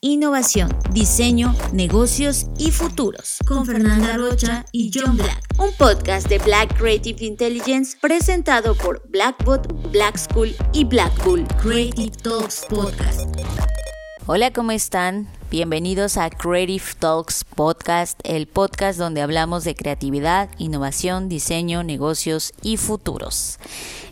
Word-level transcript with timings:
innovación, 0.00 0.76
diseño, 0.92 1.54
negocios 1.72 2.46
y 2.58 2.70
futuros. 2.70 3.38
Con 3.46 3.66
Fernanda 3.66 4.16
Rocha 4.16 4.64
y 4.72 4.90
John 4.94 5.16
Black. 5.16 5.42
Un 5.58 5.72
podcast 5.72 6.28
de 6.28 6.38
Black 6.38 6.76
Creative 6.78 7.24
Intelligence 7.24 7.96
presentado 8.00 8.74
por 8.74 9.02
Blackbot, 9.08 9.90
Black 9.90 10.16
School 10.16 10.54
y 10.72 10.84
Blackpool. 10.84 11.46
Creative 11.60 12.12
Talks 12.22 12.64
Podcast. 12.68 13.28
Hola, 14.30 14.52
¿cómo 14.52 14.72
están? 14.72 15.26
Bienvenidos 15.50 16.18
a 16.18 16.28
Creative 16.28 16.84
Talks 16.98 17.44
Podcast, 17.44 18.20
el 18.24 18.46
podcast 18.46 18.98
donde 18.98 19.22
hablamos 19.22 19.64
de 19.64 19.74
creatividad, 19.74 20.50
innovación, 20.58 21.30
diseño, 21.30 21.82
negocios 21.82 22.52
y 22.60 22.76
futuros. 22.76 23.58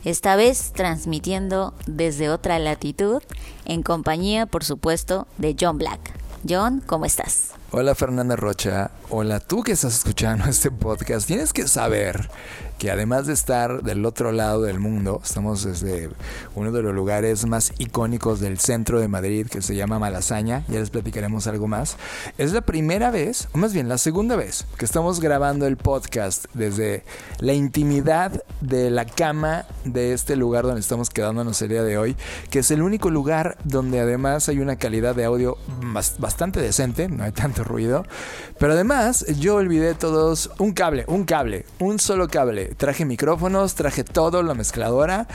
Esta 0.04 0.34
vez 0.34 0.72
transmitiendo 0.72 1.74
desde 1.86 2.30
otra 2.30 2.58
latitud, 2.58 3.22
en 3.66 3.82
compañía, 3.82 4.46
por 4.46 4.64
supuesto, 4.64 5.26
de 5.36 5.54
John 5.60 5.76
Black. 5.76 6.00
John, 6.48 6.82
¿cómo 6.86 7.04
estás? 7.04 7.50
Hola 7.70 7.94
Fernanda 7.94 8.36
Rocha, 8.36 8.92
hola 9.10 9.38
tú 9.38 9.62
que 9.62 9.72
estás 9.72 9.96
escuchando 9.96 10.44
este 10.48 10.70
podcast, 10.70 11.26
tienes 11.26 11.52
que 11.52 11.68
saber 11.68 12.30
que 12.78 12.90
además 12.90 13.26
de 13.26 13.32
estar 13.32 13.82
del 13.82 14.04
otro 14.04 14.32
lado 14.32 14.62
del 14.62 14.78
mundo, 14.78 15.20
estamos 15.24 15.64
desde 15.64 16.10
uno 16.54 16.72
de 16.72 16.82
los 16.82 16.94
lugares 16.94 17.46
más 17.46 17.72
icónicos 17.78 18.40
del 18.40 18.58
centro 18.58 19.00
de 19.00 19.08
Madrid 19.08 19.46
que 19.46 19.62
se 19.62 19.74
llama 19.74 19.98
Malasaña, 19.98 20.64
ya 20.68 20.80
les 20.80 20.90
platicaremos 20.90 21.46
algo 21.46 21.68
más. 21.68 21.96
Es 22.38 22.52
la 22.52 22.60
primera 22.60 23.10
vez, 23.10 23.48
o 23.52 23.58
más 23.58 23.72
bien 23.72 23.88
la 23.88 23.98
segunda 23.98 24.36
vez, 24.36 24.66
que 24.78 24.84
estamos 24.84 25.20
grabando 25.20 25.66
el 25.66 25.76
podcast 25.76 26.46
desde 26.54 27.04
la 27.38 27.52
intimidad 27.52 28.42
de 28.60 28.90
la 28.90 29.06
cama 29.06 29.64
de 29.84 30.12
este 30.12 30.36
lugar 30.36 30.64
donde 30.64 30.80
estamos 30.80 31.10
quedándonos 31.10 31.60
el 31.62 31.68
día 31.70 31.82
de 31.82 31.98
hoy, 31.98 32.16
que 32.50 32.60
es 32.60 32.70
el 32.70 32.82
único 32.82 33.10
lugar 33.10 33.56
donde 33.64 34.00
además 34.00 34.48
hay 34.48 34.58
una 34.58 34.76
calidad 34.76 35.14
de 35.14 35.24
audio 35.24 35.56
bastante 36.18 36.60
decente, 36.60 37.08
no 37.08 37.24
hay 37.24 37.32
tanto 37.32 37.64
ruido, 37.64 38.04
pero 38.58 38.72
además 38.72 39.26
yo 39.38 39.56
olvidé 39.56 39.94
todos 39.94 40.50
un 40.58 40.72
cable, 40.72 41.04
un 41.08 41.24
cable, 41.24 41.66
un 41.78 41.98
solo 41.98 42.28
cable. 42.28 42.74
Traje 42.76 43.04
micrófonos, 43.04 43.74
traje 43.74 44.04
todo, 44.04 44.42
la 44.42 44.54
mezcladora, 44.54 45.26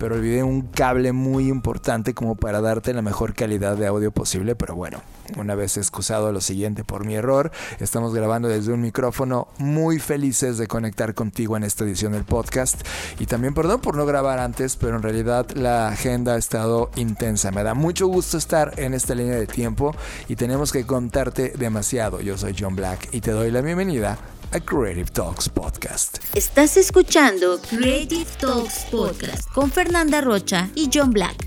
pero 0.00 0.14
olvidé 0.14 0.42
un 0.42 0.62
cable 0.62 1.12
muy 1.12 1.48
importante 1.48 2.14
como 2.14 2.34
para 2.34 2.62
darte 2.62 2.94
la 2.94 3.02
mejor 3.02 3.34
calidad 3.34 3.76
de 3.76 3.86
audio 3.86 4.10
posible, 4.10 4.56
pero 4.56 4.74
bueno, 4.74 5.02
una 5.36 5.54
vez 5.54 5.76
excusado 5.76 6.32
lo 6.32 6.40
siguiente 6.40 6.84
por 6.84 7.04
mi 7.04 7.16
error, 7.16 7.52
estamos 7.80 8.14
grabando 8.14 8.48
desde 8.48 8.72
un 8.72 8.80
micrófono 8.80 9.48
muy 9.58 9.98
felices 9.98 10.56
de 10.56 10.66
conectar 10.66 11.12
contigo 11.12 11.54
en 11.58 11.64
esta 11.64 11.84
edición 11.84 12.12
del 12.12 12.24
podcast 12.24 12.80
y 13.18 13.26
también 13.26 13.52
perdón 13.52 13.82
por 13.82 13.94
no 13.94 14.06
grabar 14.06 14.38
antes, 14.38 14.76
pero 14.76 14.96
en 14.96 15.02
realidad 15.02 15.50
la 15.50 15.88
agenda 15.88 16.32
ha 16.32 16.38
estado 16.38 16.90
intensa. 16.96 17.50
Me 17.50 17.62
da 17.62 17.74
mucho 17.74 18.06
gusto 18.06 18.38
estar 18.38 18.72
en 18.78 18.94
esta 18.94 19.14
línea 19.14 19.36
de 19.36 19.46
tiempo 19.46 19.94
y 20.28 20.36
tenemos 20.36 20.72
que 20.72 20.86
contarte 20.86 21.52
demasiado. 21.58 22.22
Yo 22.22 22.38
soy 22.38 22.56
John 22.58 22.74
Black 22.74 23.10
y 23.12 23.20
te 23.20 23.32
doy 23.32 23.50
la 23.50 23.60
bienvenida 23.60 24.18
a 24.52 24.60
Creative 24.60 25.10
Talks 25.12 25.48
Podcast. 25.48 26.18
Estás 26.34 26.76
escuchando 26.76 27.60
Creative 27.70 28.26
Talks 28.38 28.86
Podcast 28.90 29.48
con 29.52 29.70
Fernanda 29.70 30.20
Rocha 30.20 30.68
y 30.74 30.90
John 30.92 31.10
Black. 31.10 31.46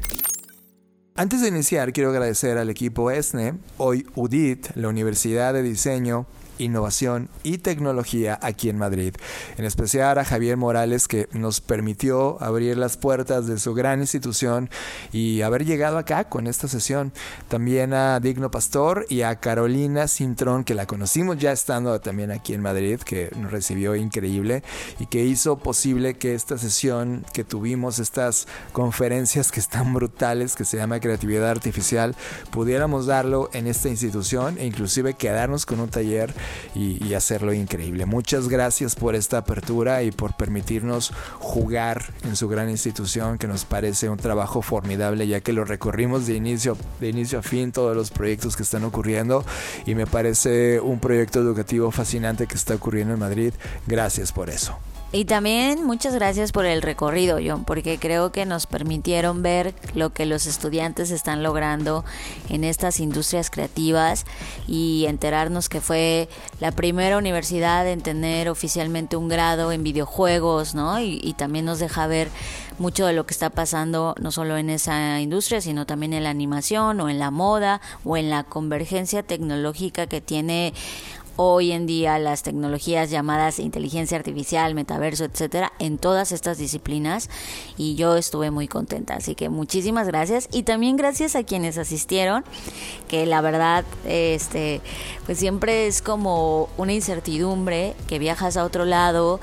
Antes 1.15 1.41
de 1.41 1.49
iniciar, 1.49 1.93
quiero 1.93 2.09
agradecer 2.09 2.57
al 2.57 2.69
equipo 2.69 3.11
ESNE, 3.11 3.55
hoy 3.77 4.07
UDIT, 4.15 4.75
la 4.75 4.87
Universidad 4.87 5.53
de 5.53 5.61
Diseño 5.61 6.25
innovación 6.57 7.29
y 7.43 7.59
tecnología 7.59 8.39
aquí 8.41 8.69
en 8.69 8.77
Madrid. 8.77 9.15
En 9.57 9.65
especial 9.65 10.17
a 10.17 10.25
Javier 10.25 10.57
Morales 10.57 11.07
que 11.07 11.27
nos 11.33 11.61
permitió 11.61 12.41
abrir 12.41 12.77
las 12.77 12.97
puertas 12.97 13.47
de 13.47 13.59
su 13.59 13.73
gran 13.73 13.99
institución 13.99 14.69
y 15.11 15.41
haber 15.41 15.65
llegado 15.65 15.97
acá 15.97 16.25
con 16.25 16.47
esta 16.47 16.67
sesión. 16.67 17.13
También 17.47 17.93
a 17.93 18.19
Digno 18.19 18.51
Pastor 18.51 19.05
y 19.09 19.21
a 19.21 19.35
Carolina 19.35 20.07
Cintrón 20.07 20.63
que 20.63 20.75
la 20.75 20.85
conocimos 20.85 21.37
ya 21.37 21.51
estando 21.51 21.99
también 22.01 22.31
aquí 22.31 22.53
en 22.53 22.61
Madrid, 22.61 22.99
que 22.99 23.29
nos 23.37 23.51
recibió 23.51 23.95
increíble 23.95 24.63
y 24.99 25.05
que 25.07 25.23
hizo 25.23 25.57
posible 25.57 26.15
que 26.15 26.33
esta 26.35 26.57
sesión 26.57 27.25
que 27.33 27.43
tuvimos, 27.43 27.99
estas 27.99 28.47
conferencias 28.71 29.51
que 29.51 29.59
están 29.59 29.93
brutales, 29.93 30.55
que 30.55 30.65
se 30.65 30.77
llama 30.77 30.99
Creatividad 30.99 31.49
Artificial, 31.49 32.15
pudiéramos 32.51 33.05
darlo 33.05 33.49
en 33.53 33.67
esta 33.67 33.89
institución 33.89 34.57
e 34.57 34.65
inclusive 34.65 35.13
quedarnos 35.13 35.65
con 35.65 35.79
un 35.79 35.89
taller 35.89 36.33
y, 36.75 37.13
hacerlo 37.13 37.53
increíble. 37.53 38.07
Muchas 38.07 38.49
gracias 38.49 38.95
por 38.95 39.13
esta 39.13 39.37
apertura 39.37 40.01
y 40.01 40.11
por 40.11 40.35
permitirnos 40.35 41.13
jugar 41.37 42.11
en 42.23 42.35
su 42.35 42.49
gran 42.49 42.71
institución 42.71 43.37
que 43.37 43.47
nos 43.47 43.65
parece 43.65 44.09
un 44.09 44.17
trabajo 44.17 44.63
formidable 44.63 45.27
ya 45.27 45.41
que 45.41 45.53
lo 45.53 45.63
recorrimos 45.63 46.25
de 46.25 46.35
inicio, 46.35 46.75
de 46.99 47.09
inicio 47.09 47.37
a 47.37 47.43
fin 47.43 47.71
todos 47.71 47.95
los 47.95 48.09
proyectos 48.09 48.55
que 48.55 48.63
están 48.63 48.83
ocurriendo 48.83 49.45
y 49.85 49.93
me 49.93 50.07
parece 50.07 50.79
un 50.79 50.99
proyecto 50.99 51.39
educativo 51.39 51.91
fascinante 51.91 52.47
que 52.47 52.55
está 52.55 52.73
ocurriendo 52.73 53.13
en 53.13 53.19
Madrid. 53.19 53.53
Gracias 53.85 54.31
por 54.31 54.49
eso. 54.49 54.75
Y 55.15 55.25
también 55.25 55.85
muchas 55.85 56.15
gracias 56.15 56.51
por 56.51 56.65
el 56.65 56.81
recorrido, 56.81 57.37
John, 57.45 57.65
porque 57.65 57.99
creo 57.99 58.31
que 58.31 58.47
nos 58.47 58.65
permitieron 58.65 59.43
ver 59.43 59.75
lo 59.93 60.11
que 60.11 60.25
los 60.25 60.47
estudiantes 60.47 61.11
están 61.11 61.43
logrando 61.43 62.03
en 62.49 62.63
estas 62.63 62.99
industrias 62.99 63.51
creativas 63.51 64.25
y 64.67 65.05
enterarnos 65.07 65.69
que 65.69 65.81
fue 65.81 66.29
la 66.59 66.71
primera 66.71 67.19
universidad 67.19 67.87
en 67.87 68.01
tener 68.01 68.49
oficialmente 68.49 69.15
un 69.15 69.29
grado 69.29 69.71
en 69.71 69.83
videojuegos, 69.83 70.73
¿no? 70.73 70.99
Y, 70.99 71.19
y 71.23 71.33
también 71.33 71.65
nos 71.65 71.77
deja 71.77 72.07
ver 72.07 72.29
mucho 72.79 73.05
de 73.05 73.13
lo 73.13 73.27
que 73.27 73.35
está 73.35 73.51
pasando 73.51 74.15
no 74.19 74.31
solo 74.31 74.57
en 74.57 74.71
esa 74.71 75.21
industria, 75.21 75.61
sino 75.61 75.85
también 75.85 76.13
en 76.13 76.23
la 76.23 76.31
animación 76.31 76.99
o 77.01 77.07
en 77.07 77.19
la 77.19 77.29
moda 77.29 77.81
o 78.03 78.17
en 78.17 78.31
la 78.31 78.43
convergencia 78.43 79.21
tecnológica 79.21 80.07
que 80.07 80.21
tiene 80.21 80.73
hoy 81.35 81.71
en 81.71 81.85
día 81.85 82.19
las 82.19 82.43
tecnologías 82.43 83.09
llamadas 83.09 83.59
inteligencia 83.59 84.17
artificial, 84.17 84.75
metaverso, 84.75 85.25
etcétera, 85.25 85.73
en 85.79 85.97
todas 85.97 86.31
estas 86.31 86.57
disciplinas 86.57 87.29
y 87.77 87.95
yo 87.95 88.15
estuve 88.15 88.51
muy 88.51 88.67
contenta. 88.67 89.15
Así 89.15 89.35
que 89.35 89.49
muchísimas 89.49 90.07
gracias 90.07 90.47
y 90.51 90.63
también 90.63 90.95
gracias 90.95 91.35
a 91.35 91.43
quienes 91.43 91.77
asistieron, 91.77 92.43
que 93.07 93.25
la 93.25 93.41
verdad, 93.41 93.85
este, 94.05 94.81
pues 95.25 95.37
siempre 95.37 95.87
es 95.87 96.01
como 96.01 96.69
una 96.77 96.93
incertidumbre 96.93 97.95
que 98.07 98.19
viajas 98.19 98.57
a 98.57 98.63
otro 98.63 98.85
lado 98.85 99.39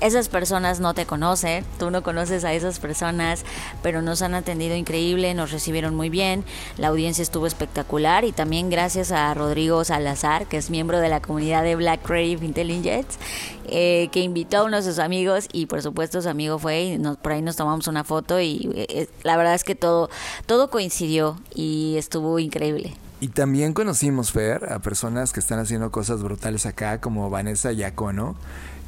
esas 0.00 0.28
personas 0.28 0.80
no 0.80 0.94
te 0.94 1.06
conocen, 1.06 1.64
tú 1.78 1.90
no 1.90 2.02
conoces 2.02 2.44
a 2.44 2.52
esas 2.52 2.78
personas, 2.78 3.44
pero 3.82 4.02
nos 4.02 4.22
han 4.22 4.34
atendido 4.34 4.74
increíble, 4.74 5.34
nos 5.34 5.52
recibieron 5.52 5.94
muy 5.94 6.10
bien, 6.10 6.44
la 6.76 6.88
audiencia 6.88 7.22
estuvo 7.22 7.46
espectacular 7.46 8.24
y 8.24 8.32
también 8.32 8.70
gracias 8.70 9.12
a 9.12 9.32
Rodrigo 9.34 9.84
Salazar, 9.84 10.46
que 10.46 10.56
es 10.56 10.70
miembro 10.70 11.00
de 11.00 11.08
la 11.08 11.20
comunidad 11.20 11.62
de 11.62 11.76
Black 11.76 12.02
Creative 12.02 12.44
Intelligence, 12.44 13.18
eh, 13.66 14.08
que 14.12 14.20
invitó 14.20 14.58
a 14.58 14.64
uno 14.64 14.76
de 14.76 14.82
sus 14.82 14.98
amigos 14.98 15.48
y 15.52 15.66
por 15.66 15.82
supuesto 15.82 16.22
su 16.22 16.28
amigo 16.28 16.58
fue 16.58 16.84
y 16.84 16.98
nos, 16.98 17.16
por 17.16 17.32
ahí 17.32 17.42
nos 17.42 17.56
tomamos 17.56 17.88
una 17.88 18.04
foto 18.04 18.40
y 18.40 18.70
eh, 18.74 19.08
la 19.22 19.36
verdad 19.36 19.54
es 19.54 19.64
que 19.64 19.74
todo, 19.74 20.10
todo 20.46 20.70
coincidió 20.70 21.40
y 21.54 21.96
estuvo 21.96 22.38
increíble. 22.38 22.96
Y 23.18 23.28
también 23.28 23.72
conocimos, 23.72 24.30
Fer, 24.30 24.70
a 24.70 24.78
personas 24.80 25.32
que 25.32 25.40
están 25.40 25.58
haciendo 25.58 25.90
cosas 25.90 26.22
brutales 26.22 26.66
acá, 26.66 27.00
como 27.00 27.30
Vanessa 27.30 27.72
Yacono, 27.72 28.36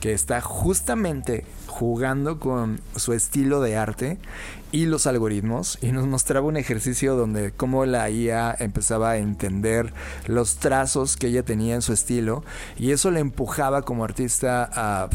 que 0.01 0.13
está 0.13 0.41
justamente 0.41 1.45
jugando 1.67 2.39
con 2.39 2.81
su 2.97 3.13
estilo 3.13 3.61
de 3.61 3.77
arte 3.77 4.19
y 4.73 4.87
los 4.87 5.07
algoritmos 5.07 5.79
y 5.81 5.93
nos 5.93 6.07
mostraba 6.07 6.47
un 6.47 6.57
ejercicio 6.57 7.17
donde 7.17 7.53
cómo 7.53 7.87
la 7.87 8.11
IA 8.11 8.55
empezaba 8.59 9.13
a 9.13 9.17
entender 9.17 9.93
los 10.27 10.57
trazos 10.57 11.17
que 11.17 11.29
ella 11.29 11.43
tenía 11.43 11.75
en 11.75 11.83
su 11.83 11.93
estilo 11.93 12.45
y 12.79 12.93
eso 12.93 13.11
le 13.11 13.21
empujaba 13.21 13.83
como 13.83 14.05
artista 14.05 14.69
a 14.73 15.09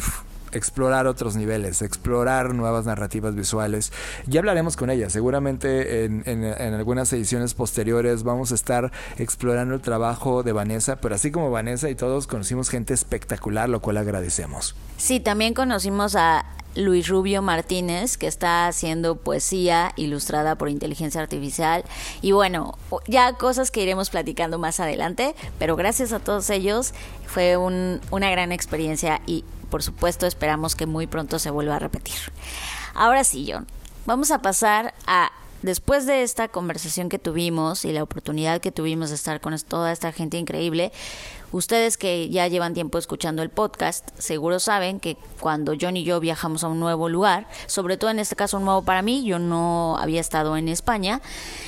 explorar 0.54 1.06
otros 1.06 1.36
niveles, 1.36 1.82
explorar 1.82 2.54
nuevas 2.54 2.86
narrativas 2.86 3.34
visuales. 3.34 3.92
Ya 4.26 4.40
hablaremos 4.40 4.76
con 4.76 4.90
ella, 4.90 5.10
seguramente 5.10 6.04
en, 6.04 6.22
en, 6.26 6.44
algunas 6.74 7.12
ediciones 7.12 7.54
posteriores 7.54 8.22
vamos 8.22 8.52
a 8.52 8.54
estar 8.54 8.92
explorando 9.18 9.74
el 9.74 9.80
trabajo 9.80 10.42
de 10.42 10.52
Vanessa, 10.52 10.96
pero 10.96 11.14
así 11.14 11.30
como 11.30 11.50
Vanessa 11.50 11.90
y 11.90 11.94
todos 11.94 12.26
conocimos 12.26 12.68
gente 12.70 12.94
espectacular, 12.94 13.68
lo 13.68 13.80
cual 13.80 13.98
agradecemos. 13.98 14.74
Sí, 14.96 15.20
también 15.20 15.54
conocimos 15.54 16.16
a 16.16 16.44
Luis 16.76 17.08
Rubio 17.08 17.42
Martínez, 17.42 18.16
que 18.16 18.26
está 18.26 18.66
haciendo 18.66 19.16
poesía 19.16 19.92
ilustrada 19.96 20.56
por 20.56 20.68
inteligencia 20.68 21.20
artificial. 21.20 21.84
Y 22.20 22.32
bueno, 22.32 22.76
ya 23.06 23.34
cosas 23.34 23.70
que 23.70 23.82
iremos 23.82 24.10
platicando 24.10 24.58
más 24.58 24.80
adelante, 24.80 25.34
pero 25.58 25.76
gracias 25.76 26.12
a 26.12 26.20
todos 26.20 26.50
ellos 26.50 26.92
fue 27.26 27.56
un, 27.56 28.00
una 28.10 28.30
gran 28.30 28.52
experiencia 28.52 29.20
y 29.26 29.44
por 29.74 29.82
supuesto 29.82 30.24
esperamos 30.28 30.76
que 30.76 30.86
muy 30.86 31.08
pronto 31.08 31.40
se 31.40 31.50
vuelva 31.50 31.74
a 31.74 31.78
repetir. 31.80 32.14
Ahora 32.94 33.24
sí, 33.24 33.50
John, 33.50 33.66
vamos 34.06 34.30
a 34.30 34.40
pasar 34.40 34.94
a 35.04 35.32
después 35.62 36.06
de 36.06 36.22
esta 36.22 36.46
conversación 36.46 37.08
que 37.08 37.18
tuvimos 37.18 37.84
y 37.84 37.90
la 37.90 38.04
oportunidad 38.04 38.60
que 38.60 38.70
tuvimos 38.70 39.08
de 39.08 39.16
estar 39.16 39.40
con 39.40 39.58
toda 39.58 39.90
esta 39.90 40.12
gente 40.12 40.38
increíble, 40.38 40.92
ustedes 41.50 41.96
que 41.96 42.28
ya 42.28 42.46
llevan 42.46 42.72
tiempo 42.72 42.98
escuchando 42.98 43.42
el 43.42 43.50
podcast, 43.50 44.08
seguro 44.16 44.60
saben 44.60 45.00
que 45.00 45.16
cuando 45.40 45.72
John 45.80 45.96
y 45.96 46.04
yo 46.04 46.20
viajamos 46.20 46.62
a 46.62 46.68
un 46.68 46.78
nuevo 46.78 47.08
lugar, 47.08 47.48
sobre 47.66 47.96
todo 47.96 48.10
en 48.10 48.20
este 48.20 48.36
caso 48.36 48.60
nuevo 48.60 48.82
para 48.82 49.02
mí, 49.02 49.24
yo 49.24 49.40
no 49.40 49.96
había 49.98 50.20
estado 50.20 50.56
en 50.56 50.68
España, 50.68 51.20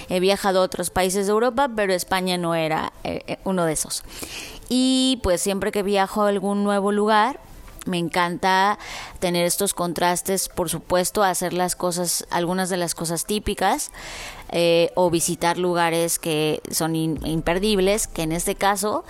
he 0.09 0.21
viajado 0.21 0.61
a 0.61 0.63
otros 0.63 0.91
países 0.91 1.27
de 1.27 1.33
Europa, 1.33 1.69
pero 1.75 1.93
España 1.93 2.39
no 2.39 2.55
era 2.55 2.93
eh, 3.03 3.25
eh, 3.27 3.39
uno 3.43 3.65
de 3.65 3.73
esos. 3.73 4.05
Y 4.69 5.19
pues 5.25 5.41
siempre 5.41 5.73
que 5.73 5.83
viajo 5.83 6.23
a 6.23 6.29
algún 6.29 6.63
nuevo 6.63 6.93
lugar, 6.93 7.41
me 7.87 7.99
encanta 7.99 8.79
tener 9.19 9.47
estos 9.47 9.75
contrastes, 9.75 10.49
por 10.49 10.69
supuesto, 10.69 11.23
hacer 11.23 11.53
las 11.53 11.77
cosas, 11.77 12.27
algunas 12.31 12.69
de 12.69 12.77
las 12.77 12.95
cosas 12.95 13.25
típicas 13.25 13.91
eh, 14.51 14.91
o 14.95 15.11
visitar 15.11 15.59
lugares 15.59 16.19
que 16.19 16.61
son 16.71 16.95
imperdibles, 16.95 18.07
que 18.07 18.23
en 18.23 18.33
este 18.33 18.55
caso 18.55 19.05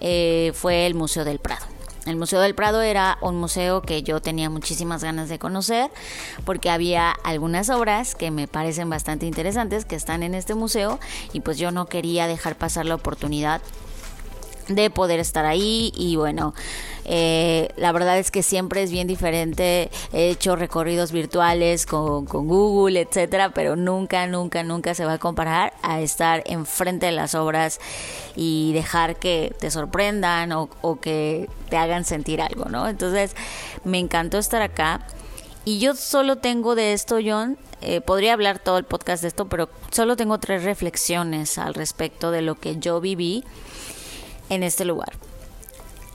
eh, 0.00 0.52
fue 0.54 0.86
el 0.86 0.94
Museo 0.94 1.24
del 1.24 1.38
Prado. 1.38 1.66
El 2.06 2.16
Museo 2.16 2.40
del 2.40 2.54
Prado 2.54 2.82
era 2.82 3.18
un 3.20 3.36
museo 3.36 3.82
que 3.82 4.04
yo 4.04 4.22
tenía 4.22 4.48
muchísimas 4.48 5.02
ganas 5.02 5.28
de 5.28 5.40
conocer 5.40 5.90
porque 6.44 6.70
había 6.70 7.10
algunas 7.10 7.68
obras 7.68 8.14
que 8.14 8.30
me 8.30 8.46
parecen 8.46 8.88
bastante 8.88 9.26
interesantes 9.26 9.84
que 9.84 9.96
están 9.96 10.22
en 10.22 10.36
este 10.36 10.54
museo 10.54 11.00
y 11.32 11.40
pues 11.40 11.58
yo 11.58 11.72
no 11.72 11.86
quería 11.86 12.28
dejar 12.28 12.54
pasar 12.56 12.86
la 12.86 12.94
oportunidad 12.94 13.60
de 14.68 14.90
poder 14.90 15.20
estar 15.20 15.44
ahí 15.44 15.92
y 15.96 16.16
bueno, 16.16 16.54
eh, 17.04 17.68
la 17.76 17.92
verdad 17.92 18.18
es 18.18 18.30
que 18.30 18.42
siempre 18.42 18.82
es 18.82 18.90
bien 18.90 19.06
diferente. 19.06 19.90
He 20.12 20.30
hecho 20.30 20.56
recorridos 20.56 21.12
virtuales 21.12 21.86
con, 21.86 22.24
Google, 22.26 23.00
etcétera, 23.00 23.50
pero 23.50 23.76
nunca, 23.76 24.26
nunca, 24.26 24.62
nunca 24.62 24.94
se 24.94 25.04
va 25.04 25.14
a 25.14 25.18
comparar 25.18 25.72
a 25.82 26.00
estar 26.00 26.42
enfrente 26.46 27.06
de 27.06 27.12
las 27.12 27.34
obras 27.34 27.80
y 28.34 28.72
dejar 28.72 29.16
que 29.16 29.54
te 29.60 29.70
sorprendan 29.70 30.52
o, 30.52 30.68
que 31.00 31.48
te 31.68 31.76
hagan 31.76 32.04
sentir 32.04 32.40
algo, 32.40 32.66
¿no? 32.66 32.88
Entonces, 32.88 33.36
me 33.84 33.98
encantó 33.98 34.38
estar 34.38 34.62
acá. 34.62 35.06
Y 35.64 35.78
yo 35.80 35.94
solo 35.94 36.36
tengo 36.36 36.74
de 36.74 36.92
esto, 36.92 37.18
John, 37.24 37.58
eh, 37.82 38.00
podría 38.00 38.32
hablar 38.32 38.58
todo 38.60 38.78
el 38.78 38.84
podcast 38.84 39.22
de 39.22 39.28
esto, 39.28 39.46
pero 39.46 39.68
solo 39.90 40.16
tengo 40.16 40.38
tres 40.38 40.64
reflexiones 40.64 41.58
al 41.58 41.74
respecto 41.74 42.30
de 42.30 42.42
lo 42.42 42.54
que 42.54 42.78
yo 42.78 43.00
viví 43.00 43.44
en 44.48 44.62
este 44.62 44.84
lugar. 44.84 45.12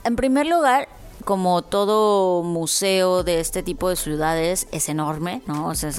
En 0.04 0.16
primer 0.16 0.46
lugar, 0.46 0.88
como 1.24 1.62
todo 1.62 2.42
museo 2.42 3.22
de 3.22 3.40
este 3.40 3.62
tipo 3.62 3.88
de 3.88 3.96
ciudades 3.96 4.66
es 4.72 4.88
enorme, 4.88 5.42
¿no? 5.46 5.68
O 5.68 5.74
sea, 5.74 5.90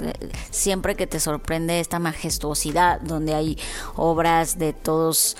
siempre 0.52 0.96
que 0.96 1.08
te 1.08 1.20
sorprende 1.20 1.80
esta 1.80 2.00
majestuosidad, 2.00 3.02
donde 3.02 3.34
hay 3.34 3.58
obras 3.96 4.58
de 4.60 4.74
todos 4.74 5.38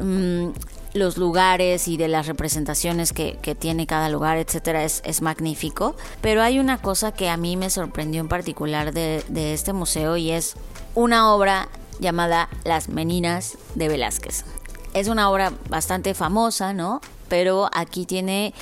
mm, 0.00 0.48
los 0.94 1.16
lugares 1.16 1.88
y 1.88 1.96
de 1.96 2.08
las 2.08 2.26
representaciones 2.26 3.12
que, 3.12 3.36
tiene 3.58 3.86
cada 3.86 4.08
lugar, 4.08 4.38
etcétera, 4.38 4.84
es, 4.84 5.02
es, 5.04 5.20
magnífico. 5.22 5.96
Pero 6.20 6.42
hay 6.42 6.58
una 6.58 6.80
cosa 6.80 7.12
que 7.12 7.28
a 7.28 7.36
mí 7.36 7.56
me 7.56 7.70
sorprendió 7.70 8.20
en 8.20 8.28
particular 8.28 8.92
de, 8.92 9.24
de 9.28 9.54
este 9.54 9.72
museo 9.72 10.16
y 10.16 10.30
es 10.30 10.54
una 10.94 11.32
obra 11.34 11.68
llamada 11.98 12.48
Las 12.64 12.88
Meninas 12.88 13.58
de 13.74 13.88
Velázquez 13.88 14.44
es 14.94 15.08
una 15.08 15.30
obra 15.30 15.52
bastante 15.68 16.14
famosa, 16.14 16.72
¿no? 16.72 17.00
Pero 17.28 17.68
aquí 17.72 18.06
tiene 18.06 18.54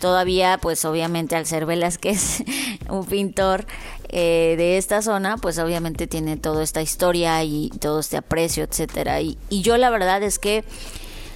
todavía, 0.00 0.58
pues 0.58 0.84
obviamente 0.84 1.36
al 1.36 1.46
ser 1.46 1.66
Velázquez, 1.66 2.44
un 2.88 3.04
pintor 3.04 3.66
eh, 4.08 4.54
de 4.56 4.78
esta 4.78 5.02
zona, 5.02 5.36
pues 5.36 5.58
obviamente 5.58 6.06
tiene 6.06 6.36
toda 6.36 6.62
esta 6.62 6.82
historia 6.82 7.42
y 7.44 7.70
todo 7.80 8.00
este 8.00 8.16
aprecio, 8.16 8.64
etcétera. 8.64 9.20
Y, 9.20 9.38
y 9.48 9.62
yo 9.62 9.76
la 9.76 9.90
verdad 9.90 10.22
es 10.22 10.38
que 10.38 10.64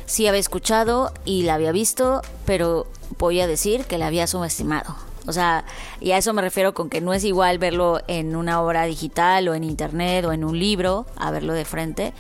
sí 0.07 0.27
había 0.27 0.41
escuchado 0.41 1.13
y 1.25 1.43
la 1.43 1.55
había 1.55 1.73
visto, 1.73 2.23
pero 2.45 2.87
voy 3.19 3.41
a 3.41 3.47
decir 3.47 3.85
que 3.85 3.99
la 3.99 4.07
había 4.07 4.27
subestimado. 4.27 4.97
O 5.27 5.33
sea, 5.33 5.65
y 6.01 6.13
a 6.13 6.19
eso 6.19 6.33
me 6.33 6.43
refiero 6.43 6.75
con 6.75 6.91
que 6.91 7.01
no 7.01 7.13
es 7.13 7.25
igual 7.25 7.59
verlo 7.59 8.01
en 8.09 8.35
una 8.35 8.61
obra 8.63 8.85
digital 8.87 9.47
o 9.49 9.55
en 9.55 9.65
internet 9.65 10.25
o 10.25 10.33
en 10.33 10.45
un 10.45 10.59
libro, 10.59 11.07
a 11.17 11.31
verlo 11.31 11.53
de 11.53 11.65
frente. 11.65 12.13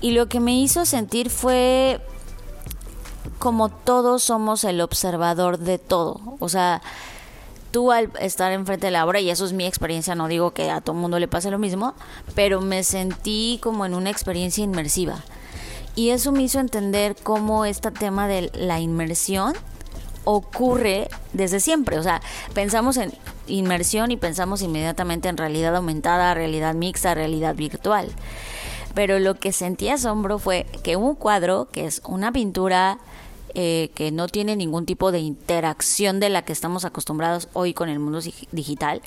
Y 0.00 0.12
lo 0.12 0.28
que 0.28 0.40
me 0.40 0.58
hizo 0.58 0.86
sentir 0.86 1.28
fue 1.30 2.00
como 3.38 3.68
todos 3.68 4.22
somos 4.22 4.64
el 4.64 4.80
observador 4.80 5.58
de 5.58 5.78
todo. 5.78 6.20
O 6.38 6.48
sea, 6.48 6.82
tú 7.70 7.92
al 7.92 8.10
estar 8.20 8.52
enfrente 8.52 8.86
de 8.86 8.92
la 8.92 9.04
obra, 9.04 9.20
y 9.20 9.30
eso 9.30 9.44
es 9.44 9.52
mi 9.52 9.66
experiencia, 9.66 10.14
no 10.14 10.28
digo 10.28 10.52
que 10.52 10.70
a 10.70 10.80
todo 10.80 10.94
mundo 10.94 11.18
le 11.18 11.28
pase 11.28 11.50
lo 11.50 11.58
mismo, 11.58 11.94
pero 12.34 12.60
me 12.60 12.82
sentí 12.82 13.58
como 13.62 13.84
en 13.84 13.94
una 13.94 14.10
experiencia 14.10 14.64
inmersiva. 14.64 15.24
Y 15.96 16.10
eso 16.10 16.32
me 16.32 16.42
hizo 16.42 16.60
entender 16.60 17.16
cómo 17.22 17.64
este 17.64 17.90
tema 17.90 18.28
de 18.28 18.50
la 18.54 18.80
inmersión 18.80 19.54
ocurre 20.24 21.08
desde 21.32 21.60
siempre. 21.60 21.98
O 21.98 22.02
sea, 22.02 22.20
pensamos 22.54 22.96
en 22.96 23.12
inmersión 23.46 24.10
y 24.10 24.16
pensamos 24.16 24.62
inmediatamente 24.62 25.28
en 25.28 25.36
realidad 25.36 25.74
aumentada, 25.76 26.34
realidad 26.34 26.74
mixta, 26.74 27.14
realidad 27.14 27.54
virtual 27.54 28.08
pero 28.94 29.18
lo 29.18 29.34
que 29.34 29.52
sentí 29.52 29.88
asombro 29.88 30.38
fue 30.38 30.66
que 30.82 30.96
un 30.96 31.14
cuadro, 31.14 31.68
que 31.70 31.86
es 31.86 32.02
una 32.06 32.32
pintura 32.32 32.98
eh, 33.54 33.90
que 33.94 34.12
no 34.12 34.28
tiene 34.28 34.54
ningún 34.56 34.86
tipo 34.86 35.10
de 35.12 35.18
interacción 35.18 36.20
de 36.20 36.28
la 36.28 36.42
que 36.42 36.52
estamos 36.52 36.84
acostumbrados 36.84 37.48
hoy 37.52 37.74
con 37.74 37.88
el 37.88 37.98
mundo 37.98 38.20
digital, 38.52 39.02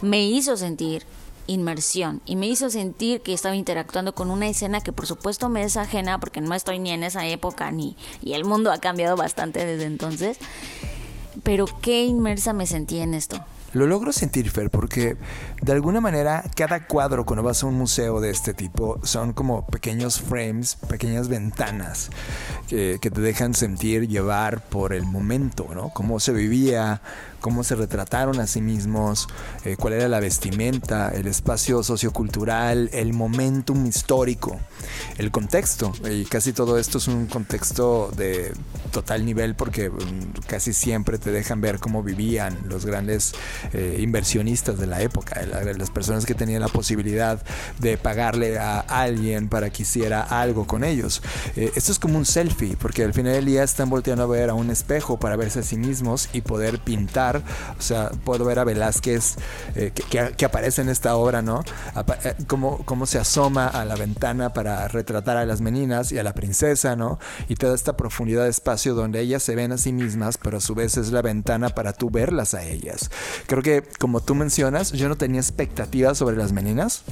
me 0.00 0.24
hizo 0.24 0.56
sentir 0.56 1.04
inmersión 1.46 2.20
y 2.26 2.36
me 2.36 2.46
hizo 2.46 2.70
sentir 2.70 3.22
que 3.22 3.32
estaba 3.32 3.56
interactuando 3.56 4.14
con 4.14 4.30
una 4.30 4.48
escena 4.48 4.80
que 4.80 4.92
por 4.92 5.06
supuesto 5.06 5.48
me 5.48 5.64
es 5.64 5.76
ajena 5.76 6.20
porque 6.20 6.40
no 6.40 6.54
estoy 6.54 6.78
ni 6.78 6.90
en 6.90 7.02
esa 7.02 7.26
época 7.26 7.72
ni 7.72 7.96
y 8.22 8.34
el 8.34 8.44
mundo 8.44 8.70
ha 8.70 8.78
cambiado 8.78 9.16
bastante 9.16 9.64
desde 9.66 9.86
entonces. 9.86 10.38
Pero 11.42 11.66
qué 11.80 12.04
inmersa 12.04 12.52
me 12.52 12.66
sentí 12.66 12.98
en 12.98 13.14
esto 13.14 13.44
lo 13.72 13.86
logro 13.86 14.12
sentir, 14.12 14.50
Fer, 14.50 14.70
porque 14.70 15.16
de 15.62 15.72
alguna 15.72 16.00
manera 16.00 16.44
cada 16.56 16.86
cuadro 16.86 17.24
cuando 17.24 17.42
vas 17.42 17.62
a 17.62 17.66
un 17.66 17.74
museo 17.74 18.20
de 18.20 18.30
este 18.30 18.54
tipo 18.54 18.98
son 19.04 19.32
como 19.32 19.66
pequeños 19.66 20.20
frames, 20.20 20.76
pequeñas 20.88 21.28
ventanas 21.28 22.10
que, 22.68 22.98
que 23.00 23.10
te 23.10 23.20
dejan 23.20 23.54
sentir, 23.54 24.08
llevar 24.08 24.62
por 24.62 24.92
el 24.92 25.04
momento, 25.04 25.68
¿no? 25.74 25.90
Cómo 25.90 26.20
se 26.20 26.32
vivía, 26.32 27.00
cómo 27.40 27.64
se 27.64 27.74
retrataron 27.74 28.40
a 28.40 28.46
sí 28.46 28.60
mismos, 28.60 29.28
eh, 29.64 29.76
cuál 29.78 29.94
era 29.94 30.08
la 30.08 30.20
vestimenta, 30.20 31.08
el 31.08 31.26
espacio 31.26 31.82
sociocultural, 31.82 32.90
el 32.92 33.12
momentum 33.12 33.86
histórico, 33.86 34.58
el 35.18 35.30
contexto. 35.30 35.92
Y 36.10 36.24
casi 36.24 36.52
todo 36.52 36.78
esto 36.78 36.98
es 36.98 37.08
un 37.08 37.26
contexto 37.26 38.10
de 38.16 38.52
total 38.92 39.24
nivel 39.24 39.54
porque 39.54 39.90
mm, 39.90 40.46
casi 40.46 40.72
siempre 40.72 41.18
te 41.18 41.30
dejan 41.30 41.60
ver 41.60 41.78
cómo 41.78 42.02
vivían 42.02 42.58
los 42.68 42.86
grandes 42.86 43.32
eh, 43.72 43.98
inversionistas 44.00 44.78
de 44.78 44.86
la 44.86 45.02
época, 45.02 45.40
las 45.42 45.90
personas 45.90 46.26
que 46.26 46.34
tenían 46.34 46.60
la 46.60 46.68
posibilidad 46.68 47.42
de 47.78 47.96
pagarle 47.96 48.58
a 48.58 48.80
alguien 48.80 49.48
para 49.48 49.70
que 49.70 49.82
hiciera 49.82 50.22
algo 50.22 50.66
con 50.66 50.84
ellos. 50.84 51.22
Eh, 51.56 51.72
esto 51.74 51.92
es 51.92 51.98
como 51.98 52.18
un 52.18 52.26
selfie, 52.26 52.76
porque 52.76 53.04
al 53.04 53.14
final 53.14 53.32
del 53.32 53.46
día 53.46 53.62
están 53.62 53.90
volteando 53.90 54.24
a 54.24 54.26
ver 54.26 54.50
a 54.50 54.54
un 54.54 54.70
espejo 54.70 55.18
para 55.18 55.36
verse 55.36 55.60
a 55.60 55.62
sí 55.62 55.76
mismos 55.76 56.28
y 56.32 56.40
poder 56.40 56.78
pintar 56.80 57.29
o 57.36 57.82
sea, 57.82 58.10
puedo 58.24 58.44
ver 58.44 58.58
a 58.58 58.64
Velázquez 58.64 59.36
eh, 59.74 59.92
que, 60.36 60.44
aparece 60.44 60.82
en 60.82 60.88
esta 60.88 61.16
obra, 61.16 61.42
¿no? 61.42 61.62
Eh, 62.24 62.34
cómo, 62.46 62.84
cómo 62.84 63.06
se 63.06 63.18
asoma 63.18 63.66
a 63.66 63.84
la 63.84 63.96
ventana 63.96 64.52
para 64.52 64.88
retratar 64.88 65.36
a 65.36 65.46
las 65.46 65.60
meninas 65.60 66.12
y 66.12 66.18
a 66.18 66.22
la 66.22 66.34
princesa, 66.34 66.96
¿no? 66.96 67.18
Y 67.48 67.56
toda 67.56 67.74
esta 67.74 67.96
profundidad 67.96 68.44
de 68.44 68.50
espacio 68.50 68.94
donde 68.94 69.20
ellas 69.20 69.42
se 69.42 69.54
ven 69.54 69.72
a 69.72 69.78
sí 69.78 69.92
mismas, 69.92 70.38
pero 70.38 70.58
a 70.58 70.60
su 70.60 70.74
vez 70.74 70.96
es 70.96 71.12
la 71.12 71.22
ventana 71.22 71.70
para 71.70 71.92
tú 71.92 72.10
verlas 72.10 72.54
a 72.54 72.64
ellas. 72.64 73.10
Creo 73.46 73.62
que, 73.62 73.82
como 73.98 74.20
tú 74.20 74.34
mencionas, 74.34 74.92
yo 74.92 75.08
no 75.08 75.16
tenía 75.16 75.40
expectativas 75.40 76.18
sobre 76.18 76.36
las 76.36 76.52
meninas 76.52 77.04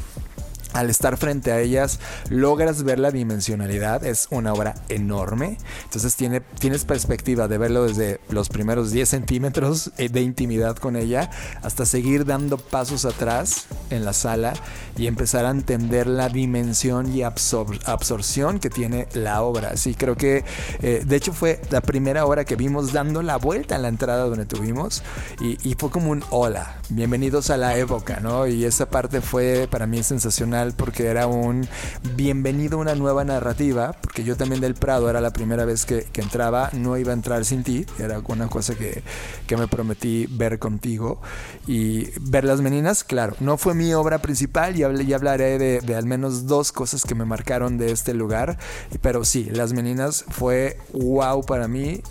al 0.73 0.91
estar 0.91 1.17
frente 1.17 1.53
a 1.53 1.61
ellas 1.61 1.99
logras 2.29 2.83
ver 2.83 2.99
la 2.99 3.11
dimensionalidad, 3.11 4.05
es 4.05 4.29
una 4.31 4.53
obra 4.53 4.75
enorme, 4.89 5.59
entonces 5.85 6.15
tiene, 6.17 6.41
tienes 6.41 6.85
perspectiva 6.85 7.49
de 7.49 7.59
verlo 7.59 7.85
desde 7.85 8.21
los 8.29 8.49
primeros 8.49 8.91
10 8.91 9.09
centímetros 9.09 9.93
de 9.97 10.21
intimidad 10.21 10.77
con 10.77 10.97
ella 10.97 11.31
hasta 11.63 11.87
seguir 11.87 12.25
dando 12.25 12.59
pasos 12.59 13.05
atrás 13.05 13.67
en 13.91 14.05
la 14.05 14.13
sala 14.13 14.55
y 14.97 15.07
empezar 15.07 15.45
a 15.47 15.51
entender 15.51 16.07
la 16.07 16.29
dimensión 16.29 17.15
y 17.15 17.23
absorción 17.23 18.59
que 18.59 18.71
tiene 18.71 19.09
la 19.15 19.43
obra. 19.43 19.77
Sí, 19.77 19.95
creo 19.95 20.17
que 20.17 20.45
eh, 20.83 21.03
de 21.07 21.17
hecho 21.17 21.33
fue 21.33 21.61
la 21.71 21.81
primera 21.81 22.27
obra 22.27 22.45
que 22.45 22.57
vimos 22.57 22.93
dando 22.93 23.23
la 23.23 23.37
vuelta 23.37 23.77
en 23.77 23.83
la 23.83 23.89
entrada 23.89 24.25
donde 24.25 24.47
tuvimos 24.47 25.03
y, 25.41 25.57
y 25.69 25.75
fue 25.75 25.91
como 25.91 26.11
un 26.11 26.25
hola, 26.31 26.79
bienvenidos 26.89 27.51
a 27.51 27.57
la 27.57 27.77
época, 27.77 28.21
¿no? 28.21 28.47
Y 28.47 28.65
esa 28.65 28.91
parte 28.91 29.21
fue 29.21 29.69
para 29.71 29.87
mí 29.87 30.03
sensacional 30.03 30.58
porque 30.77 31.07
era 31.07 31.27
un 31.27 31.67
bienvenido 32.15 32.79
a 32.79 32.81
una 32.81 32.95
nueva 32.95 33.25
narrativa, 33.25 33.93
porque 34.01 34.25
yo 34.25 34.37
también 34.37 34.61
del 34.61 34.75
Prado 34.75 35.09
era 35.09 35.21
la 35.21 35.33
primera 35.33 35.65
vez 35.65 35.85
que, 35.85 36.07
entraba, 36.15 36.71
no 36.73 36.97
iba 36.97 37.13
a 37.13 37.15
entrar 37.15 37.45
sin 37.45 37.63
ti, 37.63 37.87
era 37.99 38.21
una 38.27 38.49
cosa 38.49 38.75
que, 38.75 39.03
que 39.47 39.57
me 39.57 39.69
prometí 39.69 40.27
ver 40.29 40.59
contigo. 40.59 41.21
Y 41.67 42.09
ver 42.21 42.45
las 42.45 42.61
meninas, 42.61 43.05
claro, 43.05 43.35
no 43.41 43.57
fue 43.57 43.75
mi 43.75 43.95
obra 43.95 44.19
principal 44.19 44.77
y, 44.77 44.83
hablé, 44.83 45.15
hablaré 45.15 45.59
de, 45.59 45.81
de 45.81 45.95
al 45.95 46.07
menos 46.07 46.47
dos 46.47 46.73
cosas 46.73 47.05
que 47.05 47.15
me 47.15 47.25
marcaron 47.25 47.79
de 47.79 47.93
este 47.93 48.15
lugar, 48.15 48.59
pero 49.01 49.25
sí, 49.25 49.49
las 49.53 49.73
meninas 49.73 50.25
fue 50.29 50.79
wow 50.93 51.45
para 51.45 51.69
mí 51.69 52.03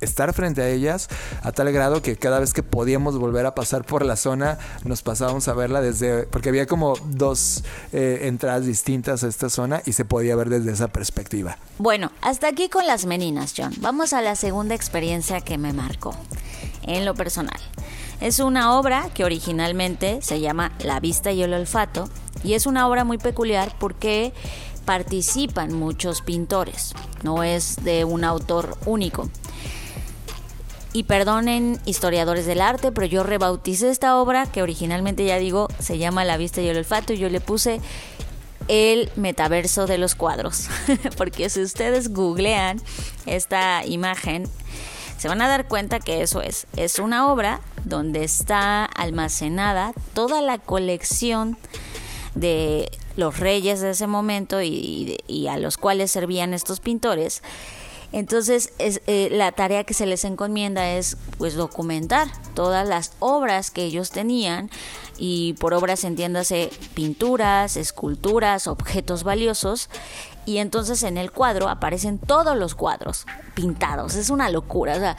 estar 0.00 0.32
frente 0.32 0.62
a 0.62 0.68
ellas 0.68 1.08
a 1.42 1.52
tal 1.52 1.70
grado 1.72 2.02
que 2.02 2.16
cada 2.16 2.38
vez 2.38 2.52
que 2.52 2.62
podíamos 2.62 3.18
volver 3.18 3.46
a 3.46 3.54
pasar 3.54 3.84
por 3.84 4.04
la 4.04 4.16
zona 4.16 4.58
nos 4.84 5.02
pasábamos 5.02 5.48
a 5.48 5.54
verla 5.54 5.80
desde 5.80 6.24
porque 6.24 6.48
había 6.48 6.66
como 6.66 6.94
dos 7.06 7.64
eh, 7.92 8.20
entradas 8.22 8.66
distintas 8.66 9.24
a 9.24 9.28
esta 9.28 9.50
zona 9.50 9.82
y 9.86 9.92
se 9.92 10.04
podía 10.04 10.36
ver 10.36 10.48
desde 10.48 10.72
esa 10.72 10.88
perspectiva. 10.88 11.58
Bueno, 11.78 12.12
hasta 12.20 12.48
aquí 12.48 12.68
con 12.68 12.86
las 12.86 13.06
meninas, 13.06 13.54
John. 13.56 13.72
Vamos 13.80 14.12
a 14.12 14.22
la 14.22 14.36
segunda 14.36 14.74
experiencia 14.74 15.40
que 15.40 15.58
me 15.58 15.72
marcó 15.72 16.14
en 16.82 17.04
lo 17.04 17.14
personal. 17.14 17.60
Es 18.20 18.40
una 18.40 18.76
obra 18.78 19.10
que 19.14 19.24
originalmente 19.24 20.20
se 20.22 20.40
llama 20.40 20.72
La 20.80 20.98
vista 20.98 21.30
y 21.30 21.42
el 21.42 21.54
olfato 21.54 22.08
y 22.42 22.54
es 22.54 22.66
una 22.66 22.88
obra 22.88 23.04
muy 23.04 23.18
peculiar 23.18 23.74
porque 23.78 24.32
participan 24.88 25.74
muchos 25.74 26.22
pintores, 26.22 26.94
no 27.22 27.42
es 27.42 27.76
de 27.84 28.06
un 28.06 28.24
autor 28.24 28.78
único. 28.86 29.28
Y 30.94 31.02
perdonen 31.02 31.78
historiadores 31.84 32.46
del 32.46 32.62
arte, 32.62 32.90
pero 32.90 33.06
yo 33.06 33.22
rebauticé 33.22 33.90
esta 33.90 34.18
obra 34.18 34.46
que 34.46 34.62
originalmente 34.62 35.26
ya 35.26 35.36
digo 35.36 35.68
se 35.78 35.98
llama 35.98 36.24
La 36.24 36.38
vista 36.38 36.62
y 36.62 36.68
el 36.68 36.78
olfato 36.78 37.12
y 37.12 37.18
yo 37.18 37.28
le 37.28 37.42
puse 37.42 37.82
el 38.68 39.10
metaverso 39.14 39.86
de 39.86 39.98
los 39.98 40.14
cuadros. 40.14 40.68
Porque 41.18 41.50
si 41.50 41.60
ustedes 41.60 42.14
googlean 42.14 42.80
esta 43.26 43.84
imagen, 43.84 44.44
se 45.18 45.28
van 45.28 45.42
a 45.42 45.48
dar 45.48 45.68
cuenta 45.68 46.00
que 46.00 46.22
eso 46.22 46.40
es. 46.40 46.66
Es 46.76 46.98
una 46.98 47.30
obra 47.30 47.60
donde 47.84 48.24
está 48.24 48.86
almacenada 48.86 49.92
toda 50.14 50.40
la 50.40 50.56
colección 50.56 51.58
de 52.34 52.90
los 53.18 53.40
reyes 53.40 53.80
de 53.80 53.90
ese 53.90 54.06
momento 54.06 54.62
y, 54.62 55.48
a 55.50 55.58
los 55.58 55.76
cuales 55.76 56.12
servían 56.12 56.54
estos 56.54 56.78
pintores 56.78 57.42
entonces, 58.10 58.72
es, 58.78 59.02
eh, 59.06 59.28
la 59.30 59.52
tarea 59.52 59.84
que 59.84 59.92
se 59.92 60.06
les 60.06 60.24
encomienda 60.24 60.92
es 60.92 61.18
pues 61.36 61.54
documentar 61.54 62.28
todas 62.54 62.88
las 62.88 63.12
obras 63.18 63.70
que 63.70 63.84
ellos 63.84 64.10
tenían 64.10 64.70
y 65.18 65.52
por 65.54 65.74
obras 65.74 66.04
entiéndase 66.04 66.70
pinturas, 66.94 67.76
esculturas, 67.76 68.66
objetos 68.66 69.24
valiosos 69.24 69.90
y 70.46 70.56
entonces 70.56 71.02
en 71.02 71.18
el 71.18 71.32
cuadro 71.32 71.68
aparecen 71.68 72.18
todos 72.18 72.56
los 72.56 72.74
cuadros 72.74 73.26
pintados. 73.52 74.14
Es 74.14 74.30
una 74.30 74.48
locura, 74.48 74.96
o 74.96 75.00
sea, 75.00 75.16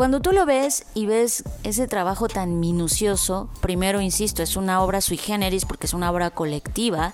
cuando 0.00 0.20
tú 0.20 0.32
lo 0.32 0.46
ves 0.46 0.86
y 0.94 1.04
ves 1.04 1.44
ese 1.62 1.86
trabajo 1.86 2.26
tan 2.26 2.58
minucioso, 2.58 3.50
primero 3.60 4.00
insisto, 4.00 4.42
es 4.42 4.56
una 4.56 4.82
obra 4.82 5.02
sui 5.02 5.18
generis 5.18 5.66
porque 5.66 5.86
es 5.86 5.92
una 5.92 6.10
obra 6.10 6.30
colectiva 6.30 7.12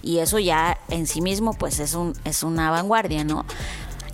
y 0.00 0.18
eso 0.18 0.38
ya 0.38 0.78
en 0.90 1.08
sí 1.08 1.20
mismo 1.20 1.54
pues 1.54 1.80
es 1.80 1.94
un 1.94 2.12
es 2.24 2.44
una 2.44 2.70
vanguardia, 2.70 3.24
¿no? 3.24 3.44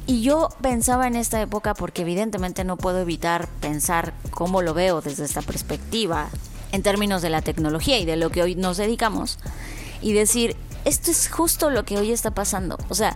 Y 0.07 0.23
yo 0.23 0.49
pensaba 0.63 1.09
en 1.09 1.15
esta 1.15 1.43
época 1.43 1.75
porque 1.75 2.01
evidentemente 2.01 2.65
no 2.65 2.79
puedo 2.79 3.01
evitar 3.01 3.49
pensar 3.61 4.15
cómo 4.31 4.63
lo 4.63 4.73
veo 4.73 5.03
desde 5.03 5.27
esta 5.27 5.43
perspectiva 5.43 6.31
en 6.73 6.83
términos 6.83 7.21
de 7.21 7.29
la 7.29 7.43
tecnología 7.43 7.99
y 7.99 8.07
de 8.07 8.17
lo 8.17 8.31
que 8.31 8.43
hoy 8.43 8.55
nos 8.55 8.79
dedicamos 8.79 9.39
y 10.01 10.15
decir, 10.15 10.57
esto 10.87 11.11
es 11.11 11.29
justo 11.29 11.69
lo 11.69 11.85
que 11.85 11.99
hoy 11.99 12.13
está 12.13 12.31
pasando. 12.31 12.79
O 12.89 12.95
sea, 12.95 13.15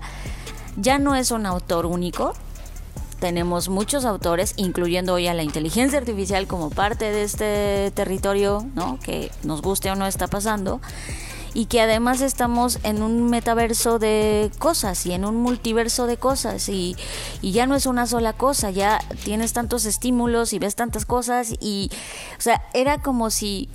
ya 0.77 0.99
no 0.99 1.15
es 1.15 1.31
un 1.31 1.47
autor 1.47 1.87
único, 1.87 2.35
tenemos 3.19 3.69
muchos 3.69 4.05
autores, 4.05 4.55
incluyendo 4.57 5.15
hoy 5.15 5.27
a 5.27 5.35
la 5.35 5.43
inteligencia 5.43 5.99
artificial 5.99 6.47
como 6.47 6.71
parte 6.71 7.11
de 7.11 7.23
este 7.23 7.91
territorio, 7.93 8.67
¿no? 8.75 8.99
Que 9.01 9.31
nos 9.43 9.63
guste 9.63 9.91
o 9.91 9.95
no 9.95 10.07
está 10.07 10.27
pasando. 10.27 10.81
Y 11.57 11.67
que 11.67 11.81
además 11.81 12.21
estamos 12.21 12.81
en 12.83 13.01
un 13.01 13.31
metaverso 13.31 14.01
de 14.01 14.51
cosas 14.59 15.07
y 15.07 15.13
en 15.13 15.25
un 15.25 15.37
multiverso 15.37 16.09
de 16.09 16.17
cosas. 16.17 16.69
Y, 16.69 16.97
y 17.43 17.53
ya 17.53 17.67
no 17.67 17.77
es 17.77 17.87
una 17.87 18.07
sola 18.07 18.33
cosa, 18.33 18.71
ya 18.71 18.99
tienes 19.23 19.53
tantos 19.53 19.85
estímulos 19.85 20.53
y 20.53 20.59
ves 20.59 20.75
tantas 20.75 21.07
cosas. 21.07 21.55
Y, 21.61 21.91
o 22.37 22.41
sea, 22.41 22.61
era 22.73 23.01
como 23.01 23.31
si 23.31 23.69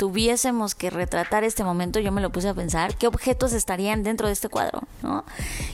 tuviésemos 0.00 0.74
que 0.74 0.88
retratar 0.88 1.44
este 1.44 1.62
momento, 1.62 2.00
yo 2.00 2.10
me 2.10 2.22
lo 2.22 2.30
puse 2.30 2.48
a 2.48 2.54
pensar, 2.54 2.96
¿qué 2.96 3.06
objetos 3.06 3.52
estarían 3.52 4.02
dentro 4.02 4.28
de 4.28 4.32
este 4.32 4.48
cuadro? 4.48 4.80
¿no? 5.02 5.24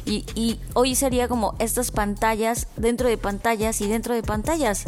Y, 0.05 0.27
y 0.35 0.59
hoy 0.75 0.97
sería 0.97 1.29
como 1.29 1.55
estas 1.61 1.93
pantallas 1.93 2.67
dentro 2.77 3.09
de 3.09 3.19
pantallas 3.19 3.81
y 3.81 3.87
dentro 3.87 4.15
de 4.15 4.25
pantallas 4.25 4.87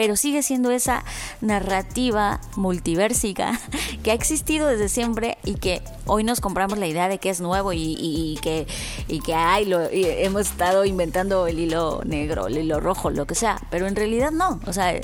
pero 0.00 0.16
sigue 0.16 0.42
siendo 0.42 0.70
esa 0.70 1.04
narrativa 1.42 2.40
multiversica 2.56 3.60
que 4.02 4.12
ha 4.12 4.14
existido 4.14 4.66
desde 4.66 4.88
siempre 4.88 5.36
y 5.44 5.56
que 5.56 5.82
hoy 6.06 6.24
nos 6.24 6.40
compramos 6.40 6.78
la 6.78 6.86
idea 6.86 7.10
de 7.10 7.18
que 7.18 7.28
es 7.28 7.42
nuevo 7.42 7.74
y, 7.74 8.38
que, 8.40 8.66
y 9.08 9.20
que 9.20 9.34
hay, 9.34 9.66
lo, 9.66 9.82
hemos 9.90 10.48
estado 10.48 10.86
inventando 10.86 11.46
el 11.46 11.58
hilo 11.58 12.00
negro, 12.06 12.46
el 12.46 12.56
hilo 12.56 12.80
rojo, 12.80 13.10
lo 13.10 13.26
que 13.26 13.34
sea, 13.34 13.60
pero 13.70 13.86
en 13.88 13.94
realidad 13.94 14.30
no, 14.30 14.58
o 14.66 14.72
sea, 14.72 14.98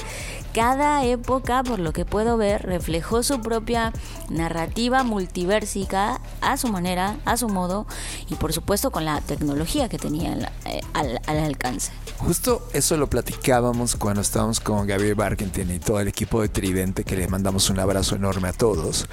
cada 0.57 1.05
época, 1.05 1.63
por 1.63 1.79
lo 1.79 1.93
que 1.93 2.07
puedo 2.07 2.39
ver, 2.39 2.63
reflejó 2.63 3.23
su 3.23 3.43
propia 3.43 3.93
narrativa 4.31 5.03
multiversica 5.03 6.19
a 6.41 6.57
su 6.57 6.69
manera, 6.69 7.19
a 7.27 7.37
su 7.37 7.51
modo 7.51 7.87
y 8.31 8.37
por 8.37 8.55
supuesto 8.55 8.91
con 8.91 9.05
la 9.05 9.21
tecnología 9.21 9.91
que 9.91 9.99
tenía 9.99 10.51
eh, 10.65 10.81
al, 10.95 11.21
al 11.27 11.39
alcance. 11.41 11.93
Justo 12.17 12.67
eso 12.73 12.97
lo 12.97 13.11
platicábamos 13.11 13.97
cuando 13.97 14.23
estábamos 14.23 14.59
con 14.61 14.87
Gabriel 14.87 15.15
Barkentin 15.15 15.71
y 15.71 15.79
todo 15.79 16.01
el 16.01 16.09
equipo 16.09 16.41
de 16.41 16.49
Tridente, 16.49 17.05
que 17.05 17.17
le 17.17 17.29
mandamos 17.29 17.69
un 17.69 17.79
abrazo 17.79 18.17
enorme 18.17 18.49
a 18.49 18.55
todos, 18.55 19.09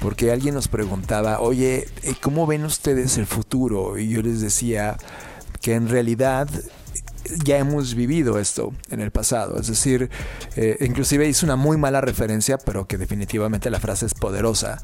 porque 0.00 0.32
alguien 0.32 0.56
nos 0.56 0.66
preguntaba, 0.66 1.38
oye, 1.38 1.86
eh, 2.02 2.16
¿cómo 2.20 2.44
ven 2.48 2.64
ustedes 2.64 3.18
el 3.18 3.26
futuro? 3.26 3.98
Y 3.98 4.08
yo 4.08 4.20
les 4.20 4.40
decía 4.40 4.96
que 5.60 5.74
en 5.74 5.88
realidad 5.88 6.48
ya 7.44 7.58
hemos 7.58 7.94
vivido 7.94 8.38
esto 8.38 8.72
en 8.90 9.00
el 9.00 9.10
pasado. 9.10 9.58
Es 9.60 9.68
decir, 9.68 10.10
eh, 10.56 10.76
inclusive 10.80 11.28
hice 11.28 11.44
una 11.44 11.56
muy 11.56 11.76
mala 11.76 12.00
referencia, 12.00 12.58
pero 12.58 12.86
que 12.86 12.98
definitivamente 12.98 13.70
la 13.70 13.80
frase 13.80 14.06
es 14.06 14.14
poderosa. 14.14 14.80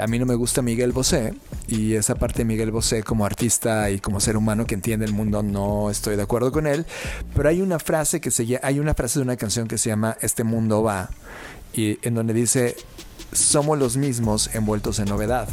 A 0.00 0.06
mí 0.06 0.18
no 0.18 0.26
me 0.26 0.34
gusta 0.34 0.62
Miguel 0.62 0.92
Bosé 0.92 1.34
y 1.66 1.94
esa 1.94 2.14
parte 2.14 2.38
de 2.38 2.44
Miguel 2.44 2.70
Bosé 2.70 3.02
como 3.02 3.24
artista 3.24 3.90
y 3.90 4.00
como 4.00 4.20
ser 4.20 4.36
humano 4.36 4.66
que 4.66 4.74
entiende 4.74 5.06
el 5.06 5.12
mundo 5.12 5.42
no 5.42 5.90
estoy 5.90 6.16
de 6.16 6.22
acuerdo 6.22 6.52
con 6.52 6.66
él. 6.66 6.86
Pero 7.34 7.48
hay 7.48 7.60
una 7.60 7.78
frase 7.78 8.20
que 8.20 8.30
se 8.30 8.60
hay 8.62 8.78
una 8.78 8.94
frase 8.94 9.18
de 9.18 9.24
una 9.24 9.36
canción 9.36 9.68
que 9.68 9.78
se 9.78 9.88
llama 9.88 10.16
Este 10.20 10.44
mundo 10.44 10.82
va 10.82 11.10
y 11.72 11.98
en 12.06 12.14
donde 12.14 12.34
dice 12.34 12.76
somos 13.32 13.78
los 13.78 13.96
mismos 13.96 14.54
envueltos 14.54 14.98
en 14.98 15.06
novedad. 15.06 15.48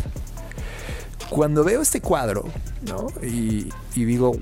Cuando 1.30 1.64
veo 1.64 1.82
este 1.82 2.02
cuadro, 2.02 2.46
¿no? 2.82 3.08
Y, 3.22 3.70
digo, 3.96 4.36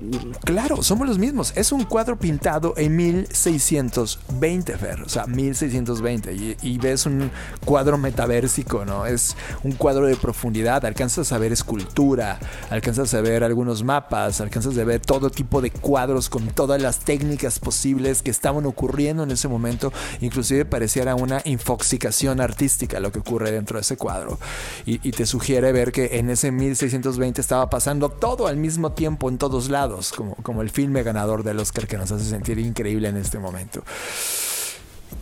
claro, 0.44 0.82
somos 0.82 1.06
los 1.06 1.18
mismos. 1.18 1.52
Es 1.56 1.72
un 1.72 1.84
cuadro 1.84 2.18
pintado 2.18 2.74
en 2.76 2.96
1620, 2.96 4.76
Fer. 4.78 5.02
O 5.02 5.08
sea, 5.08 5.26
1620. 5.26 6.32
Y, 6.34 6.56
y, 6.62 6.78
ves 6.78 7.06
un 7.06 7.30
cuadro 7.64 7.98
metaversico, 7.98 8.84
¿no? 8.84 9.06
Es 9.06 9.36
un 9.62 9.72
cuadro 9.72 10.06
de 10.06 10.16
profundidad. 10.16 10.84
Alcanzas 10.84 11.32
a 11.32 11.38
ver 11.38 11.52
escultura, 11.52 12.38
alcanzas 12.70 13.12
a 13.14 13.20
ver 13.20 13.44
algunos 13.44 13.82
mapas, 13.82 14.40
alcanzas 14.40 14.76
a 14.78 14.84
ver 14.84 15.00
todo 15.00 15.30
tipo 15.30 15.60
de 15.60 15.70
cuadros 15.70 16.28
con 16.28 16.48
todas 16.48 16.80
las 16.80 17.00
técnicas 17.00 17.58
posibles 17.58 18.22
que 18.22 18.30
estaban 18.30 18.66
ocurriendo 18.66 19.22
en 19.22 19.30
ese 19.30 19.48
momento. 19.48 19.92
Inclusive 20.20 20.64
pareciera 20.64 21.14
una 21.14 21.42
infoxicación 21.44 22.40
artística 22.40 23.00
lo 23.00 23.12
que 23.12 23.20
ocurre 23.20 23.50
dentro 23.50 23.78
de 23.78 23.82
ese 23.82 23.96
cuadro. 23.96 24.38
Y, 24.86 25.06
y 25.06 25.12
te 25.12 25.26
sugiere 25.26 25.72
ver 25.72 25.92
que 25.92 26.18
en 26.18 26.30
ese 26.30 26.50
1620 26.50 26.90
1620 27.00 27.40
estaba 27.40 27.70
pasando 27.70 28.08
todo 28.08 28.29
al 28.46 28.56
mismo 28.56 28.92
tiempo 28.92 29.28
en 29.28 29.38
todos 29.38 29.68
lados, 29.68 30.12
como, 30.12 30.34
como 30.36 30.62
el 30.62 30.70
filme 30.70 31.02
ganador 31.02 31.42
del 31.42 31.58
Oscar 31.58 31.86
que 31.86 31.96
nos 31.96 32.10
hace 32.12 32.24
sentir 32.24 32.58
increíble 32.58 33.08
en 33.08 33.16
este 33.16 33.38
momento. 33.38 33.82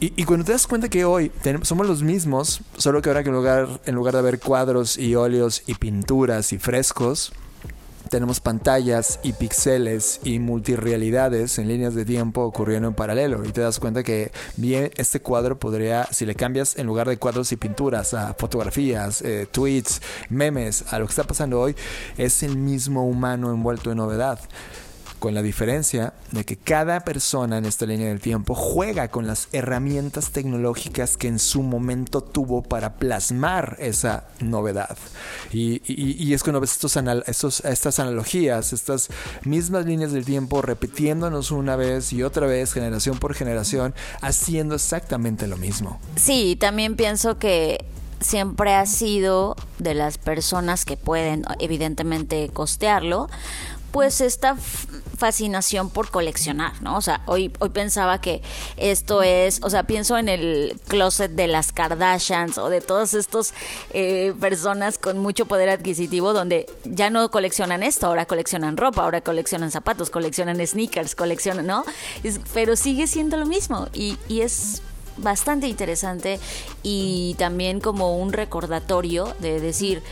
Y, 0.00 0.24
cuando 0.24 0.44
te 0.44 0.52
das 0.52 0.66
cuenta 0.68 0.88
que 0.88 1.04
hoy 1.04 1.32
somos 1.62 1.86
los 1.86 2.02
mismos, 2.02 2.60
solo 2.76 3.02
que 3.02 3.08
ahora 3.08 3.24
que 3.24 3.30
en 3.30 3.34
lugar, 3.34 3.80
en 3.84 3.94
lugar 3.96 4.14
de 4.14 4.22
ver 4.22 4.38
cuadros 4.38 4.96
y 4.96 5.16
óleos 5.16 5.62
y 5.66 5.74
pinturas 5.74 6.52
y 6.52 6.58
frescos, 6.58 7.32
tenemos 8.08 8.40
pantallas 8.40 9.20
y 9.22 9.32
píxeles 9.32 10.20
y 10.24 10.38
multirealidades 10.38 11.58
en 11.58 11.68
líneas 11.68 11.94
de 11.94 12.04
tiempo 12.04 12.42
ocurriendo 12.42 12.88
en 12.88 12.94
paralelo 12.94 13.44
y 13.44 13.52
te 13.52 13.60
das 13.60 13.78
cuenta 13.78 14.02
que 14.02 14.32
bien 14.56 14.90
este 14.96 15.20
cuadro 15.20 15.58
podría, 15.58 16.06
si 16.10 16.26
le 16.26 16.34
cambias 16.34 16.76
en 16.76 16.86
lugar 16.86 17.08
de 17.08 17.18
cuadros 17.18 17.52
y 17.52 17.56
pinturas 17.56 18.14
a 18.14 18.34
fotografías, 18.34 19.22
eh, 19.22 19.46
tweets, 19.50 20.00
memes, 20.28 20.84
a 20.92 20.98
lo 20.98 21.06
que 21.06 21.10
está 21.10 21.24
pasando 21.24 21.60
hoy, 21.60 21.74
es 22.16 22.42
el 22.42 22.56
mismo 22.56 23.06
humano 23.06 23.50
envuelto 23.50 23.90
en 23.90 23.98
novedad. 23.98 24.40
Con 25.18 25.34
la 25.34 25.42
diferencia 25.42 26.14
de 26.32 26.44
que 26.44 26.56
cada 26.56 27.00
persona 27.00 27.58
en 27.58 27.64
esta 27.64 27.86
línea 27.86 28.08
del 28.08 28.20
tiempo 28.20 28.54
juega 28.54 29.08
con 29.08 29.26
las 29.26 29.48
herramientas 29.52 30.30
tecnológicas 30.30 31.16
que 31.16 31.28
en 31.28 31.38
su 31.38 31.62
momento 31.62 32.20
tuvo 32.20 32.62
para 32.62 32.94
plasmar 32.94 33.76
esa 33.78 34.28
novedad. 34.40 34.96
Y, 35.52 36.32
es 36.32 36.42
cuando 36.42 36.60
ves 36.60 36.72
estos, 36.72 37.60
estas 37.64 37.98
analogías, 37.98 38.72
estas 38.72 39.08
mismas 39.44 39.86
líneas 39.86 40.12
del 40.12 40.24
tiempo 40.24 40.62
repitiéndonos 40.62 41.50
una 41.50 41.76
vez 41.76 42.12
y 42.12 42.22
otra 42.22 42.46
vez, 42.46 42.72
generación 42.72 43.18
por 43.18 43.34
generación, 43.34 43.94
haciendo 44.20 44.74
exactamente 44.74 45.46
lo 45.46 45.56
mismo. 45.56 46.00
Sí, 46.16 46.56
también 46.58 46.96
pienso 46.96 47.38
que 47.38 47.84
siempre 48.20 48.74
ha 48.74 48.86
sido 48.86 49.56
de 49.78 49.94
las 49.94 50.18
personas 50.18 50.84
que 50.84 50.96
pueden 50.96 51.44
evidentemente 51.60 52.50
costearlo, 52.52 53.28
pues 53.90 54.20
esta 54.20 54.56
fascinación 55.16 55.90
por 55.90 56.10
coleccionar, 56.10 56.80
¿no? 56.82 56.96
O 56.96 57.00
sea, 57.00 57.22
hoy, 57.26 57.52
hoy 57.58 57.70
pensaba 57.70 58.20
que 58.20 58.42
esto 58.76 59.22
es, 59.22 59.60
o 59.62 59.70
sea, 59.70 59.82
pienso 59.82 60.16
en 60.16 60.28
el 60.28 60.80
closet 60.86 61.32
de 61.32 61.48
las 61.48 61.72
Kardashians 61.72 62.58
o 62.58 62.68
de 62.68 62.80
todas 62.80 63.14
estas 63.14 63.54
eh, 63.90 64.32
personas 64.40 64.98
con 64.98 65.18
mucho 65.18 65.46
poder 65.46 65.70
adquisitivo 65.70 66.32
donde 66.32 66.66
ya 66.84 67.10
no 67.10 67.30
coleccionan 67.30 67.82
esto, 67.82 68.06
ahora 68.06 68.26
coleccionan 68.26 68.76
ropa, 68.76 69.02
ahora 69.02 69.20
coleccionan 69.20 69.70
zapatos, 69.70 70.10
coleccionan 70.10 70.64
sneakers, 70.64 71.14
coleccionan, 71.14 71.66
¿no? 71.66 71.84
pero 72.54 72.76
sigue 72.76 73.06
siendo 73.06 73.36
lo 73.36 73.46
mismo 73.46 73.88
y, 73.92 74.18
y 74.28 74.42
es 74.42 74.82
bastante 75.16 75.66
interesante 75.66 76.38
y 76.82 77.34
también 77.38 77.80
como 77.80 78.16
un 78.16 78.32
recordatorio 78.32 79.34
de 79.40 79.60
decir, 79.60 80.02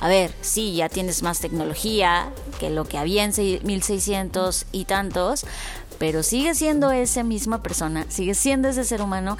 a 0.00 0.08
ver, 0.08 0.32
sí, 0.40 0.74
ya 0.74 0.88
tienes 0.88 1.22
más 1.22 1.40
tecnología 1.40 2.30
que 2.60 2.70
lo 2.70 2.84
que 2.84 2.98
había 2.98 3.24
en 3.24 3.32
1600 3.34 4.66
y 4.72 4.84
tantos, 4.84 5.44
pero 5.98 6.22
sigue 6.22 6.54
siendo 6.54 6.92
esa 6.92 7.24
misma 7.24 7.62
persona, 7.62 8.06
sigue 8.08 8.34
siendo 8.34 8.68
ese 8.68 8.84
ser 8.84 9.02
humano 9.02 9.36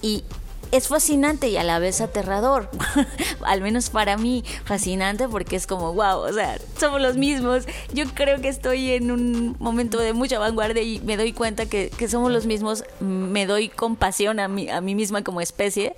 y 0.00 0.24
es 0.72 0.88
fascinante 0.88 1.48
y 1.48 1.58
a 1.58 1.62
la 1.62 1.78
vez 1.78 2.00
aterrador. 2.00 2.70
Al 3.42 3.60
menos 3.60 3.90
para 3.90 4.16
mí, 4.16 4.42
fascinante 4.64 5.28
porque 5.28 5.54
es 5.54 5.66
como, 5.66 5.92
wow, 5.92 6.20
o 6.20 6.32
sea, 6.32 6.58
somos 6.80 7.00
los 7.00 7.16
mismos. 7.16 7.64
Yo 7.92 8.06
creo 8.14 8.40
que 8.40 8.48
estoy 8.48 8.92
en 8.92 9.10
un 9.10 9.54
momento 9.60 9.98
de 9.98 10.14
mucha 10.14 10.38
vanguardia 10.38 10.82
y 10.82 11.00
me 11.00 11.18
doy 11.18 11.34
cuenta 11.34 11.66
que, 11.66 11.90
que 11.90 12.08
somos 12.08 12.32
los 12.32 12.46
mismos. 12.46 12.84
Me 13.00 13.44
doy 13.46 13.68
compasión 13.68 14.40
a 14.40 14.48
mí, 14.48 14.70
a 14.70 14.80
mí 14.80 14.94
misma 14.94 15.22
como 15.22 15.42
especie. 15.42 15.94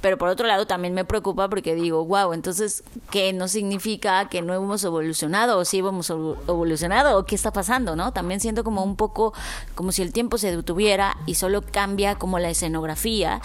Pero 0.00 0.18
por 0.18 0.28
otro 0.28 0.46
lado 0.46 0.66
también 0.66 0.94
me 0.94 1.04
preocupa 1.04 1.48
porque 1.48 1.74
digo, 1.74 2.04
wow, 2.04 2.32
entonces, 2.32 2.84
¿qué 3.10 3.32
no 3.32 3.48
significa 3.48 4.28
que 4.28 4.42
no 4.42 4.54
hemos 4.54 4.84
evolucionado 4.84 5.58
o 5.58 5.64
si 5.64 5.78
hemos 5.78 6.10
evolucionado 6.10 7.18
o 7.18 7.24
qué 7.24 7.34
está 7.34 7.52
pasando, 7.52 7.96
no? 7.96 8.12
También 8.12 8.40
siento 8.40 8.64
como 8.64 8.84
un 8.84 8.96
poco 8.96 9.32
como 9.74 9.92
si 9.92 10.02
el 10.02 10.12
tiempo 10.12 10.38
se 10.38 10.54
detuviera 10.54 11.16
y 11.26 11.36
solo 11.36 11.62
cambia 11.62 12.16
como 12.16 12.38
la 12.38 12.50
escenografía 12.50 13.40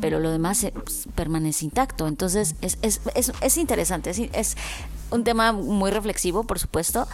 pero 0.00 0.18
lo 0.18 0.30
demás 0.30 0.66
pues, 0.72 1.06
permanece 1.14 1.66
intacto. 1.66 2.08
Entonces 2.08 2.56
es, 2.60 2.78
es, 2.82 3.00
es, 3.14 3.32
es 3.40 3.56
interesante, 3.56 4.10
es, 4.10 4.18
es 4.32 4.56
un 5.10 5.24
tema 5.24 5.52
muy 5.52 5.90
reflexivo, 5.90 6.44
por 6.44 6.58
supuesto, 6.58 7.06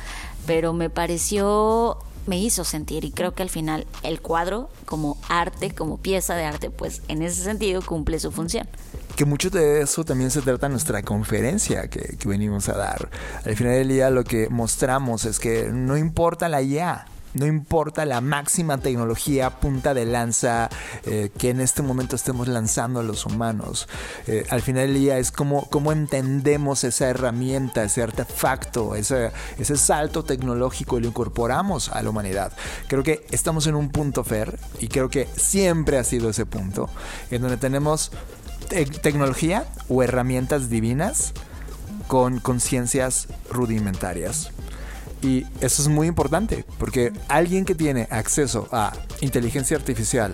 pero 0.47 0.73
me 0.73 0.90
pareció 0.90 1.99
me 2.26 2.38
hizo 2.38 2.64
sentir 2.64 3.04
y 3.04 3.11
creo 3.11 3.35
que 3.35 3.42
al 3.42 3.50
final 3.50 3.87
el 4.02 4.21
cuadro 4.21 4.68
como 4.85 5.18
arte, 5.28 5.71
como 5.71 5.99
pieza 5.99 6.35
de 6.35 6.45
arte, 6.45 6.71
pues 6.71 7.02
en 7.09 7.23
ese 7.23 7.42
sentido 7.42 7.83
cumple 7.83 8.18
su 8.18 8.33
función. 8.33 8.68
Que 9.16 9.25
mucho 9.25 9.49
de 9.50 9.80
eso 9.80 10.04
también 10.04 10.30
se 10.30 10.42
trata 10.42 10.68
nuestra 10.68 11.02
conferencia 11.02 11.88
que, 11.88 12.16
que 12.18 12.28
venimos 12.28 12.68
a 12.68 12.76
dar. 12.76 13.09
Al 13.45 13.56
final 13.56 13.73
del 13.73 13.88
día 13.88 14.11
lo 14.11 14.25
que 14.25 14.49
mostramos 14.49 15.25
es 15.25 15.38
que 15.38 15.71
no 15.73 15.97
importa 15.97 16.49
la 16.49 16.61
IA, 16.61 17.06
no 17.35 17.47
importa 17.47 18.04
la 18.04 18.21
máxima 18.21 18.78
tecnología 18.78 19.50
punta 19.50 19.95
de 19.95 20.06
lanza 20.06 20.68
eh, 21.04 21.30
que 21.37 21.50
en 21.50 21.61
este 21.61 21.83
momento 21.83 22.16
estemos 22.16 22.49
lanzando 22.49 23.00
a 23.00 23.02
los 23.02 23.26
humanos. 23.26 23.88
Eh, 24.26 24.47
al 24.50 24.62
final 24.62 24.87
del 24.87 24.95
día 24.95 25.18
es 25.18 25.30
como 25.30 25.92
entendemos 25.92 26.85
esa 26.85 27.09
herramienta, 27.09 27.85
ese 27.85 28.02
artefacto, 28.02 28.95
ese, 28.95 29.30
ese 29.59 29.76
salto 29.76 30.25
tecnológico 30.25 30.99
y 30.99 31.02
lo 31.02 31.09
incorporamos 31.09 31.90
a 31.90 32.02
la 32.02 32.11
humanidad. 32.11 32.52
Creo 32.88 33.02
que 33.02 33.26
estamos 33.30 33.66
en 33.66 33.75
un 33.75 33.90
punto, 33.90 34.25
Fer, 34.25 34.59
y 34.80 34.88
creo 34.88 35.09
que 35.09 35.28
siempre 35.37 35.99
ha 35.99 36.04
sido 36.04 36.30
ese 36.30 36.47
punto, 36.47 36.88
en 37.30 37.42
donde 37.42 37.56
tenemos 37.56 38.12
tecnología 39.02 39.67
o 39.89 40.02
herramientas 40.02 40.69
divinas 40.69 41.32
con 42.08 42.41
conciencias 42.41 43.28
rudimentarias. 43.50 44.50
Y 45.26 45.45
eso 45.60 45.82
es 45.82 45.89
muy 45.89 46.06
importante, 46.06 46.65
porque 46.78 47.12
alguien 47.26 47.65
que 47.65 47.75
tiene 47.75 48.06
acceso 48.12 48.69
a 48.71 48.93
inteligencia 49.21 49.76
artificial, 49.76 50.32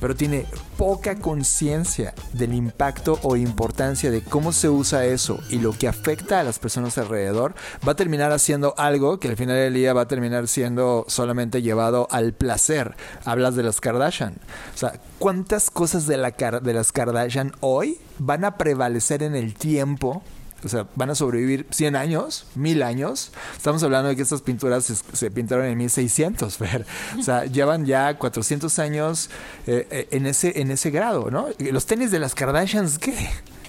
pero 0.00 0.14
tiene 0.14 0.46
poca 0.76 1.16
conciencia 1.16 2.14
del 2.32 2.54
impacto 2.54 3.18
o 3.24 3.34
importancia 3.34 4.12
de 4.12 4.22
cómo 4.22 4.52
se 4.52 4.68
usa 4.68 5.04
eso 5.04 5.40
y 5.50 5.58
lo 5.58 5.72
que 5.72 5.88
afecta 5.88 6.38
a 6.38 6.44
las 6.44 6.60
personas 6.60 6.96
alrededor, 6.96 7.56
va 7.86 7.92
a 7.92 7.96
terminar 7.96 8.30
haciendo 8.30 8.76
algo 8.78 9.18
que 9.18 9.26
al 9.26 9.36
final 9.36 9.56
del 9.56 9.74
día 9.74 9.94
va 9.94 10.02
a 10.02 10.08
terminar 10.08 10.46
siendo 10.46 11.06
solamente 11.08 11.60
llevado 11.60 12.06
al 12.12 12.34
placer. 12.34 12.94
Hablas 13.24 13.56
de 13.56 13.64
las 13.64 13.80
Kardashian. 13.80 14.34
O 14.74 14.78
sea, 14.78 15.00
¿cuántas 15.18 15.70
cosas 15.70 16.06
de, 16.06 16.18
la, 16.18 16.30
de 16.30 16.72
las 16.72 16.92
Kardashian 16.92 17.50
hoy 17.58 17.98
van 18.20 18.44
a 18.44 18.58
prevalecer 18.58 19.24
en 19.24 19.34
el 19.34 19.54
tiempo 19.54 20.22
o 20.64 20.68
sea, 20.68 20.86
van 20.94 21.10
a 21.10 21.14
sobrevivir 21.14 21.66
100 21.70 21.96
años, 21.96 22.46
1000 22.54 22.82
años. 22.82 23.30
Estamos 23.56 23.82
hablando 23.82 24.08
de 24.08 24.16
que 24.16 24.22
estas 24.22 24.42
pinturas 24.42 24.84
se, 24.84 25.30
pintaron 25.30 25.66
en 25.66 25.76
1600, 25.78 26.58
ver. 26.58 26.86
O 27.18 27.22
sea, 27.22 27.44
llevan 27.44 27.86
ya 27.86 28.18
400 28.18 28.78
años 28.78 29.30
eh, 29.66 29.86
eh, 29.90 30.08
en, 30.10 30.26
ese, 30.26 30.60
en 30.60 30.70
ese 30.70 30.90
grado, 30.90 31.30
¿no? 31.30 31.48
Los 31.58 31.86
tenis 31.86 32.10
de 32.10 32.18
las 32.18 32.34
Kardashians, 32.34 32.98
¿qué? 32.98 33.14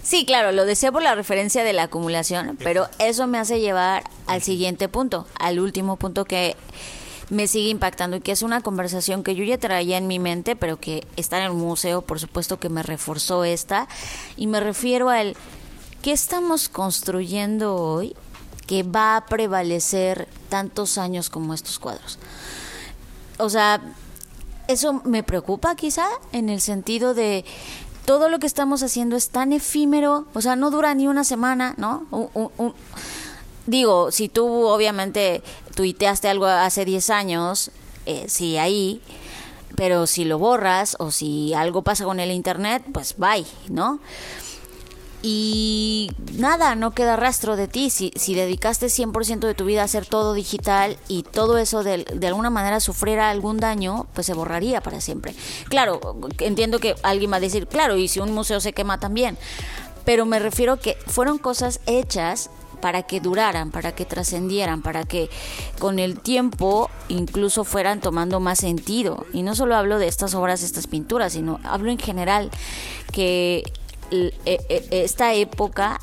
Sí, 0.03 0.25
claro, 0.25 0.51
lo 0.51 0.65
decía 0.65 0.91
por 0.91 1.01
la 1.01 1.15
referencia 1.15 1.63
de 1.63 1.73
la 1.73 1.83
acumulación, 1.83 2.57
pero 2.63 2.87
eso 2.99 3.25
me 3.25 3.39
hace 3.39 3.59
llevar 3.59 4.03
al 4.27 4.43
siguiente 4.43 4.87
punto, 4.87 5.25
al 5.39 5.59
último 5.59 5.95
punto 5.95 6.25
que 6.25 6.55
me 7.31 7.47
sigue 7.47 7.69
impactando 7.69 8.17
y 8.17 8.21
que 8.21 8.31
es 8.31 8.43
una 8.43 8.61
conversación 8.61 9.23
que 9.23 9.33
yo 9.33 9.43
ya 9.43 9.57
traía 9.57 9.97
en 9.97 10.05
mi 10.05 10.19
mente, 10.19 10.55
pero 10.55 10.79
que 10.79 11.07
está 11.15 11.39
en 11.39 11.45
el 11.45 11.53
museo, 11.53 12.03
por 12.03 12.19
supuesto 12.19 12.59
que 12.59 12.69
me 12.69 12.83
reforzó 12.83 13.43
esta, 13.45 13.87
y 14.37 14.45
me 14.45 14.59
refiero 14.59 15.09
al 15.09 15.35
¿Qué 16.05 16.11
estamos 16.11 16.69
construyendo 16.69 17.73
hoy 17.73 18.15
que 18.67 18.83
va 18.83 19.17
a 19.17 19.25
prevalecer 19.25 20.27
tantos 20.49 20.99
años 20.99 21.31
como 21.31 21.55
estos 21.55 21.79
cuadros? 21.79 22.19
O 23.39 23.49
sea, 23.49 23.81
eso 24.67 25.01
me 25.03 25.23
preocupa 25.23 25.75
quizá 25.75 26.05
en 26.31 26.49
el 26.49 26.61
sentido 26.61 27.15
de 27.15 27.43
todo 28.05 28.29
lo 28.29 28.37
que 28.37 28.45
estamos 28.45 28.83
haciendo 28.83 29.15
es 29.15 29.29
tan 29.29 29.51
efímero, 29.51 30.27
o 30.35 30.41
sea, 30.41 30.55
no 30.55 30.69
dura 30.69 30.93
ni 30.93 31.07
una 31.07 31.23
semana, 31.23 31.73
¿no? 31.77 32.05
digo, 33.65 34.11
si 34.11 34.29
tú 34.29 34.45
obviamente 34.45 35.41
tuiteaste 35.73 36.29
algo 36.29 36.45
hace 36.45 36.85
10 36.85 37.09
años, 37.09 37.71
eh, 38.05 38.25
sí, 38.27 38.57
ahí, 38.57 39.01
pero 39.75 40.05
si 40.05 40.23
lo 40.23 40.37
borras 40.37 40.97
o 40.99 41.09
si 41.09 41.55
algo 41.55 41.81
pasa 41.81 42.05
con 42.05 42.19
el 42.19 42.29
Internet, 42.29 42.83
pues 42.93 43.15
bye, 43.17 43.47
¿no? 43.69 43.99
Y 45.27 46.11
nada, 46.37 46.75
no 46.75 46.91
queda 46.91 47.15
rastro 47.15 47.55
de 47.55 47.67
ti. 47.67 47.89
Si, 47.89 48.11
si 48.15 48.35
dedicaste 48.35 48.85
100% 48.85 49.39
de 49.39 49.55
tu 49.55 49.65
vida 49.65 49.81
a 49.81 49.85
hacer 49.85 50.05
todo 50.05 50.35
digital 50.35 50.97
y 51.07 51.23
todo 51.23 51.57
eso 51.57 51.83
de, 51.83 52.03
de, 52.03 52.27
alguna 52.27 52.51
manera 52.51 52.79
sufriera 52.79 53.31
algún 53.31 53.57
daño, 53.57 54.05
pues 54.13 54.27
se 54.27 54.35
borraría 54.35 54.81
para 54.81 55.01
siempre. 55.01 55.33
Claro, 55.67 55.99
entiendo 56.37 56.77
que 56.77 56.93
alguien 57.01 57.31
va 57.31 57.37
a 57.37 57.39
decir, 57.39 57.65
claro, 57.65 57.97
y 57.97 58.07
si 58.07 58.19
un 58.19 58.35
museo 58.35 58.59
se 58.59 58.73
quema 58.73 58.99
también. 58.99 59.35
Pero 60.05 60.27
me 60.27 60.37
refiero 60.37 60.79
que 60.79 60.95
fueron 61.07 61.39
cosas 61.39 61.79
hechas 61.87 62.51
para 62.79 63.01
que 63.01 63.19
duraran, 63.19 63.71
para 63.71 63.95
que 63.95 64.05
trascendieran, 64.05 64.83
para 64.83 65.05
que 65.05 65.31
con 65.79 65.97
el 65.97 66.19
tiempo 66.19 66.91
incluso 67.07 67.63
fueran 67.63 67.99
tomando 67.99 68.39
más 68.39 68.59
sentido. 68.59 69.25
Y 69.33 69.41
no 69.41 69.55
solo 69.55 69.75
hablo 69.75 69.97
de 69.97 70.07
estas 70.07 70.35
obras, 70.35 70.61
estas 70.61 70.85
pinturas, 70.85 71.33
sino 71.33 71.59
hablo 71.63 71.89
en 71.89 71.97
general 71.97 72.51
que 73.11 73.63
esta 74.45 75.33
época, 75.33 75.99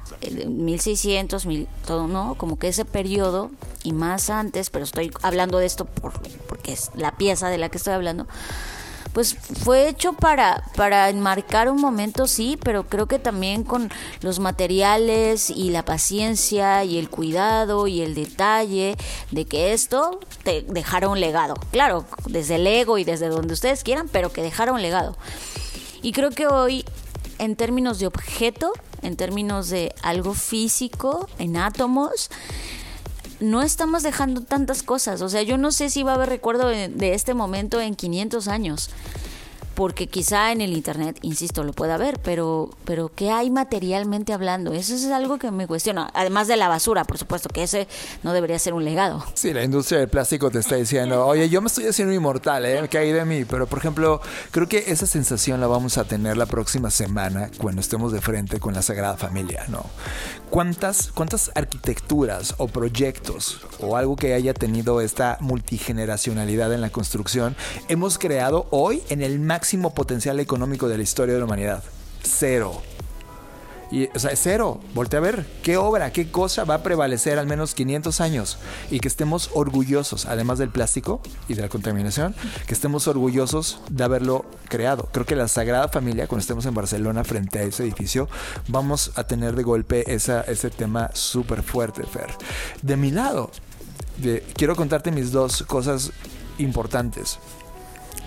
1600, 0.46 1.46
mil, 1.46 1.68
todo, 1.86 2.06
¿no? 2.06 2.34
Como 2.36 2.58
que 2.58 2.68
ese 2.68 2.84
periodo 2.84 3.50
y 3.82 3.92
más 3.92 4.30
antes, 4.30 4.70
pero 4.70 4.84
estoy 4.84 5.10
hablando 5.22 5.58
de 5.58 5.66
esto 5.66 5.84
por, 5.84 6.12
porque 6.46 6.72
es 6.72 6.90
la 6.94 7.12
pieza 7.16 7.48
de 7.48 7.58
la 7.58 7.68
que 7.68 7.78
estoy 7.78 7.94
hablando, 7.94 8.26
pues 9.12 9.34
fue 9.34 9.88
hecho 9.88 10.14
para, 10.14 10.64
para 10.74 11.10
enmarcar 11.10 11.70
un 11.70 11.80
momento, 11.80 12.26
sí, 12.26 12.58
pero 12.62 12.84
creo 12.84 13.06
que 13.06 13.18
también 13.18 13.62
con 13.62 13.90
los 14.22 14.38
materiales 14.38 15.50
y 15.50 15.70
la 15.70 15.84
paciencia 15.84 16.84
y 16.84 16.98
el 16.98 17.10
cuidado 17.10 17.86
y 17.86 18.00
el 18.00 18.14
detalle 18.14 18.96
de 19.30 19.44
que 19.44 19.72
esto 19.72 20.20
te 20.44 20.62
dejara 20.62 21.08
un 21.08 21.20
legado. 21.20 21.54
Claro, 21.70 22.06
desde 22.26 22.54
el 22.54 22.66
ego 22.66 22.98
y 22.98 23.04
desde 23.04 23.28
donde 23.28 23.52
ustedes 23.52 23.84
quieran, 23.84 24.08
pero 24.08 24.32
que 24.32 24.42
dejara 24.42 24.72
un 24.72 24.80
legado. 24.80 25.16
Y 26.00 26.12
creo 26.12 26.30
que 26.30 26.46
hoy 26.46 26.84
en 27.42 27.56
términos 27.56 27.98
de 27.98 28.06
objeto, 28.06 28.72
en 29.02 29.16
términos 29.16 29.68
de 29.68 29.92
algo 30.02 30.32
físico, 30.32 31.28
en 31.38 31.56
átomos, 31.56 32.30
no 33.40 33.62
estamos 33.62 34.04
dejando 34.04 34.42
tantas 34.42 34.84
cosas. 34.84 35.22
O 35.22 35.28
sea, 35.28 35.42
yo 35.42 35.58
no 35.58 35.72
sé 35.72 35.90
si 35.90 36.04
va 36.04 36.12
a 36.12 36.14
haber 36.14 36.28
recuerdo 36.28 36.68
de 36.68 37.14
este 37.14 37.34
momento 37.34 37.80
en 37.80 37.96
500 37.96 38.46
años 38.46 38.90
porque 39.74 40.06
quizá 40.06 40.52
en 40.52 40.60
el 40.60 40.72
internet, 40.72 41.18
insisto, 41.22 41.64
lo 41.64 41.72
pueda 41.72 41.96
ver, 41.96 42.18
pero, 42.22 42.70
pero 42.84 43.10
¿qué 43.14 43.30
hay 43.30 43.50
materialmente 43.50 44.32
hablando? 44.32 44.72
Eso 44.72 44.94
es 44.94 45.06
algo 45.06 45.38
que 45.38 45.50
me 45.50 45.66
cuestiona. 45.66 46.10
Además 46.14 46.48
de 46.48 46.56
la 46.56 46.68
basura, 46.68 47.04
por 47.04 47.18
supuesto, 47.18 47.48
que 47.48 47.62
ese 47.62 47.88
no 48.22 48.32
debería 48.32 48.58
ser 48.58 48.74
un 48.74 48.84
legado. 48.84 49.24
Sí, 49.34 49.52
la 49.52 49.64
industria 49.64 50.00
del 50.00 50.08
plástico 50.08 50.50
te 50.50 50.58
está 50.58 50.76
diciendo, 50.76 51.26
oye, 51.26 51.48
yo 51.48 51.60
me 51.60 51.68
estoy 51.68 51.86
haciendo 51.86 52.14
inmortal, 52.14 52.64
¿eh? 52.66 52.88
¿Qué 52.88 52.98
hay 52.98 53.12
de 53.12 53.24
mí? 53.24 53.44
Pero, 53.44 53.66
por 53.66 53.78
ejemplo, 53.78 54.20
creo 54.50 54.68
que 54.68 54.84
esa 54.88 55.06
sensación 55.06 55.60
la 55.60 55.66
vamos 55.66 55.98
a 55.98 56.04
tener 56.04 56.36
la 56.36 56.46
próxima 56.46 56.90
semana 56.90 57.50
cuando 57.58 57.80
estemos 57.80 58.12
de 58.12 58.20
frente 58.20 58.60
con 58.60 58.74
la 58.74 58.82
Sagrada 58.82 59.16
Familia, 59.16 59.64
¿no? 59.68 59.84
¿Cuántas, 60.52 61.10
cuántas 61.12 61.50
arquitecturas 61.54 62.56
o 62.58 62.68
proyectos 62.68 63.62
o 63.80 63.96
algo 63.96 64.16
que 64.16 64.34
haya 64.34 64.52
tenido 64.52 65.00
esta 65.00 65.38
multigeneracionalidad 65.40 66.74
en 66.74 66.82
la 66.82 66.90
construcción 66.90 67.56
hemos 67.88 68.18
creado 68.18 68.66
hoy 68.68 69.02
en 69.08 69.22
el 69.22 69.40
máximo 69.40 69.94
potencial 69.94 70.40
económico 70.40 70.88
de 70.88 70.98
la 70.98 71.04
historia 71.04 71.32
de 71.32 71.40
la 71.40 71.46
humanidad. 71.46 71.82
Cero. 72.22 72.82
Y, 73.92 74.08
o 74.14 74.18
sea, 74.18 74.34
cero. 74.34 74.80
Voltea 74.94 75.18
a 75.18 75.22
ver 75.22 75.46
qué 75.62 75.76
obra, 75.76 76.12
qué 76.12 76.30
cosa 76.30 76.64
va 76.64 76.76
a 76.76 76.82
prevalecer 76.82 77.38
al 77.38 77.46
menos 77.46 77.74
500 77.74 78.20
años. 78.22 78.58
Y 78.90 79.00
que 79.00 79.06
estemos 79.06 79.50
orgullosos, 79.52 80.24
además 80.24 80.58
del 80.58 80.70
plástico 80.70 81.20
y 81.46 81.54
de 81.54 81.62
la 81.62 81.68
contaminación, 81.68 82.34
que 82.66 82.72
estemos 82.72 83.06
orgullosos 83.06 83.80
de 83.90 84.02
haberlo 84.02 84.46
creado. 84.68 85.10
Creo 85.12 85.26
que 85.26 85.36
la 85.36 85.46
Sagrada 85.46 85.88
Familia, 85.88 86.26
cuando 86.26 86.40
estemos 86.40 86.64
en 86.64 86.74
Barcelona 86.74 87.22
frente 87.22 87.58
a 87.58 87.62
ese 87.62 87.82
edificio, 87.82 88.28
vamos 88.68 89.12
a 89.14 89.24
tener 89.24 89.54
de 89.54 89.62
golpe 89.62 90.12
esa, 90.12 90.40
ese 90.40 90.70
tema 90.70 91.10
súper 91.12 91.62
fuerte, 91.62 92.04
Fer. 92.04 92.28
De 92.80 92.96
mi 92.96 93.10
lado, 93.10 93.50
quiero 94.54 94.74
contarte 94.74 95.10
mis 95.10 95.32
dos 95.32 95.64
cosas 95.64 96.12
importantes. 96.58 97.38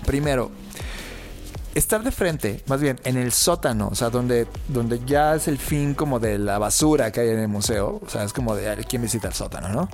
Primero, 0.04 0.52
estar 1.78 2.02
de 2.02 2.10
frente, 2.10 2.62
más 2.66 2.80
bien 2.80 2.98
en 3.04 3.16
el 3.16 3.32
sótano, 3.32 3.88
o 3.88 3.94
sea, 3.94 4.08
donde, 4.08 4.46
donde 4.68 5.00
ya 5.04 5.34
es 5.34 5.46
el 5.46 5.58
fin 5.58 5.94
como 5.94 6.18
de 6.18 6.38
la 6.38 6.58
basura 6.58 7.12
que 7.12 7.20
hay 7.20 7.28
en 7.28 7.38
el 7.38 7.48
museo, 7.48 8.00
o 8.04 8.08
sea, 8.08 8.24
es 8.24 8.32
como 8.32 8.54
de 8.54 8.84
quién 8.88 9.02
visita 9.02 9.28
el 9.28 9.34
sótano, 9.34 9.68
¿no? 9.68 9.88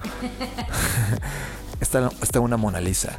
está, 1.81 2.09
está 2.23 2.39
una 2.39 2.57
Mona 2.57 2.81
Lisa, 2.81 3.19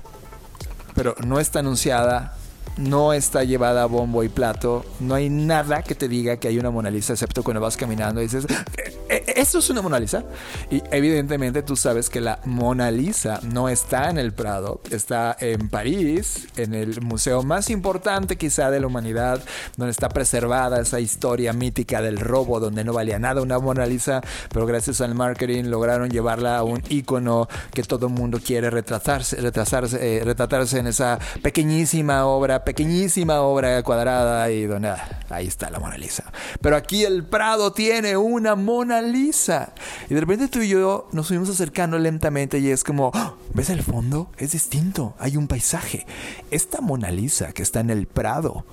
pero 0.95 1.13
no 1.25 1.39
está 1.39 1.59
anunciada, 1.59 2.37
no 2.77 3.13
está 3.13 3.43
llevada 3.43 3.83
a 3.83 3.85
bombo 3.85 4.23
y 4.23 4.29
plato, 4.29 4.85
no 4.99 5.15
hay 5.15 5.29
nada 5.29 5.81
que 5.83 5.95
te 5.95 6.07
diga 6.07 6.37
que 6.37 6.47
hay 6.47 6.59
una 6.59 6.71
Mona 6.71 6.89
Lisa, 6.89 7.13
excepto 7.13 7.43
cuando 7.43 7.61
vas 7.61 7.77
caminando 7.77 8.21
y 8.21 8.25
dices, 8.25 8.45
eh, 8.77 8.95
eh, 9.09 9.33
¿esto 9.35 9.59
es 9.59 9.69
una 9.69 9.81
Mona 9.81 9.99
Lisa? 9.99 10.23
Y 10.69 10.81
evidentemente 10.91 11.61
tú 11.61 11.75
sabes 11.75 12.09
que 12.09 12.21
la 12.21 12.39
Mona 12.45 12.91
Lisa 12.91 13.39
no 13.43 13.69
está 13.69 14.09
en 14.09 14.17
el 14.17 14.33
Prado, 14.33 14.81
está 14.89 15.35
en 15.39 15.69
París, 15.69 16.47
en 16.57 16.73
el 16.73 17.01
museo 17.01 17.43
más 17.43 17.69
importante 17.69 18.37
quizá 18.37 18.71
de 18.71 18.79
la 18.79 18.87
humanidad, 18.87 19.43
donde 19.77 19.91
está 19.91 20.09
preservada 20.09 20.81
esa 20.81 20.99
historia 20.99 21.53
mítica 21.53 22.01
del 22.01 22.19
robo, 22.19 22.59
donde 22.59 22.83
no 22.83 22.93
valía 22.93 23.19
nada 23.19 23.41
una 23.41 23.59
Mona 23.59 23.85
Lisa, 23.85 24.21
pero 24.49 24.65
gracias 24.65 25.01
al 25.01 25.15
marketing 25.15 25.65
lograron 25.65 26.09
llevarla 26.09 26.57
a 26.57 26.63
un 26.63 26.81
icono 26.89 27.47
que 27.73 27.83
todo 27.83 28.07
el 28.07 28.13
mundo 28.13 28.39
quiere 28.43 28.69
retratarse, 28.69 29.37
retratarse, 29.37 30.17
eh, 30.17 30.23
retratarse 30.23 30.79
en 30.79 30.87
esa 30.87 31.19
pequeñísima 31.41 32.25
obra 32.25 32.62
pequeñísima 32.63 33.41
obra 33.41 33.81
cuadrada 33.83 34.49
y 34.51 34.65
donde 34.65 34.89
ah, 34.89 35.19
ahí 35.29 35.47
está 35.47 35.69
la 35.69 35.79
Mona 35.79 35.97
Lisa. 35.97 36.31
Pero 36.61 36.75
aquí 36.75 37.03
el 37.03 37.23
Prado 37.23 37.73
tiene 37.73 38.17
una 38.17 38.55
Mona 38.55 39.01
Lisa. 39.01 39.73
Y 40.09 40.13
de 40.13 40.19
repente 40.19 40.47
tú 40.47 40.59
y 40.59 40.69
yo 40.69 41.07
nos 41.11 41.27
fuimos 41.27 41.49
acercando 41.49 41.99
lentamente 41.99 42.59
y 42.59 42.69
es 42.69 42.83
como, 42.83 43.11
¡Ah! 43.13 43.33
¿ves 43.53 43.69
el 43.69 43.83
fondo? 43.83 44.29
Es 44.37 44.51
distinto, 44.51 45.15
hay 45.19 45.37
un 45.37 45.47
paisaje. 45.47 46.05
Esta 46.51 46.81
Mona 46.81 47.11
Lisa 47.11 47.53
que 47.53 47.63
está 47.63 47.79
en 47.79 47.89
el 47.89 48.07
Prado 48.07 48.65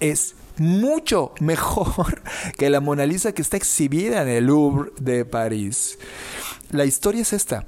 es 0.00 0.34
mucho 0.58 1.32
mejor 1.40 2.22
que 2.58 2.70
la 2.70 2.80
Mona 2.80 3.06
Lisa 3.06 3.32
que 3.32 3.42
está 3.42 3.56
exhibida 3.56 4.22
en 4.22 4.28
el 4.28 4.46
Louvre 4.46 4.90
de 4.98 5.24
París. 5.24 5.98
La 6.70 6.84
historia 6.84 7.22
es 7.22 7.32
esta. 7.32 7.64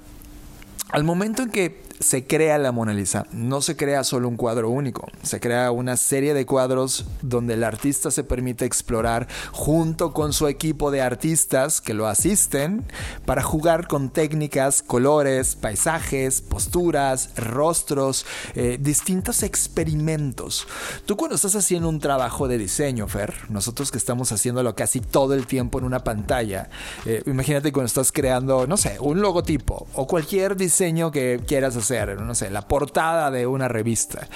Al 0.91 1.05
momento 1.05 1.43
en 1.43 1.51
que 1.51 1.83
se 2.01 2.27
crea 2.27 2.57
la 2.57 2.73
Mona 2.73 2.95
Lisa. 2.95 3.27
No 3.31 3.61
se 3.61 3.77
crea 3.77 4.05
solo 4.05 4.27
un 4.27 4.37
cuadro 4.37 4.71
único, 4.71 5.07
se 5.23 5.39
crea 5.39 5.71
una 5.71 5.99
serie 5.99 6.33
de 6.33 6.47
cuadros 6.47 7.05
donde 7.21 7.55
el 7.55 7.63
artista 7.63 8.11
se 8.11 8.25
permite 8.25 8.65
explorar 8.65 9.29
junto 9.53 10.15
con 10.15 10.33
su 10.33 10.49
equipo 10.49 10.91
de 10.91 11.03
artistas 11.03 11.83
que 11.83 11.93
lo 11.93 12.07
asisten 12.07 12.85
para 13.27 13.43
jugar 13.43 13.87
con 13.87 14.09
técnicas, 14.09 14.83
colores, 14.83 15.57
paisajes, 15.57 16.41
posturas, 16.41 17.31
rostros, 17.37 18.25
eh, 18.55 18.79
distintos 18.81 19.43
experimentos. 19.43 20.67
Tú 21.05 21.19
cuando 21.19 21.37
estás 21.37 21.55
haciendo 21.55 21.91
un 21.91 22.01
trabajo 22.01 22.49
de 22.49 22.57
diseño, 22.57 23.09
Fer, 23.09 23.35
nosotros 23.51 23.91
que 23.91 23.99
estamos 23.99 24.33
haciéndolo 24.33 24.75
casi 24.75 25.01
todo 25.01 25.35
el 25.35 25.47
tiempo 25.47 25.79
en 25.79 25.85
una 25.85 26.03
pantalla, 26.03 26.71
eh, 27.05 27.23
imagínate 27.27 27.73
cuando 27.73 27.89
estás 27.89 28.11
creando, 28.11 28.67
no 28.67 28.79
sé, 28.79 28.97
un 29.01 29.21
logotipo 29.21 29.87
o 29.95 30.07
cualquier 30.07 30.57
diseño 30.57 31.11
que 31.11 31.41
quieras 31.47 31.77
hacer 31.77 31.90
no 31.91 32.35
sé, 32.35 32.51
la 32.51 32.63
portada 32.63 33.31
de 33.31 33.47
una 33.47 33.69
revista. 33.69 34.27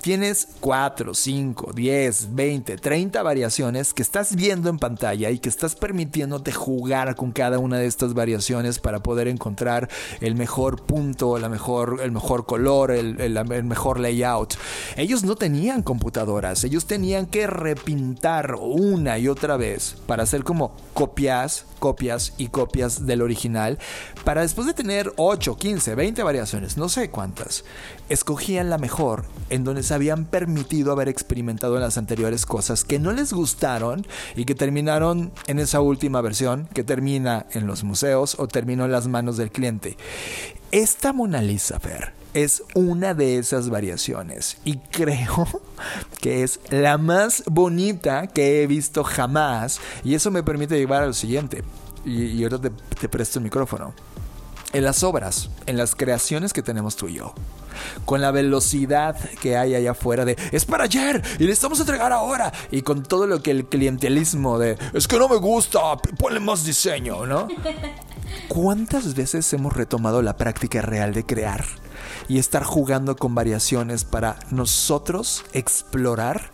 Tienes 0.00 0.48
4, 0.60 1.12
5, 1.12 1.72
10, 1.74 2.34
20, 2.34 2.76
30 2.76 3.22
variaciones 3.22 3.92
que 3.92 4.02
estás 4.02 4.36
viendo 4.36 4.70
en 4.70 4.78
pantalla 4.78 5.30
y 5.30 5.40
que 5.40 5.48
estás 5.48 5.74
permitiéndote 5.74 6.52
jugar 6.52 7.16
con 7.16 7.32
cada 7.32 7.58
una 7.58 7.78
de 7.78 7.86
estas 7.86 8.14
variaciones 8.14 8.78
para 8.78 9.02
poder 9.02 9.26
encontrar 9.26 9.88
el 10.20 10.36
mejor 10.36 10.82
punto, 10.82 11.38
la 11.38 11.48
mejor, 11.48 12.00
el 12.02 12.12
mejor 12.12 12.46
color, 12.46 12.92
el, 12.92 13.64
mejor 13.64 13.98
layout. 13.98 14.54
Ellos 14.96 15.24
no 15.24 15.34
tenían 15.34 15.82
computadoras, 15.82 16.62
ellos 16.62 16.86
tenían 16.86 17.26
que 17.26 17.48
repintar 17.48 18.54
una 18.54 19.18
y 19.18 19.26
otra 19.26 19.56
vez 19.56 19.96
para 20.06 20.22
hacer 20.22 20.44
como 20.44 20.76
copias, 20.94 21.66
copias 21.80 22.34
y 22.38 22.48
copias 22.48 23.04
del 23.04 23.22
original, 23.22 23.78
para 24.24 24.42
después 24.42 24.66
de 24.66 24.74
tener 24.74 25.12
8, 25.16 25.56
15, 25.56 25.94
20 25.96 26.22
variaciones, 26.22 26.76
no 26.76 26.88
sé 26.88 27.10
cuántas, 27.10 27.64
escogían 28.08 28.70
la 28.70 28.78
mejor, 28.78 29.24
en 29.50 29.64
donde 29.64 29.82
se 29.88 29.94
habían 29.94 30.26
permitido 30.26 30.92
haber 30.92 31.08
experimentado 31.08 31.76
en 31.76 31.80
las 31.80 31.96
anteriores 31.96 32.44
cosas 32.44 32.84
que 32.84 32.98
no 32.98 33.12
les 33.12 33.32
gustaron 33.32 34.06
y 34.36 34.44
que 34.44 34.54
terminaron 34.54 35.32
en 35.46 35.58
esa 35.58 35.80
última 35.80 36.20
versión, 36.20 36.68
que 36.74 36.84
termina 36.84 37.46
en 37.52 37.66
los 37.66 37.84
museos 37.84 38.36
o 38.38 38.46
terminó 38.46 38.84
en 38.84 38.92
las 38.92 39.08
manos 39.08 39.38
del 39.38 39.50
cliente. 39.50 39.96
Esta 40.72 41.14
Mona 41.14 41.40
Lisa, 41.40 41.80
Fer, 41.80 42.12
es 42.34 42.62
una 42.74 43.14
de 43.14 43.38
esas 43.38 43.70
variaciones 43.70 44.58
y 44.62 44.76
creo 44.90 45.48
que 46.20 46.42
es 46.42 46.60
la 46.68 46.98
más 46.98 47.42
bonita 47.46 48.26
que 48.26 48.62
he 48.62 48.66
visto 48.66 49.04
jamás 49.04 49.80
y 50.04 50.14
eso 50.14 50.30
me 50.30 50.42
permite 50.42 50.76
llevar 50.76 51.02
a 51.02 51.06
lo 51.06 51.14
siguiente 51.14 51.64
y, 52.04 52.42
ahora 52.44 52.60
te, 52.60 52.70
te 52.70 53.08
presto 53.08 53.38
el 53.38 53.44
micrófono 53.44 53.94
en 54.74 54.84
las 54.84 55.02
obras, 55.02 55.48
en 55.64 55.78
las 55.78 55.94
creaciones 55.94 56.52
que 56.52 56.62
tenemos 56.62 56.94
tú 56.94 57.08
y 57.08 57.14
yo. 57.14 57.32
Con 58.04 58.20
la 58.20 58.30
velocidad 58.30 59.16
que 59.40 59.56
hay 59.56 59.74
allá 59.74 59.92
afuera 59.92 60.24
de 60.24 60.36
es 60.52 60.64
para 60.64 60.84
ayer 60.84 61.22
y 61.38 61.44
le 61.44 61.52
estamos 61.52 61.78
a 61.78 61.82
entregar 61.82 62.12
ahora. 62.12 62.52
Y 62.70 62.82
con 62.82 63.02
todo 63.02 63.26
lo 63.26 63.42
que 63.42 63.50
el 63.50 63.66
clientelismo 63.66 64.58
de 64.58 64.78
es 64.92 65.06
que 65.06 65.18
no 65.18 65.28
me 65.28 65.36
gusta, 65.36 65.96
ponle 66.18 66.40
más 66.40 66.64
diseño, 66.64 67.26
¿no? 67.26 67.48
¿Cuántas 68.48 69.14
veces 69.14 69.52
hemos 69.52 69.74
retomado 69.74 70.22
la 70.22 70.36
práctica 70.36 70.82
real 70.82 71.12
de 71.14 71.24
crear 71.24 71.64
y 72.28 72.38
estar 72.38 72.62
jugando 72.62 73.16
con 73.16 73.34
variaciones 73.34 74.04
para 74.04 74.38
nosotros 74.50 75.44
explorar 75.52 76.50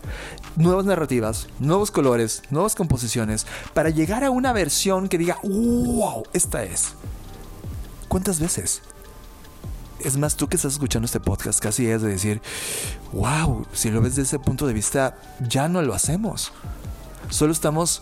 nuevas 0.55 0.85
narrativas, 0.85 1.47
nuevos 1.59 1.91
colores, 1.91 2.43
nuevas 2.49 2.75
composiciones, 2.75 3.45
para 3.73 3.89
llegar 3.89 4.23
a 4.23 4.31
una 4.31 4.53
versión 4.53 5.09
que 5.09 5.17
diga, 5.17 5.37
wow, 5.43 6.23
esta 6.33 6.63
es. 6.63 6.93
¿Cuántas 8.07 8.39
veces? 8.39 8.81
Es 9.99 10.17
más, 10.17 10.35
tú 10.35 10.47
que 10.47 10.55
estás 10.55 10.73
escuchando 10.73 11.05
este 11.05 11.19
podcast 11.19 11.59
casi 11.59 11.87
es 11.87 12.01
de 12.01 12.09
decir, 12.09 12.41
wow, 13.13 13.65
si 13.73 13.89
lo 13.89 14.01
ves 14.01 14.15
desde 14.15 14.37
ese 14.37 14.39
punto 14.39 14.67
de 14.67 14.73
vista, 14.73 15.17
ya 15.47 15.67
no 15.67 15.81
lo 15.81 15.93
hacemos. 15.93 16.51
Solo 17.29 17.51
estamos 17.51 18.01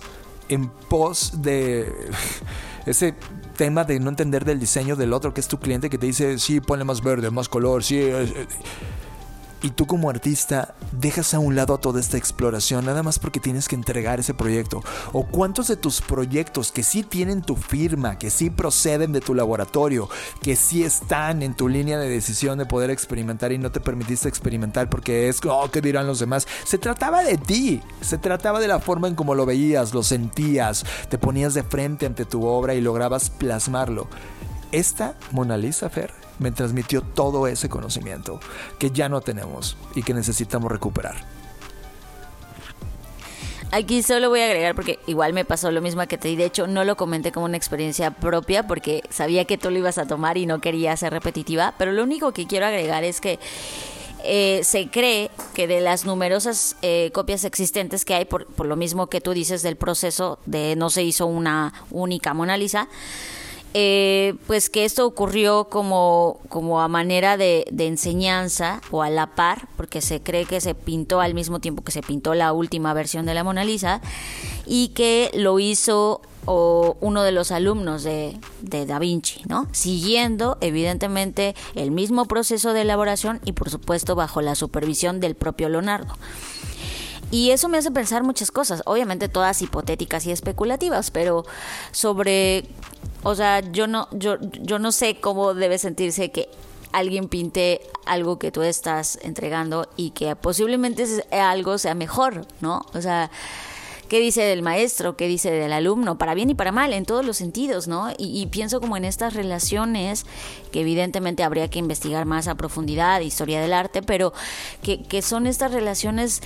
en 0.49 0.69
pos 0.69 1.41
de 1.41 1.91
ese 2.85 3.15
tema 3.55 3.83
de 3.83 3.99
no 3.99 4.09
entender 4.09 4.45
del 4.45 4.59
diseño 4.59 4.95
del 4.95 5.13
otro 5.13 5.33
que 5.33 5.41
es 5.41 5.47
tu 5.47 5.59
cliente 5.59 5.89
que 5.89 5.97
te 5.97 6.07
dice, 6.07 6.39
sí, 6.39 6.59
ponle 6.59 6.83
más 6.83 7.01
verde, 7.01 7.29
más 7.29 7.47
color, 7.47 7.83
sí 7.83 8.01
y 9.63 9.71
tú 9.71 9.87
como 9.87 10.09
artista 10.09 10.75
dejas 10.91 11.33
a 11.33 11.39
un 11.39 11.55
lado 11.55 11.79
toda 11.79 11.99
esta 11.99 12.17
exploración 12.17 12.85
nada 12.85 13.01
más 13.01 13.17
porque 13.17 13.39
tienes 13.39 13.67
que 13.67 13.75
entregar 13.75 14.19
ese 14.19 14.33
proyecto? 14.33 14.83
¿O 15.13 15.25
cuántos 15.25 15.69
de 15.69 15.77
tus 15.77 16.01
proyectos 16.01 16.71
que 16.71 16.83
sí 16.83 17.01
tienen 17.01 17.41
tu 17.41 17.55
firma, 17.55 18.19
que 18.19 18.29
sí 18.29 18.49
proceden 18.49 19.13
de 19.13 19.21
tu 19.21 19.33
laboratorio, 19.33 20.09
que 20.41 20.55
sí 20.55 20.83
están 20.83 21.41
en 21.41 21.55
tu 21.55 21.69
línea 21.69 21.97
de 21.97 22.09
decisión 22.09 22.59
de 22.59 22.65
poder 22.65 22.91
experimentar 22.91 23.51
y 23.53 23.57
no 23.57 23.71
te 23.71 23.79
permitiste 23.79 24.27
experimentar 24.27 24.89
porque 24.89 25.29
es, 25.29 25.39
oh, 25.45 25.71
¿qué 25.71 25.81
dirán 25.81 26.05
los 26.05 26.19
demás? 26.19 26.45
Se 26.65 26.77
trataba 26.77 27.23
de 27.23 27.37
ti, 27.37 27.81
se 28.01 28.17
trataba 28.17 28.59
de 28.59 28.67
la 28.67 28.79
forma 28.79 29.07
en 29.07 29.15
cómo 29.15 29.33
lo 29.33 29.45
veías, 29.45 29.93
lo 29.93 30.03
sentías, 30.03 30.85
te 31.09 31.17
ponías 31.17 31.53
de 31.53 31.63
frente 31.63 32.05
ante 32.05 32.25
tu 32.25 32.45
obra 32.45 32.75
y 32.75 32.81
lograbas 32.81 33.29
plasmarlo. 33.29 34.07
esta 34.73 35.15
Mona 35.31 35.55
Lisa 35.55 35.89
Fer 35.89 36.22
me 36.43 36.51
transmitió 36.51 37.01
todo 37.01 37.47
ese 37.47 37.69
conocimiento 37.69 38.39
que 38.77 38.91
ya 38.91 39.09
no 39.09 39.21
tenemos 39.21 39.77
y 39.95 40.03
que 40.03 40.13
necesitamos 40.13 40.71
recuperar. 40.71 41.15
Aquí 43.71 44.03
solo 44.03 44.29
voy 44.29 44.41
a 44.41 44.45
agregar 44.45 44.75
porque 44.75 44.99
igual 45.07 45.33
me 45.33 45.45
pasó 45.45 45.71
lo 45.71 45.81
mismo 45.81 46.05
que 46.05 46.19
te 46.19 46.27
di. 46.27 46.35
De 46.35 46.45
hecho, 46.45 46.67
no 46.67 46.83
lo 46.83 46.95
comenté 46.95 47.31
como 47.31 47.47
una 47.47 47.57
experiencia 47.57 48.11
propia 48.11 48.67
porque 48.67 49.01
sabía 49.09 49.45
que 49.45 49.57
tú 49.57 49.71
lo 49.71 49.79
ibas 49.79 49.97
a 49.97 50.05
tomar 50.05 50.37
y 50.37 50.45
no 50.45 50.61
quería 50.61 50.95
ser 50.95 51.11
repetitiva. 51.11 51.73
Pero 51.79 51.91
lo 51.91 52.03
único 52.03 52.33
que 52.33 52.45
quiero 52.45 52.67
agregar 52.67 53.03
es 53.03 53.19
que 53.19 53.39
eh, 54.23 54.59
se 54.63 54.89
cree 54.91 55.31
que 55.55 55.65
de 55.65 55.81
las 55.81 56.05
numerosas 56.05 56.75
eh, 56.83 57.09
copias 57.15 57.45
existentes 57.45 58.05
que 58.05 58.13
hay, 58.13 58.25
por 58.25 58.63
lo 58.63 58.75
mismo 58.75 59.07
que 59.07 59.21
tú 59.21 59.33
dices 59.33 59.63
del 59.63 59.75
proceso 59.75 60.37
de 60.45 60.75
no 60.75 60.91
se 60.91 61.01
hizo 61.01 61.25
una 61.25 61.73
única 61.89 62.35
Mona 62.35 62.57
Lisa, 62.57 62.87
eh, 63.73 64.35
pues 64.45 64.69
que 64.69 64.85
esto 64.85 65.05
ocurrió 65.05 65.65
como, 65.69 66.39
como 66.49 66.81
a 66.81 66.87
manera 66.87 67.37
de, 67.37 67.65
enseñanza 67.77 68.81
o 68.91 69.01
a 69.01 69.09
la 69.09 69.35
par, 69.35 69.67
porque 69.75 70.01
se 70.01 70.21
cree 70.21 70.45
que 70.45 70.61
se 70.61 70.75
pintó 70.75 71.21
al 71.21 71.33
mismo 71.33 71.59
tiempo 71.59 71.83
que 71.83 71.91
se 71.91 72.01
pintó 72.01 72.33
la 72.33 72.53
última 72.53 72.93
versión 72.93 73.25
de 73.25 73.33
la 73.33 73.43
Mona 73.43 73.63
Lisa, 73.63 74.01
y 74.65 74.89
que 74.89 75.31
lo 75.33 75.59
hizo 75.59 76.21
uno 76.45 77.23
de 77.23 77.31
los 77.31 77.51
alumnos 77.51 78.03
de, 78.03 78.37
de, 78.61 78.85
Da 78.85 78.99
Vinci, 78.99 79.41
¿no? 79.47 79.67
Siguiendo, 79.71 80.57
evidentemente, 80.59 81.55
el 81.73 81.89
mismo 81.91 82.25
proceso 82.25 82.73
de 82.73 82.81
elaboración 82.81 83.39
y, 83.45 83.53
por 83.53 83.69
supuesto, 83.69 84.15
bajo 84.15 84.41
la 84.41 84.55
supervisión 84.55 85.19
del 85.19 85.35
propio 85.35 85.69
Leonardo. 85.69 86.15
Y 87.33 87.49
eso 87.49 87.67
me 87.67 87.79
hace 87.79 87.89
pensar 87.89 88.21
muchas 88.21 88.51
cosas, 88.51 88.83
obviamente 88.85 89.27
todas 89.27 89.59
hipotéticas 89.63 90.27
y 90.27 90.31
especulativas, 90.31 91.09
pero 91.09 91.45
sobre 91.91 92.63
o 93.23 93.33
sea, 93.33 93.61
yo 93.71 93.87
no, 93.87 94.07
yo, 94.11 94.37
yo 94.61 94.77
no 94.77 94.91
sé 94.91 95.15
cómo 95.15 95.55
debe 95.55 95.79
sentirse 95.79 96.29
que 96.29 96.47
alguien 96.91 97.29
pinte 97.29 97.81
algo 98.05 98.37
que 98.37 98.51
tú 98.51 98.61
estás 98.61 99.17
entregando 99.23 99.89
y 99.97 100.11
que 100.11 100.35
posiblemente 100.35 101.05
algo 101.31 101.79
sea 101.79 101.95
mejor, 101.95 102.45
¿no? 102.61 102.85
O 102.93 103.01
sea, 103.01 103.31
qué 104.09 104.19
dice 104.19 104.43
del 104.43 104.61
maestro, 104.61 105.17
qué 105.17 105.27
dice 105.27 105.49
del 105.49 105.73
alumno, 105.73 106.19
para 106.19 106.35
bien 106.35 106.51
y 106.51 106.53
para 106.53 106.71
mal, 106.71 106.93
en 106.93 107.03
todos 107.03 107.25
los 107.25 107.37
sentidos, 107.37 107.87
¿no? 107.87 108.11
Y, 108.15 108.45
pienso 108.47 108.79
como 108.79 108.95
en 108.95 109.05
estas 109.05 109.33
relaciones 109.33 110.27
que 110.71 110.81
evidentemente 110.81 111.41
habría 111.41 111.67
que 111.67 111.79
investigar 111.79 112.25
más 112.25 112.47
a 112.47 112.53
profundidad, 112.53 113.21
historia 113.21 113.59
del 113.59 113.73
arte, 113.73 114.03
pero 114.03 114.31
que, 114.83 115.01
que 115.01 115.23
son 115.23 115.47
estas 115.47 115.71
relaciones 115.71 116.41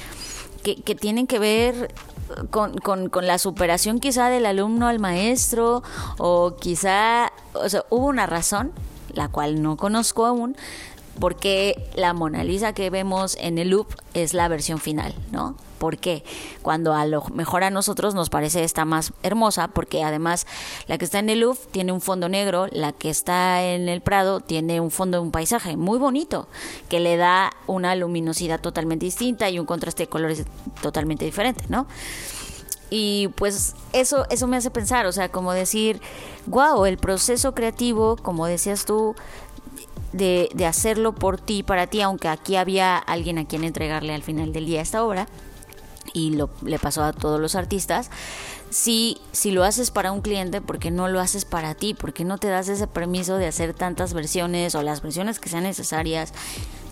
que, 0.75 0.95
tienen 0.95 1.27
que 1.27 1.39
ver 1.39 1.93
con, 2.49 2.77
con, 2.77 3.09
con, 3.09 3.27
la 3.27 3.37
superación 3.37 3.99
quizá 3.99 4.29
del 4.29 4.45
alumno 4.45 4.87
al 4.87 4.99
maestro 4.99 5.83
o 6.17 6.55
quizá, 6.59 7.31
o 7.53 7.69
sea, 7.69 7.85
hubo 7.89 8.07
una 8.07 8.25
razón, 8.25 8.71
la 9.13 9.29
cual 9.29 9.61
no 9.61 9.77
conozco 9.77 10.25
aún, 10.25 10.55
porque 11.19 11.89
la 11.95 12.13
Mona 12.13 12.43
Lisa 12.43 12.73
que 12.73 12.89
vemos 12.89 13.37
en 13.39 13.57
el 13.57 13.69
loop 13.69 13.87
es 14.13 14.33
la 14.33 14.47
versión 14.47 14.79
final, 14.79 15.15
¿no? 15.31 15.55
¿Por 15.77 15.97
qué? 15.97 16.23
Cuando 16.61 16.93
a 16.93 17.05
lo 17.05 17.23
mejor 17.33 17.63
a 17.63 17.69
nosotros 17.69 18.15
nos 18.15 18.29
parece 18.29 18.63
esta 18.63 18.85
más 18.85 19.13
hermosa, 19.23 19.67
porque 19.67 20.03
además 20.03 20.47
la 20.87 20.97
que 20.97 21.05
está 21.05 21.19
en 21.19 21.29
el 21.29 21.41
Louvre 21.41 21.59
tiene 21.71 21.91
un 21.91 22.01
fondo 22.01 22.29
negro, 22.29 22.67
la 22.71 22.93
que 22.93 23.09
está 23.09 23.63
en 23.63 23.89
el 23.89 24.01
Prado 24.01 24.39
tiene 24.39 24.79
un 24.81 24.91
fondo 24.91 25.17
de 25.17 25.23
un 25.23 25.31
paisaje 25.31 25.77
muy 25.77 25.99
bonito, 25.99 26.47
que 26.89 26.99
le 26.99 27.17
da 27.17 27.51
una 27.67 27.95
luminosidad 27.95 28.59
totalmente 28.59 29.05
distinta 29.05 29.49
y 29.49 29.59
un 29.59 29.65
contraste 29.65 30.03
de 30.03 30.09
colores 30.09 30.45
totalmente 30.81 31.25
diferente, 31.25 31.65
¿no? 31.69 31.87
Y 32.89 33.29
pues 33.35 33.75
eso, 33.93 34.25
eso 34.29 34.47
me 34.47 34.57
hace 34.57 34.71
pensar, 34.71 35.05
o 35.07 35.11
sea, 35.11 35.29
como 35.29 35.51
decir, 35.51 35.99
wow, 36.45 36.85
el 36.85 36.97
proceso 36.97 37.53
creativo, 37.53 38.15
como 38.15 38.45
decías 38.45 38.85
tú, 38.85 39.15
de, 40.13 40.49
de, 40.53 40.65
hacerlo 40.65 41.13
por 41.13 41.39
ti, 41.39 41.63
para 41.63 41.87
ti, 41.87 42.01
aunque 42.01 42.29
aquí 42.29 42.55
había 42.55 42.97
alguien 42.97 43.37
a 43.39 43.45
quien 43.45 43.65
entregarle 43.65 44.13
al 44.13 44.23
final 44.23 44.53
del 44.53 44.65
día 44.65 44.81
esta 44.81 45.03
obra, 45.03 45.27
y 46.13 46.31
lo, 46.31 46.49
le 46.63 46.79
pasó 46.79 47.03
a 47.03 47.13
todos 47.13 47.39
los 47.39 47.55
artistas, 47.55 48.09
si, 48.69 49.17
si 49.31 49.51
lo 49.51 49.63
haces 49.63 49.91
para 49.91 50.11
un 50.11 50.21
cliente, 50.21 50.61
¿por 50.61 50.79
qué 50.79 50.91
no 50.91 51.07
lo 51.07 51.19
haces 51.19 51.45
para 51.45 51.75
ti? 51.75 51.93
¿Por 51.93 52.13
qué 52.13 52.25
no 52.25 52.37
te 52.37 52.47
das 52.47 52.67
ese 52.67 52.87
permiso 52.87 53.37
de 53.37 53.47
hacer 53.47 53.73
tantas 53.73 54.13
versiones 54.13 54.75
o 54.75 54.83
las 54.83 55.01
versiones 55.01 55.39
que 55.39 55.49
sean 55.49 55.63
necesarias? 55.63 56.33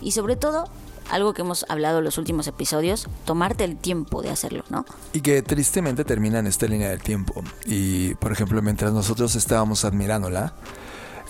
Y 0.00 0.12
sobre 0.12 0.36
todo, 0.36 0.68
algo 1.10 1.34
que 1.34 1.42
hemos 1.42 1.66
hablado 1.68 1.98
en 1.98 2.04
los 2.04 2.18
últimos 2.18 2.46
episodios, 2.46 3.08
tomarte 3.24 3.64
el 3.64 3.76
tiempo 3.76 4.22
de 4.22 4.30
hacerlo, 4.30 4.64
¿no? 4.70 4.84
Y 5.12 5.20
que 5.20 5.42
tristemente 5.42 6.04
termina 6.04 6.38
en 6.38 6.46
esta 6.46 6.66
línea 6.66 6.88
del 6.88 7.02
tiempo. 7.02 7.42
Y, 7.66 8.14
por 8.14 8.32
ejemplo, 8.32 8.60
mientras 8.62 8.92
nosotros 8.92 9.34
estábamos 9.36 9.84
admirándola, 9.84 10.54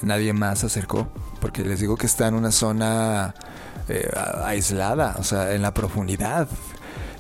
nadie 0.02 0.32
más 0.32 0.60
se 0.60 0.66
acercó, 0.66 1.08
porque 1.40 1.62
les 1.62 1.80
digo 1.80 1.96
que 1.96 2.06
está 2.06 2.28
en 2.28 2.34
una 2.34 2.52
zona 2.52 3.34
eh, 3.88 4.10
aislada, 4.44 5.16
o 5.18 5.24
sea, 5.24 5.54
en 5.54 5.62
la 5.62 5.74
profundidad. 5.74 6.48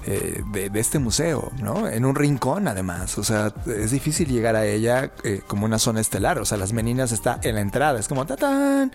Eh, 0.08 0.44
de, 0.52 0.78
este 0.78 1.00
museo, 1.00 1.50
¿no? 1.60 1.88
En 1.88 2.04
un 2.04 2.14
rincón 2.14 2.68
además, 2.68 3.18
o 3.18 3.24
sea, 3.24 3.52
es 3.66 3.90
difícil 3.90 4.28
llegar 4.28 4.54
a 4.54 4.64
ella 4.64 5.10
eh, 5.24 5.42
como 5.44 5.64
una 5.64 5.80
zona 5.80 6.00
estelar, 6.00 6.38
o 6.38 6.44
sea, 6.44 6.56
las 6.58 6.72
meninas 6.72 7.10
está 7.10 7.40
en 7.42 7.56
la 7.56 7.60
entrada, 7.60 7.98
es 7.98 8.06
como 8.06 8.24
tatán, 8.24 8.92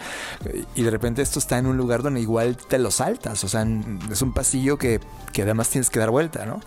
y 0.73 0.83
de 0.83 0.89
repente 0.89 1.21
esto 1.21 1.39
está 1.39 1.57
en 1.57 1.65
un 1.65 1.75
lugar 1.75 2.01
donde 2.01 2.21
igual 2.21 2.55
te 2.55 2.79
lo 2.79 2.91
saltas, 2.91 3.43
o 3.43 3.49
sea, 3.49 3.67
es 4.09 4.21
un 4.21 4.33
pasillo 4.33 4.77
que, 4.77 5.01
que 5.33 5.41
además 5.41 5.67
tienes 5.67 5.89
que 5.89 5.99
dar 5.99 6.11
vuelta, 6.11 6.45
¿no? 6.45 6.61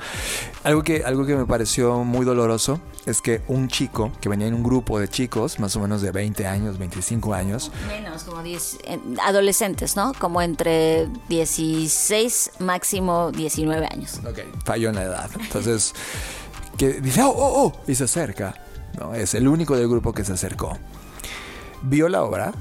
Algo 0.63 0.83
que, 0.83 1.05
algo 1.05 1.25
que 1.25 1.37
me 1.37 1.47
pareció 1.47 2.05
muy 2.05 2.27
doloroso 2.27 2.81
es 3.07 3.23
que 3.23 3.43
un 3.49 3.69
chico 3.69 4.13
que 4.21 4.29
venía 4.29 4.47
en 4.47 4.55
un 4.55 4.63
grupo 4.63 4.99
de 4.99 5.09
chicos, 5.09 5.59
más 5.59 5.75
o 5.77 5.81
menos 5.81 6.03
de 6.03 6.11
20 6.11 6.47
años, 6.47 6.79
25 6.79 7.33
años. 7.33 7.71
Menos, 7.89 8.25
como 8.25 8.43
10, 8.43 8.79
eh, 8.85 9.01
adolescentes, 9.23 9.97
¿no? 9.97 10.13
Como 10.19 10.43
entre 10.43 11.09
16, 11.29 12.53
máximo 12.59 13.31
19 13.33 13.87
años. 13.91 14.21
Ok, 14.35 14.65
falló 14.65 14.89
en 14.89 14.97
la 14.97 15.03
edad. 15.03 15.31
Entonces, 15.39 15.95
que 16.77 17.01
dice, 17.01 17.23
oh, 17.23 17.29
oh, 17.29 17.65
oh, 17.67 17.81
y 17.87 17.95
se 17.95 18.05
acerca. 18.05 18.55
¿no? 18.99 19.15
Es 19.15 19.35
el 19.35 19.47
único 19.47 19.77
del 19.77 19.89
grupo 19.89 20.13
que 20.13 20.25
se 20.25 20.33
acercó. 20.33 20.77
Vio 21.83 22.09
la 22.09 22.25
obra, 22.25 22.53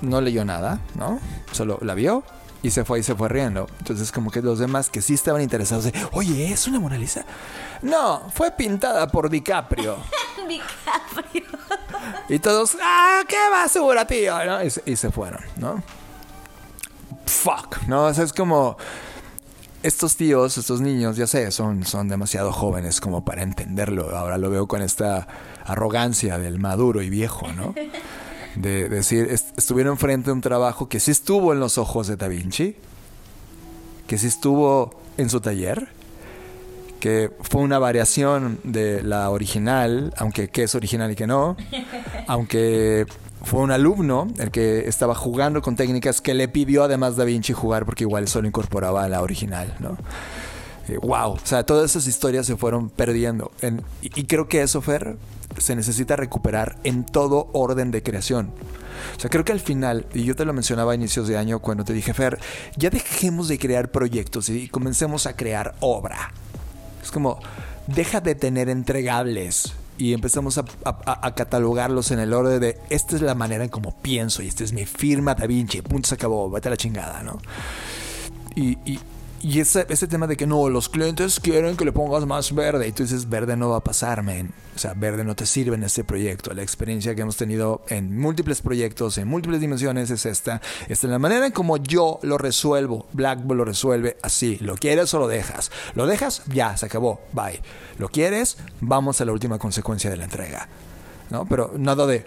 no 0.00 0.20
leyó 0.22 0.44
nada, 0.44 0.80
¿no? 0.94 1.20
Solo 1.52 1.78
la 1.82 1.94
vio, 1.94 2.24
y 2.62 2.70
se 2.70 2.84
fue 2.84 3.00
y 3.00 3.02
se 3.02 3.14
fue 3.14 3.28
riendo. 3.28 3.66
Entonces, 3.78 4.10
como 4.10 4.30
que 4.30 4.40
los 4.40 4.58
demás 4.58 4.88
que 4.88 5.02
sí 5.02 5.14
estaban 5.14 5.42
interesados, 5.42 5.84
de, 5.84 5.92
oye, 6.12 6.50
¿es 6.50 6.66
una 6.66 6.80
Mona 6.80 6.96
Lisa? 6.96 7.24
No, 7.82 8.22
fue 8.32 8.52
pintada 8.52 9.08
por 9.08 9.28
DiCaprio. 9.28 9.96
DiCaprio. 10.48 11.44
y 12.28 12.38
todos, 12.38 12.76
¡ah, 12.82 13.20
qué 13.28 13.36
basura, 13.50 14.06
tío! 14.06 14.44
¿no? 14.46 14.62
Y, 14.64 14.72
y, 14.86 14.96
se 14.96 15.10
fueron, 15.10 15.44
¿no? 15.56 15.82
Fuck, 17.26 17.82
¿no? 17.86 18.04
O 18.06 18.14
sea, 18.14 18.24
es 18.24 18.32
como. 18.32 18.78
Estos 19.82 20.16
tíos, 20.16 20.58
estos 20.58 20.80
niños, 20.80 21.16
ya 21.16 21.28
sé, 21.28 21.50
son, 21.52 21.84
son 21.84 22.08
demasiado 22.08 22.52
jóvenes 22.52 23.00
como 23.00 23.24
para 23.24 23.42
entenderlo. 23.42 24.16
Ahora 24.16 24.36
lo 24.36 24.50
veo 24.50 24.66
con 24.66 24.82
esta 24.82 25.28
arrogancia 25.64 26.38
del 26.38 26.58
maduro 26.58 27.00
y 27.02 27.10
viejo, 27.10 27.46
¿no? 27.52 27.74
de 28.56 28.88
decir, 28.88 29.28
estuvieron 29.56 29.96
frente 29.96 30.30
a 30.30 30.32
un 30.32 30.40
trabajo 30.40 30.88
que 30.88 30.98
sí 30.98 31.12
estuvo 31.12 31.52
en 31.52 31.60
los 31.60 31.78
ojos 31.78 32.08
de 32.08 32.16
Da 32.16 32.26
Vinci, 32.26 32.74
que 34.08 34.18
sí 34.18 34.26
estuvo 34.26 35.00
en 35.16 35.30
su 35.30 35.40
taller, 35.40 35.88
que 36.98 37.30
fue 37.42 37.62
una 37.62 37.78
variación 37.78 38.58
de 38.64 39.02
la 39.02 39.30
original, 39.30 40.12
aunque 40.16 40.48
qué 40.48 40.64
es 40.64 40.74
original 40.74 41.12
y 41.12 41.14
que 41.14 41.28
no, 41.28 41.56
aunque 42.26 43.06
fue 43.42 43.60
un 43.60 43.70
alumno 43.70 44.28
el 44.38 44.50
que 44.50 44.88
estaba 44.88 45.14
jugando 45.14 45.62
con 45.62 45.76
técnicas 45.76 46.20
que 46.20 46.34
le 46.34 46.48
pidió 46.48 46.84
además 46.84 47.16
Da 47.16 47.24
Vinci 47.24 47.52
jugar 47.52 47.84
porque 47.84 48.04
igual 48.04 48.28
solo 48.28 48.48
incorporaba 48.48 49.08
la 49.08 49.22
original, 49.22 49.74
¿no? 49.80 49.96
wow, 51.02 51.32
o 51.32 51.40
sea, 51.44 51.64
todas 51.64 51.90
esas 51.90 52.06
historias 52.06 52.46
se 52.46 52.56
fueron 52.56 52.88
perdiendo. 52.88 53.52
y, 54.00 54.20
y, 54.20 54.24
creo 54.24 54.48
que 54.48 54.62
eso, 54.62 54.80
Fer, 54.80 55.18
se 55.58 55.76
necesita 55.76 56.16
recuperar 56.16 56.78
en 56.84 57.04
todo 57.04 57.50
orden 57.52 57.90
de 57.90 58.02
creación. 58.02 58.52
O 59.16 59.20
sea, 59.20 59.30
creo 59.30 59.44
que 59.44 59.52
al 59.52 59.60
final, 59.60 60.06
y 60.14 60.24
yo 60.24 60.34
te 60.34 60.44
lo 60.44 60.52
mencionaba 60.52 60.92
a 60.92 60.94
inicios 60.94 61.28
de 61.28 61.36
año 61.36 61.60
cuando 61.60 61.84
te 61.84 61.92
dije, 61.92 62.14
Fer, 62.14 62.38
ya 62.76 62.90
dejemos 62.90 63.48
de 63.48 63.58
crear 63.58 63.90
proyectos 63.90 64.48
y 64.48 64.68
comencemos 64.68 65.26
a 65.26 65.36
crear 65.36 65.74
obra. 65.80 66.32
Es 67.02 67.10
como, 67.10 67.38
deja 67.86 68.20
de 68.20 68.34
tener 68.34 68.68
entregables 68.68 69.74
y 69.98 70.14
empezamos 70.14 70.58
a, 70.58 71.34
catalogarlos 71.34 72.10
en 72.12 72.20
el 72.20 72.32
orden 72.32 72.60
de 72.60 72.78
esta 72.88 73.16
es 73.16 73.22
la 73.22 73.34
manera 73.34 73.64
en 73.64 73.70
cómo 73.70 73.94
pienso 74.00 74.42
y 74.42 74.46
esta 74.46 74.64
es 74.64 74.72
mi 74.72 74.86
firma 74.86 75.34
Da 75.34 75.46
Vinci, 75.46 75.82
punto 75.82 76.08
se 76.08 76.14
acabó, 76.14 76.48
vete 76.50 76.68
a 76.68 76.70
la 76.70 76.76
chingada, 76.76 77.22
¿no? 77.22 77.40
y, 78.54 78.76
ese, 79.42 79.86
ese 79.88 80.06
tema 80.06 80.26
de 80.26 80.36
que 80.36 80.46
no, 80.46 80.68
los 80.68 80.88
clientes 80.88 81.40
quieren 81.40 81.76
que 81.76 81.84
le 81.84 81.92
pongas 81.92 82.26
más 82.26 82.54
verde. 82.54 82.88
Y 82.88 82.92
tú 82.92 83.02
dices, 83.02 83.28
verde 83.28 83.56
no 83.56 83.70
va 83.70 83.78
a 83.78 83.84
pasar, 83.84 84.22
man. 84.22 84.52
O 84.74 84.78
sea, 84.78 84.94
verde 84.94 85.24
no 85.24 85.34
te 85.34 85.46
sirve 85.46 85.74
en 85.74 85.82
este 85.82 86.04
proyecto. 86.04 86.54
La 86.54 86.62
experiencia 86.62 87.14
que 87.14 87.22
hemos 87.22 87.36
tenido 87.36 87.82
en 87.88 88.18
múltiples 88.18 88.60
proyectos, 88.62 89.18
en 89.18 89.28
múltiples 89.28 89.60
dimensiones, 89.60 90.10
es 90.10 90.26
esta. 90.26 90.60
Esta 90.88 91.06
es 91.06 91.10
la 91.10 91.18
manera 91.18 91.46
en 91.46 91.52
como 91.52 91.76
yo 91.76 92.20
lo 92.22 92.38
resuelvo. 92.38 93.06
Blackboard 93.12 93.58
lo 93.58 93.64
resuelve 93.64 94.16
así. 94.22 94.58
¿Lo 94.60 94.76
quieres 94.76 95.12
o 95.14 95.18
lo 95.18 95.28
dejas? 95.28 95.70
¿Lo 95.94 96.06
dejas? 96.06 96.42
Ya, 96.46 96.76
se 96.76 96.86
acabó. 96.86 97.20
Bye. 97.32 97.60
¿Lo 97.98 98.08
quieres? 98.08 98.56
Vamos 98.80 99.20
a 99.20 99.24
la 99.24 99.32
última 99.32 99.58
consecuencia 99.58 100.10
de 100.10 100.16
la 100.16 100.24
entrega. 100.24 100.68
¿No? 101.30 101.44
Pero 101.46 101.72
nada 101.76 102.06
de 102.06 102.24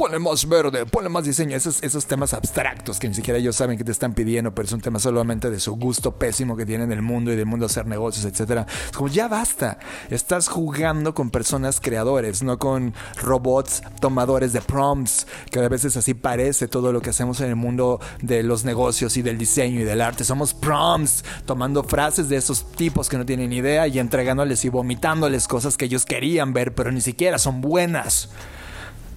ponle 0.00 0.18
más 0.18 0.48
verde, 0.48 0.86
ponle 0.86 1.10
más 1.10 1.24
diseño. 1.24 1.54
Esos, 1.54 1.82
esos 1.82 2.06
temas 2.06 2.32
abstractos 2.32 2.98
que 2.98 3.06
ni 3.06 3.14
siquiera 3.14 3.38
ellos 3.38 3.54
saben 3.54 3.76
que 3.76 3.84
te 3.84 3.92
están 3.92 4.14
pidiendo, 4.14 4.54
pero 4.54 4.64
es 4.64 4.72
un 4.72 4.80
tema 4.80 4.98
solamente 4.98 5.50
de 5.50 5.60
su 5.60 5.76
gusto 5.76 6.12
pésimo 6.12 6.56
que 6.56 6.64
tienen 6.64 6.88
del 6.88 7.02
mundo 7.02 7.30
y 7.30 7.36
del 7.36 7.44
mundo 7.44 7.66
hacer 7.66 7.84
negocios, 7.84 8.24
etcétera. 8.24 8.66
Es 8.86 8.96
como, 8.96 9.10
ya 9.10 9.28
basta. 9.28 9.78
Estás 10.08 10.48
jugando 10.48 11.12
con 11.12 11.28
personas 11.28 11.80
creadores, 11.82 12.42
no 12.42 12.58
con 12.58 12.94
robots 13.20 13.82
tomadores 14.00 14.54
de 14.54 14.62
prompts, 14.62 15.26
que 15.50 15.58
a 15.58 15.68
veces 15.68 15.98
así 15.98 16.14
parece 16.14 16.66
todo 16.66 16.94
lo 16.94 17.02
que 17.02 17.10
hacemos 17.10 17.42
en 17.42 17.50
el 17.50 17.56
mundo 17.56 18.00
de 18.22 18.42
los 18.42 18.64
negocios 18.64 19.18
y 19.18 19.22
del 19.22 19.36
diseño 19.36 19.80
y 19.80 19.84
del 19.84 20.00
arte. 20.00 20.24
Somos 20.24 20.54
prompts, 20.54 21.26
tomando 21.44 21.84
frases 21.84 22.30
de 22.30 22.36
esos 22.36 22.72
tipos 22.72 23.10
que 23.10 23.18
no 23.18 23.26
tienen 23.26 23.52
idea 23.52 23.86
y 23.86 23.98
entregándoles 23.98 24.64
y 24.64 24.70
vomitándoles 24.70 25.46
cosas 25.46 25.76
que 25.76 25.84
ellos 25.84 26.06
querían 26.06 26.54
ver, 26.54 26.74
pero 26.74 26.90
ni 26.90 27.02
siquiera 27.02 27.38
son 27.38 27.60
buenas. 27.60 28.30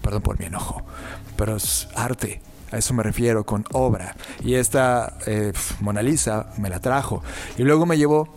Perdón 0.04 0.22
por 0.22 0.40
mi 0.40 0.46
enojo, 0.46 0.84
pero 1.36 1.56
es 1.56 1.88
arte. 1.96 2.42
A 2.72 2.78
eso 2.78 2.94
me 2.94 3.04
refiero 3.04 3.46
con 3.46 3.66
obra. 3.72 4.16
Y 4.44 4.56
esta 4.56 5.18
eh, 5.26 5.54
Mona 5.80 6.02
Lisa 6.04 6.48
me 6.58 6.70
la 6.70 6.80
trajo. 6.80 7.24
Y 7.58 7.64
luego 7.64 7.86
me 7.86 7.98
llevó 7.98 8.36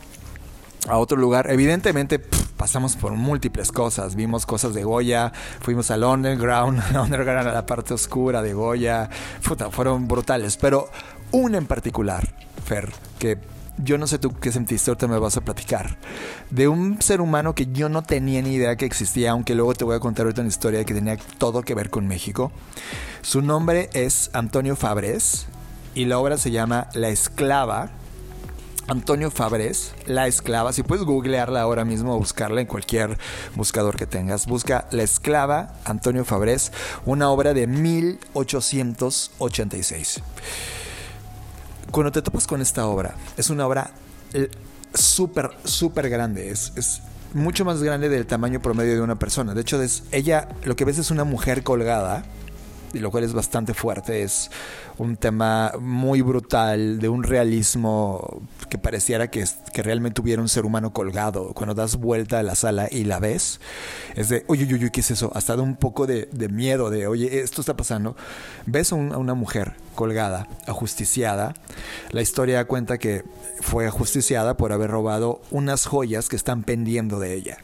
a 0.89 0.99
otro 0.99 1.17
lugar. 1.19 1.51
Evidentemente 1.51 2.19
pasamos 2.19 2.97
por 2.97 3.13
múltiples 3.13 3.73
cosas. 3.73 4.15
Vimos 4.15 4.47
cosas 4.47 4.75
de 4.75 4.85
Goya, 4.85 5.33
fuimos 5.61 5.91
al 5.91 6.05
underground, 6.05 6.81
al 6.91 6.97
underground 6.99 7.49
a 7.49 7.53
la 7.53 7.67
parte 7.67 7.95
oscura 7.95 8.43
de 8.43 8.55
Goya. 8.55 9.11
fueron 9.71 10.07
brutales. 10.07 10.57
Pero 10.57 10.89
una 11.33 11.59
en 11.59 11.67
particular, 11.67 12.33
Fer, 12.65 12.93
que 13.19 13.39
yo 13.79 13.97
no 13.99 14.07
sé 14.07 14.19
tú 14.19 14.33
qué 14.41 14.53
sentiste, 14.53 14.91
ahorita 14.91 15.09
me 15.09 15.19
vas 15.19 15.37
a 15.37 15.43
platicar. 15.43 15.99
De 16.51 16.69
un 16.69 17.03
ser 17.03 17.21
humano 17.21 17.55
que 17.55 17.67
yo 17.73 17.89
no 17.89 18.03
tenía 18.03 18.43
ni 18.43 18.55
idea 18.55 18.77
que 18.77 18.87
existía, 18.87 19.33
aunque 19.33 19.55
luego 19.55 19.75
te 19.75 19.85
voy 19.85 19.97
a 19.97 20.01
contar 20.01 20.27
una 20.27 20.47
historia 20.47 20.85
que 20.85 20.95
tenía 20.95 21.17
todo 21.39 21.63
que 21.63 21.75
ver 21.75 21.91
con 21.91 22.07
México. 22.07 22.53
Su 23.23 23.43
nombre 23.43 23.91
es 23.93 24.31
Antonio 24.33 24.77
Fabres 24.77 25.47
y 25.95 26.05
la 26.07 26.19
obra 26.19 26.39
se 26.39 26.51
llama 26.51 26.89
La 26.95 27.09
Esclava. 27.09 27.91
Antonio 28.89 29.33
Fabres, 29.33 29.95
La 30.07 30.29
Esclava. 30.29 30.73
Si 30.73 30.85
puedes 30.85 31.05
googlearla 31.05 31.61
ahora 31.61 31.85
mismo 31.85 32.15
o 32.15 32.19
buscarla 32.19 32.61
en 32.61 32.69
cualquier 32.69 33.19
buscador 33.57 33.97
que 33.97 34.07
tengas, 34.07 34.47
busca 34.47 34.87
La 34.93 35.03
Esclava, 35.03 35.75
Antonio 35.85 36.25
Fabres, 36.25 36.71
una 37.05 37.31
obra 37.31 37.53
de 37.53 37.67
1886 37.67 40.23
cuando 41.97 42.13
te 42.13 42.21
topas 42.21 42.47
con 42.47 42.61
esta 42.61 42.87
obra, 42.89 43.15
es 43.39 43.49
una 43.49 43.67
obra 43.67 43.91
eh, 44.35 44.51
súper, 44.93 45.49
súper 45.65 46.11
grande. 46.11 46.51
Es, 46.51 46.75
es, 46.77 47.01
mucho 47.33 47.65
más 47.65 47.83
grande 47.83 48.11
del 48.11 48.27
tamaño 48.27 48.61
promedio 48.61 48.93
de 48.97 49.01
una 49.01 49.19
persona. 49.19 49.55
De 49.55 49.63
hecho, 49.63 49.81
es, 49.81 50.03
ella, 50.13 50.47
lo 50.65 50.77
que 50.77 50.85
ves 50.85 50.99
es 50.99 51.11
una 51.11 51.25
mujer 51.25 51.63
colgada, 51.63 52.23
y 52.93 52.99
lo 52.99 53.11
cual 53.11 53.25
es 53.25 53.33
bastante 53.33 53.73
fuerte. 53.73 54.23
Es 54.23 54.51
un 54.99 55.17
tema 55.17 55.73
muy 55.79 56.23
brutal, 56.23 56.99
de 56.99 57.09
un 57.09 57.23
realismo 57.23 58.43
que 58.69 58.79
pareciera 58.79 59.31
que, 59.31 59.45
que 59.73 59.83
realmente 59.83 60.21
hubiera 60.21 60.41
un 60.41 60.49
ser 60.49 60.65
humano 60.65 60.93
colgado. 60.93 61.53
Cuando 61.55 61.75
das 61.75 61.97
vuelta 61.97 62.39
a 62.39 62.43
la 62.43 62.55
sala 62.55 62.89
y 62.91 63.05
la 63.05 63.19
ves, 63.19 63.61
es 64.15 64.29
de, 64.29 64.45
oye, 64.49 64.65
oye, 64.65 64.75
oye, 64.75 64.91
¿qué 64.91 65.01
es 65.01 65.11
eso? 65.11 65.31
Hasta 65.35 65.57
da 65.57 65.63
un 65.63 65.77
poco 65.77 66.07
de, 66.07 66.29
miedo, 66.51 66.91
de, 66.91 67.07
oye, 67.07 67.41
esto 67.41 67.61
está 67.61 67.77
pasando. 67.77 68.17
Ves 68.65 68.93
a, 68.93 68.97
una 68.97 69.35
mujer 69.35 69.75
colgada, 69.95 70.49
ajusticiada. 70.67 71.55
La 72.11 72.23
historia 72.23 72.65
cuenta 72.65 72.99
que 72.99 73.25
fue 73.61 73.87
ajusticiada 73.87 74.57
por 74.57 74.73
haber 74.73 74.91
robado 74.91 75.41
unas 75.51 75.87
joyas 75.87 76.29
que 76.29 76.37
están 76.37 76.63
pendiendo 76.63 77.21
de 77.21 77.35
ella. 77.35 77.59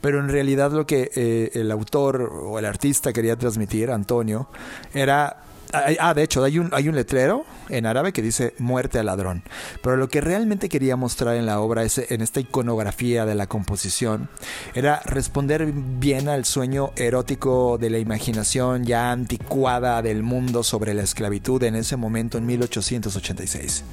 Pero 0.00 0.20
en 0.20 0.28
realidad 0.28 0.70
lo 0.70 0.86
que 0.86 1.10
eh, 1.14 1.50
el 1.54 1.70
autor 1.70 2.22
o 2.22 2.58
el 2.58 2.64
artista 2.66 3.12
quería 3.12 3.36
transmitir, 3.36 3.90
Antonio, 3.90 4.48
era 4.94 5.42
Ah, 5.72 6.12
de 6.12 6.22
hecho, 6.22 6.44
hay 6.44 6.58
un, 6.58 6.70
letrero 6.94 7.46
en 7.70 7.86
árabe 7.86 8.12
que 8.12 8.20
dice 8.20 8.54
muerte 8.58 8.98
al 8.98 9.06
ladrón. 9.06 9.42
Pero 9.82 9.96
lo 9.96 10.08
que 10.08 10.20
realmente 10.20 10.68
quería 10.68 10.96
mostrar 10.96 11.36
en 11.36 11.46
la 11.46 11.60
obra, 11.60 11.82
en 11.82 12.20
esta 12.20 12.40
iconografía 12.40 13.24
de 13.24 13.34
la 13.34 13.46
composición, 13.46 14.28
era 14.74 15.00
responder 15.06 15.72
bien 15.72 16.28
al 16.28 16.44
sueño 16.44 16.92
erótico 16.96 17.78
de 17.78 17.88
la 17.88 17.98
imaginación 17.98 18.84
ya 18.84 19.10
anticuada 19.12 20.02
del 20.02 20.22
mundo 20.22 20.62
sobre 20.62 20.92
la 20.92 21.02
esclavitud 21.02 21.62
en 21.62 21.76
ese 21.76 21.96
momento 21.96 22.36
en 22.36 22.44
1886. 22.44 23.84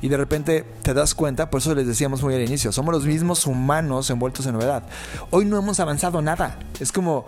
Y 0.00 0.08
de 0.08 0.16
repente 0.16 0.64
te 0.82 0.94
das 0.94 1.14
cuenta, 1.14 1.50
por 1.50 1.60
eso 1.60 1.74
les 1.74 1.86
decíamos 1.86 2.22
muy 2.22 2.34
al 2.34 2.42
inicio, 2.42 2.72
somos 2.72 2.94
los 2.94 3.04
mismos 3.04 3.46
humanos 3.46 4.08
envueltos 4.08 4.46
en 4.46 4.54
novedad. 4.54 4.84
Hoy 5.30 5.44
no 5.44 5.58
hemos 5.58 5.78
avanzado 5.80 6.22
nada. 6.22 6.58
Es 6.80 6.92
como 6.92 7.26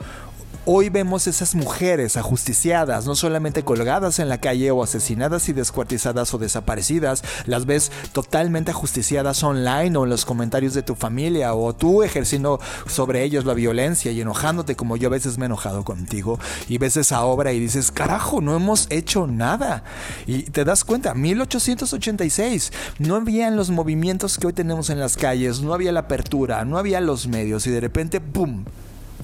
Hoy 0.66 0.90
vemos 0.90 1.27
esas 1.27 1.55
mujeres 1.55 2.18
ajusticiadas, 2.18 3.07
no 3.07 3.14
solamente 3.14 3.64
colgadas 3.64 4.18
en 4.18 4.29
la 4.29 4.42
calle 4.42 4.70
o 4.70 4.83
asesinadas 4.83 5.49
y 5.49 5.55
descuartizadas 5.55 6.35
o 6.35 6.38
desaparecidas, 6.38 7.25
las 7.46 7.64
ves 7.64 7.90
totalmente 8.12 8.70
ajusticiadas 8.70 9.42
online 9.42 9.96
o 9.96 10.05
en 10.05 10.11
los 10.11 10.27
comentarios 10.27 10.75
de 10.75 10.83
tu 10.83 10.96
familia 10.96 11.55
o 11.55 11.75
tú 11.75 12.03
ejerciendo 12.03 12.61
sobre 12.87 13.25
ellos 13.25 13.46
la 13.46 13.55
violencia 13.55 14.12
y 14.12 14.20
enojándote 14.20 14.77
como 14.77 14.99
yo 14.99 15.09
a 15.09 15.12
veces 15.12 15.38
me 15.38 15.44
he 15.44 15.46
enojado 15.46 15.83
contigo 15.83 16.38
y 16.68 16.77
ves 16.77 16.99
esa 16.99 17.25
obra 17.25 17.55
y 17.55 17.59
dices, 17.59 17.90
carajo, 17.90 18.42
no 18.42 18.55
hemos 18.55 18.87
hecho 18.90 19.27
nada. 19.27 19.83
Y 20.27 20.42
te 20.42 20.66
das 20.66 20.85
cuenta, 20.85 21.14
1886, 21.14 22.70
no 22.99 23.16
había 23.16 23.51
los 23.51 23.70
movimientos 23.70 24.37
que 24.37 24.49
hoy 24.49 24.53
tenemos 24.53 24.90
en 24.90 25.01
las 25.01 25.16
calles, 25.16 25.62
no 25.62 25.73
había 25.73 25.90
la 25.90 26.01
apertura, 26.01 26.66
no 26.66 26.77
había 26.77 27.01
los 27.01 27.29
medios 27.29 27.66
y 27.66 27.70
de 27.70 27.81
repente, 27.81 28.20
¡pum!, 28.20 28.66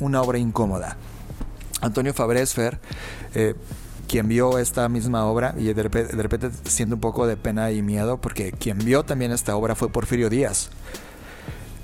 una 0.01 0.22
obra 0.22 0.38
incómoda. 0.38 0.96
Antonio 1.81 2.15
Fabresfer, 2.15 2.79
eh, 3.35 3.55
quien 4.09 4.29
vio 4.29 4.59
esta 4.59 4.89
misma 4.89 5.25
obra, 5.27 5.55
y 5.59 5.73
de 5.73 5.83
repente, 5.83 6.17
de 6.17 6.23
repente 6.23 6.51
siente 6.65 6.95
un 6.95 7.01
poco 7.01 7.27
de 7.27 7.37
pena 7.37 7.71
y 7.73 7.83
miedo, 7.83 8.21
porque 8.21 8.53
quien 8.53 8.79
vio 8.79 9.05
también 9.05 9.33
esta 9.33 9.57
obra 9.57 9.75
fue 9.75 9.89
Porfirio 9.89 10.31
Díaz. 10.31 10.71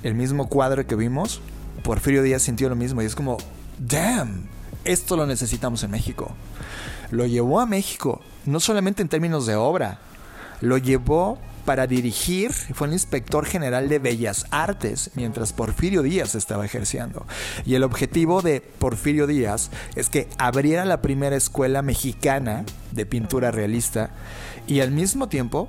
El 0.02 0.14
mismo 0.14 0.48
cuadro 0.48 0.86
que 0.86 0.94
vimos, 0.96 1.40
Porfirio 1.82 2.22
Díaz 2.22 2.42
sintió 2.42 2.68
lo 2.68 2.76
mismo, 2.76 3.02
y 3.02 3.06
es 3.06 3.14
como, 3.14 3.38
damn, 3.78 4.48
esto 4.84 5.16
lo 5.16 5.26
necesitamos 5.26 5.82
en 5.82 5.90
México. 5.90 6.30
Lo 7.10 7.26
llevó 7.26 7.60
a 7.60 7.66
México, 7.66 8.20
no 8.46 8.60
solamente 8.60 9.02
en 9.02 9.08
términos 9.08 9.46
de 9.46 9.56
obra, 9.56 9.98
lo 10.60 10.78
llevó 10.78 11.38
para 11.64 11.86
dirigir, 11.86 12.52
fue 12.52 12.86
el 12.86 12.92
inspector 12.92 13.46
general 13.46 13.88
de 13.88 13.98
Bellas 13.98 14.46
Artes 14.50 15.10
mientras 15.14 15.52
Porfirio 15.52 16.02
Díaz 16.02 16.34
estaba 16.34 16.64
ejerciendo. 16.64 17.26
Y 17.64 17.74
el 17.74 17.84
objetivo 17.84 18.42
de 18.42 18.60
Porfirio 18.60 19.26
Díaz 19.26 19.70
es 19.94 20.08
que 20.08 20.28
abriera 20.38 20.84
la 20.84 21.02
primera 21.02 21.36
escuela 21.36 21.82
mexicana 21.82 22.64
de 22.90 23.06
pintura 23.06 23.50
realista 23.50 24.10
y 24.66 24.80
al 24.80 24.90
mismo 24.90 25.28
tiempo 25.28 25.68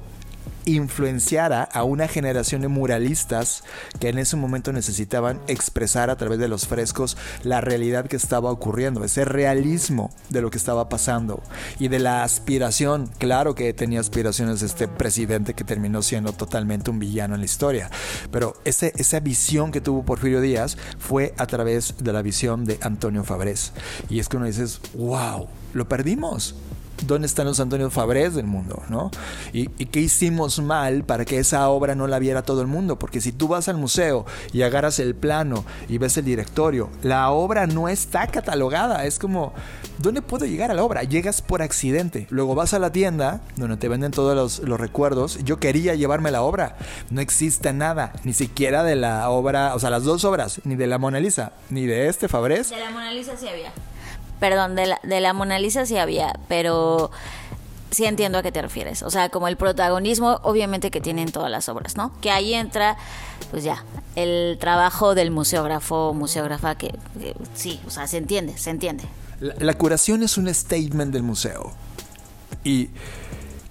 influenciara 0.66 1.64
a 1.64 1.84
una 1.84 2.08
generación 2.08 2.62
de 2.62 2.68
muralistas 2.68 3.64
que 4.00 4.10
en 4.10 4.18
ese 4.18 4.36
momento 4.36 4.74
necesitaban 4.74 5.42
expresar 5.48 6.10
a 6.10 6.16
través 6.16 6.40
de 6.40 6.48
los 6.48 6.68
frescos 6.68 7.18
la 7.44 7.62
realidad 7.62 8.08
que 8.08 8.16
estaba 8.16 8.52
ocurriendo, 8.52 9.04
ese 9.04 9.26
realismo 9.26 10.12
de 10.30 10.42
lo 10.42 10.50
que 10.50 10.58
estaba 10.58 10.90
pasando 10.90 11.42
y 11.80 11.88
de 11.88 12.00
la 12.00 12.24
aspiración, 12.24 13.10
claro 13.18 13.56
que 13.56 13.74
tenía 13.74 14.00
aspiraciones 14.00 14.62
este 14.62 14.88
presidente 14.88 15.54
que 15.54 15.64
terminó 15.64 16.02
siendo 16.02 16.34
totalmente 16.34 16.90
un 16.90 17.00
villano 17.00 17.36
en 17.36 17.42
la 17.42 17.46
historia, 17.46 17.90
pero 18.32 18.56
ese, 18.66 18.94
esa 18.98 19.20
visión 19.20 19.72
que 19.72 19.82
tuvo 19.82 20.04
Porfirio 20.04 20.42
Díaz 20.42 20.78
fue 20.98 21.34
a 21.38 21.46
través 21.48 21.96
de 22.00 22.14
la 22.14 22.22
visión 22.22 22.66
de 22.66 22.78
Antonio 22.82 23.24
Fabrés. 23.24 23.74
Y 24.10 24.20
es 24.20 24.30
que 24.30 24.38
uno 24.38 24.46
dices, 24.46 24.80
wow, 24.96 25.48
lo 25.74 25.88
perdimos 25.88 26.56
dónde 27.06 27.28
están 27.28 27.46
los 27.46 27.60
Antonio 27.60 27.90
Fabrés 27.90 28.36
del 28.36 28.46
mundo, 28.46 28.82
¿no? 28.90 29.12
Y, 29.52 29.68
qué 29.68 30.00
hicimos 30.00 30.60
mal 30.60 31.04
para 31.04 31.26
que 31.26 31.38
esa 31.38 31.70
obra 31.70 31.96
no 31.96 32.08
la 32.08 32.20
viera 32.20 32.42
todo 32.42 32.62
el 32.62 32.68
mundo, 32.68 32.98
porque 32.98 33.22
si 33.22 33.32
tú 33.32 33.48
vas 33.48 33.68
al 33.68 33.78
museo 33.78 34.26
y 34.52 34.62
agarras 34.62 35.00
el 35.00 35.14
plano 35.14 35.66
y 35.88 35.98
ves 35.98 36.18
el 36.18 36.26
directorio, 36.26 36.90
la 37.04 37.30
obra 37.32 37.68
no 37.68 37.90
está 37.90 38.28
catalogada, 38.28 39.06
es 39.06 39.20
como, 39.20 39.54
¿dónde 40.00 40.22
puedo 40.22 40.46
llegar 40.46 40.72
a 40.72 40.74
la 40.74 40.84
obra? 40.84 41.04
Llegas 41.04 41.42
por 41.42 41.62
accidente, 41.62 42.28
luego 42.30 42.56
vas 42.56 42.74
a 42.74 42.80
la 42.80 42.92
tienda 42.92 43.42
donde 43.56 43.78
te 43.78 43.90
venden 43.90 44.12
todos 44.12 44.36
los, 44.36 44.68
los 44.68 44.80
recuerdos, 44.80 45.40
yo 45.44 45.60
quería 45.60 45.96
llevarme 45.96 46.32
la 46.32 46.42
obra, 46.42 46.78
no 47.10 47.22
existe 47.22 47.74
nada, 47.74 48.14
ni 48.24 48.34
siquiera 48.34 48.84
de 48.84 48.96
la 48.96 49.30
obra, 49.30 49.76
o 49.76 49.80
sea, 49.80 49.90
las 49.90 50.04
dos 50.04 50.24
obras, 50.26 50.62
ni 50.64 50.76
de 50.76 50.88
la 50.88 50.98
Mona 50.98 51.20
Lisa, 51.20 51.54
ni 51.70 51.86
de 51.86 52.08
este 52.08 52.28
Fabrés. 52.28 52.70
De 52.70 52.80
la 52.80 52.92
Mona 52.92 53.12
Lisa 53.12 53.34
sí 53.38 53.48
había. 53.48 53.72
Perdón, 54.44 54.76
de 54.76 54.88
la, 54.88 55.00
de 55.04 55.22
la 55.22 55.32
Mona 55.32 55.58
Lisa 55.58 55.86
sí 55.86 55.96
había, 55.96 56.38
pero 56.50 57.12
sí 57.92 58.04
entiendo 58.04 58.40
a 58.40 58.44
qué 58.44 58.52
te 58.52 58.62
refieres. 58.62 59.02
O 59.02 59.10
sea, 59.10 59.30
como 59.30 59.48
el 59.48 59.56
protagonismo, 59.56 60.42
obviamente 60.44 60.92
que 60.92 61.00
tienen 61.00 61.32
todas 61.32 61.50
las 61.50 61.70
obras, 61.70 61.96
¿no? 61.96 62.12
Que 62.20 62.30
ahí 62.30 62.54
entra, 62.54 62.98
pues 63.52 63.64
ya, 63.64 63.86
el 64.18 64.58
trabajo 64.60 65.16
del 65.16 65.32
museógrafo, 65.32 66.14
museógrafa, 66.14 66.76
que, 66.76 66.94
sí, 67.56 67.80
o 67.88 67.90
sea, 67.90 68.06
se 68.06 68.18
entiende, 68.18 68.58
se 68.58 68.72
entiende. 68.72 69.06
La, 69.40 69.56
la, 69.60 69.74
curación 69.76 70.24
es 70.24 70.38
un 70.38 70.54
statement 70.54 71.14
del 71.14 71.24
museo. 71.24 71.72
Y 72.66 72.90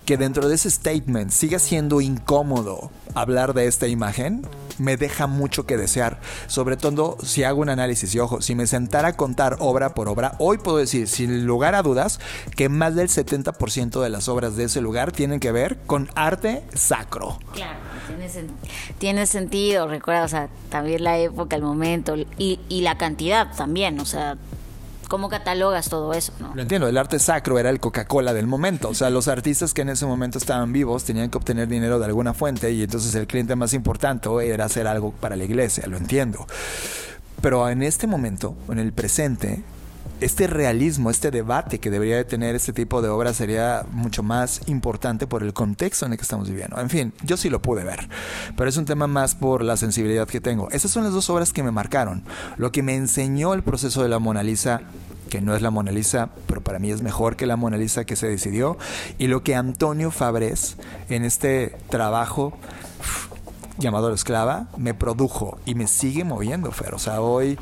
que 0.04 0.16
dentro 0.16 0.48
de 0.48 0.54
ese 0.54 0.70
statement 0.70 1.30
siga 1.30 1.58
siendo 1.58 2.00
incómodo 2.00 2.90
hablar 3.14 3.54
de 3.54 3.66
esta 3.66 3.86
imagen, 3.86 4.46
me 4.78 4.96
deja 4.96 5.26
mucho 5.26 5.66
que 5.66 5.76
desear. 5.76 6.20
Sobre 6.46 6.76
todo 6.76 7.16
si 7.22 7.44
hago 7.44 7.60
un 7.60 7.68
análisis 7.68 8.14
y 8.14 8.18
ojo, 8.18 8.40
si 8.40 8.54
me 8.54 8.66
sentara 8.66 9.08
a 9.08 9.16
contar 9.16 9.56
obra 9.60 9.94
por 9.94 10.08
obra, 10.08 10.34
hoy 10.38 10.58
puedo 10.58 10.78
decir 10.78 11.08
sin 11.08 11.46
lugar 11.46 11.74
a 11.74 11.82
dudas 11.82 12.20
que 12.56 12.68
más 12.68 12.94
del 12.94 13.08
70% 13.08 14.02
de 14.02 14.10
las 14.10 14.28
obras 14.28 14.56
de 14.56 14.64
ese 14.64 14.80
lugar 14.80 15.12
tienen 15.12 15.40
que 15.40 15.52
ver 15.52 15.78
con 15.86 16.08
arte 16.14 16.62
sacro. 16.74 17.38
Claro, 17.52 17.78
tiene, 18.98 19.26
sentido, 19.26 19.86
recuerda, 19.88 20.24
o 20.24 20.28
sea, 20.28 20.48
también 20.68 21.04
la 21.04 21.18
época, 21.18 21.56
el 21.56 21.62
momento 21.62 22.16
y, 22.16 22.60
y 22.68 22.80
la 22.80 22.98
cantidad 22.98 23.54
también, 23.54 24.00
o 24.00 24.04
sea, 24.04 24.36
¿Cómo 25.12 25.28
catalogas 25.28 25.90
todo 25.90 26.14
eso? 26.14 26.32
¿no? 26.40 26.54
Lo 26.54 26.62
entiendo, 26.62 26.88
el 26.88 26.96
arte 26.96 27.18
sacro 27.18 27.58
era 27.58 27.68
el 27.68 27.80
Coca-Cola 27.80 28.32
del 28.32 28.46
momento. 28.46 28.88
O 28.88 28.94
sea, 28.94 29.10
los 29.10 29.28
artistas 29.28 29.74
que 29.74 29.82
en 29.82 29.90
ese 29.90 30.06
momento 30.06 30.38
estaban 30.38 30.72
vivos 30.72 31.04
tenían 31.04 31.28
que 31.28 31.36
obtener 31.36 31.68
dinero 31.68 31.98
de 31.98 32.06
alguna 32.06 32.32
fuente 32.32 32.72
y 32.72 32.82
entonces 32.82 33.14
el 33.14 33.26
cliente 33.26 33.54
más 33.54 33.74
importante 33.74 34.30
era 34.42 34.64
hacer 34.64 34.86
algo 34.86 35.12
para 35.12 35.36
la 35.36 35.44
iglesia, 35.44 35.86
lo 35.86 35.98
entiendo. 35.98 36.46
Pero 37.42 37.68
en 37.68 37.82
este 37.82 38.06
momento, 38.06 38.56
en 38.70 38.78
el 38.78 38.94
presente, 38.94 39.62
este 40.22 40.46
realismo, 40.46 41.10
este 41.10 41.30
debate 41.30 41.78
que 41.78 41.90
debería 41.90 42.16
de 42.16 42.24
tener 42.24 42.54
este 42.54 42.72
tipo 42.72 43.02
de 43.02 43.08
obras 43.08 43.36
sería 43.36 43.84
mucho 43.90 44.22
más 44.22 44.60
importante 44.66 45.26
por 45.26 45.42
el 45.42 45.52
contexto 45.52 46.06
en 46.06 46.12
el 46.12 46.18
que 46.18 46.22
estamos 46.22 46.48
viviendo. 46.48 46.80
En 46.80 46.90
fin, 46.90 47.12
yo 47.22 47.36
sí 47.36 47.50
lo 47.50 47.60
pude 47.60 47.84
ver, 47.84 48.08
pero 48.56 48.68
es 48.68 48.76
un 48.76 48.84
tema 48.84 49.06
más 49.06 49.34
por 49.34 49.62
la 49.62 49.76
sensibilidad 49.76 50.28
que 50.28 50.40
tengo. 50.40 50.70
Esas 50.70 50.90
son 50.90 51.04
las 51.04 51.12
dos 51.12 51.28
obras 51.30 51.52
que 51.52 51.62
me 51.62 51.70
marcaron. 51.70 52.24
Lo 52.56 52.72
que 52.72 52.82
me 52.82 52.94
enseñó 52.94 53.54
el 53.54 53.62
proceso 53.62 54.02
de 54.02 54.08
la 54.08 54.18
Mona 54.18 54.42
Lisa 54.42 54.82
que 55.28 55.40
no 55.40 55.56
es 55.56 55.62
la 55.62 55.70
Mona 55.70 55.92
Lisa, 55.92 56.28
pero 56.46 56.60
para 56.60 56.78
mí 56.78 56.90
es 56.90 57.00
mejor 57.00 57.36
que 57.36 57.46
la 57.46 57.56
Mona 57.56 57.78
Lisa 57.78 58.04
que 58.04 58.16
se 58.16 58.28
decidió, 58.28 58.76
y 59.16 59.28
lo 59.28 59.42
que 59.42 59.54
Antonio 59.54 60.10
Fabres 60.10 60.76
en 61.08 61.24
este 61.24 61.74
trabajo 61.88 62.52
llamado 63.78 64.10
La 64.10 64.14
Esclava 64.14 64.66
me 64.76 64.92
produjo 64.92 65.58
y 65.64 65.74
me 65.74 65.86
sigue 65.86 66.24
moviendo, 66.24 66.70
Fer. 66.70 66.94
O 66.94 66.98
sea, 66.98 67.22
hoy 67.22 67.58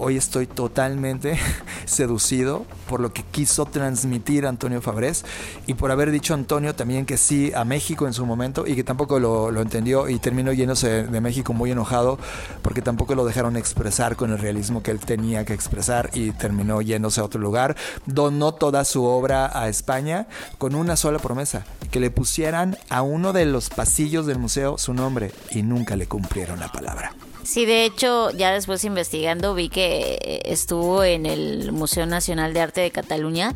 Hoy 0.00 0.16
estoy 0.16 0.46
totalmente 0.46 1.36
seducido 1.84 2.64
por 2.88 3.00
lo 3.00 3.12
que 3.12 3.24
quiso 3.24 3.66
transmitir 3.66 4.46
Antonio 4.46 4.80
Fabrés 4.80 5.24
y 5.66 5.74
por 5.74 5.90
haber 5.90 6.12
dicho 6.12 6.34
Antonio 6.34 6.74
también 6.76 7.04
que 7.04 7.16
sí 7.16 7.52
a 7.52 7.64
México 7.64 8.06
en 8.06 8.12
su 8.12 8.24
momento 8.24 8.64
y 8.64 8.76
que 8.76 8.84
tampoco 8.84 9.18
lo, 9.18 9.60
entendió 9.60 10.08
y 10.08 10.20
terminó 10.20 10.52
yéndose 10.52 11.02
de 11.02 11.20
México 11.20 11.52
muy 11.52 11.72
enojado 11.72 12.16
porque 12.62 12.80
tampoco 12.80 13.16
lo 13.16 13.24
dejaron 13.24 13.56
expresar 13.56 14.14
con 14.14 14.30
el 14.30 14.38
realismo 14.38 14.84
que 14.84 14.92
él 14.92 15.00
tenía 15.00 15.44
que 15.44 15.52
expresar 15.52 16.10
y 16.14 16.30
terminó 16.30 16.80
yéndose 16.80 17.20
a 17.20 17.24
otro 17.24 17.40
lugar. 17.40 17.76
Donó 18.06 18.52
toda 18.52 18.84
su 18.84 19.04
obra 19.04 19.50
a 19.52 19.68
España 19.68 20.28
con 20.58 20.76
una 20.76 20.94
sola 20.94 21.18
promesa, 21.18 21.64
que 21.90 21.98
le 21.98 22.10
pusieran 22.10 22.78
a 22.88 23.02
uno 23.02 23.32
de 23.32 23.46
los 23.46 23.68
pasillos 23.68 24.26
del 24.26 24.38
museo 24.38 24.78
su 24.78 24.94
nombre 24.94 25.32
y 25.50 25.62
nunca 25.62 25.96
le 25.96 26.06
cumplieron 26.06 26.60
la 26.60 26.68
palabra. 26.68 27.12
Sí, 27.42 27.64
de 27.64 27.84
hecho, 27.84 28.30
ya 28.30 28.52
después 28.52 28.84
investigando 28.84 29.54
vi 29.54 29.68
que 29.68 30.42
estuvo 30.44 31.02
en 31.02 31.26
el 31.26 31.72
Museo 31.72 32.06
Nacional 32.06 32.52
de 32.52 32.60
Arte 32.60 32.80
de 32.80 32.90
Cataluña 32.90 33.54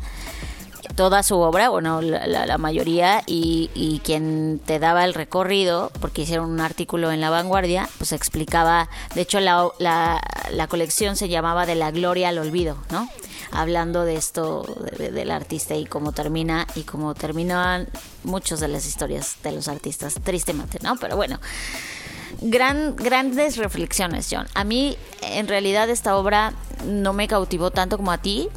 toda 0.95 1.23
su 1.23 1.37
obra, 1.39 1.69
bueno, 1.69 2.01
la, 2.01 2.57
mayoría, 2.57 3.23
y, 3.25 4.01
quien 4.03 4.61
te 4.63 4.79
daba 4.79 5.05
el 5.05 5.13
recorrido, 5.13 5.91
porque 5.99 6.23
hicieron 6.23 6.51
un 6.51 6.59
artículo 6.59 7.11
en 7.11 7.21
La 7.21 7.29
Vanguardia, 7.29 7.89
pues 7.97 8.11
explicaba, 8.11 8.89
de 9.15 9.21
hecho 9.21 9.39
la, 9.39 9.71
la 9.79 10.67
colección 10.67 11.15
se 11.15 11.29
llamaba 11.29 11.65
De 11.65 11.75
la 11.75 11.91
Gloria 11.91 12.29
al 12.29 12.37
Olvido, 12.37 12.77
¿no? 12.91 13.09
Hablando 13.51 14.03
de 14.03 14.15
esto 14.15 14.65
del 14.97 15.31
artista 15.31 15.75
y 15.75 15.85
cómo 15.85 16.11
termina 16.11 16.67
y 16.75 16.83
cómo 16.83 17.13
terminan 17.13 17.87
muchas 18.23 18.59
de 18.59 18.67
las 18.67 18.85
historias 18.85 19.37
de 19.43 19.51
los 19.51 19.67
artistas, 19.67 20.15
tristemente, 20.23 20.79
¿no? 20.81 20.95
Pero 20.97 21.15
bueno 21.15 21.39
gran, 22.43 22.95
grandes 22.95 23.57
reflexiones, 23.57 24.27
John. 24.29 24.47
A 24.53 24.63
mí, 24.63 24.97
en 25.21 25.47
realidad, 25.47 25.89
esta 25.89 26.15
obra 26.17 26.53
no 26.85 27.13
me 27.13 27.27
cautivó 27.27 27.71
tanto 27.71 27.97
como 27.97 28.11
a 28.11 28.17
ti. 28.17 28.49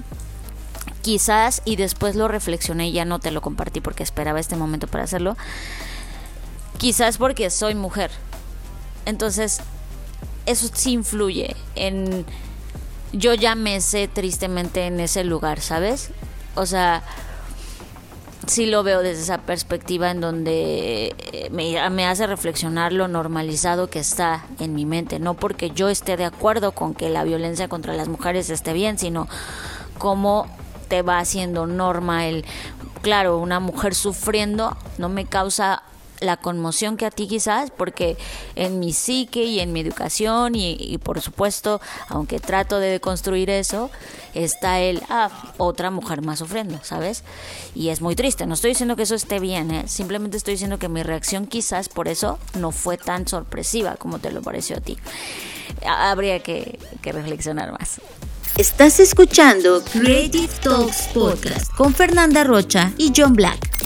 Quizás, 1.03 1.63
y 1.65 1.77
después 1.77 2.17
lo 2.17 2.27
reflexioné 2.27 2.89
y 2.89 2.93
ya 2.93 3.05
no 3.05 3.21
te 3.21 3.31
lo 3.31 3.41
compartí 3.41 3.81
porque 3.81 4.03
esperaba 4.03 4.41
este 4.41 4.57
momento 4.57 4.89
para 4.89 5.05
hacerlo. 5.05 5.37
Quizás 6.79 7.19
porque 7.19 7.49
soy 7.51 7.75
mujer. 7.75 8.11
Entonces, 9.05 9.61
eso 10.47 10.69
sí 10.73 10.93
influye 10.93 11.55
en... 11.77 12.27
Yo 13.13 13.35
ya 13.35 13.55
me 13.55 13.81
sé 13.81 14.09
tristemente 14.09 14.87
en 14.87 14.99
ese 14.99 15.23
lugar, 15.23 15.61
¿sabes? 15.61 16.11
O 16.57 16.67
sea, 16.67 17.05
sí 18.47 18.67
lo 18.67 18.83
veo 18.83 19.03
desde 19.03 19.23
esa 19.23 19.39
perspectiva 19.39 20.11
en 20.11 20.21
donde 20.21 21.15
eh, 21.33 21.49
me, 21.51 22.07
hace 22.07 22.27
reflexionar 22.27 22.93
lo 22.93 23.09
normalizado 23.09 23.89
que 23.89 23.99
está 23.99 24.45
en 24.61 24.75
mi 24.75 24.87
mente, 24.87 25.19
no 25.19 25.35
porque 25.35 25.71
yo 25.71 25.89
esté 25.89 26.17
de 26.17 26.25
acuerdo 26.25 26.73
con 26.73 26.95
que 26.95 27.09
la 27.11 27.25
violencia 27.25 27.69
contra 27.69 27.95
las 27.95 28.09
mujeres 28.09 28.51
esté 28.51 28.73
bien, 28.73 28.99
sino 28.99 29.29
cómo 29.99 30.47
te 30.89 31.03
va 31.03 31.19
haciendo 31.19 31.67
norma 31.67 32.27
el, 32.27 32.45
claro, 33.03 33.39
una 33.39 33.61
mujer 33.61 33.95
sufriendo 33.95 34.77
no 34.99 35.09
me 35.09 35.25
causa 35.27 35.83
la 36.21 36.37
conmoción 36.37 36.97
que 36.97 37.07
a 37.07 37.11
ti 37.11 37.27
quizás, 37.27 37.71
porque 37.71 38.17
en 38.55 38.79
mi 38.79 38.93
psique 38.93 39.45
y 39.45 39.61
en 39.61 39.73
mi 39.73 39.81
educación 39.81 40.55
y, 40.55 40.99
por 40.99 41.21
supuesto, 41.21 41.81
aunque 42.09 42.39
trato 42.41 42.79
de 42.79 43.01
construir 43.01 43.51
eso, 43.51 43.91
está 44.35 44.81
el, 44.81 45.03
ah, 45.09 45.31
otra 45.59 45.91
mujer 45.91 46.23
más 46.23 46.39
sufriendo, 46.39 46.81
¿sabes? 46.83 47.23
Y 47.75 47.89
es 47.89 48.01
muy 48.01 48.15
triste, 48.15 48.47
no 48.47 48.55
estoy 48.55 48.71
diciendo 48.71 48.97
que 48.97 49.03
eso 49.03 49.15
esté 49.15 49.41
bien, 49.41 49.71
¿eh? 49.71 49.85
simplemente 49.87 50.37
estoy 50.37 50.55
diciendo 50.55 50.79
que 50.79 50.89
mi 50.89 51.03
reacción 51.03 51.47
quizás 51.47 51.89
por 51.89 52.09
eso 52.09 52.39
no 52.59 52.73
fue 52.73 52.99
tan 52.99 53.27
sorpresiva 53.27 53.97
como 53.97 54.19
te 54.19 54.31
lo 54.31 54.43
pareció 54.43 54.77
a 54.77 54.81
ti. 54.81 54.97
Habría 55.87 56.41
que, 56.41 56.79
que 57.03 57.13
reflexionar 57.13 57.73
más. 57.73 58.01
Estás 58.57 59.01
escuchando 59.01 59.83
Creative 59.85 60.49
Talks 60.63 61.09
Podcast 61.13 61.71
con 61.75 61.93
Fernanda 61.93 62.43
Rocha 62.43 62.93
y 62.97 63.13
John 63.15 63.35
Black. 63.35 63.77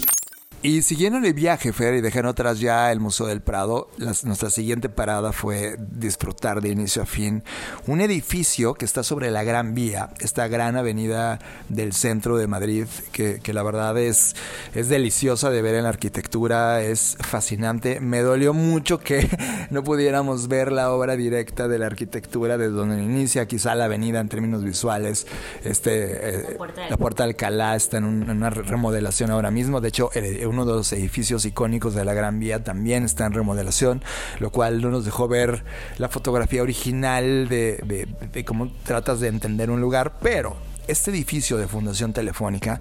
Y 0.62 0.82
siguiendo 0.82 1.18
el 1.26 1.32
viaje, 1.32 1.72
Fer, 1.72 1.94
y 1.94 2.02
dejando 2.02 2.28
atrás 2.28 2.60
ya 2.60 2.92
el 2.92 3.00
Museo 3.00 3.26
del 3.26 3.40
Prado, 3.40 3.88
nuestra 4.24 4.50
siguiente 4.50 4.90
parada 4.90 5.32
fue 5.32 5.76
disfrutar 5.78 6.60
de 6.60 6.68
inicio 6.68 7.00
a 7.00 7.06
fin 7.06 7.42
un 7.86 8.02
edificio 8.02 8.74
que 8.74 8.84
está 8.84 9.02
sobre 9.02 9.30
la 9.30 9.42
Gran 9.42 9.74
Vía, 9.74 10.10
esta 10.20 10.48
gran 10.48 10.76
avenida 10.76 11.38
del 11.70 11.94
centro 11.94 12.36
de 12.36 12.46
Madrid, 12.46 12.84
que, 13.10 13.40
la 13.54 13.62
verdad 13.62 13.96
es, 13.96 14.36
es 14.74 14.90
deliciosa 14.90 15.48
de 15.48 15.62
ver 15.62 15.76
en 15.76 15.84
la 15.84 15.88
arquitectura, 15.88 16.82
es 16.82 17.16
fascinante. 17.20 17.98
Me 18.00 18.20
dolió 18.20 18.52
mucho 18.52 18.98
que 18.98 19.30
no 19.70 19.82
pudiéramos 19.82 20.46
ver 20.48 20.72
la 20.72 20.92
obra 20.92 21.16
directa 21.16 21.68
de 21.68 21.78
la 21.78 21.86
arquitectura 21.86 22.58
desde 22.58 22.72
donde 22.72 23.02
inicia 23.02 23.46
quizá 23.46 23.74
la 23.74 23.86
avenida 23.86 24.20
en 24.20 24.28
términos 24.28 24.62
visuales. 24.62 25.26
Este, 25.64 26.58
la, 26.90 26.98
Puerta 26.98 27.22
de 27.22 27.30
Alcalá 27.30 27.76
está 27.76 27.96
en, 27.96 28.04
en, 28.24 28.30
una 28.30 28.50
remodelación 28.50 29.30
ahora 29.30 29.50
mismo, 29.50 29.80
de 29.80 29.88
hecho, 29.88 30.10
el, 30.12 30.49
uno 30.50 30.66
de 30.66 30.72
los 30.72 30.92
edificios 30.92 31.44
icónicos 31.44 31.94
de 31.94 32.04
la 32.04 32.12
Gran 32.12 32.38
Vía 32.38 32.62
también 32.62 33.04
está 33.04 33.26
en 33.26 33.32
remodelación, 33.32 34.02
lo 34.38 34.50
cual 34.50 34.82
no 34.82 34.90
nos 34.90 35.04
dejó 35.04 35.28
ver 35.28 35.64
la 35.98 36.08
fotografía 36.08 36.62
original 36.62 37.48
de, 37.48 38.08
de 38.32 38.44
cómo 38.44 38.70
tratas 38.84 39.20
de 39.20 39.28
entender 39.28 39.70
un 39.70 39.80
lugar, 39.80 40.18
pero 40.20 40.56
este 40.90 41.10
edificio 41.12 41.56
de 41.56 41.68
Fundación 41.68 42.12
Telefónica 42.12 42.80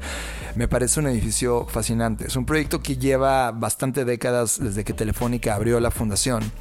me 0.56 0.68
parece 0.68 1.00
un 1.00 1.08
edificio 1.08 1.68
fascinante. 1.68 2.28
Es 2.28 2.36
un 2.36 2.46
proyecto 2.46 2.82
que 2.82 2.98
lleva 2.98 3.52
bastante 3.52 4.04
décadas 4.04 4.60
desde 4.60 4.84
que 4.84 4.94
Telefónica 4.94 5.54
abrió 5.54 5.80
la 5.80 5.92
fundación. 5.92 6.52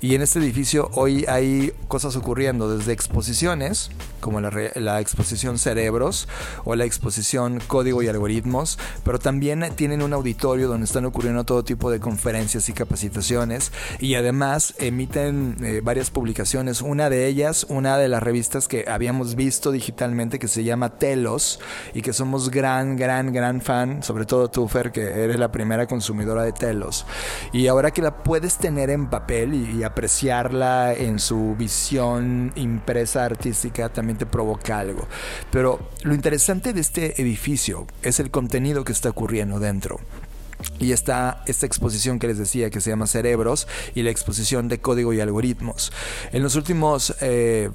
Y 0.00 0.14
en 0.14 0.22
este 0.22 0.38
edificio 0.38 0.90
hoy 0.94 1.26
hay 1.28 1.72
cosas 1.88 2.16
ocurriendo, 2.16 2.74
desde 2.74 2.92
exposiciones, 2.92 3.90
como 4.20 4.40
la, 4.40 5.00
exposición 5.00 5.58
Cerebros 5.58 6.28
o 6.64 6.74
la 6.74 6.84
exposición 6.84 7.60
Código 7.66 8.02
y 8.02 8.08
Algoritmos, 8.08 8.78
pero 9.04 9.18
también 9.18 9.64
tienen 9.76 10.02
un 10.02 10.12
auditorio 10.12 10.68
donde 10.68 10.86
están 10.86 11.04
ocurriendo 11.04 11.44
todo 11.44 11.64
tipo 11.64 11.90
de 11.90 12.00
conferencias 12.00 12.68
y 12.68 12.72
capacitaciones. 12.72 13.72
Y 13.98 14.14
además 14.14 14.74
emiten 14.78 15.56
eh, 15.62 15.80
varias 15.82 16.10
publicaciones. 16.10 16.82
Una 16.82 17.10
de 17.10 17.26
ellas, 17.26 17.66
una 17.68 17.98
de 17.98 18.08
las 18.08 18.22
revistas 18.22 18.68
que 18.68 18.84
habíamos 18.88 19.34
visto 19.34 19.70
digitalmente 19.70 20.38
que 20.38 20.48
se 20.48 20.64
llama 20.64 20.98
Telos 20.98 21.60
y 21.94 22.02
que 22.02 22.12
somos 22.12 22.50
gran, 22.50 22.96
gran, 22.96 23.32
gran 23.32 23.60
fan, 23.60 24.02
sobre 24.02 24.24
todo 24.24 24.48
tú, 24.50 24.68
Fer, 24.68 24.92
que 24.92 25.02
eres 25.02 25.38
la 25.38 25.52
primera 25.52 25.86
consumidora 25.86 26.42
de 26.42 26.52
Telos. 26.52 27.06
Y 27.52 27.66
ahora 27.66 27.90
que 27.90 28.02
la 28.02 28.22
puedes 28.22 28.58
tener 28.58 28.90
en 28.90 29.08
papel 29.08 29.54
y, 29.54 29.84
apreciarla 29.88 30.92
en 30.92 31.18
su 31.18 31.54
visión 31.56 32.52
impresa 32.56 33.24
artística, 33.24 33.88
también 33.88 34.07
provoca 34.26 34.78
algo. 34.78 35.06
Pero 35.50 35.90
lo 36.02 36.14
interesante 36.14 36.72
de 36.72 36.80
este 36.80 37.20
edificio 37.20 37.86
es 38.02 38.20
el 38.20 38.30
contenido 38.30 38.84
que 38.84 38.92
está 38.92 39.10
ocurriendo 39.10 39.58
dentro. 39.58 40.00
Y 40.80 40.92
está 40.92 41.42
esta 41.46 41.66
exposición 41.66 42.18
que 42.18 42.26
les 42.26 42.38
decía 42.38 42.70
que 42.70 42.80
se 42.80 42.90
llama 42.90 43.06
Cerebros 43.06 43.68
y 43.94 44.02
la 44.02 44.10
exposición 44.10 44.68
de 44.68 44.80
código 44.80 45.12
y 45.12 45.20
algoritmos. 45.20 45.92
En 46.32 46.42
los 46.42 46.56
últimos... 46.56 47.14
Eh, 47.20 47.70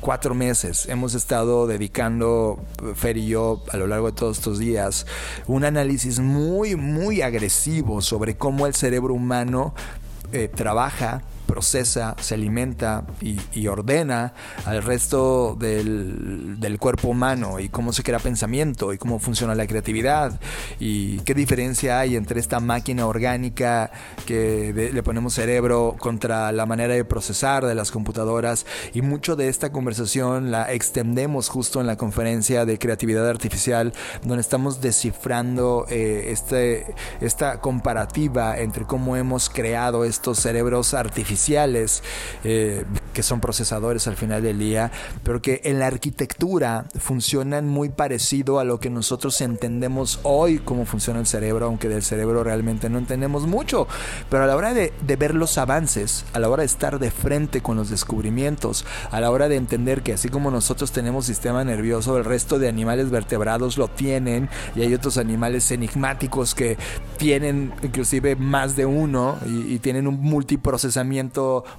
cuatro 0.00 0.36
meses 0.36 0.86
hemos 0.88 1.14
estado 1.14 1.66
dedicando, 1.66 2.60
Fer 2.94 3.16
y 3.16 3.26
yo, 3.26 3.64
a 3.72 3.76
lo 3.76 3.88
largo 3.88 4.06
de 4.06 4.12
todos 4.12 4.38
estos 4.38 4.58
días, 4.58 5.04
un 5.48 5.64
análisis 5.64 6.20
muy, 6.20 6.76
muy 6.76 7.22
agresivo 7.22 8.00
sobre 8.02 8.36
cómo 8.36 8.68
el 8.68 8.74
cerebro 8.74 9.14
humano 9.14 9.74
eh, 10.32 10.46
trabaja 10.46 11.22
procesa, 11.46 12.14
se 12.20 12.34
alimenta 12.34 13.04
y, 13.20 13.66
ordena 13.66 14.34
al 14.64 14.82
resto 14.82 15.56
del, 15.58 16.76
cuerpo 16.78 17.08
humano 17.08 17.58
y 17.58 17.68
cómo 17.68 17.92
se 17.92 18.02
crea 18.02 18.18
pensamiento 18.18 18.92
y 18.92 18.98
cómo 18.98 19.18
funciona 19.18 19.54
la 19.54 19.66
creatividad 19.66 20.38
y 20.78 21.20
qué 21.20 21.32
diferencia 21.32 21.98
hay 21.98 22.16
entre 22.16 22.38
esta 22.38 22.60
máquina 22.60 23.06
orgánica 23.06 23.90
que 24.26 24.90
le 24.92 25.02
ponemos 25.02 25.34
cerebro 25.34 25.96
contra 25.98 26.52
la 26.52 26.66
manera 26.66 26.94
de 26.94 27.04
procesar 27.04 27.64
de 27.64 27.74
las 27.74 27.90
computadoras. 27.90 28.66
Y 28.92 29.02
mucho 29.02 29.36
de 29.36 29.48
esta 29.48 29.72
conversación 29.72 30.50
la 30.50 30.72
extendemos 30.72 31.48
justo 31.48 31.80
en 31.80 31.86
la 31.86 31.96
conferencia 31.96 32.66
de 32.66 32.78
creatividad 32.78 33.28
artificial 33.28 33.94
donde 34.22 34.42
estamos 34.42 34.80
descifrando 34.80 35.86
eh, 35.88 36.26
este, 36.28 36.94
esta 37.20 37.60
comparativa 37.60 38.58
entre 38.58 38.84
cómo 38.84 39.16
hemos 39.16 39.48
creado 39.48 40.04
estos 40.04 40.40
cerebros 40.40 40.92
artificiales 40.92 41.35
eh, 42.44 42.84
que 43.12 43.22
son 43.22 43.40
procesadores 43.40 44.06
al 44.06 44.16
final 44.16 44.42
del 44.42 44.58
día, 44.58 44.90
pero 45.22 45.40
que 45.40 45.60
en 45.64 45.78
la 45.78 45.86
arquitectura 45.86 46.86
funcionan 46.98 47.68
muy 47.68 47.88
parecido 47.88 48.58
a 48.58 48.64
lo 48.64 48.80
que 48.80 48.90
nosotros 48.90 49.40
entendemos 49.40 50.20
hoy 50.22 50.58
cómo 50.58 50.84
funciona 50.84 51.20
el 51.20 51.26
cerebro, 51.26 51.66
aunque 51.66 51.88
del 51.88 52.02
cerebro 52.02 52.44
realmente 52.44 52.88
no 52.90 52.98
entendemos 52.98 53.46
mucho. 53.46 53.86
Pero 54.30 54.44
a 54.44 54.46
la 54.46 54.56
hora 54.56 54.74
de, 54.74 54.92
de 55.06 55.16
ver 55.16 55.34
los 55.34 55.58
avances, 55.58 56.24
a 56.32 56.38
la 56.38 56.48
hora 56.48 56.62
de 56.62 56.66
estar 56.66 56.98
de 56.98 57.10
frente 57.10 57.60
con 57.60 57.76
los 57.76 57.90
descubrimientos, 57.90 58.84
a 59.10 59.20
la 59.20 59.30
hora 59.30 59.48
de 59.48 59.56
entender 59.56 60.02
que 60.02 60.12
así 60.12 60.28
como 60.28 60.50
nosotros 60.50 60.92
tenemos 60.92 61.26
sistema 61.26 61.64
nervioso, 61.64 62.16
el 62.16 62.24
resto 62.24 62.58
de 62.58 62.68
animales 62.68 63.10
vertebrados 63.10 63.78
lo 63.78 63.88
tienen 63.88 64.48
y 64.74 64.82
hay 64.82 64.94
otros 64.94 65.18
animales 65.18 65.70
enigmáticos 65.70 66.54
que 66.54 66.76
tienen 67.16 67.72
inclusive 67.82 68.36
más 68.36 68.76
de 68.76 68.86
uno 68.86 69.38
y, 69.46 69.74
y 69.74 69.78
tienen 69.78 70.06
un 70.06 70.20
multiprocesamiento 70.20 71.25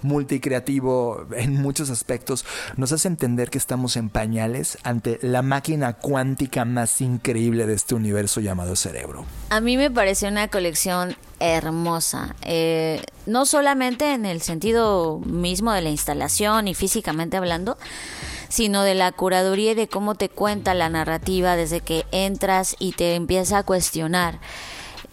multicreativo 0.02 1.28
en 1.36 1.54
muchos 1.62 1.90
aspectos, 1.90 2.46
nos 2.76 2.92
hace 2.92 3.08
entender 3.08 3.50
que 3.50 3.58
estamos 3.58 3.98
en 3.98 4.10
pañales 4.10 4.78
ante 4.84 5.20
la 5.22 5.42
máquina 5.42 5.94
cuántica 5.94 6.66
más 6.66 7.02
increíble 7.02 7.66
de 7.66 7.74
este 7.74 7.96
universo 7.96 8.42
llamado 8.42 8.76
cerebro. 8.76 9.26
A 9.50 9.62
mí 9.62 9.78
me 9.78 9.92
parece 9.92 10.28
una 10.28 10.48
colección 10.48 11.16
hermosa, 11.40 12.36
eh, 12.42 13.02
no 13.26 13.46
solamente 13.46 14.14
en 14.14 14.26
el 14.26 14.42
sentido 14.42 15.20
mismo 15.20 15.72
de 15.72 15.82
la 15.82 15.90
instalación 15.90 16.68
y 16.68 16.74
físicamente 16.74 17.38
hablando, 17.38 17.78
sino 18.50 18.84
de 18.84 18.96
la 18.96 19.12
curaduría 19.12 19.72
y 19.72 19.76
de 19.76 19.88
cómo 19.88 20.16
te 20.16 20.30
cuenta 20.30 20.74
la 20.74 20.90
narrativa 20.90 21.56
desde 21.56 21.82
que 21.82 22.06
entras 22.12 22.76
y 22.80 22.94
te 22.94 23.16
empieza 23.16 23.60
a 23.60 23.64
cuestionar 23.64 24.40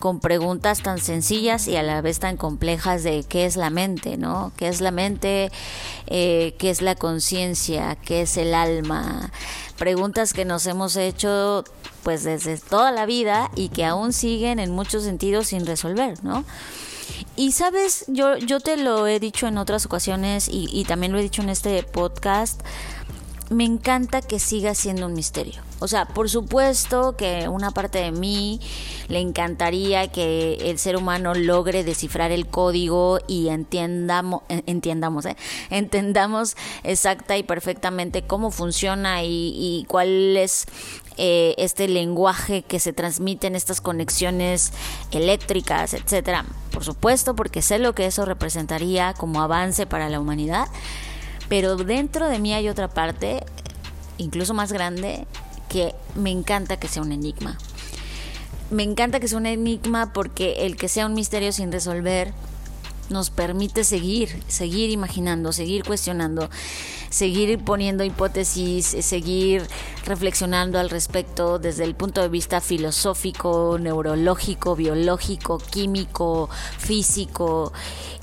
con 0.05 0.21
preguntas 0.21 0.83
tan 0.83 0.99
sencillas 0.99 1.67
y 1.67 1.77
a 1.77 1.83
la 1.83 2.03
vez 2.03 2.19
tan 2.19 2.37
complejas 2.37 3.03
de 3.05 3.25
qué 3.27 3.47
es 3.47 3.57
la 3.57 3.71
mente, 3.71 4.19
¿no? 4.19 4.53
¿Qué 4.55 4.69
es 4.69 4.83
la 4.83 4.91
mente? 4.91 5.51
Eh, 6.09 6.55
¿Qué 6.59 6.69
es 6.69 6.83
la 6.83 6.95
conciencia? 6.95 7.97
¿Qué 7.97 8.21
es 8.21 8.37
el 8.37 8.53
alma? 8.53 9.33
Preguntas 9.79 10.35
que 10.35 10.45
nos 10.45 10.67
hemos 10.67 10.97
hecho 10.97 11.65
pues 12.03 12.23
desde 12.23 12.59
toda 12.59 12.93
la 12.93 13.07
vida 13.07 13.51
y 13.57 13.71
que 13.71 13.87
aún 13.87 14.13
siguen 14.13 14.59
en 14.59 14.73
muchos 14.73 15.05
sentidos 15.05 15.47
sin 15.47 15.65
resolver, 15.65 16.23
¿no? 16.23 16.45
Y 17.37 17.53
sabes, 17.53 18.05
yo, 18.07 18.37
yo 18.37 18.61
te 18.61 18.77
lo 18.77 19.07
he 19.07 19.19
dicho 19.19 19.47
en 19.47 19.57
otras 19.57 19.87
ocasiones 19.87 20.49
y, 20.51 20.69
y 20.71 20.85
también 20.85 21.13
lo 21.13 21.19
he 21.19 21.23
dicho 21.23 21.41
en 21.41 21.49
este 21.49 21.83
podcast, 21.83 22.61
me 23.55 23.65
encanta 23.65 24.21
que 24.21 24.39
siga 24.39 24.75
siendo 24.75 25.07
un 25.07 25.15
misterio. 25.15 25.63
O 25.81 25.89
sea, 25.89 26.07
por 26.07 26.31
supuesto 26.31 27.17
que 27.17 27.49
una 27.49 27.71
parte 27.71 27.99
de 27.99 28.11
mí 28.11 28.61
le 29.09 29.21
encantaría 29.21 30.09
que 30.09 30.55
el 30.71 30.79
ser 30.79 30.97
humano 30.97 31.35
logre 31.35 31.85
descifrar 31.85 32.33
el 32.33 32.47
código 32.47 33.19
y 33.27 33.49
entiendamos, 33.49 34.43
entiendamos, 34.49 35.27
¿eh? 35.27 35.37
entendamos 35.71 36.57
exacta 36.83 37.37
y 37.37 37.43
perfectamente 37.43 38.23
cómo 38.23 38.51
funciona 38.51 39.25
y, 39.25 39.85
cuál 39.89 40.37
es 40.37 40.67
eh, 41.17 41.55
este 41.59 41.89
lenguaje 41.89 42.63
que 42.63 42.81
se 42.81 42.93
transmite 42.93 43.47
en 43.47 43.57
estas 43.57 43.81
conexiones 43.81 44.73
eléctricas, 45.11 45.95
etcétera. 45.95 46.45
Por 46.73 46.85
supuesto, 46.85 47.37
porque 47.37 47.63
sé 47.63 47.79
lo 47.79 47.95
que 47.95 48.07
eso 48.07 48.25
representaría 48.25 49.15
como 49.15 49.43
avance 49.43 49.87
para 49.87 50.09
la 50.09 50.19
humanidad. 50.19 50.67
Pero 51.49 51.77
dentro 51.77 52.29
de 52.29 52.39
mí 52.39 52.55
hay 52.55 52.69
otra 52.69 52.89
parte, 52.89 53.45
incluso 54.19 54.55
más 54.55 54.73
grande, 54.73 55.27
que 55.69 55.95
me 56.15 56.31
encanta 56.31 56.79
que 56.79 56.89
sea 56.89 57.03
un 57.03 57.13
enigma. 57.13 57.59
Me 58.71 58.83
encanta 58.83 59.21
que 59.21 59.29
sea 59.29 59.39
un 59.39 59.47
enigma 59.47 60.13
porque 60.13 60.67
el 60.67 60.77
que 60.77 60.89
sea 60.89 61.07
un 61.07 61.15
misterio 61.15 61.53
sin 61.53 61.71
resolver 61.71 62.33
nos 63.11 63.29
permite 63.31 63.85
seguir, 63.85 64.43
seguir 64.49 64.91
imaginando, 64.91 65.53
seguir 65.53 65.85
cuestionando, 65.85 66.49
seguir 67.11 67.59
poniendo 67.63 68.03
hipótesis, 68.03 68.87
seguir 68.87 69.67
reflexionando 70.07 70.79
al 70.79 70.89
respecto 70.89 71.59
desde 71.59 71.85
el 71.85 71.95
punto 71.95 72.23
de 72.23 72.29
vista 72.29 72.63
filosófico, 72.63 73.79
neurológico, 73.79 74.75
biológico, 74.75 75.59
químico, 75.59 76.49
físico, 76.79 77.73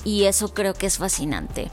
y 0.04 0.24
eso 0.24 0.52
creo 0.52 0.74
que 0.74 0.86
es 0.86 0.98
fascinante 0.98 1.70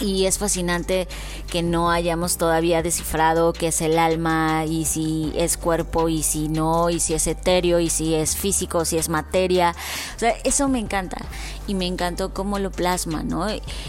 y 0.00 0.26
es 0.26 0.38
fascinante 0.38 1.08
que 1.50 1.62
no 1.62 1.90
hayamos 1.90 2.38
todavía 2.38 2.82
descifrado 2.82 3.52
qué 3.52 3.68
es 3.68 3.80
el 3.80 3.98
alma 3.98 4.64
y 4.66 4.84
si 4.84 5.32
es 5.34 5.56
cuerpo 5.56 6.08
y 6.08 6.22
si 6.22 6.48
no, 6.48 6.90
y 6.90 7.00
si 7.00 7.14
es 7.14 7.26
etéreo 7.26 7.80
y 7.80 7.90
si 7.90 8.14
es 8.14 8.36
físico, 8.36 8.84
si 8.84 8.98
es 8.98 9.08
materia. 9.08 9.74
O 10.16 10.18
sea, 10.18 10.34
eso 10.44 10.68
me 10.68 10.78
encanta 10.78 11.18
y 11.66 11.74
me 11.74 11.86
encantó 11.86 12.32
cómo 12.32 12.58
lo 12.58 12.70
plasma, 12.70 13.22
¿no? 13.22 13.46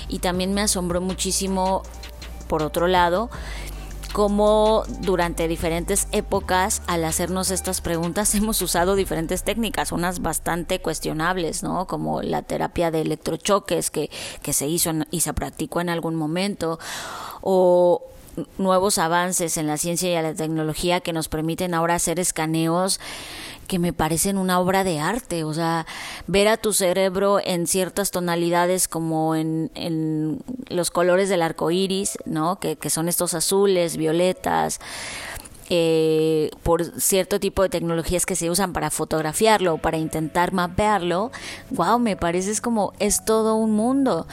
Y 0.08 0.20
también 0.20 0.54
me 0.54 0.62
asombró 0.62 1.02
muchísimo, 1.02 1.84
por 2.48 2.64
otro 2.64 2.88
lado, 2.88 3.30
cómo 4.14 4.84
durante 5.02 5.48
diferentes 5.48 6.08
épocas 6.12 6.82
al 6.88 7.04
hacernos 7.06 7.52
estas 7.52 7.82
preguntas 7.82 8.34
hemos 8.36 8.62
usado 8.62 8.96
diferentes 8.96 9.44
técnicas, 9.44 9.92
unas 9.92 10.22
bastante 10.22 10.80
cuestionables, 10.82 11.64
¿no? 11.64 11.88
Como 11.88 12.22
la 12.22 12.42
terapia 12.42 12.92
de 12.92 13.02
electrochoques 13.02 13.92
que, 13.92 14.10
que 14.42 14.54
se 14.54 14.68
hizo 14.68 14.92
y 15.12 15.22
se 15.22 15.34
practicó 15.34 15.82
en 15.82 15.90
algún 15.90 16.16
momento, 16.16 16.80
o 17.42 18.04
nuevos 18.58 18.98
avances 18.98 19.58
en 19.58 19.68
la 19.68 19.78
ciencia 19.78 20.10
y 20.10 20.24
la 20.24 20.34
tecnología 20.34 21.02
que 21.02 21.14
nos 21.14 21.28
permiten 21.28 21.74
ahora 21.74 21.96
hacer 21.96 22.20
escaneos 22.20 23.00
que 23.70 23.80
me 23.80 23.94
parecen 23.94 24.38
una 24.38 24.60
obra 24.60 24.84
de 24.84 25.00
arte, 25.00 25.46
o 25.46 25.54
sea, 25.54 25.86
ver 26.28 26.48
a 26.48 26.58
tu 26.58 26.74
cerebro 26.74 27.40
en 27.42 27.68
ciertas 27.68 28.10
tonalidades 28.12 28.88
como 28.88 29.36
en, 29.36 30.42
los 30.70 30.92
colores 30.92 31.30
del 31.30 31.44
arco 31.44 31.72
iris, 31.72 32.18
¿no? 32.26 32.60
Que, 32.60 32.76
que 32.76 32.90
son 32.90 33.08
estos 33.08 33.36
azules, 33.36 33.96
violetas, 33.96 34.80
eh, 35.72 36.50
por 36.64 36.84
cierto 37.00 37.40
tipo 37.40 37.62
de 37.62 37.70
tecnologías 37.70 38.26
que 38.26 38.36
se 38.36 38.50
usan 38.50 38.74
para 38.74 38.90
fotografiarlo 38.90 39.76
o 39.76 39.78
para 39.78 40.00
intentar 40.00 40.52
mapearlo, 40.52 41.32
wow, 41.70 42.00
me 42.00 42.16
parece 42.16 42.50
es 42.50 42.60
como 42.60 42.94
es 42.98 43.24
todo 43.24 43.56
un 43.56 43.72
mundo. 43.74 44.26